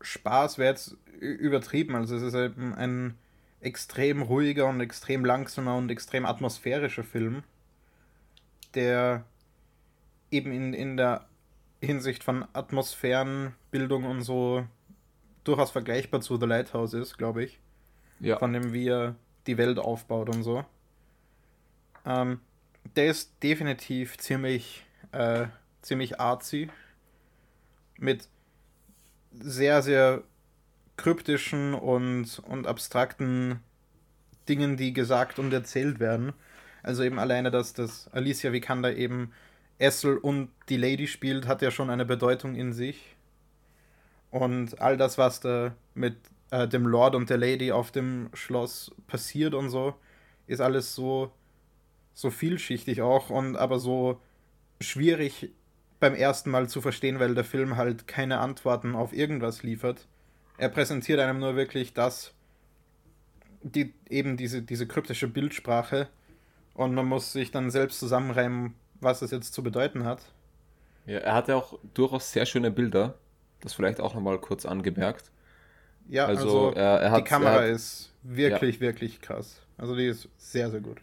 Spaß 0.00 0.58
wäre 0.58 0.70
jetzt 0.70 0.96
übertrieben. 1.20 1.94
Also, 1.94 2.16
es 2.16 2.22
ist 2.22 2.34
eben 2.34 2.74
ein 2.74 3.18
extrem 3.60 4.22
ruhiger 4.22 4.66
und 4.66 4.80
extrem 4.80 5.24
langsamer 5.24 5.76
und 5.76 5.90
extrem 5.90 6.24
atmosphärischer 6.24 7.04
Film, 7.04 7.42
der 8.74 9.24
eben 10.30 10.52
in, 10.52 10.72
in 10.72 10.96
der 10.96 11.26
Hinsicht 11.80 12.24
von 12.24 12.46
Atmosphärenbildung 12.52 14.04
und 14.04 14.22
so 14.22 14.66
durchaus 15.44 15.70
vergleichbar 15.70 16.20
zu 16.20 16.36
The 16.36 16.46
Lighthouse 16.46 16.94
ist, 16.94 17.18
glaube 17.18 17.44
ich. 17.44 17.60
Ja. 18.20 18.38
Von 18.38 18.52
dem, 18.52 18.72
wie 18.72 18.88
er 18.88 19.16
die 19.46 19.58
Welt 19.58 19.78
aufbaut 19.78 20.34
und 20.34 20.42
so. 20.42 20.64
Ähm, 22.04 22.40
der 22.94 23.06
ist 23.06 23.42
definitiv 23.42 24.18
ziemlich 24.18 24.86
äh, 25.12 25.46
ziemlich 25.86 26.20
artsy. 26.20 26.68
Mit 27.98 28.28
sehr, 29.32 29.82
sehr 29.82 30.22
kryptischen 30.96 31.74
und, 31.74 32.40
und 32.40 32.66
abstrakten 32.66 33.60
Dingen, 34.48 34.76
die 34.76 34.92
gesagt 34.92 35.38
und 35.38 35.52
erzählt 35.52 35.98
werden. 35.98 36.32
Also 36.82 37.02
eben 37.02 37.18
alleine, 37.18 37.50
dass 37.50 37.72
das 37.72 38.08
Alicia 38.12 38.52
Vikander 38.52 38.94
eben 38.94 39.32
Essel 39.78 40.18
und 40.18 40.50
die 40.68 40.76
Lady 40.76 41.06
spielt, 41.06 41.46
hat 41.46 41.62
ja 41.62 41.70
schon 41.70 41.90
eine 41.90 42.04
Bedeutung 42.04 42.54
in 42.54 42.72
sich. 42.72 43.16
Und 44.30 44.80
all 44.80 44.96
das, 44.96 45.18
was 45.18 45.40
da 45.40 45.74
mit 45.94 46.16
äh, 46.50 46.68
dem 46.68 46.86
Lord 46.86 47.14
und 47.14 47.30
der 47.30 47.38
Lady 47.38 47.72
auf 47.72 47.90
dem 47.90 48.30
Schloss 48.32 48.94
passiert 49.06 49.54
und 49.54 49.70
so, 49.70 49.94
ist 50.46 50.60
alles 50.60 50.94
so, 50.94 51.32
so 52.14 52.30
vielschichtig 52.30 53.02
auch 53.02 53.30
und 53.30 53.56
aber 53.56 53.78
so 53.78 54.20
schwierig 54.80 55.52
beim 55.98 56.14
ersten 56.14 56.50
Mal 56.50 56.68
zu 56.68 56.80
verstehen, 56.80 57.18
weil 57.18 57.34
der 57.34 57.44
Film 57.44 57.76
halt 57.76 58.06
keine 58.06 58.38
Antworten 58.38 58.94
auf 58.94 59.12
irgendwas 59.12 59.62
liefert. 59.62 60.06
Er 60.58 60.68
präsentiert 60.68 61.20
einem 61.20 61.38
nur 61.40 61.56
wirklich 61.56 61.94
das, 61.94 62.32
die, 63.62 63.92
eben 64.08 64.36
diese, 64.36 64.62
diese 64.62 64.86
kryptische 64.86 65.28
Bildsprache 65.28 66.08
und 66.74 66.94
man 66.94 67.06
muss 67.06 67.32
sich 67.32 67.50
dann 67.50 67.70
selbst 67.70 67.98
zusammenreimen, 67.98 68.74
was 69.00 69.22
es 69.22 69.30
jetzt 69.30 69.54
zu 69.54 69.62
bedeuten 69.62 70.04
hat. 70.04 70.20
Ja, 71.06 71.18
er 71.18 71.34
hatte 71.34 71.56
auch 71.56 71.78
durchaus 71.94 72.32
sehr 72.32 72.46
schöne 72.46 72.70
Bilder, 72.70 73.14
das 73.60 73.74
vielleicht 73.74 74.00
auch 74.00 74.14
nochmal 74.14 74.38
kurz 74.38 74.66
angemerkt. 74.66 75.30
Ja, 76.08 76.26
also, 76.26 76.68
also 76.68 76.76
er, 76.76 77.00
er 77.00 77.10
hat, 77.10 77.20
die 77.20 77.24
Kamera 77.24 77.54
hat, 77.54 77.68
ist 77.68 78.12
wirklich, 78.22 78.76
ja. 78.76 78.80
wirklich 78.82 79.20
krass. 79.20 79.60
Also 79.76 79.96
die 79.96 80.06
ist 80.06 80.28
sehr, 80.38 80.70
sehr 80.70 80.80
gut. 80.80 80.98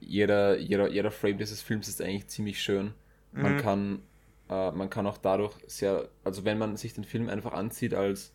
Jeder, 0.00 0.58
jeder, 0.58 0.88
jeder 0.88 1.10
Frame 1.10 1.38
dieses 1.38 1.62
Films 1.62 1.88
ist 1.88 2.00
eigentlich 2.00 2.28
ziemlich 2.28 2.62
schön. 2.62 2.94
Man 3.32 3.54
mhm. 3.54 3.58
kann 3.58 4.02
äh, 4.48 4.70
man 4.72 4.90
kann 4.90 5.06
auch 5.06 5.18
dadurch 5.18 5.54
sehr, 5.66 6.08
also 6.24 6.44
wenn 6.44 6.58
man 6.58 6.76
sich 6.76 6.94
den 6.94 7.04
Film 7.04 7.28
einfach 7.28 7.52
ansieht 7.52 7.94
als 7.94 8.32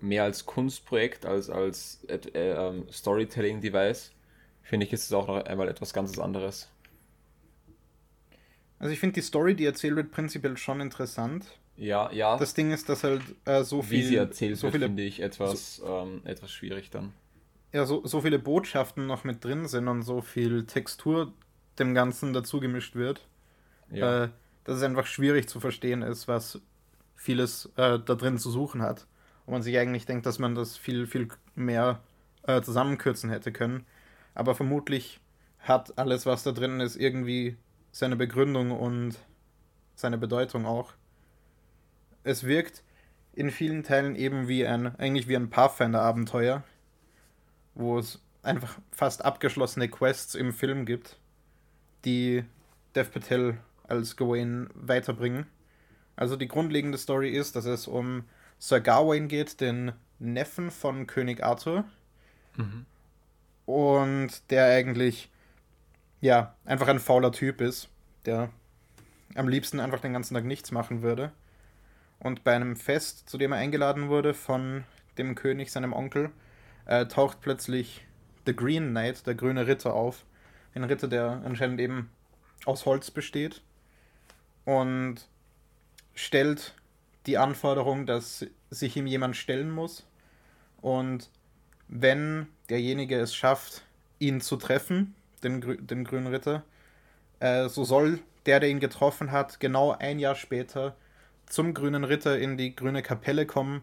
mehr 0.00 0.24
als 0.24 0.46
Kunstprojekt, 0.46 1.26
als 1.26 1.50
als 1.50 2.04
äh, 2.08 2.16
äh, 2.38 2.92
Storytelling-Device, 2.92 4.12
finde 4.62 4.86
ich, 4.86 4.92
ist 4.92 5.04
es 5.04 5.12
auch 5.12 5.26
noch 5.26 5.44
einmal 5.44 5.68
etwas 5.68 5.92
ganz 5.92 6.18
anderes. 6.18 6.68
Also 8.78 8.92
ich 8.92 9.00
finde 9.00 9.14
die 9.14 9.22
Story, 9.22 9.54
die 9.54 9.64
erzählt 9.64 9.96
wird, 9.96 10.10
prinzipiell 10.10 10.56
schon 10.56 10.80
interessant. 10.80 11.46
Ja, 11.76 12.10
ja. 12.12 12.36
Das 12.36 12.54
Ding 12.54 12.72
ist, 12.72 12.88
dass 12.88 13.04
halt 13.04 13.22
äh, 13.44 13.62
so 13.62 13.82
viel. 13.82 13.98
Wie 13.98 14.02
sie 14.02 14.16
erzählt 14.16 14.56
so 14.56 14.72
wird, 14.72 14.82
finde 14.82 15.02
ich 15.02 15.20
etwas, 15.20 15.76
so, 15.76 15.86
ähm, 15.86 16.22
etwas 16.24 16.50
schwierig 16.50 16.90
dann. 16.90 17.12
Ja, 17.72 17.84
so, 17.84 18.06
so 18.06 18.20
viele 18.20 18.38
Botschaften 18.38 19.06
noch 19.06 19.24
mit 19.24 19.44
drin 19.44 19.66
sind 19.68 19.88
und 19.88 20.02
so 20.02 20.20
viel 20.20 20.64
Textur 20.64 21.32
dem 21.78 21.94
Ganzen 21.94 22.32
dazu 22.32 22.60
gemischt 22.60 22.94
wird. 22.94 23.26
Ja. 23.90 24.24
Äh, 24.24 24.28
dass 24.64 24.78
es 24.78 24.82
einfach 24.82 25.06
schwierig 25.06 25.48
zu 25.48 25.60
verstehen 25.60 26.02
ist, 26.02 26.26
was 26.26 26.60
vieles 27.14 27.66
äh, 27.76 27.98
da 27.98 28.14
drin 28.14 28.38
zu 28.38 28.50
suchen 28.50 28.82
hat. 28.82 29.06
Und 29.44 29.52
man 29.52 29.62
sich 29.62 29.78
eigentlich 29.78 30.06
denkt, 30.06 30.26
dass 30.26 30.38
man 30.38 30.54
das 30.54 30.76
viel, 30.76 31.06
viel 31.06 31.28
mehr 31.54 32.00
äh, 32.42 32.60
zusammenkürzen 32.62 33.30
hätte 33.30 33.52
können. 33.52 33.86
Aber 34.34 34.54
vermutlich 34.54 35.20
hat 35.60 35.96
alles, 35.98 36.26
was 36.26 36.42
da 36.42 36.52
drin 36.52 36.80
ist, 36.80 36.96
irgendwie 36.96 37.56
seine 37.92 38.16
Begründung 38.16 38.72
und 38.72 39.16
seine 39.94 40.18
Bedeutung 40.18 40.66
auch. 40.66 40.92
Es 42.26 42.42
wirkt 42.42 42.82
in 43.34 43.52
vielen 43.52 43.84
Teilen 43.84 44.16
eben 44.16 44.48
wie 44.48 44.66
ein, 44.66 44.96
eigentlich 44.98 45.28
wie 45.28 45.36
ein 45.36 45.48
Pathfinder-Abenteuer, 45.48 46.64
wo 47.76 48.00
es 48.00 48.20
einfach 48.42 48.80
fast 48.90 49.24
abgeschlossene 49.24 49.88
Quests 49.88 50.34
im 50.34 50.52
Film 50.52 50.86
gibt, 50.86 51.20
die 52.04 52.44
Dev 52.96 53.10
Patel 53.12 53.58
als 53.86 54.16
Gawain 54.16 54.68
weiterbringen. 54.74 55.46
Also 56.16 56.34
die 56.34 56.48
grundlegende 56.48 56.98
Story 56.98 57.30
ist, 57.30 57.54
dass 57.54 57.64
es 57.64 57.86
um 57.86 58.24
Sir 58.58 58.80
Gawain 58.80 59.28
geht, 59.28 59.60
den 59.60 59.92
Neffen 60.18 60.72
von 60.72 61.06
König 61.06 61.44
Arthur. 61.44 61.84
Mhm. 62.56 62.86
Und 63.66 64.50
der 64.50 64.66
eigentlich, 64.66 65.30
ja, 66.20 66.56
einfach 66.64 66.88
ein 66.88 66.98
fauler 66.98 67.30
Typ 67.30 67.60
ist, 67.60 67.88
der 68.24 68.50
am 69.36 69.46
liebsten 69.46 69.78
einfach 69.78 70.00
den 70.00 70.14
ganzen 70.14 70.34
Tag 70.34 70.44
nichts 70.44 70.72
machen 70.72 71.02
würde. 71.02 71.30
Und 72.18 72.44
bei 72.44 72.54
einem 72.54 72.76
Fest, 72.76 73.28
zu 73.28 73.38
dem 73.38 73.52
er 73.52 73.58
eingeladen 73.58 74.08
wurde 74.08 74.34
von 74.34 74.84
dem 75.18 75.34
König, 75.34 75.70
seinem 75.70 75.92
Onkel, 75.92 76.30
äh, 76.86 77.06
taucht 77.06 77.40
plötzlich 77.40 78.06
The 78.46 78.54
Green 78.54 78.90
Knight, 78.90 79.26
der 79.26 79.34
grüne 79.34 79.66
Ritter, 79.66 79.94
auf. 79.94 80.24
Ein 80.74 80.84
Ritter, 80.84 81.08
der 81.08 81.42
anscheinend 81.44 81.80
eben 81.80 82.10
aus 82.64 82.86
Holz 82.86 83.10
besteht. 83.10 83.62
Und 84.64 85.28
stellt 86.14 86.74
die 87.26 87.38
Anforderung, 87.38 88.06
dass 88.06 88.46
sich 88.70 88.96
ihm 88.96 89.06
jemand 89.06 89.36
stellen 89.36 89.70
muss. 89.70 90.06
Und 90.80 91.30
wenn 91.88 92.48
derjenige 92.68 93.18
es 93.18 93.34
schafft, 93.34 93.82
ihn 94.18 94.40
zu 94.40 94.56
treffen, 94.56 95.14
den, 95.42 95.86
den 95.86 96.04
grünen 96.04 96.28
Ritter, 96.28 96.64
äh, 97.40 97.68
so 97.68 97.84
soll 97.84 98.20
der, 98.46 98.60
der 98.60 98.70
ihn 98.70 98.80
getroffen 98.80 99.32
hat, 99.32 99.60
genau 99.60 99.92
ein 99.92 100.18
Jahr 100.18 100.34
später 100.34 100.96
zum 101.46 101.74
grünen 101.74 102.04
Ritter 102.04 102.38
in 102.38 102.56
die 102.56 102.74
grüne 102.74 103.02
Kapelle 103.02 103.46
kommen, 103.46 103.82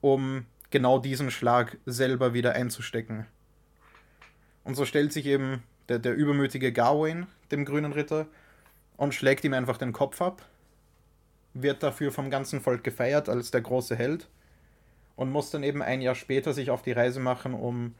um 0.00 0.46
genau 0.70 0.98
diesen 0.98 1.30
Schlag 1.30 1.78
selber 1.86 2.34
wieder 2.34 2.52
einzustecken. 2.52 3.26
Und 4.64 4.74
so 4.74 4.84
stellt 4.84 5.12
sich 5.12 5.26
eben 5.26 5.62
der, 5.88 5.98
der 5.98 6.14
übermütige 6.14 6.72
Gawain 6.72 7.26
dem 7.50 7.64
grünen 7.64 7.92
Ritter 7.92 8.26
und 8.96 9.14
schlägt 9.14 9.44
ihm 9.44 9.54
einfach 9.54 9.78
den 9.78 9.92
Kopf 9.92 10.20
ab, 10.20 10.44
wird 11.54 11.82
dafür 11.82 12.10
vom 12.10 12.30
ganzen 12.30 12.60
Volk 12.60 12.82
gefeiert 12.82 13.28
als 13.28 13.50
der 13.50 13.60
große 13.60 13.96
Held 13.96 14.28
und 15.14 15.30
muss 15.30 15.50
dann 15.50 15.62
eben 15.62 15.82
ein 15.82 16.00
Jahr 16.00 16.14
später 16.14 16.52
sich 16.52 16.70
auf 16.70 16.82
die 16.82 16.92
Reise 16.92 17.20
machen, 17.20 17.54
um 17.54 17.94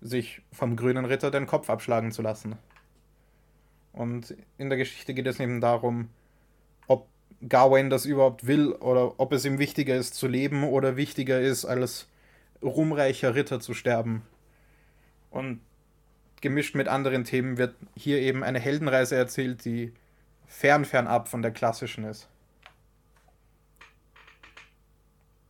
sich 0.00 0.42
vom 0.52 0.76
grünen 0.76 1.04
Ritter 1.04 1.30
den 1.30 1.46
Kopf 1.46 1.70
abschlagen 1.70 2.12
zu 2.12 2.22
lassen. 2.22 2.56
Und 3.92 4.36
in 4.58 4.68
der 4.68 4.78
Geschichte 4.78 5.14
geht 5.14 5.26
es 5.26 5.40
eben 5.40 5.60
darum, 5.60 6.08
Gawain 7.46 7.90
das 7.90 8.04
überhaupt 8.04 8.46
will 8.46 8.72
oder 8.72 9.20
ob 9.20 9.32
es 9.32 9.44
ihm 9.44 9.58
wichtiger 9.58 9.96
ist 9.96 10.14
zu 10.14 10.26
leben 10.26 10.64
oder 10.64 10.96
wichtiger 10.96 11.40
ist, 11.40 11.64
als 11.64 12.08
ruhmreicher 12.62 13.34
Ritter 13.34 13.60
zu 13.60 13.74
sterben. 13.74 14.22
Und 15.30 15.60
gemischt 16.40 16.74
mit 16.74 16.88
anderen 16.88 17.24
Themen 17.24 17.58
wird 17.58 17.74
hier 17.96 18.18
eben 18.20 18.42
eine 18.42 18.58
Heldenreise 18.58 19.16
erzählt, 19.16 19.64
die 19.64 19.92
fern, 20.46 20.84
fernab 20.84 21.28
von 21.28 21.42
der 21.42 21.52
klassischen 21.52 22.04
ist. 22.04 22.28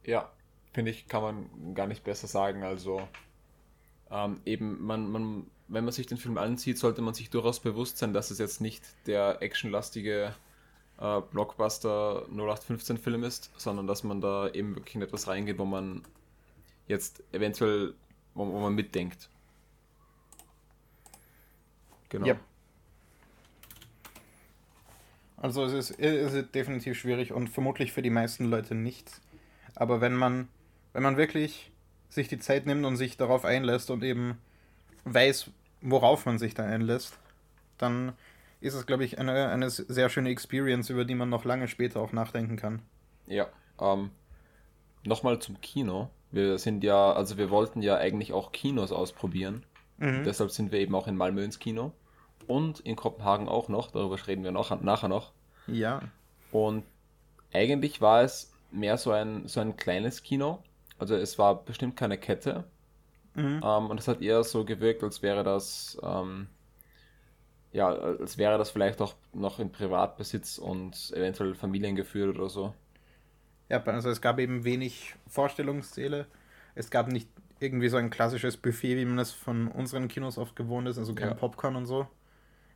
Ja, 0.04 0.30
finde 0.72 0.90
ich, 0.90 1.08
kann 1.08 1.22
man 1.22 1.74
gar 1.74 1.86
nicht 1.86 2.04
besser 2.04 2.26
sagen. 2.26 2.64
Also 2.64 3.06
ähm, 4.10 4.40
eben, 4.44 4.84
man, 4.84 5.10
man, 5.10 5.46
wenn 5.68 5.84
man 5.84 5.92
sich 5.92 6.06
den 6.06 6.18
Film 6.18 6.38
ansieht, 6.38 6.78
sollte 6.78 7.02
man 7.02 7.14
sich 7.14 7.30
durchaus 7.30 7.60
bewusst 7.60 7.98
sein, 7.98 8.12
dass 8.12 8.30
es 8.30 8.38
jetzt 8.38 8.60
nicht 8.60 8.82
der 9.06 9.42
actionlastige 9.42 10.34
äh, 11.00 11.20
Blockbuster 11.20 12.26
0815-Film 12.32 13.24
ist, 13.24 13.50
sondern 13.56 13.86
dass 13.86 14.02
man 14.02 14.20
da 14.20 14.48
eben 14.50 14.74
wirklich 14.74 14.96
in 14.96 15.02
etwas 15.02 15.28
reingeht, 15.28 15.58
wo 15.58 15.64
man 15.64 16.02
jetzt 16.86 17.22
eventuell, 17.32 17.94
wo, 18.34 18.46
wo 18.46 18.60
man 18.60 18.74
mitdenkt. 18.74 19.28
Genau. 22.08 22.26
Ja. 22.26 22.36
Also 25.36 25.64
es 25.64 25.90
ist, 25.90 26.00
es 26.00 26.32
ist 26.32 26.54
definitiv 26.54 26.98
schwierig 26.98 27.32
und 27.32 27.48
vermutlich 27.48 27.92
für 27.92 28.02
die 28.02 28.10
meisten 28.10 28.46
Leute 28.46 28.74
nicht. 28.74 29.20
Aber 29.76 30.00
wenn 30.00 30.14
man, 30.14 30.48
wenn 30.92 31.02
man 31.04 31.16
wirklich 31.16 31.70
sich 32.08 32.26
die 32.26 32.40
Zeit 32.40 32.66
nimmt 32.66 32.84
und 32.84 32.96
sich 32.96 33.16
darauf 33.16 33.44
einlässt 33.44 33.90
und 33.90 34.02
eben 34.02 34.38
weiß, 35.04 35.50
worauf 35.80 36.26
man 36.26 36.38
sich 36.38 36.54
da 36.54 36.64
einlässt, 36.64 37.16
dann 37.76 38.14
ist 38.60 38.74
es, 38.74 38.86
glaube 38.86 39.04
ich, 39.04 39.18
eine, 39.18 39.48
eine 39.48 39.70
sehr 39.70 40.08
schöne 40.08 40.30
Experience, 40.30 40.90
über 40.90 41.04
die 41.04 41.14
man 41.14 41.28
noch 41.28 41.44
lange 41.44 41.68
später 41.68 42.00
auch 42.00 42.12
nachdenken 42.12 42.56
kann. 42.56 42.82
Ja, 43.26 43.46
ähm, 43.80 44.10
nochmal 45.04 45.38
zum 45.38 45.60
Kino. 45.60 46.10
Wir 46.30 46.58
sind 46.58 46.84
ja, 46.84 47.12
also 47.12 47.38
wir 47.38 47.50
wollten 47.50 47.82
ja 47.82 47.96
eigentlich 47.96 48.32
auch 48.32 48.52
Kinos 48.52 48.92
ausprobieren. 48.92 49.64
Mhm. 49.98 50.24
Deshalb 50.24 50.50
sind 50.50 50.72
wir 50.72 50.80
eben 50.80 50.94
auch 50.94 51.06
in 51.06 51.16
Malmö 51.16 51.42
ins 51.42 51.58
Kino. 51.58 51.92
Und 52.46 52.80
in 52.80 52.96
Kopenhagen 52.96 53.48
auch 53.48 53.68
noch, 53.68 53.90
darüber 53.90 54.16
reden 54.26 54.44
wir 54.44 54.52
noch, 54.52 54.78
nachher 54.80 55.08
noch. 55.08 55.32
Ja. 55.66 56.00
Und 56.50 56.84
eigentlich 57.52 58.00
war 58.00 58.22
es 58.22 58.52
mehr 58.70 58.96
so 58.96 59.12
ein, 59.12 59.46
so 59.48 59.60
ein 59.60 59.76
kleines 59.76 60.22
Kino. 60.22 60.62
Also 60.98 61.14
es 61.14 61.38
war 61.38 61.62
bestimmt 61.64 61.96
keine 61.96 62.18
Kette. 62.18 62.64
Mhm. 63.34 63.62
Ähm, 63.64 63.86
und 63.90 64.00
es 64.00 64.08
hat 64.08 64.20
eher 64.20 64.42
so 64.44 64.64
gewirkt, 64.64 65.02
als 65.02 65.22
wäre 65.22 65.44
das, 65.44 65.98
ähm, 66.02 66.48
ja, 67.72 67.88
als 67.88 68.38
wäre 68.38 68.58
das 68.58 68.70
vielleicht 68.70 69.00
auch 69.00 69.14
noch 69.32 69.58
in 69.58 69.70
Privatbesitz 69.70 70.58
und 70.58 71.12
eventuell 71.14 71.54
familiengeführt 71.54 72.36
oder 72.36 72.48
so. 72.48 72.74
Ja, 73.68 73.82
also 73.82 74.08
es 74.08 74.20
gab 74.20 74.38
eben 74.38 74.64
wenig 74.64 75.14
Vorstellungssäle. 75.26 76.26
Es 76.74 76.90
gab 76.90 77.08
nicht 77.08 77.28
irgendwie 77.60 77.88
so 77.88 77.96
ein 77.96 78.10
klassisches 78.10 78.56
Buffet, 78.56 78.96
wie 78.96 79.04
man 79.04 79.18
es 79.18 79.32
von 79.32 79.68
unseren 79.68 80.08
Kinos 80.08 80.38
oft 80.38 80.56
gewohnt 80.56 80.88
ist, 80.88 80.98
also 80.98 81.14
kein 81.14 81.28
ja. 81.28 81.34
Popcorn 81.34 81.76
und 81.76 81.86
so. 81.86 82.06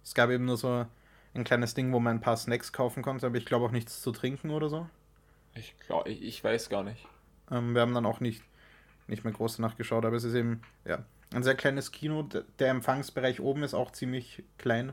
Es 0.03 0.15
gab 0.15 0.31
eben 0.31 0.45
nur 0.45 0.57
so 0.57 0.87
ein 1.35 1.45
kleines 1.45 1.75
Ding, 1.75 1.93
wo 1.93 2.01
man 2.01 2.17
ein 2.17 2.21
paar 2.21 2.37
Snacks 2.37 2.73
kaufen 2.73 3.03
konnte, 3.03 3.27
aber 3.27 3.37
ich 3.37 3.47
glaube 3.47 3.65
auch 3.65 3.71
nichts 3.71 4.03
zu 4.03 4.13
trinken 4.13 4.51
oder 4.51 4.69
so. 4.69 4.89
Ich 5.55 5.79
glaube, 5.87 6.11
ich, 6.11 6.23
ich, 6.23 6.45
weiß 6.45 6.69
gar 6.69 6.83
nicht. 6.83 7.07
Ähm, 7.51 7.75
wir 7.75 7.83
haben 7.83 7.95
dann 7.95 8.07
auch 8.07 8.21
nicht, 8.21 8.43
nicht 9.07 9.25
mehr 9.25 9.33
groß 9.33 9.59
nachgeschaut, 9.59 10.05
aber 10.05 10.17
es 10.17 10.25
ist 10.25 10.35
eben, 10.35 10.63
ja, 10.85 11.05
ein 11.35 11.43
sehr 11.43 11.55
kleines 11.55 11.93
Kino. 11.93 12.29
Der 12.59 12.69
Empfangsbereich 12.69 13.41
oben 13.41 13.63
ist 13.63 13.75
auch 13.75 13.91
ziemlich 13.91 14.43
klein. 14.59 14.93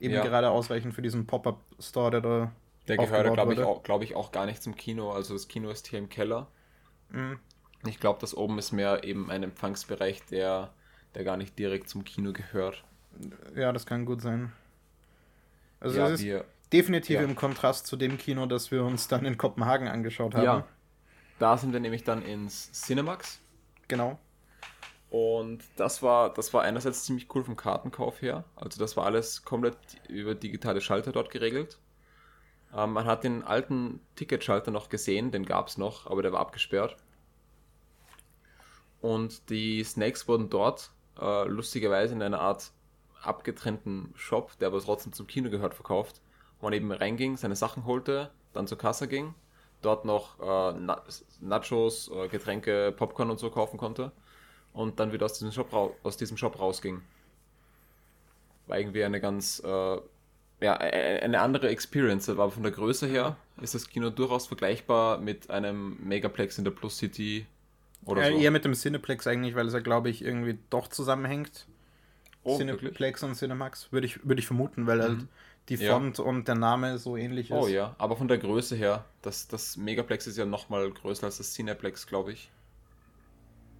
Eben 0.00 0.14
ja. 0.14 0.22
gerade 0.24 0.50
ausreichend 0.50 0.94
für 0.94 1.02
diesen 1.02 1.26
Pop-Up-Store, 1.26 2.10
der 2.10 2.20
da. 2.20 2.52
Der 2.88 2.96
gehört, 2.96 3.32
glaube 3.34 3.52
ich, 3.54 3.60
auch, 3.60 3.82
glaub 3.84 4.02
ich, 4.02 4.16
auch 4.16 4.32
gar 4.32 4.46
nicht 4.46 4.60
zum 4.62 4.74
Kino. 4.74 5.12
Also 5.12 5.34
das 5.34 5.46
Kino 5.46 5.70
ist 5.70 5.86
hier 5.86 6.00
im 6.00 6.08
Keller. 6.08 6.48
Mhm. 7.10 7.38
Ich 7.86 8.00
glaube, 8.00 8.18
das 8.20 8.36
oben 8.36 8.58
ist 8.58 8.72
mehr 8.72 9.04
eben 9.04 9.30
ein 9.30 9.42
Empfangsbereich, 9.44 10.24
der, 10.26 10.72
der 11.14 11.22
gar 11.22 11.36
nicht 11.36 11.58
direkt 11.58 11.88
zum 11.88 12.04
Kino 12.04 12.32
gehört. 12.32 12.82
Ja, 13.54 13.72
das 13.72 13.86
kann 13.86 14.04
gut 14.04 14.20
sein. 14.20 14.52
Also 15.78 15.98
ja, 15.98 16.08
es 16.08 16.20
ist 16.20 16.44
definitiv 16.72 17.16
ja. 17.16 17.22
im 17.22 17.36
Kontrast 17.36 17.86
zu 17.86 17.96
dem 17.96 18.18
Kino, 18.18 18.46
das 18.46 18.70
wir 18.70 18.84
uns 18.84 19.06
dann 19.08 19.24
in 19.24 19.36
Kopenhagen 19.36 19.88
angeschaut 19.88 20.34
haben. 20.34 20.44
Ja, 20.44 20.64
da 21.38 21.56
sind 21.56 21.72
wir 21.72 21.80
nämlich 21.80 22.04
dann 22.04 22.22
ins 22.22 22.72
Cinemax. 22.72 23.40
Genau. 23.88 24.18
Und 25.12 25.62
das 25.76 26.02
war, 26.02 26.32
das 26.32 26.54
war 26.54 26.62
einerseits 26.62 27.04
ziemlich 27.04 27.28
cool 27.34 27.44
vom 27.44 27.54
Kartenkauf 27.54 28.22
her. 28.22 28.44
Also 28.56 28.78
das 28.78 28.96
war 28.96 29.04
alles 29.04 29.44
komplett 29.44 29.76
über 30.08 30.34
digitale 30.34 30.80
Schalter 30.80 31.12
dort 31.12 31.28
geregelt. 31.28 31.78
Ähm, 32.74 32.94
man 32.94 33.04
hat 33.04 33.22
den 33.22 33.42
alten 33.42 34.00
Ticketschalter 34.16 34.70
noch 34.70 34.88
gesehen, 34.88 35.30
den 35.30 35.44
gab 35.44 35.68
es 35.68 35.76
noch, 35.76 36.06
aber 36.06 36.22
der 36.22 36.32
war 36.32 36.40
abgesperrt. 36.40 36.96
Und 39.02 39.50
die 39.50 39.84
Snakes 39.84 40.28
wurden 40.28 40.48
dort 40.48 40.92
äh, 41.20 41.46
lustigerweise 41.46 42.14
in 42.14 42.22
einer 42.22 42.40
Art 42.40 42.72
abgetrennten 43.22 44.14
Shop, 44.16 44.58
der 44.60 44.68
aber 44.68 44.80
trotzdem 44.80 45.12
zum 45.12 45.26
Kino 45.26 45.50
gehört, 45.50 45.74
verkauft, 45.74 46.22
wo 46.58 46.68
man 46.68 46.72
eben 46.72 46.90
reinging, 46.90 47.36
seine 47.36 47.56
Sachen 47.56 47.84
holte, 47.84 48.30
dann 48.54 48.66
zur 48.66 48.78
Kasse 48.78 49.08
ging, 49.08 49.34
dort 49.82 50.06
noch 50.06 50.40
äh, 50.40 50.96
Nachos, 51.42 52.10
äh, 52.10 52.28
Getränke, 52.28 52.94
Popcorn 52.96 53.28
und 53.28 53.38
so 53.38 53.50
kaufen 53.50 53.76
konnte 53.76 54.10
und 54.72 54.98
dann 55.00 55.12
wieder 55.12 55.26
aus 55.26 55.34
diesem 55.34 55.52
Shop, 55.52 55.96
aus 56.02 56.16
diesem 56.16 56.36
Shop 56.36 56.58
rausging. 56.58 57.02
War 58.66 58.78
irgendwie 58.78 59.04
eine 59.04 59.20
ganz, 59.20 59.60
äh, 59.64 59.68
ja, 59.68 60.80
e-, 60.80 61.16
e-, 61.16 61.20
eine 61.20 61.40
andere 61.40 61.68
Experience, 61.68 62.28
aber 62.28 62.50
von 62.50 62.62
der 62.62 62.72
Größe 62.72 63.06
her 63.06 63.36
ist 63.60 63.74
das 63.74 63.88
Kino 63.88 64.10
durchaus 64.10 64.46
vergleichbar 64.46 65.18
mit 65.18 65.50
einem 65.50 65.96
Megaplex 66.02 66.58
in 66.58 66.64
der 66.64 66.70
Plus 66.70 66.98
City 66.98 67.46
oder 68.04 68.22
äh, 68.22 68.32
so. 68.32 68.38
Eher 68.38 68.50
mit 68.50 68.64
dem 68.64 68.74
Cineplex 68.74 69.26
eigentlich, 69.26 69.54
weil 69.54 69.66
es 69.66 69.74
ja, 69.74 69.80
glaube 69.80 70.10
ich, 70.10 70.24
irgendwie 70.24 70.58
doch 70.70 70.88
zusammenhängt. 70.88 71.66
Oh, 72.44 72.56
Cineplex 72.56 73.00
wirklich? 73.00 73.22
und 73.22 73.34
Cinemax, 73.36 73.92
würde 73.92 74.06
ich, 74.06 74.26
würd 74.26 74.38
ich 74.38 74.46
vermuten, 74.46 74.86
weil 74.86 75.00
halt 75.00 75.12
mhm. 75.12 75.18
halt 75.18 75.28
die 75.68 75.76
Font 75.76 76.18
ja. 76.18 76.24
und 76.24 76.48
der 76.48 76.56
Name 76.56 76.98
so 76.98 77.16
ähnlich 77.16 77.50
ist. 77.50 77.56
Oh 77.56 77.68
ja, 77.68 77.94
aber 77.98 78.16
von 78.16 78.26
der 78.26 78.38
Größe 78.38 78.74
her, 78.74 79.04
das, 79.22 79.46
das 79.46 79.76
Megaplex 79.76 80.26
ist 80.26 80.36
ja 80.36 80.44
nochmal 80.44 80.90
größer 80.90 81.24
als 81.24 81.38
das 81.38 81.52
Cineplex, 81.52 82.06
glaube 82.06 82.32
ich. 82.32 82.50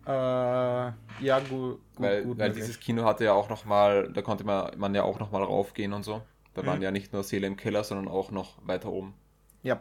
Äh, 0.07 0.11
ja, 0.11 1.41
gut. 1.49 1.81
weil 1.97 2.25
gut 2.25 2.39
weil 2.39 2.53
dieses 2.53 2.81
Kino 2.81 3.05
hatte 3.05 3.25
ja 3.25 3.33
auch 3.33 3.49
nochmal, 3.49 4.13
da 4.13 4.23
konnte 4.23 4.45
man, 4.45 4.77
man 4.79 4.95
ja 4.95 5.05
auch 5.05 5.21
nochmal 5.21 5.43
raufgehen 5.43 5.93
und 5.93 6.03
so. 6.03 6.23
Da 6.55 6.63
mhm. 6.63 6.67
waren 6.67 6.83
ja 6.83 6.91
nicht 6.91 7.13
nur 7.13 7.23
Seele 7.23 7.47
im 7.47 7.57
Keller, 7.57 7.85
sondern 7.85 8.09
auch 8.09 8.31
noch 8.31 8.67
weiter 8.67 8.91
oben. 8.91 9.15
Ja. 9.63 9.81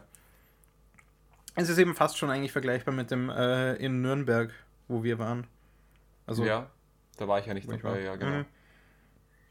Es 1.55 1.69
ist 1.69 1.77
eben 1.79 1.95
fast 1.95 2.17
schon 2.17 2.29
eigentlich 2.29 2.51
vergleichbar 2.51 2.93
mit 2.93 3.11
dem 3.11 3.29
äh, 3.29 3.73
in 3.75 4.01
Nürnberg, 4.01 4.53
wo 4.87 5.03
wir 5.03 5.19
waren. 5.19 5.47
Also, 6.25 6.45
ja, 6.45 6.69
da 7.17 7.27
war 7.27 7.39
ich 7.39 7.45
ja 7.45 7.53
nicht 7.53 7.69
dabei, 7.69 8.01
ja, 8.01 8.15
genau. 8.15 8.37
Mhm. 8.37 8.45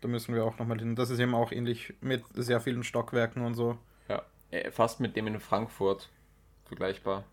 Da 0.00 0.08
müssen 0.08 0.34
wir 0.34 0.44
auch 0.44 0.58
nochmal 0.58 0.78
hin. 0.78 0.96
Das 0.96 1.10
ist 1.10 1.18
eben 1.18 1.34
auch 1.34 1.52
ähnlich 1.52 1.92
mit 2.00 2.24
sehr 2.32 2.60
vielen 2.60 2.84
Stockwerken 2.84 3.44
und 3.44 3.54
so. 3.54 3.76
Ja, 4.08 4.22
äh, 4.50 4.70
fast 4.70 5.00
mit 5.00 5.14
dem 5.14 5.26
in 5.26 5.40
Frankfurt 5.40 6.08
vergleichbar. 6.64 7.24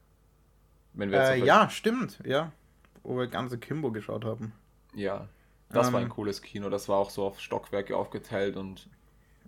Wenn 0.94 1.12
wir 1.12 1.22
äh, 1.22 1.46
ja, 1.46 1.70
stimmt, 1.70 2.20
ja. 2.26 2.52
Wo 3.08 3.18
wir 3.18 3.28
ganze 3.28 3.58
Kimbo 3.58 3.92
geschaut 3.92 4.26
haben. 4.26 4.52
Ja, 4.94 5.28
das 5.70 5.88
ähm, 5.88 5.94
war 5.94 6.00
ein 6.02 6.08
ähm. 6.08 6.12
cooles 6.12 6.42
Kino. 6.42 6.70
Das 6.70 6.90
war 6.90 6.98
auch 6.98 7.10
so 7.10 7.26
auf 7.26 7.40
Stockwerke 7.40 7.96
aufgeteilt 7.96 8.58
und 8.58 8.90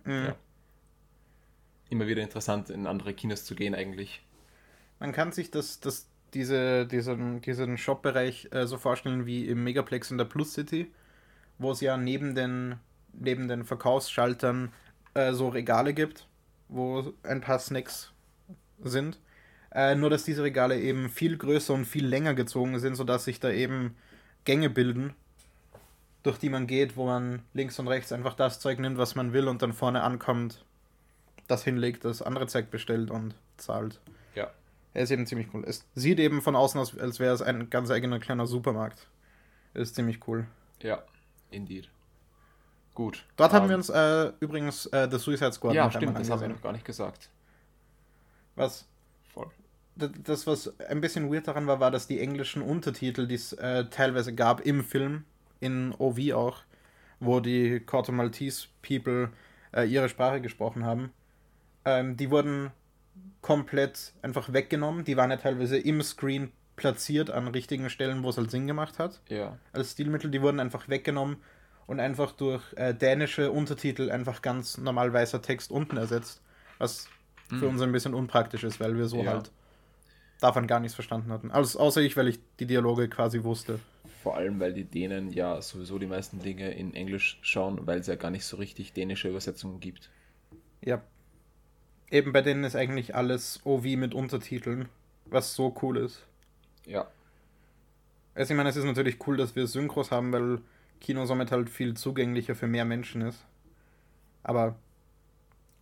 ja. 0.05 0.35
immer 1.89 2.07
wieder 2.07 2.23
interessant, 2.23 2.69
in 2.69 2.87
andere 2.87 3.13
Kinos 3.13 3.45
zu 3.45 3.55
gehen 3.55 3.75
eigentlich. 3.75 4.25
Man 4.99 5.11
kann 5.11 5.31
sich 5.31 5.51
das, 5.51 5.79
das, 5.79 6.07
diese, 6.33 6.85
diesen, 6.87 7.41
diesen 7.41 7.77
Shop-Bereich 7.77 8.49
äh, 8.51 8.65
so 8.65 8.77
vorstellen 8.77 9.25
wie 9.25 9.47
im 9.47 9.63
Megaplex 9.63 10.09
in 10.11 10.17
der 10.17 10.25
Plus 10.25 10.53
City, 10.53 10.91
wo 11.57 11.71
es 11.71 11.81
ja 11.81 11.97
neben 11.97 12.35
den 12.35 12.79
neben 13.13 13.47
den 13.47 13.65
Verkaufsschaltern 13.65 14.71
äh, 15.13 15.33
so 15.33 15.49
Regale 15.49 15.93
gibt, 15.93 16.27
wo 16.67 17.13
ein 17.23 17.41
paar 17.41 17.59
Snacks 17.59 18.11
sind. 18.81 19.19
Äh, 19.71 19.95
nur 19.95 20.09
dass 20.09 20.23
diese 20.23 20.43
Regale 20.43 20.79
eben 20.79 21.09
viel 21.09 21.37
größer 21.37 21.73
und 21.73 21.85
viel 21.85 22.05
länger 22.05 22.33
gezogen 22.33 22.79
sind, 22.79 22.95
sodass 22.95 23.25
sich 23.25 23.39
da 23.39 23.51
eben 23.51 23.95
Gänge 24.45 24.69
bilden, 24.69 25.13
durch 26.23 26.37
die 26.37 26.49
man 26.49 26.67
geht, 26.67 26.97
wo 26.97 27.05
man 27.05 27.43
links 27.53 27.77
und 27.79 27.87
rechts 27.87 28.11
einfach 28.11 28.33
das 28.33 28.59
Zeug 28.59 28.79
nimmt, 28.79 28.97
was 28.97 29.15
man 29.15 29.31
will 29.31 29.47
und 29.47 29.61
dann 29.61 29.73
vorne 29.73 30.01
ankommt, 30.01 30.63
das 31.47 31.63
hinlegt, 31.63 32.05
das 32.05 32.21
andere 32.21 32.47
Zeug 32.47 32.71
bestellt 32.71 33.11
und 33.11 33.35
zahlt. 33.57 33.99
Ja. 34.35 34.49
Er 34.93 35.03
ist 35.03 35.11
eben 35.11 35.27
ziemlich 35.27 35.47
cool. 35.53 35.63
Es 35.65 35.85
sieht 35.95 36.19
eben 36.19 36.41
von 36.41 36.55
außen 36.55 36.79
aus, 36.79 36.97
als 36.97 37.19
wäre 37.19 37.33
es 37.33 37.41
ein 37.41 37.69
ganz 37.69 37.91
eigener 37.91 38.19
kleiner 38.19 38.47
Supermarkt. 38.47 39.07
Ist 39.73 39.95
ziemlich 39.95 40.27
cool. 40.27 40.47
Ja, 40.81 41.03
indeed. 41.51 41.89
Gut. 42.95 43.25
Dort 43.37 43.51
um, 43.51 43.55
haben 43.55 43.69
wir 43.69 43.75
ähm, 43.75 43.79
uns 43.79 43.89
äh, 43.89 44.31
übrigens 44.39 44.87
äh, 44.87 45.07
The 45.09 45.19
Suicide 45.19 45.53
Squad 45.53 45.73
Ja, 45.73 45.89
stimmt, 45.91 46.17
das 46.17 46.29
haben 46.29 46.41
wir 46.41 46.47
noch 46.49 46.61
gar 46.61 46.73
nicht 46.73 46.85
gesagt. 46.85 47.29
Was? 48.55 48.85
Das, 50.23 50.47
was 50.47 50.79
ein 50.79 51.01
bisschen 51.01 51.31
weird 51.31 51.47
daran 51.47 51.67
war, 51.67 51.79
war, 51.79 51.91
dass 51.91 52.07
die 52.07 52.19
englischen 52.19 52.61
Untertitel, 52.61 53.27
die 53.27 53.35
es 53.35 53.53
äh, 53.53 53.85
teilweise 53.89 54.33
gab 54.33 54.61
im 54.61 54.83
Film, 54.83 55.25
in 55.59 55.93
OV 55.97 56.33
auch, 56.33 56.61
wo 57.19 57.39
die 57.39 57.79
Corto 57.81 58.11
Maltese 58.11 58.67
People 58.81 59.29
äh, 59.73 59.83
ihre 59.85 60.09
Sprache 60.09 60.41
gesprochen 60.41 60.85
haben, 60.85 61.11
ähm, 61.85 62.17
die 62.17 62.31
wurden 62.31 62.71
komplett 63.41 64.13
einfach 64.21 64.53
weggenommen. 64.53 65.03
Die 65.03 65.17
waren 65.17 65.31
ja 65.31 65.37
teilweise 65.37 65.77
im 65.77 66.01
Screen 66.01 66.51
platziert 66.75 67.29
an 67.29 67.47
richtigen 67.47 67.89
Stellen, 67.89 68.23
wo 68.23 68.29
es 68.29 68.37
halt 68.37 68.51
Sinn 68.51 68.67
gemacht 68.67 68.99
hat. 68.99 69.21
Ja. 69.27 69.57
Als 69.73 69.91
Stilmittel, 69.91 70.31
die 70.31 70.41
wurden 70.41 70.59
einfach 70.59 70.87
weggenommen 70.87 71.37
und 71.87 71.99
einfach 71.99 72.31
durch 72.31 72.63
äh, 72.75 72.93
dänische 72.93 73.51
Untertitel 73.51 74.11
einfach 74.11 74.41
ganz 74.41 74.77
normal 74.77 75.11
weißer 75.11 75.41
Text 75.41 75.71
unten 75.71 75.97
ersetzt. 75.97 76.41
Was 76.77 77.07
für 77.49 77.67
uns 77.67 77.81
ein 77.81 77.91
bisschen 77.91 78.13
unpraktisch 78.13 78.63
ist, 78.63 78.79
weil 78.79 78.95
wir 78.95 79.07
so 79.07 79.23
ja. 79.23 79.33
halt 79.33 79.51
davon 80.39 80.67
gar 80.67 80.79
nichts 80.79 80.95
verstanden 80.95 81.31
hatten. 81.31 81.51
Also, 81.51 81.79
außer 81.79 82.01
ich, 82.01 82.15
weil 82.17 82.27
ich 82.27 82.39
die 82.59 82.65
Dialoge 82.65 83.09
quasi 83.09 83.43
wusste. 83.43 83.79
Vor 84.23 84.35
allem, 84.35 84.59
weil 84.59 84.73
die 84.73 84.83
Dänen 84.83 85.31
ja 85.31 85.61
sowieso 85.61 85.99
die 85.99 86.07
meisten 86.07 86.39
Dinge 86.39 86.71
in 86.71 86.93
Englisch 86.93 87.39
schauen, 87.41 87.85
weil 87.87 87.99
es 87.99 88.07
ja 88.07 88.15
gar 88.15 88.31
nicht 88.31 88.45
so 88.45 88.57
richtig 88.57 88.93
dänische 88.93 89.29
Übersetzungen 89.29 89.79
gibt. 89.79 90.09
Ja. 90.81 91.01
Eben 92.11 92.33
bei 92.33 92.41
denen 92.41 92.63
ist 92.63 92.75
eigentlich 92.75 93.15
alles 93.15 93.61
OV 93.65 93.83
mit 93.83 94.13
Untertiteln, 94.13 94.89
was 95.25 95.53
so 95.53 95.75
cool 95.81 95.97
ist. 95.97 96.25
Ja. 96.85 97.07
Also 98.33 98.53
ich 98.53 98.57
meine, 98.57 98.69
es 98.69 98.75
ist 98.75 98.85
natürlich 98.85 99.25
cool, 99.27 99.37
dass 99.37 99.55
wir 99.55 99.67
Synchros 99.67 100.11
haben, 100.11 100.31
weil 100.31 100.61
Kino 100.99 101.25
somit 101.25 101.51
halt 101.51 101.69
viel 101.69 101.95
zugänglicher 101.95 102.55
für 102.55 102.67
mehr 102.67 102.85
Menschen 102.85 103.21
ist. 103.21 103.45
Aber 104.43 104.75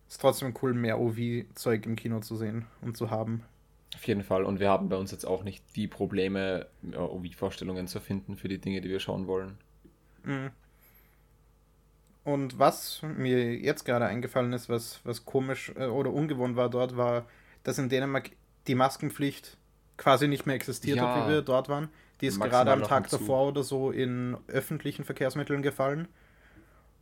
es 0.06 0.14
ist 0.14 0.20
trotzdem 0.20 0.54
cool, 0.62 0.74
mehr 0.74 0.98
OV-Zeug 0.98 1.86
im 1.86 1.96
Kino 1.96 2.20
zu 2.20 2.36
sehen 2.36 2.66
und 2.82 2.96
zu 2.96 3.10
haben. 3.10 3.44
Auf 3.94 4.06
jeden 4.06 4.22
Fall. 4.22 4.44
Und 4.44 4.60
wir 4.60 4.68
haben 4.68 4.88
bei 4.88 4.96
uns 4.96 5.10
jetzt 5.10 5.24
auch 5.24 5.44
nicht 5.44 5.64
die 5.76 5.88
Probleme, 5.88 6.66
OV-Vorstellungen 6.94 7.86
zu 7.86 8.00
finden 8.00 8.36
für 8.36 8.48
die 8.48 8.58
Dinge, 8.58 8.80
die 8.80 8.88
wir 8.88 9.00
schauen 9.00 9.26
wollen. 9.26 9.58
Mhm. 10.24 10.50
Und 12.24 12.58
was 12.58 13.00
mir 13.02 13.54
jetzt 13.56 13.84
gerade 13.84 14.04
eingefallen 14.04 14.52
ist, 14.52 14.68
was, 14.68 15.00
was 15.04 15.24
komisch 15.24 15.72
äh, 15.76 15.86
oder 15.86 16.12
ungewohnt 16.12 16.56
war 16.56 16.68
dort, 16.68 16.96
war, 16.96 17.24
dass 17.62 17.78
in 17.78 17.88
Dänemark 17.88 18.30
die 18.66 18.74
Maskenpflicht 18.74 19.56
quasi 19.96 20.28
nicht 20.28 20.44
mehr 20.44 20.54
existiert 20.54 20.98
ja. 20.98 21.08
hat, 21.14 21.24
wie 21.24 21.32
wir 21.32 21.42
dort 21.42 21.70
waren. 21.70 21.88
Die 22.20 22.26
ist 22.26 22.40
gerade 22.40 22.72
am 22.72 22.82
Tag 22.82 23.08
davor 23.08 23.48
oder 23.48 23.62
so 23.62 23.90
in 23.90 24.36
öffentlichen 24.48 25.04
Verkehrsmitteln 25.04 25.62
gefallen. 25.62 26.08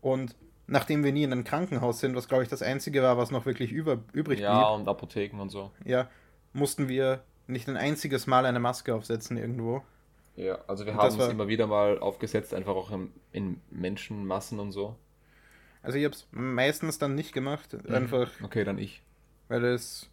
Und 0.00 0.36
nachdem 0.66 1.02
wir 1.02 1.12
nie 1.12 1.24
in 1.24 1.32
einem 1.32 1.44
Krankenhaus 1.44 2.00
sind, 2.00 2.14
was 2.14 2.28
glaube 2.28 2.44
ich 2.44 2.48
das 2.48 2.62
einzige 2.62 3.02
war, 3.02 3.16
was 3.16 3.30
noch 3.30 3.46
wirklich 3.46 3.72
über, 3.72 3.98
übrig 4.12 4.40
ja, 4.40 4.52
blieb. 4.52 4.62
Ja, 4.62 4.68
und 4.68 4.88
Apotheken 4.88 5.40
und 5.40 5.48
so. 5.48 5.72
Ja, 5.84 6.08
mussten 6.56 6.88
wir 6.88 7.22
nicht 7.46 7.68
ein 7.68 7.76
einziges 7.76 8.26
Mal 8.26 8.46
eine 8.46 8.58
Maske 8.60 8.94
aufsetzen 8.94 9.36
irgendwo. 9.36 9.82
Ja, 10.34 10.58
also 10.66 10.84
wir 10.84 10.92
und 10.92 10.98
haben 10.98 11.20
es 11.20 11.28
immer 11.28 11.48
wieder 11.48 11.66
mal 11.66 11.98
aufgesetzt, 11.98 12.52
einfach 12.52 12.74
auch 12.74 12.90
in, 12.90 13.12
in 13.32 13.60
Menschenmassen 13.70 14.58
und 14.58 14.72
so. 14.72 14.96
Also 15.82 15.98
ich 15.98 16.04
habe 16.04 16.14
es 16.14 16.26
meistens 16.32 16.98
dann 16.98 17.14
nicht 17.14 17.32
gemacht, 17.32 17.72
mhm. 17.72 17.94
einfach. 17.94 18.30
Okay, 18.42 18.64
dann 18.64 18.78
ich. 18.78 19.02
Weil 19.48 19.64
es 19.64 20.10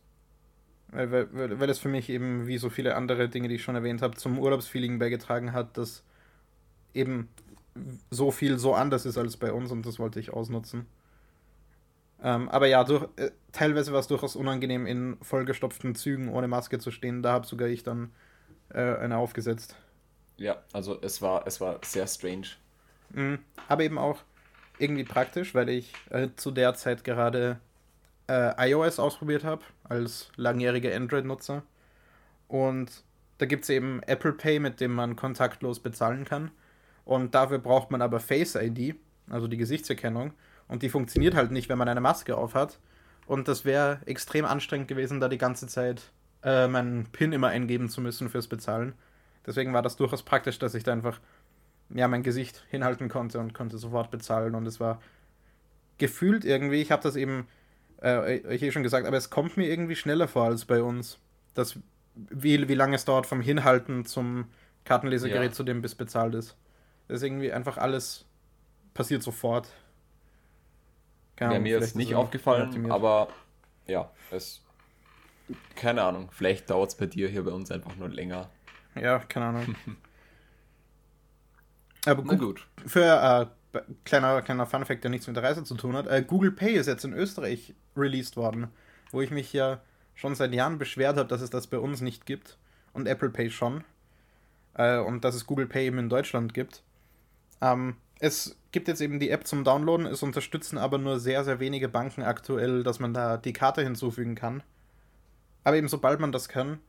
weil, 0.93 1.11
weil, 1.11 1.59
weil 1.59 1.69
es 1.69 1.79
für 1.79 1.89
mich 1.89 2.09
eben, 2.09 2.45
wie 2.45 2.57
so 2.57 2.69
viele 2.69 2.95
andere 2.95 3.27
Dinge, 3.27 3.47
die 3.47 3.55
ich 3.55 3.63
schon 3.63 3.75
erwähnt 3.75 4.01
habe, 4.01 4.15
zum 4.15 4.37
Urlaubsfeeling 4.37 4.99
beigetragen 4.99 5.51
hat, 5.51 5.77
dass 5.77 6.03
eben 6.93 7.29
so 8.11 8.29
viel 8.29 8.59
so 8.59 8.75
anders 8.75 9.05
ist 9.05 9.17
als 9.17 9.37
bei 9.37 9.51
uns 9.51 9.71
und 9.71 9.85
das 9.85 9.97
wollte 9.97 10.19
ich 10.19 10.31
ausnutzen. 10.31 10.85
Ähm, 12.23 12.47
aber 12.49 12.67
ja, 12.67 12.83
durch, 12.85 13.05
äh, 13.17 13.31
teilweise 13.51 13.91
war 13.91 13.99
es 13.99 14.07
durchaus 14.07 14.35
unangenehm, 14.37 14.85
in 14.85 15.17
vollgestopften 15.21 15.93
Zügen 15.93 16.29
ohne 16.29 16.47
Maske 16.47 16.79
zu 16.79 16.89
stehen. 16.89 17.21
Da 17.21 17.33
habe 17.33 17.45
sogar 17.45 17.67
ich 17.67 17.83
dann 17.83 18.11
äh, 18.69 18.95
eine 18.95 19.17
aufgesetzt. 19.17 19.75
Ja, 20.37 20.63
also 20.71 20.99
es 21.01 21.21
war, 21.21 21.45
es 21.45 21.59
war 21.59 21.79
sehr 21.83 22.07
strange. 22.07 22.47
Mhm, 23.09 23.39
aber 23.67 23.83
eben 23.83 23.97
auch 23.97 24.19
irgendwie 24.79 25.03
praktisch, 25.03 25.53
weil 25.53 25.69
ich 25.69 25.93
äh, 26.09 26.29
zu 26.35 26.51
der 26.51 26.73
Zeit 26.75 27.03
gerade 27.03 27.59
äh, 28.29 28.69
iOS 28.69 28.99
ausprobiert 28.99 29.43
habe, 29.43 29.63
als 29.83 30.31
langjähriger 30.37 30.95
Android-Nutzer. 30.95 31.63
Und 32.47 33.03
da 33.37 33.45
gibt 33.45 33.63
es 33.63 33.69
eben 33.69 34.01
Apple 34.03 34.33
Pay, 34.33 34.59
mit 34.59 34.79
dem 34.79 34.93
man 34.93 35.15
kontaktlos 35.15 35.79
bezahlen 35.79 36.23
kann. 36.23 36.51
Und 37.03 37.35
dafür 37.35 37.59
braucht 37.59 37.91
man 37.91 38.01
aber 38.01 38.19
Face 38.21 38.55
ID, 38.55 38.95
also 39.29 39.47
die 39.47 39.57
Gesichtserkennung. 39.57 40.33
Und 40.68 40.84
die 40.84 40.90
funktioniert 40.90 41.35
halt 41.35 41.52
nicht, 41.52 41.69
wenn 41.69 41.77
man 41.77 41.90
eine 41.90 42.02
Maske 42.02 42.38
aufhat. 42.38 42.80
Und 43.26 43.48
das 43.48 43.65
wäre 43.65 43.99
extrem 44.06 44.45
anstrengend 44.45 44.88
gewesen, 44.88 45.19
da 45.19 45.30
die 45.30 45.38
ganze 45.38 45.68
Zeit 45.68 46.11
äh, 46.44 46.68
meinen 46.68 47.06
PIN 47.11 47.31
immer 47.31 47.48
eingeben 47.48 47.90
zu 47.90 48.02
müssen 48.02 48.30
fürs 48.30 48.48
Bezahlen. 48.48 48.94
Deswegen 49.45 49.73
war 49.73 49.81
das 49.81 49.95
durchaus 49.95 50.23
praktisch, 50.23 50.60
dass 50.60 50.73
ich 50.73 50.84
da 50.84 50.94
einfach 50.94 51.19
ja, 51.90 52.07
mein 52.07 52.23
Gesicht 52.23 52.64
hinhalten 52.69 53.10
konnte 53.10 53.40
und 53.40 53.53
konnte 53.53 53.77
sofort 53.77 54.11
bezahlen. 54.11 54.56
Und 54.56 54.65
es 54.65 54.80
war 54.80 55.02
gefühlt 55.98 56.44
irgendwie, 56.44 56.81
ich 56.81 56.91
habe 56.91 57.03
das 57.03 57.15
eben 57.15 57.48
äh, 58.03 58.38
ich 58.53 58.61
eh 58.61 58.72
schon 58.72 58.84
gesagt, 58.84 59.07
aber 59.07 59.18
es 59.18 59.30
kommt 59.30 59.57
mir 59.57 59.68
irgendwie 59.68 59.95
schneller 59.95 60.27
vor 60.27 60.45
als 60.45 60.65
bei 60.65 60.84
uns. 60.84 61.18
Das, 61.53 61.80
wie, 62.15 62.68
wie 62.68 62.76
lange 62.76 62.95
es 62.95 63.06
dauert 63.06 63.26
vom 63.26 63.41
Hinhalten 63.41 64.06
zum 64.06 64.45
Kartenlesergerät, 64.84 65.52
ja. 65.52 65.56
zu 65.56 65.64
dem 65.64 65.81
bis 65.81 65.95
bezahlt 65.95 66.35
ist. 66.35 66.57
Das 67.07 67.18
ist 67.18 67.23
irgendwie 67.23 67.52
einfach 67.52 67.77
alles 67.77 68.26
passiert 68.94 69.23
sofort. 69.23 69.69
Ja, 71.39 71.60
mir 71.60 71.80
ist 71.80 71.95
nicht 71.95 72.15
aufgefallen, 72.15 72.91
aber 72.91 73.27
ja, 73.88 74.11
es. 74.31 74.61
Keine 75.76 76.03
Ahnung, 76.03 76.30
vielleicht 76.31 76.69
dauert 76.69 76.91
es 76.91 76.95
bei 76.95 77.05
dir 77.05 77.27
hier 77.27 77.43
bei 77.43 77.51
uns 77.51 77.69
einfach 77.69 77.95
nur 77.97 78.07
länger. 78.07 78.49
Ja, 78.95 79.19
keine 79.19 79.47
Ahnung. 79.47 79.76
aber 82.05 82.23
gut. 82.23 82.39
gut. 82.39 82.68
Für 82.85 83.51
äh, 83.73 83.81
kleiner, 84.05 84.41
kleiner 84.41 84.65
Fun-Fact, 84.65 85.03
der 85.03 85.11
nichts 85.11 85.27
mit 85.27 85.35
der 85.35 85.43
Reise 85.43 85.64
zu 85.64 85.76
tun 85.76 85.95
hat. 85.95 86.07
Äh, 86.07 86.23
Google 86.26 86.51
Pay 86.51 86.76
ist 86.76 86.88
jetzt 86.88 87.03
in 87.03 87.14
Österreich 87.14 87.73
released 87.97 88.38
worden, 88.38 88.68
wo 89.11 89.22
ich 89.22 89.31
mich 89.31 89.51
ja 89.51 89.81
schon 90.15 90.35
seit 90.35 90.53
Jahren 90.53 90.77
beschwert 90.77 91.18
habe, 91.18 91.27
dass 91.27 91.41
es 91.41 91.49
das 91.49 91.68
bei 91.68 91.80
uns 91.80 92.01
nicht 92.01 92.26
gibt 92.26 92.57
und 92.93 93.07
Apple 93.07 93.30
Pay 93.30 93.49
schon. 93.49 93.84
Äh, 94.76 94.99
und 94.99 95.23
dass 95.23 95.35
es 95.35 95.45
Google 95.45 95.68
Pay 95.68 95.88
eben 95.88 95.99
in 95.99 96.10
Deutschland 96.10 96.53
gibt. 96.53 96.84
Ähm, 97.61 97.97
es 98.19 98.57
gibt 98.73 98.89
jetzt 98.89 99.01
eben 99.01 99.19
die 99.19 99.29
App 99.29 99.47
zum 99.47 99.63
Downloaden, 99.63 100.05
es 100.05 100.23
unterstützen 100.23 100.77
aber 100.77 100.97
nur 100.97 101.19
sehr, 101.19 101.45
sehr 101.45 101.61
wenige 101.61 101.87
Banken 101.87 102.23
aktuell, 102.23 102.83
dass 102.83 102.99
man 102.99 103.13
da 103.13 103.37
die 103.37 103.53
Karte 103.53 103.83
hinzufügen 103.83 104.35
kann. 104.35 104.63
Aber 105.63 105.77
eben 105.77 105.87
sobald 105.87 106.19
man 106.19 106.33
das 106.33 106.49
kann, 106.49 106.79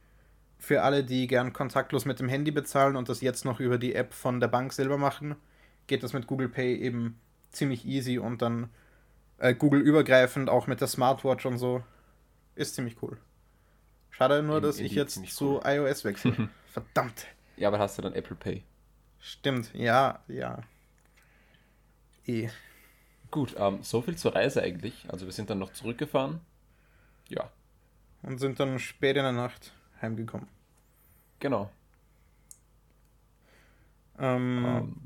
für 0.58 0.82
alle, 0.82 1.04
die 1.04 1.26
gern 1.26 1.52
kontaktlos 1.52 2.06
mit 2.06 2.18
dem 2.18 2.28
Handy 2.28 2.50
bezahlen 2.50 2.96
und 2.96 3.08
das 3.08 3.20
jetzt 3.20 3.44
noch 3.44 3.60
über 3.60 3.78
die 3.78 3.94
App 3.94 4.14
von 4.14 4.40
der 4.40 4.48
Bank 4.48 4.72
selber 4.72 4.98
machen, 4.98 5.36
geht 5.86 6.02
das 6.02 6.14
mit 6.14 6.26
Google 6.26 6.48
Pay 6.48 6.76
eben 6.76 7.20
ziemlich 7.52 7.86
easy 7.86 8.18
und 8.18 8.40
dann 8.40 8.70
äh, 9.38 9.54
Google 9.54 9.80
übergreifend, 9.80 10.48
auch 10.48 10.66
mit 10.66 10.80
der 10.80 10.88
Smartwatch 10.88 11.44
und 11.44 11.58
so. 11.58 11.84
Ist 12.54 12.74
ziemlich 12.74 12.96
cool. 13.02 13.18
Schade 14.10 14.42
nur, 14.42 14.60
dass 14.60 14.78
ich 14.78 14.92
jetzt 14.92 15.26
zu 15.26 15.56
cool. 15.56 15.60
iOS 15.64 16.04
wechsle. 16.04 16.48
Verdammt. 16.72 17.26
Ja, 17.56 17.68
aber 17.68 17.78
hast 17.78 17.98
du 17.98 18.02
dann 18.02 18.14
Apple 18.14 18.36
Pay? 18.36 18.62
Stimmt, 19.18 19.72
ja, 19.74 20.20
ja. 20.28 20.62
Eh. 22.26 22.48
Gut, 23.30 23.54
ähm, 23.58 23.82
so 23.82 24.00
viel 24.00 24.16
zur 24.16 24.34
Reise 24.34 24.62
eigentlich. 24.62 25.06
Also 25.08 25.26
wir 25.26 25.32
sind 25.32 25.50
dann 25.50 25.58
noch 25.58 25.72
zurückgefahren. 25.72 26.40
Ja. 27.28 27.50
Und 28.22 28.38
sind 28.38 28.60
dann 28.60 28.78
spät 28.78 29.16
in 29.16 29.22
der 29.22 29.32
Nacht 29.32 29.72
heimgekommen. 30.00 30.48
Genau. 31.40 31.70
Ähm, 34.18 34.64
ähm, 34.66 34.96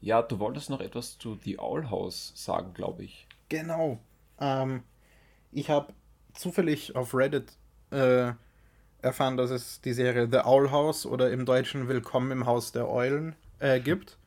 ja, 0.00 0.22
du 0.22 0.38
wolltest 0.38 0.70
noch 0.70 0.80
etwas 0.80 1.18
zu 1.18 1.38
The 1.42 1.58
Owl 1.58 1.90
House 1.90 2.32
sagen, 2.36 2.72
glaube 2.74 3.04
ich. 3.04 3.26
Genau. 3.48 3.98
Ähm, 4.38 4.82
ich 5.52 5.70
habe 5.70 5.92
zufällig 6.32 6.96
auf 6.96 7.14
Reddit 7.14 7.52
äh, 7.90 8.32
erfahren, 9.02 9.36
dass 9.36 9.50
es 9.50 9.80
die 9.80 9.92
Serie 9.92 10.28
The 10.30 10.38
Owl 10.38 10.70
House 10.70 11.06
oder 11.06 11.30
im 11.30 11.44
Deutschen 11.44 11.88
Willkommen 11.88 12.30
im 12.30 12.46
Haus 12.46 12.72
der 12.72 12.88
Eulen 12.88 13.36
äh, 13.58 13.80
gibt. 13.80 14.18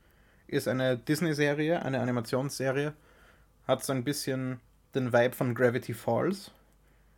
Ist 0.47 0.67
eine 0.67 0.97
Disney-Serie, 0.97 1.83
eine 1.83 1.99
Animationsserie. 1.99 2.93
Hat 3.67 3.83
so 3.83 3.93
ein 3.93 4.03
bisschen 4.03 4.59
den 4.95 5.13
Vibe 5.13 5.35
von 5.35 5.53
Gravity 5.53 5.93
Falls. 5.93 6.51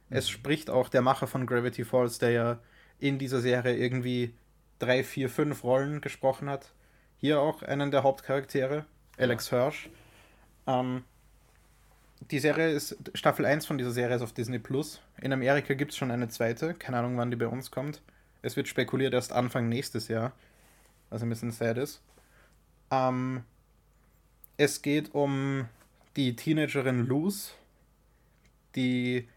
Mhm. 0.09 0.17
Es 0.17 0.29
spricht 0.29 0.69
auch 0.69 0.89
der 0.89 1.01
Macher 1.01 1.27
von 1.27 1.45
Gravity 1.45 1.85
Falls, 1.85 2.19
der 2.19 2.31
ja 2.31 2.59
in 2.99 3.17
dieser 3.19 3.39
Serie 3.39 3.75
irgendwie 3.75 4.33
drei, 4.79 5.03
vier, 5.03 5.29
fünf 5.29 5.63
Rollen 5.63 6.01
gesprochen 6.01 6.49
hat. 6.49 6.71
Hier 7.17 7.39
auch 7.39 7.61
einen 7.63 7.91
der 7.91 8.03
Hauptcharaktere, 8.03 8.85
Alex. 9.17 9.49
Hirsch. 9.49 9.89
Ähm, 10.67 11.03
die 12.31 12.39
Serie 12.39 12.71
ist, 12.71 12.97
Staffel 13.13 13.45
1 13.45 13.65
von 13.65 13.77
dieser 13.77 13.91
Serie 13.91 14.15
ist 14.15 14.21
auf 14.21 14.33
Disney 14.33 14.59
Plus. 14.59 15.01
In 15.21 15.33
Amerika 15.33 15.73
gibt 15.73 15.91
es 15.91 15.97
schon 15.97 16.11
eine 16.11 16.29
zweite. 16.29 16.73
Keine 16.73 16.97
Ahnung, 16.97 17.17
wann 17.17 17.31
die 17.31 17.37
bei 17.37 17.47
uns 17.47 17.71
kommt. 17.71 18.01
Es 18.41 18.55
wird 18.55 18.67
spekuliert 18.67 19.13
erst 19.13 19.33
Anfang 19.33 19.69
nächstes 19.69 20.07
Jahr. 20.07 20.33
Was 21.09 21.23
ein 21.23 21.29
bisschen 21.29 21.51
sad 21.51 21.77
ist. 21.77 22.01
Ähm, 22.91 23.43
es 24.57 24.81
geht 24.81 25.13
um 25.13 25.67
die 26.15 26.35
Teenagerin 26.35 27.05
Luz, 27.05 27.55
die 28.75 29.27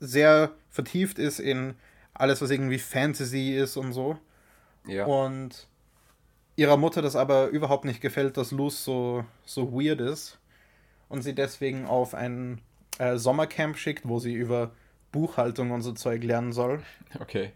sehr 0.00 0.52
vertieft 0.70 1.18
ist 1.18 1.40
in 1.40 1.74
alles, 2.14 2.40
was 2.40 2.50
irgendwie 2.50 2.78
Fantasy 2.78 3.54
ist 3.54 3.76
und 3.76 3.92
so. 3.92 4.18
Ja. 4.86 5.06
Und 5.06 5.66
ihrer 6.56 6.76
Mutter 6.76 7.02
das 7.02 7.16
aber 7.16 7.48
überhaupt 7.48 7.84
nicht 7.84 8.00
gefällt, 8.00 8.36
dass 8.36 8.50
Luz 8.50 8.84
so, 8.84 9.24
so 9.44 9.72
weird 9.72 10.00
ist 10.00 10.38
und 11.08 11.22
sie 11.22 11.34
deswegen 11.34 11.86
auf 11.86 12.14
ein 12.14 12.60
äh, 12.98 13.16
Sommercamp 13.16 13.76
schickt, 13.76 14.08
wo 14.08 14.18
sie 14.18 14.34
über 14.34 14.72
Buchhaltung 15.12 15.70
und 15.70 15.82
so 15.82 15.92
Zeug 15.92 16.22
lernen 16.22 16.52
soll. 16.52 16.82
Okay. 17.20 17.52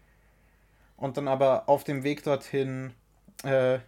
Und 0.97 1.17
dann 1.17 1.27
aber 1.27 1.69
auf 1.69 1.83
dem 1.83 2.03
Weg 2.03 2.23
dorthin 2.23 2.93
äh, 3.43 3.79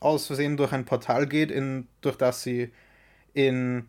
aus 0.00 0.26
Versehen 0.26 0.56
durch 0.56 0.72
ein 0.72 0.84
Portal 0.84 1.26
geht, 1.26 1.50
in, 1.50 1.88
durch 2.00 2.16
das 2.16 2.42
sie 2.42 2.70
in 3.34 3.86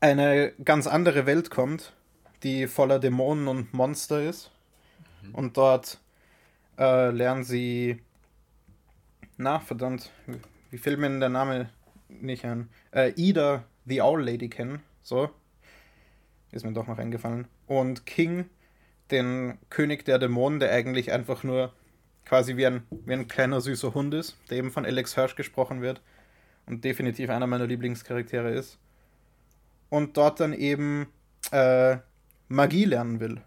eine 0.00 0.52
ganz 0.64 0.86
andere 0.86 1.26
Welt 1.26 1.50
kommt, 1.50 1.92
die 2.42 2.66
voller 2.66 2.98
Dämonen 2.98 3.48
und 3.48 3.72
Monster 3.74 4.22
ist. 4.22 4.50
Mhm. 5.22 5.34
Und 5.34 5.56
dort 5.56 5.98
äh, 6.78 7.10
lernen 7.10 7.44
sie. 7.44 8.00
Na, 9.38 9.60
verdammt, 9.60 10.10
wie, 10.70 10.78
fällt 10.78 10.98
mir 10.98 11.08
denn 11.08 11.20
der 11.20 11.28
Name 11.28 11.68
nicht 12.08 12.44
ein? 12.44 12.70
Äh, 12.90 13.12
Ida 13.16 13.64
The 13.84 14.00
Owl 14.00 14.24
Lady 14.24 14.48
kennen. 14.48 14.80
So. 15.02 15.30
Ist 16.52 16.64
mir 16.64 16.72
doch 16.72 16.86
noch 16.86 16.98
eingefallen. 16.98 17.46
Und 17.66 18.06
King, 18.06 18.46
den 19.10 19.58
König 19.68 20.04
der 20.04 20.18
Dämonen, 20.18 20.58
der 20.58 20.72
eigentlich 20.72 21.12
einfach 21.12 21.44
nur 21.44 21.72
quasi 22.26 22.56
wie 22.56 22.66
ein, 22.66 22.82
wie 23.06 23.14
ein 23.14 23.28
kleiner 23.28 23.62
süßer 23.62 23.94
Hund 23.94 24.12
ist, 24.12 24.36
der 24.50 24.58
eben 24.58 24.70
von 24.70 24.84
Alex 24.84 25.14
Hirsch 25.14 25.36
gesprochen 25.36 25.80
wird 25.80 26.02
und 26.66 26.84
definitiv 26.84 27.30
einer 27.30 27.46
meiner 27.46 27.66
Lieblingscharaktere 27.66 28.50
ist. 28.50 28.78
Und 29.88 30.16
dort 30.18 30.40
dann 30.40 30.52
eben 30.52 31.06
äh, 31.52 31.96
Magie 32.48 32.84
lernen 32.84 33.20
will. 33.20 33.40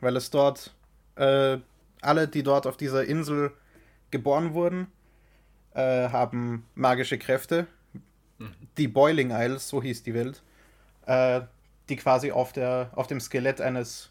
Weil 0.00 0.16
es 0.16 0.30
dort 0.30 0.74
äh, 1.14 1.58
alle, 2.02 2.28
die 2.28 2.42
dort 2.42 2.66
auf 2.66 2.76
dieser 2.76 3.04
Insel 3.04 3.52
geboren 4.10 4.52
wurden, 4.52 4.88
äh, 5.74 6.10
haben 6.10 6.66
magische 6.74 7.18
Kräfte 7.18 7.66
die 8.76 8.88
Boiling 8.88 9.30
Isles, 9.30 9.68
so 9.68 9.82
hieß 9.82 10.02
die 10.02 10.14
Welt, 10.14 10.42
äh, 11.06 11.42
die 11.88 11.96
quasi 11.96 12.32
auf, 12.32 12.52
der, 12.52 12.90
auf 12.94 13.06
dem 13.06 13.20
Skelett 13.20 13.60
eines 13.60 14.10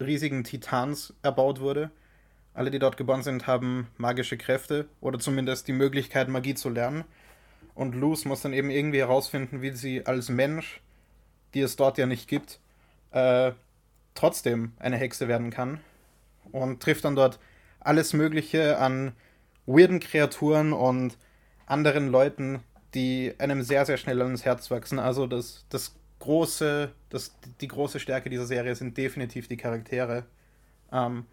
riesigen 0.00 0.44
Titans 0.44 1.14
erbaut 1.22 1.60
wurde. 1.60 1.90
Alle, 2.58 2.72
die 2.72 2.80
dort 2.80 2.96
geboren 2.96 3.22
sind, 3.22 3.46
haben 3.46 3.86
magische 3.98 4.36
Kräfte 4.36 4.88
oder 5.00 5.20
zumindest 5.20 5.68
die 5.68 5.72
Möglichkeit, 5.72 6.26
Magie 6.26 6.56
zu 6.56 6.70
lernen. 6.70 7.04
Und 7.76 7.94
Luz 7.94 8.24
muss 8.24 8.42
dann 8.42 8.52
eben 8.52 8.68
irgendwie 8.68 8.98
herausfinden, 8.98 9.62
wie 9.62 9.70
sie 9.70 10.04
als 10.06 10.28
Mensch, 10.28 10.80
die 11.54 11.60
es 11.60 11.76
dort 11.76 11.98
ja 11.98 12.06
nicht 12.06 12.26
gibt, 12.26 12.58
äh, 13.12 13.52
trotzdem 14.16 14.72
eine 14.80 14.96
Hexe 14.96 15.28
werden 15.28 15.50
kann. 15.50 15.78
Und 16.50 16.82
trifft 16.82 17.04
dann 17.04 17.14
dort 17.14 17.38
alles 17.78 18.12
Mögliche 18.12 18.78
an 18.78 19.12
weirden 19.66 20.00
Kreaturen 20.00 20.72
und 20.72 21.16
anderen 21.64 22.08
Leuten, 22.08 22.58
die 22.92 23.34
einem 23.38 23.62
sehr, 23.62 23.86
sehr 23.86 23.98
schnell 23.98 24.20
ans 24.20 24.44
Herz 24.44 24.68
wachsen. 24.68 24.98
Also 24.98 25.28
das, 25.28 25.64
das 25.68 25.94
große, 26.18 26.90
das, 27.08 27.36
die 27.60 27.68
große 27.68 28.00
Stärke 28.00 28.30
dieser 28.30 28.46
Serie 28.46 28.74
sind 28.74 28.96
definitiv 28.96 29.46
die 29.46 29.56
Charaktere. 29.56 30.24
Ähm, 30.90 31.26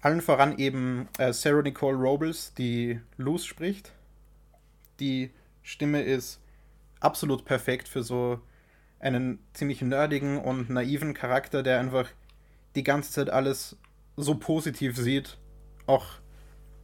allen 0.00 0.20
voran 0.20 0.58
eben 0.58 1.08
äh, 1.18 1.32
Sarah 1.32 1.62
Nicole 1.62 1.96
Robles, 1.96 2.54
die 2.54 3.00
Luz 3.16 3.44
spricht. 3.44 3.92
Die 5.00 5.30
Stimme 5.62 6.02
ist 6.02 6.40
absolut 7.00 7.44
perfekt 7.44 7.88
für 7.88 8.02
so 8.02 8.40
einen 9.00 9.38
ziemlich 9.52 9.82
nerdigen 9.82 10.38
und 10.38 10.70
naiven 10.70 11.14
Charakter, 11.14 11.62
der 11.62 11.78
einfach 11.78 12.08
die 12.74 12.82
ganze 12.82 13.12
Zeit 13.12 13.30
alles 13.30 13.76
so 14.16 14.34
positiv 14.36 14.96
sieht. 14.96 15.38
Auch 15.86 16.06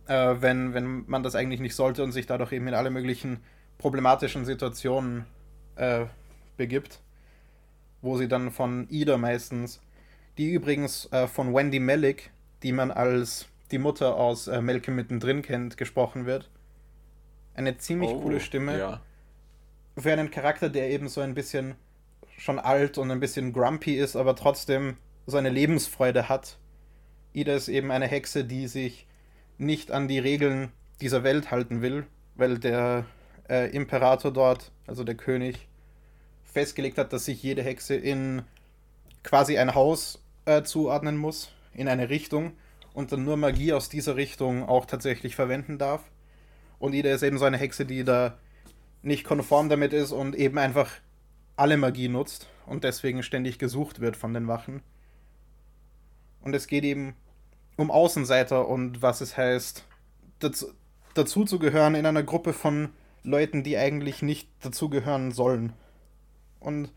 äh, 0.07 0.37
wenn, 0.41 0.75
wenn 0.75 1.05
man 1.07 1.23
das 1.23 1.35
eigentlich 1.35 1.61
nicht 1.61 1.75
sollte 1.75 2.03
und 2.03 2.13
sich 2.13 2.27
dadurch 2.27 2.53
eben 2.53 2.69
in 2.69 2.75
alle 2.75 2.91
möglichen 2.91 3.41
problematischen 3.79 4.45
Situationen 4.45 5.27
äh, 5.77 6.07
begibt, 6.57 7.01
wo 8.03 8.17
sie 8.17 8.29
dann 8.29 8.51
von 8.51 8.87
Ida 8.91 9.19
meistens, 9.19 9.81
die 10.39 10.53
übrigens 10.53 11.11
äh, 11.13 11.27
von 11.27 11.55
Wendy 11.55 11.81
Melick, 11.81 12.31
die 12.65 12.73
man 12.73 12.91
als 12.91 13.47
die 13.71 13.79
Mutter 13.79 14.17
aus 14.17 14.49
äh, 14.49 14.61
Melke 14.61 14.91
mittendrin 14.91 15.43
kennt, 15.43 15.77
gesprochen 15.77 16.27
wird. 16.27 16.51
Eine 17.55 17.77
ziemlich 17.77 18.11
oh, 18.11 18.21
coole 18.21 18.41
Stimme. 18.41 18.79
Ja. 18.79 19.01
Für 19.97 20.13
einen 20.13 20.31
Charakter, 20.31 20.71
der 20.71 20.91
eben 20.91 21.09
so 21.09 21.21
ein 21.21 21.35
bisschen 21.35 21.77
schon 22.37 22.59
alt 22.59 22.99
und 22.99 23.11
ein 23.11 23.21
bisschen 23.21 23.53
grumpy 23.53 23.95
ist, 23.95 24.17
aber 24.17 24.35
trotzdem 24.35 24.97
so 25.27 25.37
eine 25.37 25.51
Lebensfreude 25.51 26.29
hat. 26.29 26.59
Ida 27.33 27.55
ist 27.55 27.69
eben 27.69 27.91
eine 27.91 28.07
Hexe, 28.07 28.45
die 28.45 28.67
sich 28.67 29.07
nicht 29.59 29.93
an 29.93 30.09
die 30.09 30.19
Regeln 30.19 30.73
dieser 31.01 31.23
Welt 31.23 31.51
halten 31.51 31.83
will, 31.83 32.07
weil 32.35 32.59
der 32.59 33.05
äh, 33.49 33.71
Imperator 33.77 34.33
dort, 34.33 34.73
also 34.87 35.05
der 35.05 35.17
König, 35.17 35.69
festgelegt 36.45 36.99
hat, 36.99 37.13
dass 37.13 37.27
sich 37.27 37.43
jede 37.43 37.63
Hexe 37.63 37.95
in 37.95 38.43
quasi 39.23 39.59
ein 39.59 39.75
Haus 39.75 40.23
äh, 40.47 40.63
zuordnen 40.63 41.17
muss, 41.17 41.53
in 41.75 41.89
eine 41.89 42.09
Richtung 42.09 42.53
und 42.93 43.13
dann 43.13 43.25
nur 43.25 43.37
Magie 43.37 43.73
aus 43.73 43.89
dieser 43.89 44.17
Richtung 44.17 44.67
auch 44.69 44.87
tatsächlich 44.87 45.37
verwenden 45.37 45.79
darf. 45.79 46.03
Und 46.79 46.95
Ida 46.95 47.11
ist 47.11 47.23
eben 47.23 47.39
so 47.39 47.45
eine 47.45 47.57
Hexe, 47.57 47.85
die 47.85 48.05
da 48.05 48.39
nicht 49.03 49.25
konform 49.25 49.69
damit 49.69 49.93
ist 49.93 50.13
und 50.13 50.35
eben 50.35 50.59
einfach 50.59 50.91
alle 51.57 51.77
Magie 51.77 52.09
nutzt 52.09 52.49
und 52.67 52.85
deswegen 52.85 53.23
ständig 53.23 53.59
gesucht 53.59 54.01
wird 54.01 54.17
von 54.17 54.33
den 54.33 54.49
Wachen. 54.49 54.83
Und 56.41 56.55
es 56.55 56.67
geht 56.67 56.85
eben 56.85 57.15
um 57.77 57.91
Außenseiter 57.91 58.69
und 58.69 59.03
was 59.03 59.21
es 59.21 59.37
heißt, 59.37 59.85
dazu, 60.39 60.67
dazu 61.15 61.45
zu 61.45 61.59
gehören 61.59 61.95
in 61.95 62.07
einer 62.07 62.23
Gruppe 62.23 62.53
von 62.53 62.91
Leuten, 63.23 63.63
die 63.63 63.77
eigentlich 63.77 64.23
nicht 64.23 64.49
dazugehören 64.63 65.33
sollen. 65.33 65.73
Und 66.61 66.91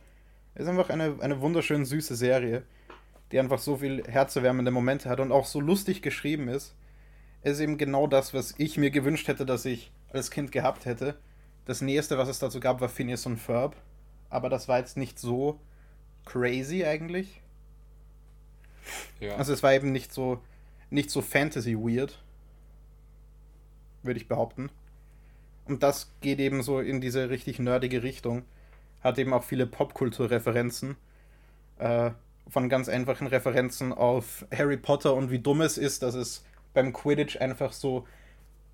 es 0.53 0.63
ist 0.63 0.67
einfach 0.67 0.89
eine, 0.89 1.17
eine 1.19 1.41
wunderschön 1.41 1.85
süße 1.85 2.15
Serie, 2.15 2.63
die 3.31 3.39
einfach 3.39 3.59
so 3.59 3.77
viel 3.77 4.03
herzerwärmende 4.07 4.71
Momente 4.71 5.09
hat 5.09 5.19
und 5.19 5.31
auch 5.31 5.45
so 5.45 5.59
lustig 5.59 6.01
geschrieben 6.01 6.47
ist. 6.47 6.75
Ist 7.43 7.59
eben 7.59 7.77
genau 7.77 8.07
das, 8.07 8.33
was 8.33 8.55
ich 8.57 8.77
mir 8.77 8.91
gewünscht 8.91 9.27
hätte, 9.27 9.45
dass 9.45 9.65
ich 9.65 9.91
als 10.11 10.31
Kind 10.31 10.51
gehabt 10.51 10.85
hätte. 10.85 11.17
Das 11.65 11.81
nächste, 11.81 12.17
was 12.17 12.29
es 12.29 12.39
dazu 12.39 12.59
gab, 12.59 12.81
war 12.81 12.89
Phineas 12.89 13.25
und 13.25 13.37
Ferb. 13.37 13.75
Aber 14.29 14.49
das 14.49 14.67
war 14.67 14.79
jetzt 14.79 14.97
nicht 14.97 15.19
so 15.19 15.59
crazy 16.25 16.85
eigentlich. 16.85 17.41
Ja. 19.19 19.35
Also 19.35 19.53
es 19.53 19.63
war 19.63 19.73
eben 19.73 19.91
nicht 19.91 20.13
so, 20.13 20.41
nicht 20.89 21.09
so 21.09 21.21
Fantasy-weird. 21.21 22.21
Würde 24.03 24.19
ich 24.19 24.27
behaupten. 24.27 24.69
Und 25.65 25.83
das 25.83 26.11
geht 26.21 26.39
eben 26.39 26.63
so 26.63 26.79
in 26.79 27.01
diese 27.01 27.29
richtig 27.29 27.59
nerdige 27.59 28.03
Richtung. 28.03 28.43
Hat 29.01 29.19
eben 29.19 29.33
auch 29.33 29.43
viele 29.43 29.67
Popkultur-Referenzen. 29.67 30.95
Äh, 31.77 32.11
von 32.49 32.69
ganz 32.69 32.89
einfachen 32.89 33.27
Referenzen 33.27 33.93
auf 33.93 34.45
Harry 34.55 34.77
Potter 34.77 35.13
und 35.13 35.31
wie 35.31 35.39
dumm 35.39 35.61
es 35.61 35.77
ist, 35.77 36.03
dass 36.03 36.15
es 36.15 36.43
beim 36.73 36.93
Quidditch 36.93 37.41
einfach 37.41 37.73
so 37.73 38.05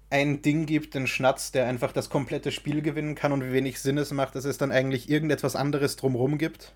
ein 0.10 0.42
Ding 0.42 0.66
gibt, 0.68 0.94
den 0.94 1.08
Schnatz, 1.08 1.52
der 1.52 1.68
einfach 1.68 1.92
das 1.92 2.10
komplette 2.10 2.52
Spiel 2.52 2.82
gewinnen 2.82 3.16
kann 3.16 3.32
und 3.32 3.44
wie 3.44 3.52
wenig 3.52 3.80
Sinn 3.80 3.98
es 3.98 4.12
macht, 4.12 4.36
dass 4.36 4.46
es 4.46 4.60
dann 4.60 4.72
eigentlich 4.72 5.10
irgendetwas 5.10 5.56
anderes 5.56 5.96
drumherum 5.96 6.38
gibt 6.38 6.74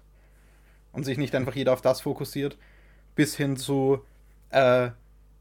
und 0.92 1.04
sich 1.04 1.20
nicht 1.20 1.36
einfach 1.36 1.56
jeder 1.56 1.74
auf 1.74 1.82
das 1.82 2.02
fokussiert, 2.02 2.58
bis 3.14 3.36
hin 3.36 3.58
zu 3.58 4.04
äh, 4.50 4.90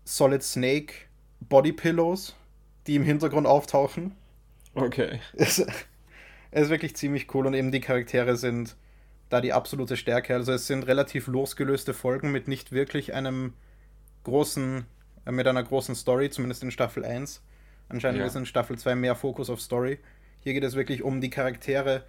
Solid 0.04 0.42
Snake 0.42 0.92
Body 1.40 1.72
Pillows, 1.72 2.36
die 2.86 2.96
im 2.96 3.02
Hintergrund 3.02 3.46
auftauchen. 3.46 4.12
Okay. 4.74 5.20
Es, 5.34 5.58
es 6.50 6.62
ist 6.64 6.68
wirklich 6.68 6.96
ziemlich 6.96 7.34
cool 7.34 7.46
und 7.46 7.54
eben 7.54 7.72
die 7.72 7.80
Charaktere 7.80 8.36
sind 8.36 8.76
da 9.28 9.40
die 9.40 9.52
absolute 9.52 9.96
Stärke. 9.96 10.34
Also 10.34 10.52
es 10.52 10.66
sind 10.66 10.86
relativ 10.86 11.26
losgelöste 11.26 11.94
Folgen 11.94 12.32
mit 12.32 12.48
nicht 12.48 12.72
wirklich 12.72 13.14
einem 13.14 13.54
großen, 14.24 14.86
äh, 15.24 15.32
mit 15.32 15.46
einer 15.46 15.62
großen 15.62 15.94
Story, 15.94 16.30
zumindest 16.30 16.62
in 16.62 16.70
Staffel 16.70 17.04
1. 17.04 17.42
Anscheinend 17.88 18.20
ja. 18.20 18.26
ist 18.26 18.36
in 18.36 18.46
Staffel 18.46 18.78
2 18.78 18.94
mehr 18.96 19.14
Fokus 19.14 19.50
auf 19.50 19.60
Story. 19.60 19.98
Hier 20.40 20.52
geht 20.52 20.64
es 20.64 20.74
wirklich 20.74 21.02
um 21.02 21.20
die 21.20 21.30
Charaktere, 21.30 22.04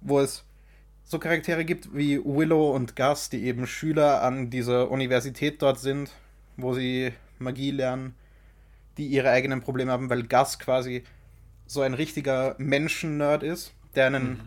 wo 0.00 0.20
es 0.20 0.44
so 1.04 1.18
Charaktere 1.18 1.64
gibt 1.64 1.94
wie 1.96 2.18
Willow 2.22 2.72
und 2.72 2.94
Gus, 2.94 3.30
die 3.30 3.44
eben 3.44 3.66
Schüler 3.66 4.22
an 4.22 4.50
dieser 4.50 4.90
Universität 4.90 5.62
dort 5.62 5.78
sind, 5.78 6.12
wo 6.56 6.74
sie 6.74 7.12
Magie 7.38 7.70
lernen, 7.70 8.14
die 8.98 9.06
ihre 9.06 9.30
eigenen 9.30 9.60
Probleme 9.60 9.90
haben, 9.90 10.10
weil 10.10 10.24
Gus 10.24 10.58
quasi 10.58 11.04
so 11.66 11.82
ein 11.82 11.94
richtiger 11.94 12.56
Menschen-Nerd 12.58 13.42
ist, 13.42 13.72
der 13.94 14.06
einen, 14.06 14.28
mhm. 14.28 14.40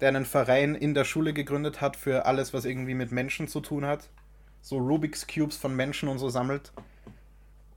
Der 0.00 0.08
einen 0.08 0.24
Verein 0.24 0.74
in 0.74 0.94
der 0.94 1.04
Schule 1.04 1.32
gegründet 1.32 1.80
hat 1.80 1.96
für 1.96 2.26
alles, 2.26 2.52
was 2.52 2.64
irgendwie 2.64 2.94
mit 2.94 3.12
Menschen 3.12 3.48
zu 3.48 3.60
tun 3.60 3.84
hat. 3.84 4.08
So 4.60 4.78
Rubik's 4.78 5.26
Cubes 5.26 5.56
von 5.56 5.74
Menschen 5.74 6.08
und 6.08 6.18
so 6.18 6.28
sammelt. 6.28 6.72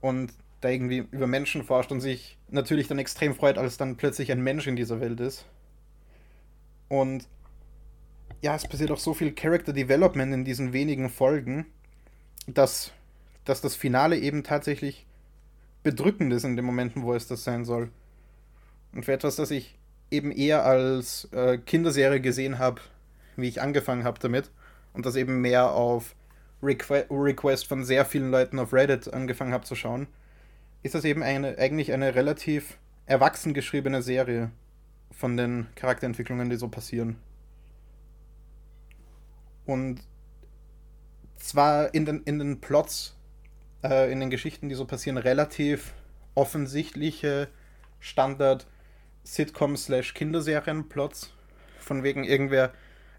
Und 0.00 0.32
da 0.60 0.68
irgendwie 0.68 1.06
über 1.10 1.26
Menschen 1.26 1.64
forscht 1.64 1.90
und 1.90 2.00
sich 2.00 2.36
natürlich 2.48 2.88
dann 2.88 2.98
extrem 2.98 3.34
freut, 3.34 3.56
als 3.56 3.78
dann 3.78 3.96
plötzlich 3.96 4.30
ein 4.30 4.42
Mensch 4.42 4.66
in 4.66 4.76
dieser 4.76 5.00
Welt 5.00 5.20
ist. 5.20 5.46
Und 6.88 7.26
ja, 8.42 8.54
es 8.54 8.66
passiert 8.66 8.90
auch 8.90 8.98
so 8.98 9.14
viel 9.14 9.32
Character 9.32 9.72
Development 9.72 10.32
in 10.34 10.44
diesen 10.44 10.72
wenigen 10.72 11.08
Folgen, 11.08 11.66
dass, 12.46 12.92
dass 13.44 13.60
das 13.60 13.74
Finale 13.74 14.18
eben 14.18 14.44
tatsächlich 14.44 15.06
bedrückend 15.82 16.32
ist 16.32 16.44
in 16.44 16.56
den 16.56 16.64
Momenten, 16.64 17.02
wo 17.02 17.14
es 17.14 17.26
das 17.26 17.44
sein 17.44 17.64
soll. 17.64 17.90
Und 18.92 19.04
für 19.04 19.12
etwas, 19.12 19.36
das 19.36 19.50
ich 19.50 19.78
eben 20.10 20.32
eher 20.32 20.64
als 20.64 21.28
äh, 21.32 21.58
Kinderserie 21.58 22.20
gesehen 22.20 22.58
habe, 22.58 22.80
wie 23.36 23.48
ich 23.48 23.60
angefangen 23.62 24.04
habe 24.04 24.18
damit, 24.20 24.50
und 24.92 25.06
das 25.06 25.16
eben 25.16 25.40
mehr 25.40 25.72
auf 25.72 26.14
Requ 26.62 27.04
Request 27.10 27.66
von 27.66 27.84
sehr 27.84 28.04
vielen 28.04 28.30
Leuten 28.30 28.58
auf 28.58 28.72
Reddit 28.72 29.12
angefangen 29.12 29.52
habe 29.52 29.64
zu 29.64 29.74
schauen, 29.74 30.08
ist 30.82 30.94
das 30.94 31.04
eben 31.04 31.22
eine, 31.22 31.58
eigentlich 31.58 31.92
eine 31.92 32.14
relativ 32.14 32.78
erwachsen 33.06 33.54
geschriebene 33.54 34.02
Serie 34.02 34.50
von 35.10 35.36
den 35.36 35.66
Charakterentwicklungen, 35.74 36.50
die 36.50 36.56
so 36.56 36.68
passieren. 36.68 37.16
Und 39.66 40.00
zwar 41.36 41.94
in 41.94 42.04
den, 42.04 42.22
in 42.24 42.38
den 42.38 42.60
Plots, 42.60 43.16
äh, 43.82 44.10
in 44.12 44.20
den 44.20 44.30
Geschichten, 44.30 44.68
die 44.68 44.74
so 44.74 44.84
passieren, 44.84 45.18
relativ 45.18 45.94
offensichtliche 46.34 47.48
Standard 47.98 48.66
Sitcom-Slash-Kinderserien-Plots. 49.30 51.32
Von 51.78 52.02
wegen 52.02 52.24
irgendwer 52.24 52.72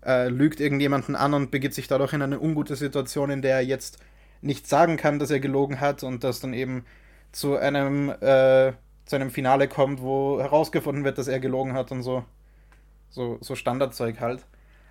äh, 0.06 0.30
lügt 0.30 0.60
irgendjemanden 0.60 1.16
an 1.16 1.34
und 1.34 1.52
begibt 1.52 1.74
sich 1.74 1.88
dadurch 1.88 2.14
in 2.14 2.22
eine 2.22 2.40
ungute 2.40 2.76
Situation, 2.76 3.30
in 3.30 3.42
der 3.42 3.56
er 3.56 3.62
jetzt 3.62 4.00
nicht 4.42 4.68
sagen 4.68 4.98
kann, 4.98 5.20
dass 5.20 5.32
er 5.32 5.40
gelogen 5.40 5.80
hat 5.80 6.04
und 6.04 6.24
das 6.24 6.40
dann 6.40 6.54
eben 6.54 6.86
zu 7.32 7.56
einem, 7.56 8.10
äh, 8.10 8.74
zu 9.06 9.16
einem 9.16 9.32
Finale 9.32 9.68
kommt, 9.68 10.02
wo 10.02 10.42
herausgefunden 10.42 11.04
wird, 11.04 11.18
dass 11.18 11.28
er 11.28 11.40
gelogen 11.40 11.74
hat 11.74 11.92
und 11.92 12.04
so. 12.04 12.26
So, 13.10 13.38
so 13.42 13.56
Standardzeug 13.56 14.20
halt. 14.20 14.46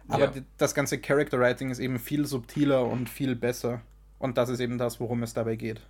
Aber 0.09 0.25
ja. 0.25 0.33
das 0.59 0.75
ganze 0.75 0.99
Character 0.99 1.39
Writing 1.39 1.71
ist 1.71 1.79
eben 1.79 1.99
viel 1.99 2.27
subtiler 2.27 2.87
und 2.87 3.09
viel 3.09 3.37
besser. 3.37 3.83
Und 4.19 4.37
das 4.37 4.49
ist 4.49 4.61
eben 4.61 4.79
das, 4.79 5.01
worum 5.01 5.23
es 5.23 5.35
dabei 5.35 5.57
geht. 5.57 5.81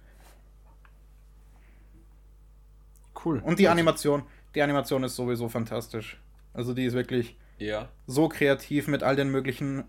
Cool. 3.25 3.41
Und 3.45 3.59
die 3.59 3.69
Animation, 3.69 4.23
die 4.55 4.63
Animation 4.63 5.05
ist 5.05 5.17
sowieso 5.17 5.49
fantastisch. 5.49 6.21
Also 6.53 6.75
die 6.75 6.85
ist 6.85 6.95
wirklich 6.95 7.37
ja. 7.59 7.89
so 8.07 8.29
kreativ 8.29 8.89
mit 8.89 9.03
all 9.03 9.17
den 9.17 9.31
möglichen 9.31 9.85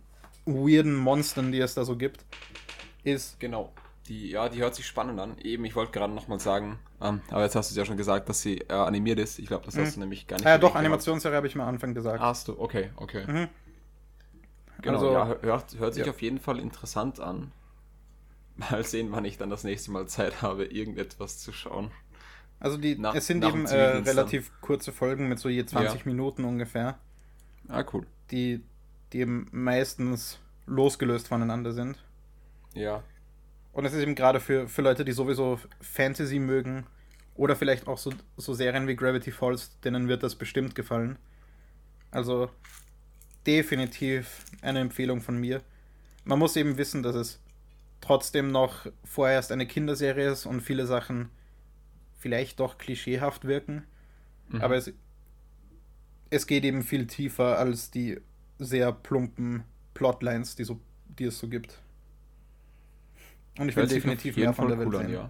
weirden 0.45 0.95
Monstern, 0.95 1.51
die 1.51 1.59
es 1.59 1.73
da 1.73 1.85
so 1.85 1.95
gibt. 1.95 2.25
Ist 3.03 3.39
genau. 3.39 3.71
Die, 4.07 4.29
ja, 4.29 4.49
die 4.49 4.59
hört 4.59 4.75
sich 4.75 4.85
spannend 4.85 5.19
an. 5.19 5.37
Eben, 5.39 5.63
ich 5.65 5.75
wollte 5.75 5.91
gerade 5.91 6.13
nochmal 6.13 6.39
sagen, 6.39 6.79
ähm, 7.01 7.21
aber 7.29 7.43
jetzt 7.43 7.55
hast 7.55 7.69
du 7.69 7.73
es 7.73 7.77
ja 7.77 7.85
schon 7.85 7.97
gesagt, 7.97 8.29
dass 8.29 8.41
sie 8.41 8.57
äh, 8.57 8.73
animiert 8.73 9.19
ist. 9.19 9.39
Ich 9.39 9.47
glaube, 9.47 9.65
das 9.65 9.77
hast 9.77 9.91
mhm. 9.91 9.93
du 9.93 9.99
nämlich 10.01 10.27
gar 10.27 10.37
nicht. 10.37 10.45
Ja, 10.45 10.57
doch, 10.57 10.75
Animationsserie 10.75 11.35
habe 11.35 11.47
ich 11.47 11.55
mal 11.55 11.63
am 11.63 11.69
Anfang 11.69 11.93
gesagt. 11.93 12.19
Hast 12.19 12.47
du, 12.47 12.59
okay, 12.59 12.89
okay. 12.97 13.25
Mhm. 13.25 13.47
Genau, 14.81 14.97
also, 14.97 15.13
ja, 15.13 15.37
hört, 15.41 15.77
hört 15.77 15.93
sich 15.93 16.05
ja. 16.05 16.11
auf 16.11 16.21
jeden 16.21 16.39
Fall 16.39 16.59
interessant 16.59 17.19
an. 17.19 17.51
Mal 18.55 18.83
sehen, 18.83 19.11
wann 19.11 19.25
ich 19.25 19.37
dann 19.37 19.49
das 19.49 19.63
nächste 19.63 19.91
Mal 19.91 20.07
Zeit 20.07 20.41
habe, 20.41 20.65
irgendetwas 20.65 21.39
zu 21.39 21.51
schauen. 21.51 21.91
Also 22.61 22.77
die, 22.77 22.95
nach, 22.95 23.15
es 23.15 23.25
sind 23.25 23.43
eben 23.43 23.65
äh, 23.65 23.75
relativ 23.75 24.51
kurze 24.61 24.91
Folgen 24.91 25.27
mit 25.27 25.39
so 25.39 25.49
je 25.49 25.65
20 25.65 25.99
ja. 25.99 26.05
Minuten 26.05 26.45
ungefähr. 26.45 26.99
Ah, 27.67 27.83
cool. 27.91 28.05
Die, 28.29 28.63
die 29.11 29.19
eben 29.19 29.47
meistens 29.51 30.39
losgelöst 30.67 31.27
voneinander 31.27 31.73
sind. 31.73 31.97
Ja. 32.75 33.03
Und 33.73 33.85
es 33.85 33.93
ist 33.93 34.03
eben 34.03 34.13
gerade 34.13 34.39
für, 34.39 34.67
für 34.67 34.83
Leute, 34.83 35.03
die 35.03 35.11
sowieso 35.11 35.59
Fantasy 35.81 36.37
mögen 36.37 36.85
oder 37.33 37.55
vielleicht 37.55 37.87
auch 37.87 37.97
so, 37.97 38.13
so 38.37 38.53
Serien 38.53 38.87
wie 38.87 38.95
Gravity 38.95 39.31
Falls, 39.31 39.79
denen 39.79 40.07
wird 40.07 40.21
das 40.21 40.35
bestimmt 40.35 40.75
gefallen. 40.75 41.17
Also 42.11 42.51
definitiv 43.47 44.45
eine 44.61 44.81
Empfehlung 44.81 45.21
von 45.21 45.39
mir. 45.39 45.61
Man 46.25 46.37
muss 46.37 46.55
eben 46.55 46.77
wissen, 46.77 47.01
dass 47.01 47.15
es 47.15 47.39
trotzdem 48.01 48.51
noch 48.51 48.85
vorerst 49.03 49.51
eine 49.51 49.65
Kinderserie 49.65 50.29
ist 50.29 50.45
und 50.45 50.61
viele 50.61 50.85
Sachen 50.85 51.31
vielleicht 52.21 52.59
doch 52.59 52.77
klischeehaft 52.77 53.45
wirken. 53.45 53.83
Mhm. 54.49 54.61
Aber 54.61 54.75
es, 54.75 54.93
es 56.29 56.45
geht 56.47 56.63
eben 56.63 56.83
viel 56.83 57.07
tiefer 57.07 57.57
als 57.57 57.91
die 57.91 58.21
sehr 58.59 58.91
plumpen 58.91 59.63
Plotlines, 59.95 60.55
die, 60.55 60.63
so, 60.63 60.79
die 61.07 61.25
es 61.25 61.39
so 61.39 61.49
gibt. 61.49 61.81
Und 63.57 63.69
ich 63.69 63.75
will 63.75 63.87
definitiv 63.87 64.37
mehr 64.37 64.53
von 64.53 64.67
der 64.69 64.77
Welt 64.77 64.91
sehen. 64.91 65.05
An, 65.07 65.11
ja. 65.11 65.29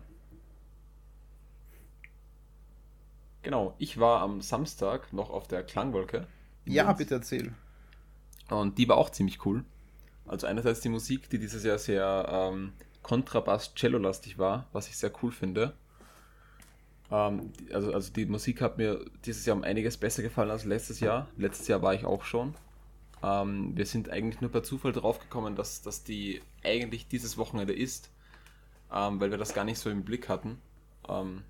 Genau, 3.41 3.73
ich 3.79 3.99
war 3.99 4.21
am 4.21 4.41
Samstag 4.41 5.11
noch 5.13 5.31
auf 5.31 5.47
der 5.47 5.63
Klangwolke. 5.63 6.27
Ja, 6.65 6.87
Linz. 6.87 6.97
bitte 6.99 7.15
erzähl. 7.15 7.53
Und 8.49 8.77
die 8.77 8.87
war 8.87 8.97
auch 8.97 9.09
ziemlich 9.09 9.45
cool. 9.45 9.63
Also 10.27 10.45
einerseits 10.45 10.81
die 10.81 10.89
Musik, 10.89 11.29
die 11.29 11.39
dieses 11.39 11.63
Jahr 11.63 11.79
sehr 11.79 12.27
ähm, 12.29 12.73
Kontrabass-Cello-lastig 13.01 14.37
war, 14.37 14.67
was 14.73 14.87
ich 14.89 14.97
sehr 14.97 15.11
cool 15.23 15.31
finde. 15.31 15.73
Ähm, 17.11 17.51
also, 17.73 17.93
also 17.93 18.13
die 18.13 18.25
Musik 18.25 18.61
hat 18.61 18.77
mir 18.77 19.05
dieses 19.25 19.45
Jahr 19.45 19.57
um 19.57 19.63
einiges 19.63 19.97
besser 19.97 20.23
gefallen 20.23 20.49
als 20.49 20.65
letztes 20.65 20.99
Jahr. 20.99 21.27
Letztes 21.37 21.67
Jahr 21.67 21.81
war 21.81 21.93
ich 21.93 22.05
auch 22.05 22.23
schon. 22.23 22.55
Ähm, 23.23 23.75
wir 23.75 23.85
sind 23.85 24.09
eigentlich 24.09 24.41
nur 24.41 24.51
per 24.51 24.63
Zufall 24.63 24.93
drauf 24.93 25.19
gekommen, 25.19 25.55
dass, 25.55 25.81
dass 25.81 26.03
die 26.03 26.41
eigentlich 26.63 27.07
dieses 27.07 27.37
Wochenende 27.37 27.73
ist, 27.73 28.09
ähm, 28.93 29.19
weil 29.19 29.31
wir 29.31 29.37
das 29.37 29.53
gar 29.53 29.65
nicht 29.65 29.79
so 29.79 29.89
im 29.89 30.03
Blick 30.03 30.29
hatten. 30.29 30.59
Ähm, 31.07 31.43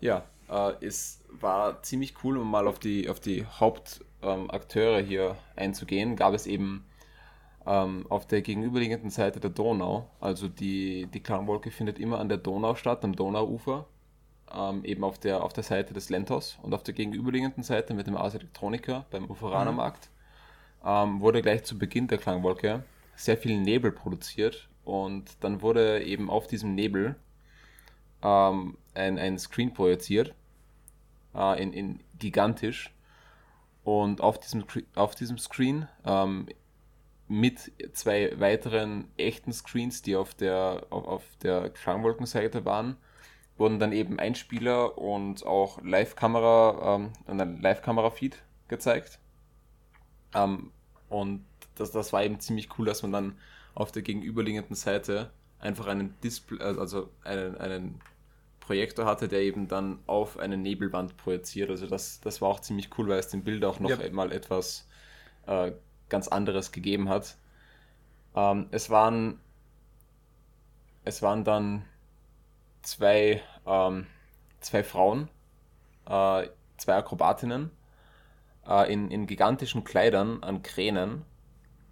ja, 0.00 0.24
äh, 0.50 0.72
es 0.84 1.24
war 1.30 1.82
ziemlich 1.82 2.14
cool, 2.24 2.36
um 2.36 2.50
mal 2.50 2.66
auf 2.66 2.78
die, 2.78 3.08
auf 3.08 3.20
die 3.20 3.46
Hauptakteure 3.46 5.00
hier 5.00 5.36
einzugehen. 5.54 6.16
Gab 6.16 6.34
es 6.34 6.46
eben 6.46 6.84
ähm, 7.66 8.06
auf 8.08 8.26
der 8.26 8.42
gegenüberliegenden 8.42 9.10
Seite 9.10 9.40
der 9.40 9.50
Donau, 9.50 10.10
also 10.20 10.48
die, 10.48 11.06
die 11.06 11.22
Klangwolke 11.22 11.70
findet 11.70 11.98
immer 11.98 12.20
an 12.20 12.28
der 12.28 12.38
Donau 12.38 12.74
statt, 12.74 13.04
am 13.04 13.16
Donauufer, 13.16 13.86
ähm, 14.54 14.84
eben 14.84 15.04
auf 15.04 15.18
der, 15.18 15.42
auf 15.42 15.52
der 15.52 15.64
Seite 15.64 15.94
des 15.94 16.10
Lentos 16.10 16.58
und 16.62 16.74
auf 16.74 16.82
der 16.82 16.94
gegenüberliegenden 16.94 17.62
Seite 17.62 17.94
mit 17.94 18.06
dem 18.06 18.16
Ars 18.16 18.34
Electronica 18.34 19.06
beim 19.10 19.30
Uferanermarkt. 19.30 20.06
Mhm 20.10 20.16
ähm, 20.86 21.20
wurde 21.20 21.42
gleich 21.42 21.64
zu 21.64 21.76
Beginn 21.76 22.06
der 22.06 22.18
Klangwolke 22.18 22.84
sehr 23.16 23.36
viel 23.36 23.58
Nebel 23.60 23.90
produziert 23.92 24.68
und 24.84 25.24
dann 25.40 25.60
wurde 25.60 26.04
eben 26.04 26.30
auf 26.30 26.46
diesem 26.46 26.74
Nebel 26.74 27.16
ähm, 28.22 28.78
ein, 28.94 29.18
ein 29.18 29.38
Screen 29.38 29.74
projiziert, 29.74 30.34
äh, 31.34 31.60
in, 31.60 31.72
in 31.72 32.00
gigantisch 32.18 32.92
Und 33.84 34.20
auf 34.20 34.38
diesem, 34.38 34.64
auf 34.94 35.14
diesem 35.16 35.38
Screen 35.38 35.88
ähm, 36.04 36.46
mit 37.28 37.72
zwei 37.92 38.38
weiteren 38.38 39.08
echten 39.16 39.52
Screens, 39.52 40.02
die 40.02 40.14
auf 40.14 40.34
der, 40.34 40.86
auf, 40.90 41.08
auf 41.08 41.24
der 41.42 41.70
Klangwolkenseite 41.70 42.64
waren, 42.64 42.96
wurden 43.58 43.78
dann 43.78 43.92
eben 43.92 44.18
Einspieler 44.18 44.98
und 44.98 45.46
auch 45.46 45.82
Live-Kamera, 45.82 46.96
ähm, 46.96 47.12
ein 47.26 47.60
Live-Kamera-Feed 47.60 48.36
gezeigt. 48.68 49.18
Ähm, 50.34 50.72
und 51.08 51.44
das, 51.76 51.90
das 51.92 52.12
war 52.12 52.24
eben 52.24 52.40
ziemlich 52.40 52.78
cool, 52.78 52.86
dass 52.86 53.02
man 53.02 53.12
dann 53.12 53.38
auf 53.74 53.92
der 53.92 54.02
gegenüberliegenden 54.02 54.74
Seite 54.74 55.30
einfach 55.58 55.86
einen 55.86 56.14
Display, 56.22 56.60
also 56.60 57.10
einen, 57.24 57.56
einen 57.56 58.00
Projektor 58.60 59.06
hatte, 59.06 59.28
der 59.28 59.40
eben 59.40 59.68
dann 59.68 60.00
auf 60.06 60.38
eine 60.38 60.56
Nebelwand 60.56 61.16
projiziert. 61.16 61.70
Also 61.70 61.86
das, 61.86 62.20
das 62.20 62.42
war 62.42 62.48
auch 62.48 62.60
ziemlich 62.60 62.90
cool, 62.98 63.08
weil 63.08 63.18
es 63.18 63.28
dem 63.28 63.42
Bild 63.42 63.64
auch 63.64 63.80
noch 63.80 63.90
ja. 63.90 64.10
mal 64.10 64.32
etwas 64.32 64.88
äh, 65.46 65.72
ganz 66.08 66.28
anderes 66.28 66.72
gegeben 66.72 67.08
hat. 67.08 67.36
Ähm, 68.34 68.66
es 68.70 68.90
waren 68.90 69.40
es 71.06 71.22
waren 71.22 71.44
dann 71.44 71.84
zwei, 72.86 73.42
ähm, 73.66 74.06
zwei 74.60 74.84
Frauen, 74.84 75.28
äh, 76.06 76.48
zwei 76.76 76.94
Akrobatinnen 76.94 77.70
äh, 78.66 78.92
in, 78.92 79.10
in 79.10 79.26
gigantischen 79.26 79.84
Kleidern 79.84 80.42
an 80.42 80.62
Kränen, 80.62 81.24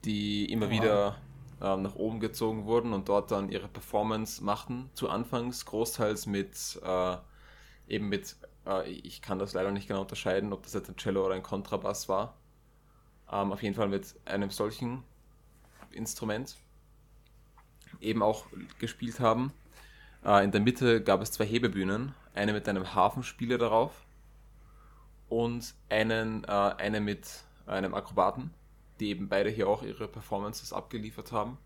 die 0.05 0.51
immer 0.51 0.67
wow. 0.67 0.73
wieder 0.73 1.17
äh, 1.61 1.77
nach 1.77 1.97
oben 1.97 2.21
gezogen 2.21 2.65
wurden 2.65 2.93
und 2.93 3.09
dort 3.09 3.31
dann 3.31 3.51
ihre 3.51 3.69
Performance 3.69 4.43
machten. 4.43 4.91
Zu 4.95 5.11
Anfangs 5.11 5.67
großteils 5.67 6.27
mit 6.27 6.81
äh, 6.85 7.17
eben 7.89 8.09
mit, 8.09 8.37
äh, 8.67 8.89
ich 8.89 9.21
kann 9.21 9.39
das 9.39 9.53
leider 9.53 9.73
nicht 9.73 9.89
genau 9.89 10.03
unterscheiden, 10.03 10.53
ob 10.53 10.63
das 10.63 10.75
jetzt 10.75 10.89
ein 10.89 10.97
Cello 10.97 11.25
oder 11.27 11.35
ein 11.35 11.43
Kontrabass 11.43 12.09
war. 12.09 12.35
Ähm, 13.31 13.53
auf 13.53 13.63
jeden 13.63 13.75
Fall 13.75 13.89
mit 13.89 14.15
einem 14.27 14.51
solchen 14.51 15.03
Instrument 15.91 16.57
eben 18.01 18.23
auch 18.23 18.47
gespielt 18.79 19.19
haben. 19.19 19.53
Äh, 20.25 20.45
in 20.45 20.51
der 20.51 20.61
Mitte 20.61 21.03
gab 21.03 21.21
es 21.21 21.33
zwei 21.33 21.45
Hebebühnen, 21.45 22.15
eine 22.35 22.53
mit 22.53 22.69
einem 22.69 22.95
Hafenspieler 22.95 23.59
darauf 23.59 24.05
und 25.29 25.75
einen, 25.89 26.45
äh, 26.45 26.49
eine 26.49 27.01
mit 27.01 27.45
einem 27.67 27.95
Akrobaten, 27.95 28.51
die 29.01 29.11
eben 29.11 29.29
beide 29.29 29.51
hier 29.51 29.69
auch 29.69 29.83
ihre 29.83 30.09
Performances 30.09 30.73
abgeliefert 30.73 31.33
haben. 31.33 31.59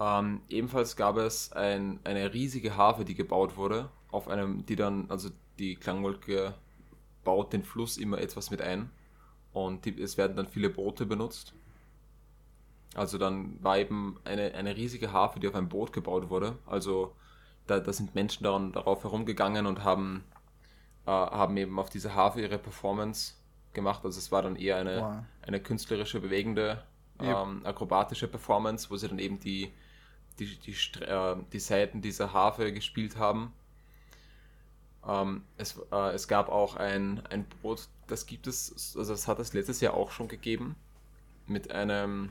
Ähm, 0.00 0.42
ebenfalls 0.48 0.96
gab 0.96 1.16
es 1.16 1.52
ein, 1.52 2.00
eine 2.04 2.32
riesige 2.32 2.76
Harfe, 2.76 3.04
die 3.04 3.14
gebaut 3.14 3.56
wurde, 3.56 3.90
auf 4.10 4.28
einem, 4.28 4.66
die 4.66 4.76
dann, 4.76 5.10
also 5.10 5.30
die 5.58 5.76
Klangwolke 5.76 6.54
baut 7.22 7.52
den 7.52 7.62
Fluss 7.62 7.96
immer 7.96 8.18
etwas 8.18 8.50
mit 8.50 8.60
ein 8.60 8.90
und 9.52 9.84
die, 9.84 10.00
es 10.00 10.16
werden 10.18 10.36
dann 10.36 10.46
viele 10.46 10.68
Boote 10.68 11.06
benutzt. 11.06 11.54
Also 12.94 13.18
dann 13.18 13.62
war 13.62 13.78
eben 13.78 14.18
eine, 14.24 14.54
eine 14.54 14.76
riesige 14.76 15.12
Harfe, 15.12 15.40
die 15.40 15.48
auf 15.48 15.54
einem 15.54 15.68
Boot 15.68 15.92
gebaut 15.92 16.30
wurde. 16.30 16.58
Also 16.66 17.14
da, 17.66 17.80
da 17.80 17.92
sind 17.92 18.14
Menschen 18.14 18.44
daran, 18.44 18.72
darauf 18.72 19.04
herumgegangen 19.04 19.66
und 19.66 19.84
haben, 19.84 20.24
äh, 21.06 21.10
haben 21.10 21.56
eben 21.56 21.78
auf 21.78 21.90
diese 21.90 22.14
Harfe 22.14 22.40
ihre 22.40 22.58
Performance 22.58 23.34
gemacht. 23.72 24.04
Also 24.04 24.18
es 24.18 24.30
war 24.32 24.42
dann 24.42 24.56
eher 24.56 24.76
eine, 24.76 25.00
wow. 25.00 25.14
eine 25.42 25.60
künstlerische, 25.60 26.20
bewegende, 26.20 26.82
ähm, 27.20 27.64
akrobatische 27.64 28.28
Performance, 28.28 28.90
wo 28.90 28.96
sie 28.96 29.08
dann 29.08 29.18
eben 29.18 29.38
die, 29.38 29.72
die, 30.38 30.58
die, 30.58 30.72
äh, 31.02 31.36
die 31.52 31.60
Seiten 31.60 32.02
dieser 32.02 32.32
Harfe 32.32 32.72
gespielt 32.72 33.16
haben. 33.16 33.52
Ähm, 35.06 35.44
es, 35.56 35.80
äh, 35.92 36.12
es 36.12 36.28
gab 36.28 36.48
auch 36.48 36.76
ein, 36.76 37.24
ein 37.26 37.46
Boot, 37.62 37.88
das 38.06 38.26
gibt 38.26 38.46
es, 38.46 38.96
also 38.96 39.12
das 39.12 39.28
hat 39.28 39.38
es 39.38 39.52
letztes 39.52 39.80
Jahr 39.80 39.94
auch 39.94 40.10
schon 40.10 40.28
gegeben, 40.28 40.76
mit 41.46 41.70
einem, 41.70 42.30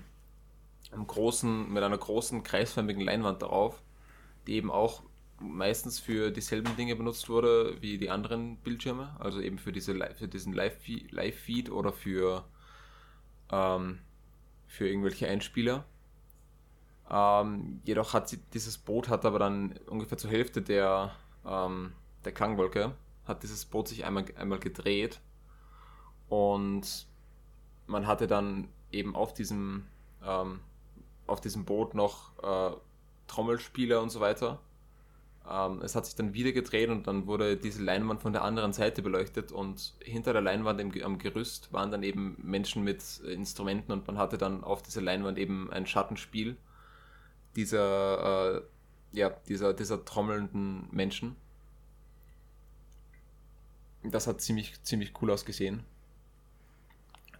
einem 0.92 1.08
großen, 1.08 1.72
mit 1.72 1.84
einer 1.84 1.98
großen 1.98 2.44
kreisförmigen 2.44 3.02
Leinwand 3.02 3.42
darauf, 3.42 3.82
die 4.48 4.56
eben 4.56 4.72
auch 4.72 5.04
meistens 5.44 6.00
für 6.00 6.32
dieselben 6.32 6.76
Dinge 6.76 6.96
benutzt 6.96 7.30
wurde 7.30 7.82
wie 7.82 7.98
die 7.98 8.10
anderen 8.10 8.58
Bildschirme, 8.58 9.16
also 9.20 9.42
eben 9.42 9.58
für, 9.58 9.72
diese, 9.72 9.94
für 10.16 10.28
diesen 10.28 10.54
Live-Feed 10.54 11.70
oder 11.70 11.92
für, 11.92 12.46
ähm, 13.52 14.00
für 14.68 14.88
irgendwelche 14.88 15.28
Einspieler. 15.28 15.86
Ähm, 17.10 17.82
jedoch 17.84 18.14
hat 18.14 18.30
sie, 18.30 18.40
dieses 18.54 18.78
Boot 18.78 19.10
hat 19.10 19.26
aber 19.26 19.40
dann 19.40 19.78
ungefähr 19.88 20.18
zur 20.18 20.32
Hälfte 20.32 20.62
der, 20.62 21.12
ähm, 21.46 21.94
der 22.26 22.32
Klangwolke, 22.32 22.96
hat 23.26 23.44
dieses 23.44 23.66
Boot 23.66 23.88
sich 23.88 24.06
einmal, 24.06 24.26
einmal 24.38 24.60
gedreht 24.60 25.20
und 26.30 27.08
man 27.88 28.08
hatte 28.08 28.28
dann 28.28 28.70
eben 28.92 29.16
auf 29.16 29.34
diesem, 29.34 29.86
ähm, 30.26 30.62
auf 31.28 31.42
diesem 31.42 31.66
Boot 31.66 31.94
noch 31.94 32.32
äh, 32.42 32.76
Trommelspieler 33.28 34.02
und 34.02 34.10
so 34.10 34.20
weiter. 34.20 34.60
Ähm, 35.50 35.82
es 35.82 35.96
hat 35.96 36.06
sich 36.06 36.16
dann 36.16 36.34
wieder 36.34 36.54
gedreht 36.54 36.90
und 36.90 37.08
dann 37.08 37.28
wurde 37.28 37.58
diese 37.58 37.84
Leinwand 37.84 38.22
von 38.22 38.32
der 38.34 38.44
anderen 38.44 38.72
Seite 38.72 39.02
beleuchtet 39.02 39.52
und 39.52 39.94
hinter 40.00 40.32
der 40.34 40.42
Leinwand 40.42 40.80
im, 40.80 40.92
am 41.04 41.18
Gerüst 41.18 41.74
waren 41.74 41.92
dann 41.92 42.04
eben 42.04 42.38
Menschen 42.42 42.84
mit 42.84 43.20
Instrumenten 43.20 43.92
und 43.92 44.08
man 44.08 44.18
hatte 44.18 44.38
dann 44.38 44.64
auf 44.64 44.82
dieser 44.82 45.02
Leinwand 45.02 45.38
eben 45.38 45.72
ein 45.72 45.86
Schattenspiel 45.86 46.56
dieser, 47.56 48.56
äh, 48.56 48.62
ja, 49.12 49.30
dieser, 49.48 49.74
dieser 49.74 50.06
trommelnden 50.06 50.88
Menschen. 50.92 51.36
Das 54.04 54.28
hat 54.28 54.42
ziemlich, 54.42 54.82
ziemlich 54.84 55.14
cool 55.22 55.32
ausgesehen. 55.32 55.84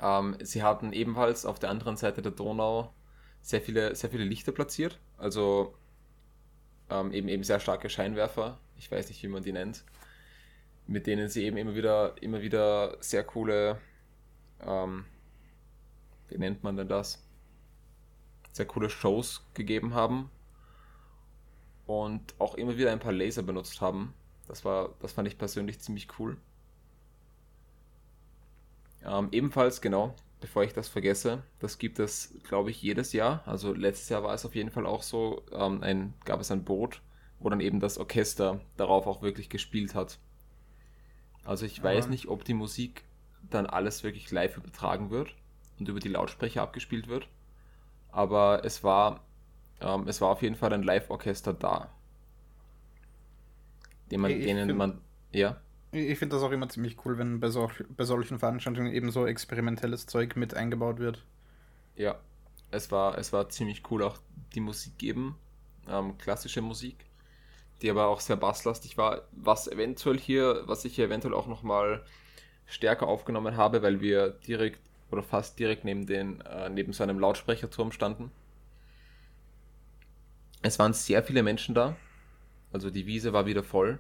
Ähm, 0.02 0.36
sie 0.42 0.62
hatten 0.62 0.92
ebenfalls 0.94 1.46
auf 1.46 1.60
der 1.60 1.70
anderen 1.70 1.98
Seite 1.98 2.22
der 2.22 2.32
Donau 2.32 2.94
sehr 3.42 3.62
viele, 3.62 3.96
sehr 3.96 4.10
viele 4.10 4.24
Lichter 4.26 4.52
platziert. 4.52 5.00
Also 5.18 5.74
ähm, 6.94 7.12
eben, 7.12 7.28
eben 7.28 7.44
sehr 7.44 7.60
starke 7.60 7.90
Scheinwerfer. 7.90 8.60
Ich 8.78 8.92
weiß 8.92 9.10
nicht, 9.10 9.24
wie 9.24 9.28
man 9.28 9.44
die 9.44 9.52
nennt. 9.52 9.84
Mit 10.86 11.08
denen 11.08 11.30
sie 11.30 11.44
eben 11.46 11.58
immer 11.58 11.76
wieder, 11.76 12.16
immer 12.22 12.42
wieder 12.42 12.98
sehr 13.02 13.24
coole, 13.24 13.80
ähm, 14.62 15.06
wie 16.28 16.38
nennt 16.38 16.64
man 16.64 16.78
denn 16.78 16.88
das? 16.88 17.26
Sehr 18.52 18.66
coole 18.66 18.90
Shows 18.90 19.44
gegeben 19.54 19.94
haben. 19.96 20.30
Und 21.86 22.36
auch 22.40 22.56
immer 22.56 22.78
wieder 22.78 22.92
ein 22.92 23.00
paar 23.00 23.12
Laser 23.12 23.44
benutzt 23.44 23.82
haben. 23.82 24.14
Das 24.48 24.64
war, 24.64 24.94
das 25.00 25.14
fand 25.14 25.28
ich 25.28 25.38
persönlich 25.38 25.80
ziemlich 25.80 26.08
cool. 26.20 26.38
Ähm, 29.04 29.30
ebenfalls, 29.32 29.82
genau, 29.82 30.16
bevor 30.44 30.66
ich 30.66 30.74
das 30.74 30.90
vergesse, 30.90 31.42
das 31.60 31.78
gibt 31.78 32.00
es, 32.00 32.38
glaube 32.44 32.70
ich, 32.70 32.82
jedes 32.82 33.14
Jahr. 33.14 33.44
Also 33.46 33.74
letztes 33.74 34.10
Jahr 34.10 34.24
war 34.24 34.34
es 34.34 34.46
auf 34.46 34.56
jeden 34.56 34.72
Fall 34.72 34.86
auch 34.86 35.02
so, 35.02 35.42
ähm, 35.54 35.82
ein, 35.82 36.14
gab 36.26 36.42
es 36.42 36.52
ein 36.52 36.66
Boot, 36.66 37.02
wo 37.40 37.50
dann 37.50 37.62
eben 37.62 37.80
das 37.80 37.98
Orchester 37.98 38.60
darauf 38.76 39.08
auch 39.08 39.22
wirklich 39.22 39.48
gespielt 39.48 39.96
hat. 39.96 40.20
Also 41.46 41.66
ich 41.66 41.82
weiß 41.82 42.10
nicht, 42.10 42.28
ob 42.28 42.44
die 42.44 42.54
Musik 42.54 43.06
dann 43.50 43.66
alles 43.66 44.04
wirklich 44.04 44.30
live 44.32 44.58
übertragen 44.58 45.12
wird 45.12 45.34
und 45.80 45.88
über 45.88 46.02
die 46.02 46.10
Lautsprecher 46.10 46.62
abgespielt 46.62 47.08
wird. 47.08 47.30
Aber 48.12 48.66
es 48.66 48.84
war, 48.84 49.24
ähm, 49.80 50.10
es 50.10 50.20
war 50.20 50.28
auf 50.28 50.42
jeden 50.42 50.56
Fall 50.56 50.74
ein 50.74 50.84
Live-Orchester 50.84 51.54
da. 51.54 51.90
Den 54.12 54.20
man, 54.20 54.32
denen 54.32 54.76
man, 54.76 55.00
ja. 55.32 55.62
Ich 55.96 56.18
finde 56.18 56.36
das 56.36 56.44
auch 56.44 56.50
immer 56.50 56.68
ziemlich 56.70 56.98
cool, 57.06 57.20
wenn 57.20 57.40
bei, 57.40 57.50
so, 57.50 57.70
bei 57.90 58.04
solchen 58.04 58.40
Veranstaltungen 58.40 58.92
eben 58.92 59.12
so 59.12 59.28
experimentelles 59.28 60.08
Zeug 60.08 60.36
mit 60.36 60.56
eingebaut 60.56 60.98
wird. 60.98 61.24
Ja, 61.96 62.20
es 62.72 62.92
war, 62.92 63.20
es 63.20 63.32
war 63.32 63.50
ziemlich 63.50 63.84
cool, 63.92 64.02
auch 64.02 64.18
die 64.56 64.60
Musik 64.60 64.98
geben, 64.98 65.38
ähm, 65.88 66.18
klassische 66.18 66.64
Musik, 66.64 66.96
die 67.84 67.92
aber 67.92 68.08
auch 68.08 68.22
sehr 68.22 68.38
basslastig 68.38 68.98
war, 68.98 69.28
was 69.34 69.68
eventuell 69.68 70.18
hier, 70.18 70.64
was 70.66 70.84
ich 70.84 70.96
hier 70.96 71.06
eventuell 71.06 71.36
auch 71.36 71.46
nochmal 71.46 72.04
stärker 72.66 73.08
aufgenommen 73.08 73.56
habe, 73.56 73.84
weil 73.84 74.02
wir 74.02 74.30
direkt 74.30 74.80
oder 75.12 75.22
fast 75.22 75.60
direkt 75.60 75.86
neben, 75.86 76.08
den, 76.08 76.42
äh, 76.42 76.72
neben 76.72 76.94
so 76.94 77.04
einem 77.04 77.20
Lautsprecherturm 77.20 77.92
standen. 77.92 78.32
Es 80.64 80.80
waren 80.80 80.94
sehr 80.94 81.22
viele 81.22 81.44
Menschen 81.44 81.76
da, 81.76 81.96
also 82.72 82.90
die 82.90 83.06
Wiese 83.06 83.32
war 83.32 83.46
wieder 83.46 83.62
voll 83.62 84.00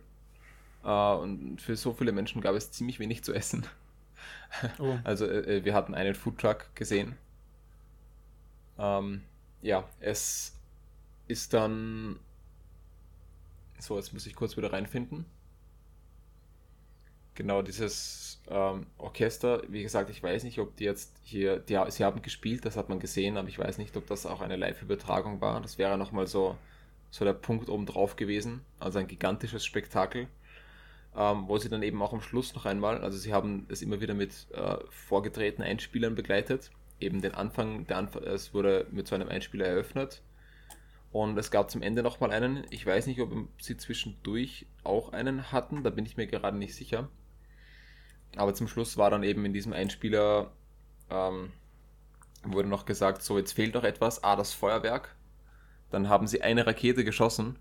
und 0.84 1.61
für 1.61 1.76
so 1.76 1.93
viele 1.93 2.11
Menschen 2.11 2.41
gab 2.41 2.55
es 2.55 2.72
ziemlich 2.72 2.99
wenig 2.99 3.23
zu 3.23 3.34
essen. 3.34 3.65
Oh. 4.80 4.97
Also 5.03 5.26
äh, 5.26 5.57
äh, 5.57 5.65
wir 5.65 5.73
hatten 5.73 5.95
einen 5.95 6.14
Foodtruck 6.14 6.76
gesehen. 6.76 7.18
Ähm, 8.77 9.22
ja, 9.61 9.88
es 9.99 10.55
ist 11.27 11.53
dann... 11.53 12.19
So, 13.80 13.97
jetzt 13.97 14.14
muss 14.14 14.26
ich 14.26 14.35
kurz 14.35 14.55
wieder 14.55 14.72
reinfinden. 14.72 15.26
Genau, 17.35 17.61
dieses 17.61 18.41
ähm, 18.47 18.85
Orchester, 18.97 19.64
wie 19.68 19.81
gesagt, 19.81 20.10
ich 20.10 20.22
weiß 20.22 20.43
nicht, 20.43 20.60
ob 20.60 20.76
die 20.76 20.84
jetzt 20.84 21.14
hier, 21.23 21.60
die, 21.60 21.80
sie 21.89 22.05
haben 22.05 22.22
gespielt, 22.22 22.64
das 22.64 22.77
hat 22.77 22.89
man 22.89 22.99
gesehen, 22.99 23.38
aber 23.38 23.47
ich 23.47 23.57
weiß 23.57 23.80
nicht, 23.80 23.97
ob 23.97 24.05
das 24.07 24.26
auch 24.26 24.41
eine 24.41 24.55
Live-Übertragung 24.55 25.41
war. 25.41 25.60
Das 25.60 25.77
wäre 25.77 25.97
nochmal 25.97 26.27
so, 26.27 26.55
so 27.10 27.26
der 27.26 27.34
Punkt 27.34 27.69
oben 27.69 27.85
drauf 27.85 28.15
gewesen. 28.15 28.61
Also 28.80 28.99
ein 28.99 29.07
gigantisches 29.07 29.65
Spektakel 29.65 30.27
ähm, 31.15 31.48
wo 31.48 31.57
sie 31.57 31.69
dann 31.69 31.84
eben 31.84 32.02
auch 32.02 32.14
am 32.14 32.22
Schluss 32.22 32.56
noch 32.56 32.65
einmal, 32.65 33.02
also 33.02 33.18
sie 33.18 33.34
haben 33.34 33.65
es 33.69 33.81
immer 33.81 34.02
wieder 34.02 34.14
mit 34.14 34.48
äh, 34.53 34.77
vorgetretenen 34.90 35.68
Einspielern 35.68 36.15
begleitet, 36.15 36.72
eben 36.99 37.22
den 37.22 37.35
Anfang, 37.35 37.85
der 37.88 37.98
Anfang, 37.98 38.23
es 38.23 38.53
wurde 38.53 38.88
mit 38.91 39.07
so 39.07 39.15
einem 39.15 39.30
Einspieler 39.30 39.65
eröffnet. 39.65 40.22
Und 41.11 41.38
es 41.38 41.52
gab 41.52 41.69
zum 41.69 41.84
Ende 41.84 42.02
nochmal 42.02 42.31
einen, 42.31 42.65
ich 42.72 42.84
weiß 42.84 43.06
nicht, 43.06 43.22
ob 43.22 43.31
sie 43.61 43.77
zwischendurch 43.77 44.65
auch 44.84 45.14
einen 45.14 45.52
hatten, 45.52 45.84
da 45.84 45.91
bin 45.91 46.07
ich 46.07 46.18
mir 46.18 46.26
gerade 46.26 46.57
nicht 46.57 46.73
sicher, 46.73 47.07
aber 48.35 48.56
zum 48.56 48.68
Schluss 48.68 48.98
war 48.98 49.11
dann 49.11 49.22
eben 49.22 49.45
in 49.45 49.53
diesem 49.53 49.73
Einspieler, 49.73 50.52
ähm, 51.11 51.52
wurde 52.44 52.68
noch 52.68 52.85
gesagt, 52.85 53.22
so 53.22 53.38
jetzt 53.38 53.52
fehlt 53.52 53.76
noch 53.76 53.84
etwas, 53.84 54.23
ah, 54.23 54.35
das 54.35 54.53
Feuerwerk, 54.53 55.15
dann 55.91 56.10
haben 56.10 56.26
sie 56.26 56.41
eine 56.41 56.65
Rakete 56.65 57.03
geschossen 57.03 57.60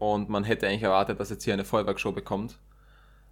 und 0.00 0.30
man 0.30 0.44
hätte 0.44 0.66
eigentlich 0.66 0.82
erwartet, 0.82 1.20
dass 1.20 1.30
jetzt 1.30 1.44
hier 1.44 1.52
eine 1.52 1.64
Feuerwerkshow 1.64 2.10
bekommt. 2.10 2.58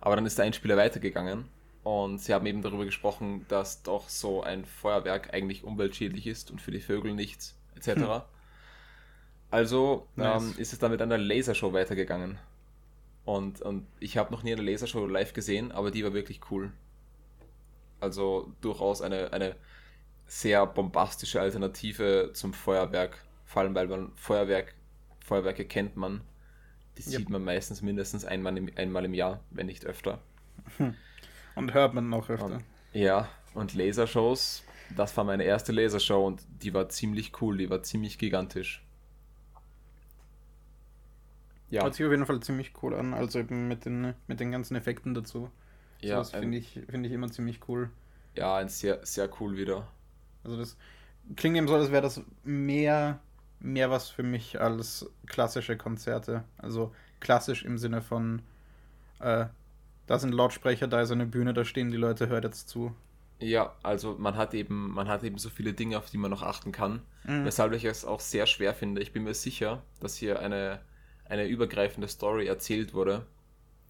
Aber 0.01 0.15
dann 0.15 0.27
ist 0.27 0.39
der 0.39 0.45
Einspieler 0.45 0.77
weitergegangen 0.77 1.47
und 1.83 2.19
sie 2.21 2.35
haben 2.35 2.47
eben 2.47 2.63
darüber 2.63 2.85
gesprochen, 2.85 3.47
dass 3.49 3.83
doch 3.83 4.09
so 4.09 4.43
ein 4.43 4.65
Feuerwerk 4.65 5.33
eigentlich 5.33 5.65
umweltschädlich 5.65 6.27
ist 6.27 6.51
und 6.51 6.61
für 6.61 6.71
die 6.71 6.81
Vögel 6.81 7.15
nichts, 7.15 7.59
etc. 7.75 7.89
Hm. 7.89 8.21
Also 9.51 10.07
nice. 10.15 10.43
ähm, 10.43 10.55
ist 10.59 10.75
es 10.75 10.79
dann 10.79 10.91
mit 10.91 11.01
einer 11.01 11.17
Lasershow 11.17 11.73
weitergegangen. 11.73 12.39
Und, 13.25 13.63
und 13.63 13.87
ich 13.99 14.19
habe 14.19 14.31
noch 14.31 14.43
nie 14.43 14.53
eine 14.53 14.63
Lasershow 14.63 15.07
live 15.07 15.33
gesehen, 15.33 15.73
aber 15.73 15.91
die 15.91 16.05
war 16.05 16.13
wirklich 16.13 16.41
cool. 16.51 16.71
Also 17.99 18.53
durchaus 18.61 19.01
eine, 19.01 19.33
eine 19.33 19.57
sehr 20.27 20.67
bombastische 20.67 21.41
Alternative 21.41 22.31
zum 22.35 22.53
Feuerwerk. 22.53 23.25
Vor 23.47 23.63
allem, 23.63 23.75
weil 23.75 23.89
man 23.89 24.13
Feuerwerk, 24.17 24.75
Feuerwerke 25.21 25.65
kennt 25.65 25.97
man 25.97 26.21
die 26.99 27.11
ja. 27.11 27.19
sieht 27.19 27.31
man 27.31 27.45
meistens 27.45 27.83
mindestens 27.83 28.25
einmal 28.25 28.57
im, 28.57 28.71
einmal 28.77 29.05
im 29.05 29.15
Jahr, 29.15 29.41
wenn 29.51 29.67
nicht 29.67 29.87
öfter. 29.87 30.21
Und 31.55 31.75
hört 31.75 31.95
man 31.95 32.09
noch 32.09 32.29
öfter. 32.29 32.47
Und, 32.47 32.65
ja, 32.93 33.29
und 33.55 33.75
Lasershows, 33.75 34.63
das 34.97 35.17
war 35.17 35.25
meine 35.25 35.45
erste 35.45 35.73
Lasershow 35.73 36.27
und 36.27 36.43
die 36.63 36.75
war 36.75 36.89
ziemlich 36.89 37.41
cool, 37.41 37.59
die 37.59 37.71
war 37.71 37.83
ziemlich 37.83 38.19
gigantisch. 38.19 38.85
Ja. 41.71 41.83
Hört 41.83 41.95
sich 41.95 42.07
auf 42.07 42.13
jeden 42.13 42.27
Fall 42.27 42.41
ziemlich 42.41 42.73
cool 42.83 42.95
an, 42.95 43.13
also 43.13 43.41
eben 43.41 43.69
mit 43.69 43.85
den, 43.85 44.15
mit 44.27 44.41
den 44.41 44.51
ganzen 44.53 44.75
Effekten 44.77 45.15
dazu. 45.15 45.51
Ja. 46.01 46.17
das 46.17 46.31
finde 46.31 46.57
ich, 46.59 46.81
find 46.89 47.05
ich 47.05 47.13
immer 47.13 47.31
ziemlich 47.31 47.69
cool. 47.69 47.91
Ja, 48.37 48.57
ein 48.57 48.69
sehr, 48.69 49.05
sehr 49.05 49.29
cool 49.41 49.57
wieder. 49.57 49.89
Also 50.45 50.57
das 50.57 50.77
klingt 51.37 51.57
eben 51.57 51.69
so, 51.69 51.75
als 51.75 51.91
wäre 51.91 52.03
das 52.03 52.23
mehr 52.45 53.21
mehr 53.61 53.91
was 53.91 54.09
für 54.09 54.23
mich 54.23 54.61
als 54.61 55.11
klassische 55.27 55.77
Konzerte. 55.77 56.45
Also 56.59 56.95
klassisch 57.21 57.65
im 57.65 57.79
Sinne 57.79 58.03
von, 58.03 58.43
äh, 59.21 59.47
da 60.07 60.19
sind 60.19 60.33
Lautsprecher, 60.33 60.87
da 60.87 61.03
ist 61.03 61.11
eine 61.11 61.27
Bühne, 61.27 61.55
da 61.55 61.65
stehen 61.65 61.91
die 61.91 61.97
Leute, 61.97 62.29
hört 62.29 62.45
jetzt 62.45 62.69
zu. 62.69 62.95
Ja, 63.41 63.75
also 63.83 64.17
man 64.19 64.37
hat 64.37 64.55
eben, 64.55 64.93
man 64.93 65.09
hat 65.09 65.23
eben 65.23 65.39
so 65.39 65.49
viele 65.49 65.73
Dinge, 65.73 65.99
auf 65.99 66.11
die 66.11 66.19
man 66.19 66.31
noch 66.31 66.43
achten 66.43 66.73
kann, 66.73 67.03
mhm. 67.25 67.45
weshalb 67.45 67.73
ich 67.73 67.85
es 67.85 68.05
auch 68.05 68.21
sehr 68.21 68.47
schwer 68.47 68.75
finde. 68.75 69.01
Ich 69.01 69.13
bin 69.13 69.25
mir 69.25 69.35
sicher, 69.35 69.83
dass 70.01 70.17
hier 70.17 70.41
eine, 70.41 70.81
eine 71.25 71.47
übergreifende 71.47 72.09
Story 72.09 72.47
erzählt 72.47 72.95
wurde, 72.95 73.27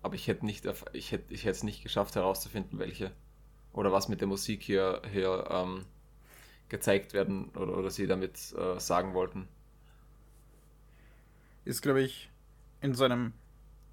aber 0.02 0.14
ich 0.14 0.28
hätte 0.28 0.44
nicht, 0.44 0.66
ich 0.92 1.12
hätte, 1.12 1.32
ich 1.32 1.44
hätte 1.44 1.52
es 1.52 1.62
nicht 1.62 1.82
geschafft 1.82 2.14
herauszufinden, 2.14 2.78
welche 2.78 3.10
oder 3.72 3.92
was 3.92 4.08
mit 4.08 4.20
der 4.20 4.28
Musik 4.28 4.62
hier, 4.62 5.02
hier 5.10 5.46
ähm, 5.50 5.84
gezeigt 6.68 7.14
werden 7.14 7.50
oder, 7.50 7.76
oder 7.76 7.90
sie 7.90 8.06
damit 8.06 8.36
äh, 8.52 8.78
sagen 8.78 9.14
wollten 9.14 9.48
ist, 11.68 11.82
glaube 11.82 12.00
ich, 12.00 12.30
in 12.80 12.94
so 12.94 13.04
einem 13.04 13.34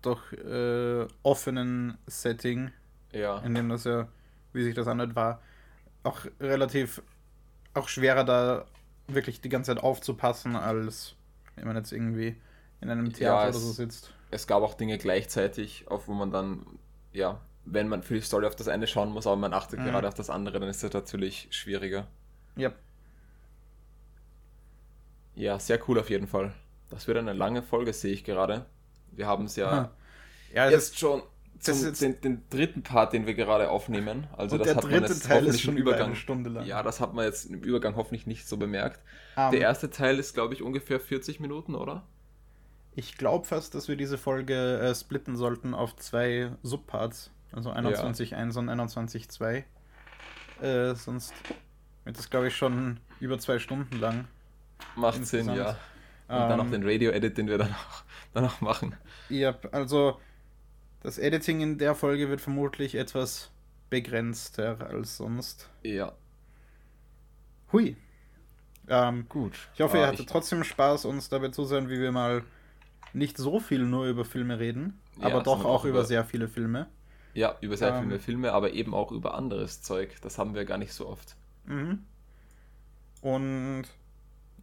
doch 0.01 0.31
äh, 0.31 1.05
offenen 1.23 1.97
Setting, 2.07 2.71
ja. 3.11 3.39
in 3.39 3.53
dem 3.53 3.69
das 3.69 3.83
ja, 3.83 4.07
wie 4.53 4.63
sich 4.63 4.73
das 4.75 4.87
anhört, 4.87 5.15
war, 5.15 5.41
auch 6.03 6.25
relativ, 6.39 7.01
auch 7.73 7.89
schwerer 7.89 8.23
da 8.23 8.65
wirklich 9.07 9.41
die 9.41 9.49
ganze 9.49 9.75
Zeit 9.75 9.83
aufzupassen, 9.83 10.55
als 10.55 11.15
wenn 11.55 11.67
man 11.67 11.75
jetzt 11.75 11.91
irgendwie 11.91 12.35
in 12.79 12.89
einem 12.89 13.11
Theater 13.11 13.43
ja, 13.43 13.49
es, 13.49 13.55
oder 13.57 13.65
so 13.65 13.71
sitzt. 13.73 14.13
Es 14.31 14.47
gab 14.47 14.63
auch 14.63 14.75
Dinge 14.75 14.97
gleichzeitig, 14.97 15.85
auf 15.87 16.07
wo 16.07 16.13
man 16.13 16.31
dann, 16.31 16.65
ja, 17.11 17.41
wenn 17.65 17.89
man 17.89 18.03
für 18.03 18.13
die 18.13 18.21
Story 18.21 18.45
auf 18.45 18.55
das 18.55 18.67
eine 18.69 18.87
schauen 18.87 19.11
muss, 19.11 19.27
aber 19.27 19.35
man 19.35 19.53
achtet 19.53 19.79
mhm. 19.79 19.85
gerade 19.85 20.07
auf 20.07 20.13
das 20.13 20.29
andere, 20.29 20.59
dann 20.59 20.69
ist 20.69 20.83
das 20.83 20.93
natürlich 20.93 21.47
schwieriger. 21.51 22.07
Ja. 22.55 22.71
Ja, 25.35 25.59
sehr 25.59 25.79
cool 25.89 25.99
auf 25.99 26.09
jeden 26.09 26.27
Fall. 26.27 26.53
Das 26.89 27.07
wird 27.07 27.17
eine 27.17 27.33
lange 27.33 27.63
Folge, 27.63 27.93
sehe 27.93 28.13
ich 28.13 28.23
gerade. 28.23 28.65
Wir 29.11 29.27
haben 29.27 29.45
es 29.45 29.55
ja, 29.55 29.91
ja 30.53 30.69
jetzt 30.69 30.99
schon 30.99 31.23
zum, 31.59 31.93
den, 31.93 32.21
den, 32.21 32.43
dritten 32.49 32.83
Part, 32.83 33.13
den 33.13 33.25
wir 33.25 33.33
gerade 33.33 33.69
aufnehmen. 33.69 34.27
Also 34.35 34.57
das 34.57 34.75
hat 34.75 34.83
man 34.83 34.91
jetzt 35.01 35.25
Teil 35.25 35.37
hoffentlich 35.37 35.63
schon 35.63 35.77
Übergang. 35.77 36.07
Eine 36.07 36.15
Stunde 36.15 36.49
lang. 36.49 36.65
Ja, 36.65 36.83
das 36.83 36.99
hat 36.99 37.13
man 37.13 37.25
jetzt 37.25 37.45
im 37.45 37.61
Übergang 37.61 37.95
hoffentlich 37.95 38.27
nicht 38.27 38.47
so 38.47 38.57
bemerkt. 38.57 38.99
Um, 39.35 39.51
Der 39.51 39.61
erste 39.61 39.89
Teil 39.89 40.19
ist, 40.19 40.33
glaube 40.33 40.53
ich, 40.53 40.61
ungefähr 40.61 40.99
40 40.99 41.39
Minuten, 41.39 41.75
oder? 41.75 42.03
Ich 42.93 43.17
glaube 43.17 43.45
fast, 43.45 43.75
dass 43.75 43.87
wir 43.87 43.97
diese 43.97 44.17
Folge 44.17 44.79
äh, 44.79 44.95
splitten 44.95 45.35
sollten 45.35 45.73
auf 45.73 45.95
zwei 45.95 46.51
Subparts. 46.63 47.31
Also 47.51 47.71
21.1 47.71 48.31
ja. 48.31 48.59
und 48.59 48.69
21.2. 48.69 49.63
Äh, 50.61 50.95
sonst 50.95 51.33
wird 52.03 52.17
das, 52.17 52.29
glaube 52.29 52.47
ich, 52.47 52.55
schon 52.55 52.99
über 53.19 53.39
zwei 53.39 53.59
Stunden 53.59 53.99
lang. 53.99 54.27
Macht 54.95 55.25
Sinn, 55.25 55.53
ja. 55.53 55.77
Und 56.27 56.35
ähm, 56.35 56.49
dann 56.49 56.57
noch 56.57 56.65
ähm, 56.65 56.71
den 56.71 56.83
Radio-Edit, 56.83 57.37
den 57.37 57.47
wir 57.47 57.57
dann 57.57 57.71
auch, 57.71 58.03
dann 58.33 58.45
auch 58.45 58.61
machen. 58.61 58.95
Ja, 59.29 59.57
also 59.71 60.19
das 61.03 61.17
Editing 61.17 61.61
in 61.61 61.77
der 61.77 61.95
Folge 61.95 62.29
wird 62.29 62.41
vermutlich 62.41 62.95
etwas 62.95 63.51
begrenzter 63.89 64.87
als 64.87 65.17
sonst. 65.17 65.69
Ja. 65.83 66.13
Hui. 67.71 67.95
Ähm, 68.87 69.27
Gut. 69.29 69.53
Ich 69.75 69.81
hoffe, 69.81 69.97
ah, 69.97 70.01
ihr 70.01 70.07
hattet 70.07 70.21
ich... 70.21 70.25
trotzdem 70.25 70.63
Spaß, 70.63 71.05
uns 71.05 71.29
dabei 71.29 71.49
zuzuhören, 71.49 71.89
wie 71.89 71.99
wir 71.99 72.11
mal 72.11 72.43
nicht 73.13 73.37
so 73.37 73.59
viel 73.59 73.85
nur 73.85 74.05
über 74.07 74.25
Filme 74.25 74.59
reden, 74.59 74.99
ja, 75.19 75.27
aber 75.27 75.41
doch 75.41 75.63
auch 75.63 75.85
über, 75.85 75.99
über 75.99 76.05
sehr 76.05 76.25
viele 76.25 76.47
Filme. 76.47 76.87
Ja, 77.33 77.55
über 77.61 77.77
sehr 77.77 77.95
ähm, 77.95 78.03
viele 78.03 78.19
Filme, 78.19 78.51
aber 78.53 78.73
eben 78.73 78.93
auch 78.93 79.11
über 79.11 79.35
anderes 79.35 79.81
Zeug. 79.81 80.15
Das 80.21 80.37
haben 80.37 80.55
wir 80.55 80.65
gar 80.65 80.77
nicht 80.77 80.93
so 80.93 81.07
oft. 81.07 81.35
Mhm. 81.65 82.03
Und 83.21 83.85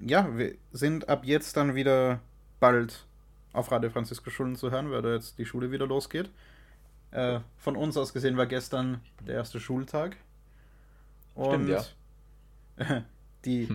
ja, 0.06 0.36
wir 0.36 0.54
sind 0.72 1.08
ab 1.08 1.24
jetzt 1.24 1.56
dann 1.56 1.74
wieder 1.74 2.20
bald 2.60 3.06
auf 3.52 3.70
Radio 3.70 3.90
Franziska 3.90 4.30
Schulen 4.30 4.56
zu 4.56 4.70
hören, 4.70 4.90
weil 4.90 5.02
da 5.02 5.12
jetzt 5.12 5.38
die 5.38 5.46
Schule 5.46 5.70
wieder 5.70 5.86
losgeht. 5.86 6.30
Äh, 7.10 7.40
von 7.58 7.76
uns 7.76 7.96
aus 7.96 8.12
gesehen 8.12 8.36
war 8.36 8.46
gestern 8.46 9.00
der 9.20 9.36
erste 9.36 9.60
Schultag. 9.60 10.16
Und 11.34 11.64
Stimmt, 11.64 11.96
ja. 12.78 13.04
die 13.44 13.68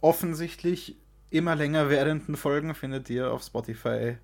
offensichtlich 0.00 0.96
immer 1.30 1.56
länger 1.56 1.90
werdenden 1.90 2.36
Folgen 2.36 2.74
findet 2.74 3.10
ihr 3.10 3.32
auf 3.32 3.42
Spotify, 3.42 4.18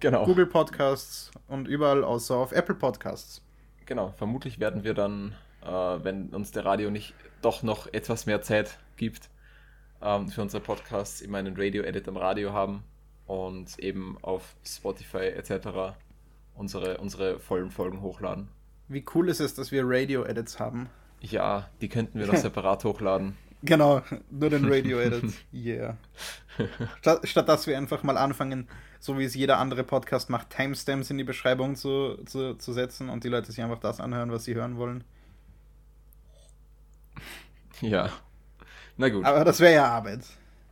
genau. 0.00 0.24
Google 0.24 0.46
Podcasts 0.46 1.30
und 1.48 1.68
überall 1.68 2.02
außer 2.02 2.36
auf 2.36 2.52
Apple 2.52 2.74
Podcasts. 2.74 3.42
Genau, 3.86 4.14
vermutlich 4.16 4.58
werden 4.58 4.84
wir 4.84 4.94
dann, 4.94 5.34
äh, 5.62 5.68
wenn 5.68 6.28
uns 6.28 6.52
der 6.52 6.64
Radio 6.64 6.90
nicht 6.90 7.14
doch 7.42 7.62
noch 7.62 7.92
etwas 7.92 8.26
mehr 8.26 8.40
Zeit 8.40 8.78
gibt, 8.96 9.28
ähm, 10.02 10.28
für 10.28 10.42
unsere 10.42 10.62
Podcasts 10.62 11.20
immer 11.20 11.38
einen 11.38 11.54
Radio-Edit 11.56 12.08
am 12.08 12.16
Radio 12.16 12.52
haben 12.52 12.84
und 13.26 13.78
eben 13.78 14.18
auf 14.22 14.56
Spotify 14.64 15.28
etc. 15.28 15.94
unsere, 16.54 16.98
unsere 16.98 17.38
vollen 17.38 17.70
Folgen 17.70 18.00
hochladen. 18.00 18.48
Wie 18.88 19.04
cool 19.14 19.28
ist 19.28 19.40
es, 19.40 19.54
dass 19.54 19.70
wir 19.70 19.82
Radio-Edits 19.84 20.58
haben? 20.58 20.88
Ja, 21.20 21.68
die 21.80 21.88
könnten 21.88 22.18
wir 22.18 22.26
noch 22.26 22.36
separat 22.36 22.84
hochladen. 22.84 23.36
Genau, 23.62 24.02
nur 24.30 24.50
den 24.50 24.64
Radio-Edit. 24.72 25.32
Yeah. 25.52 25.96
Statt, 27.00 27.28
statt 27.28 27.48
dass 27.48 27.66
wir 27.66 27.76
einfach 27.76 28.02
mal 28.02 28.16
anfangen, 28.16 28.68
so 28.98 29.18
wie 29.18 29.24
es 29.24 29.34
jeder 29.34 29.58
andere 29.58 29.84
Podcast 29.84 30.30
macht, 30.30 30.50
Timestamps 30.50 31.10
in 31.10 31.18
die 31.18 31.24
Beschreibung 31.24 31.76
zu, 31.76 32.16
zu, 32.24 32.54
zu 32.54 32.72
setzen 32.72 33.08
und 33.08 33.24
die 33.24 33.28
Leute 33.28 33.52
sich 33.52 33.62
einfach 33.62 33.78
das 33.78 34.00
anhören, 34.00 34.32
was 34.32 34.44
sie 34.44 34.54
hören 34.54 34.76
wollen. 34.76 35.04
Ja. 37.80 38.10
Na 39.00 39.08
gut. 39.08 39.24
Aber 39.24 39.44
das 39.44 39.58
wäre 39.60 39.74
ja 39.74 39.86
Arbeit. 39.86 40.20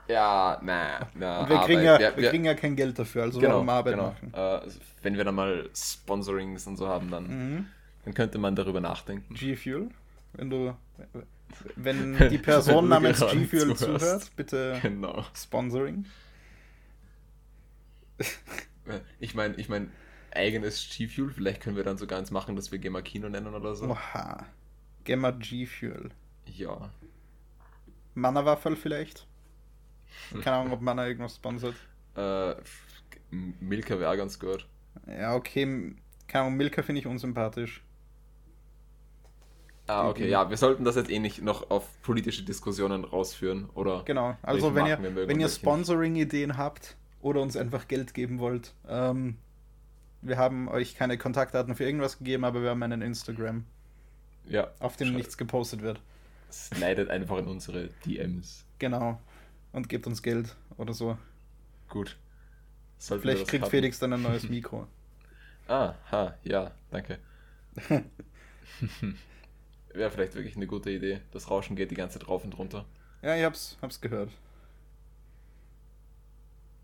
Ja, 0.07 0.61
na, 0.63 1.09
na. 1.15 1.41
Und 1.41 1.49
wir, 1.49 1.59
kriegen 1.61 1.83
ja, 1.83 1.99
wir, 1.99 2.15
wir, 2.15 2.29
kriegen 2.29 2.45
ja 2.45 2.55
kein 2.55 2.77
Geld 2.77 2.99
dafür, 2.99 3.23
also 3.23 3.41
genau, 3.41 3.55
warum 3.55 3.69
Arbeit 3.71 3.95
genau. 3.95 4.09
machen? 4.09 4.35
Äh, 4.35 4.71
wenn 5.03 5.17
wir 5.17 5.25
dann 5.25 5.35
mal 5.35 5.71
Sponsorings 5.75 6.67
und 6.67 6.77
so 6.77 6.89
haben, 6.89 7.11
dann, 7.11 7.25
mhm. 7.27 7.67
dann 8.05 8.15
könnte 8.15 8.37
man 8.37 8.55
darüber 8.55 8.83
nachdenken. 8.83 9.33
G-Fuel, 9.33 9.89
wenn 10.35 10.51
du. 10.51 10.75
Wenn 11.77 12.19
die 12.31 12.37
Person 12.37 12.89
namens 12.89 13.21
G-Fuel 13.21 13.75
zuhört, 13.77 14.31
bitte 14.37 14.79
genau. 14.83 15.25
Sponsoring. 15.35 16.05
Ich 19.21 19.35
meine, 19.35 19.55
ich 19.57 19.69
meine, 19.69 19.89
eigenes 20.35 20.89
G-Fuel, 20.97 21.31
vielleicht 21.31 21.61
können 21.61 21.77
wir 21.77 21.85
dann 21.85 21.99
sogar 21.99 22.19
eins 22.19 22.31
machen, 22.31 22.57
dass 22.57 22.73
wir 22.73 22.79
Gemma 22.79 23.03
Kino 23.03 23.29
nennen 23.29 23.55
oder 23.55 23.75
so. 23.75 23.85
Oha. 23.85 24.47
Gemma 25.05 25.31
G-Fuel. 25.31 26.09
Ja. 26.47 26.91
Mana-Waffel 28.21 28.77
vielleicht? 28.77 29.27
Keine 30.43 30.57
Ahnung, 30.57 30.73
ob 30.73 30.81
Mana 30.81 31.07
irgendwas 31.07 31.37
sponsert. 31.37 31.75
Äh, 32.17 32.55
Milka 33.31 33.99
wäre 34.01 34.17
ganz 34.17 34.39
gut. 34.39 34.67
Ja, 35.07 35.35
okay. 35.35 35.95
keine 36.27 36.45
Ahnung, 36.47 36.57
Milka 36.57 36.83
finde 36.83 37.01
ich 37.01 37.07
unsympathisch. 37.07 37.83
Ah, 39.87 40.11
okay, 40.11 40.29
ja, 40.29 40.51
wir 40.51 40.59
sollten 40.59 40.85
das 40.85 40.97
jetzt 40.97 41.11
eh 41.11 41.19
nicht 41.19 41.41
noch 41.41 41.71
auf 41.71 41.87
politische 42.03 42.43
Diskussionen 42.43 43.05
rausführen, 43.05 43.71
oder? 43.75 44.03
Genau, 44.05 44.37
also 44.43 44.75
wenn 44.75 44.85
ihr, 44.85 44.99
wenn 45.03 45.41
ihr. 45.41 45.49
Sponsoring-Ideen 45.49 46.59
habt 46.59 46.97
oder 47.23 47.41
uns 47.41 47.57
einfach 47.57 47.89
Geld 47.89 48.13
geben 48.13 48.39
wollt, 48.39 48.75
ähm, 48.87 49.39
wir 50.21 50.37
haben 50.37 50.69
euch 50.69 50.95
keine 50.95 51.17
Kontaktdaten 51.17 51.75
für 51.75 51.85
irgendwas 51.85 52.19
gegeben, 52.19 52.45
aber 52.45 52.63
wir 52.63 52.71
haben 52.71 52.83
einen 52.83 53.01
Instagram, 53.01 53.65
Ja, 54.47 54.69
auf 54.79 54.97
dem 54.97 55.15
nichts 55.15 55.39
gepostet 55.39 55.81
wird. 55.81 56.03
Slidet 56.51 57.11
einfach 57.11 57.39
in 57.39 57.47
unsere 57.47 57.89
DMs. 58.05 58.65
Genau. 58.79 59.21
Und 59.73 59.89
gebt 59.89 60.07
uns 60.07 60.23
Geld 60.23 60.57
oder 60.77 60.95
so. 60.95 61.19
Gut. 61.89 62.17
Sollten 62.99 63.23
Vielleicht 63.23 63.49
kriegt 63.49 63.65
haben. 63.65 63.71
Felix 63.71 63.99
dann 63.99 64.13
ein 64.13 64.23
neues 64.23 64.49
Mikro. 64.49 64.87
Ah, 65.69 65.95
ha, 66.11 66.35
ja, 66.43 66.73
danke. 66.91 67.19
Wäre 69.93 70.11
vielleicht 70.11 70.35
wirklich 70.35 70.57
eine 70.57 70.67
gute 70.67 70.91
Idee. 70.91 71.21
Das 71.33 71.51
Rauschen 71.51 71.77
geht 71.77 71.91
die 71.91 71.95
ganze 71.95 72.19
Zeit 72.19 72.29
rauf 72.29 72.45
und 72.45 72.57
runter. 72.59 72.85
Ja, 73.23 73.37
ich 73.37 73.45
hab's, 73.45 73.77
hab's 73.83 74.01
gehört. 74.01 74.31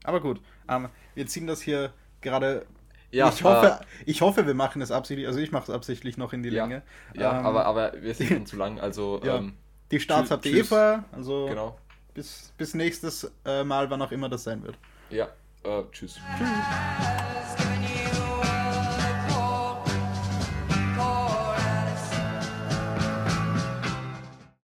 Aber 0.05 0.21
gut, 0.21 0.41
ähm, 0.69 0.89
wir 1.15 1.27
ziehen 1.27 1.47
das 1.47 1.63
hier 1.63 1.93
gerade. 2.21 2.67
Ja, 3.15 3.29
ich, 3.29 3.43
hoffe, 3.45 3.81
ich 4.07 4.21
hoffe, 4.21 4.47
wir 4.47 4.55
machen 4.55 4.83
es 4.83 4.91
absichtlich. 4.91 5.27
Also 5.27 5.39
ich 5.41 5.53
mache 5.53 5.65
es 5.65 5.71
absichtlich 5.71 6.17
noch 6.19 6.33
in 6.33 6.43
die 6.43 6.51
Ja. 6.51 6.65
Länge. 6.65 6.83
Äh, 7.15 7.21
ja, 7.23 7.39
Ähm, 7.39 7.47
aber, 7.47 7.67
aber 7.67 7.93
wir 8.01 8.15
sind 8.15 8.29
schon 8.29 8.47
zu 8.47 8.57
lang, 8.57 8.81
also 8.81 9.21
Ja. 9.25 9.37
ähm, 9.39 9.55
Die 9.91 10.01
Starts 10.01 10.31
habt 10.31 10.45
ihr 10.47 10.53
eh 10.53 10.55
tschüss. 10.59 10.69
vor. 10.69 11.05
Also 11.13 11.47
genau. 11.47 11.79
bis, 12.15 12.53
bis 12.59 12.75
nächstes 12.75 13.31
äh, 13.45 13.63
Mal, 13.65 13.89
wann 13.91 14.03
auch 14.03 14.13
immer 14.13 14.29
das 14.29 14.45
sein 14.45 14.63
wird. 14.63 14.77
Ja, 15.11 15.29
äh, 15.65 15.83
tschüss. 15.93 16.19
You 16.41 17.34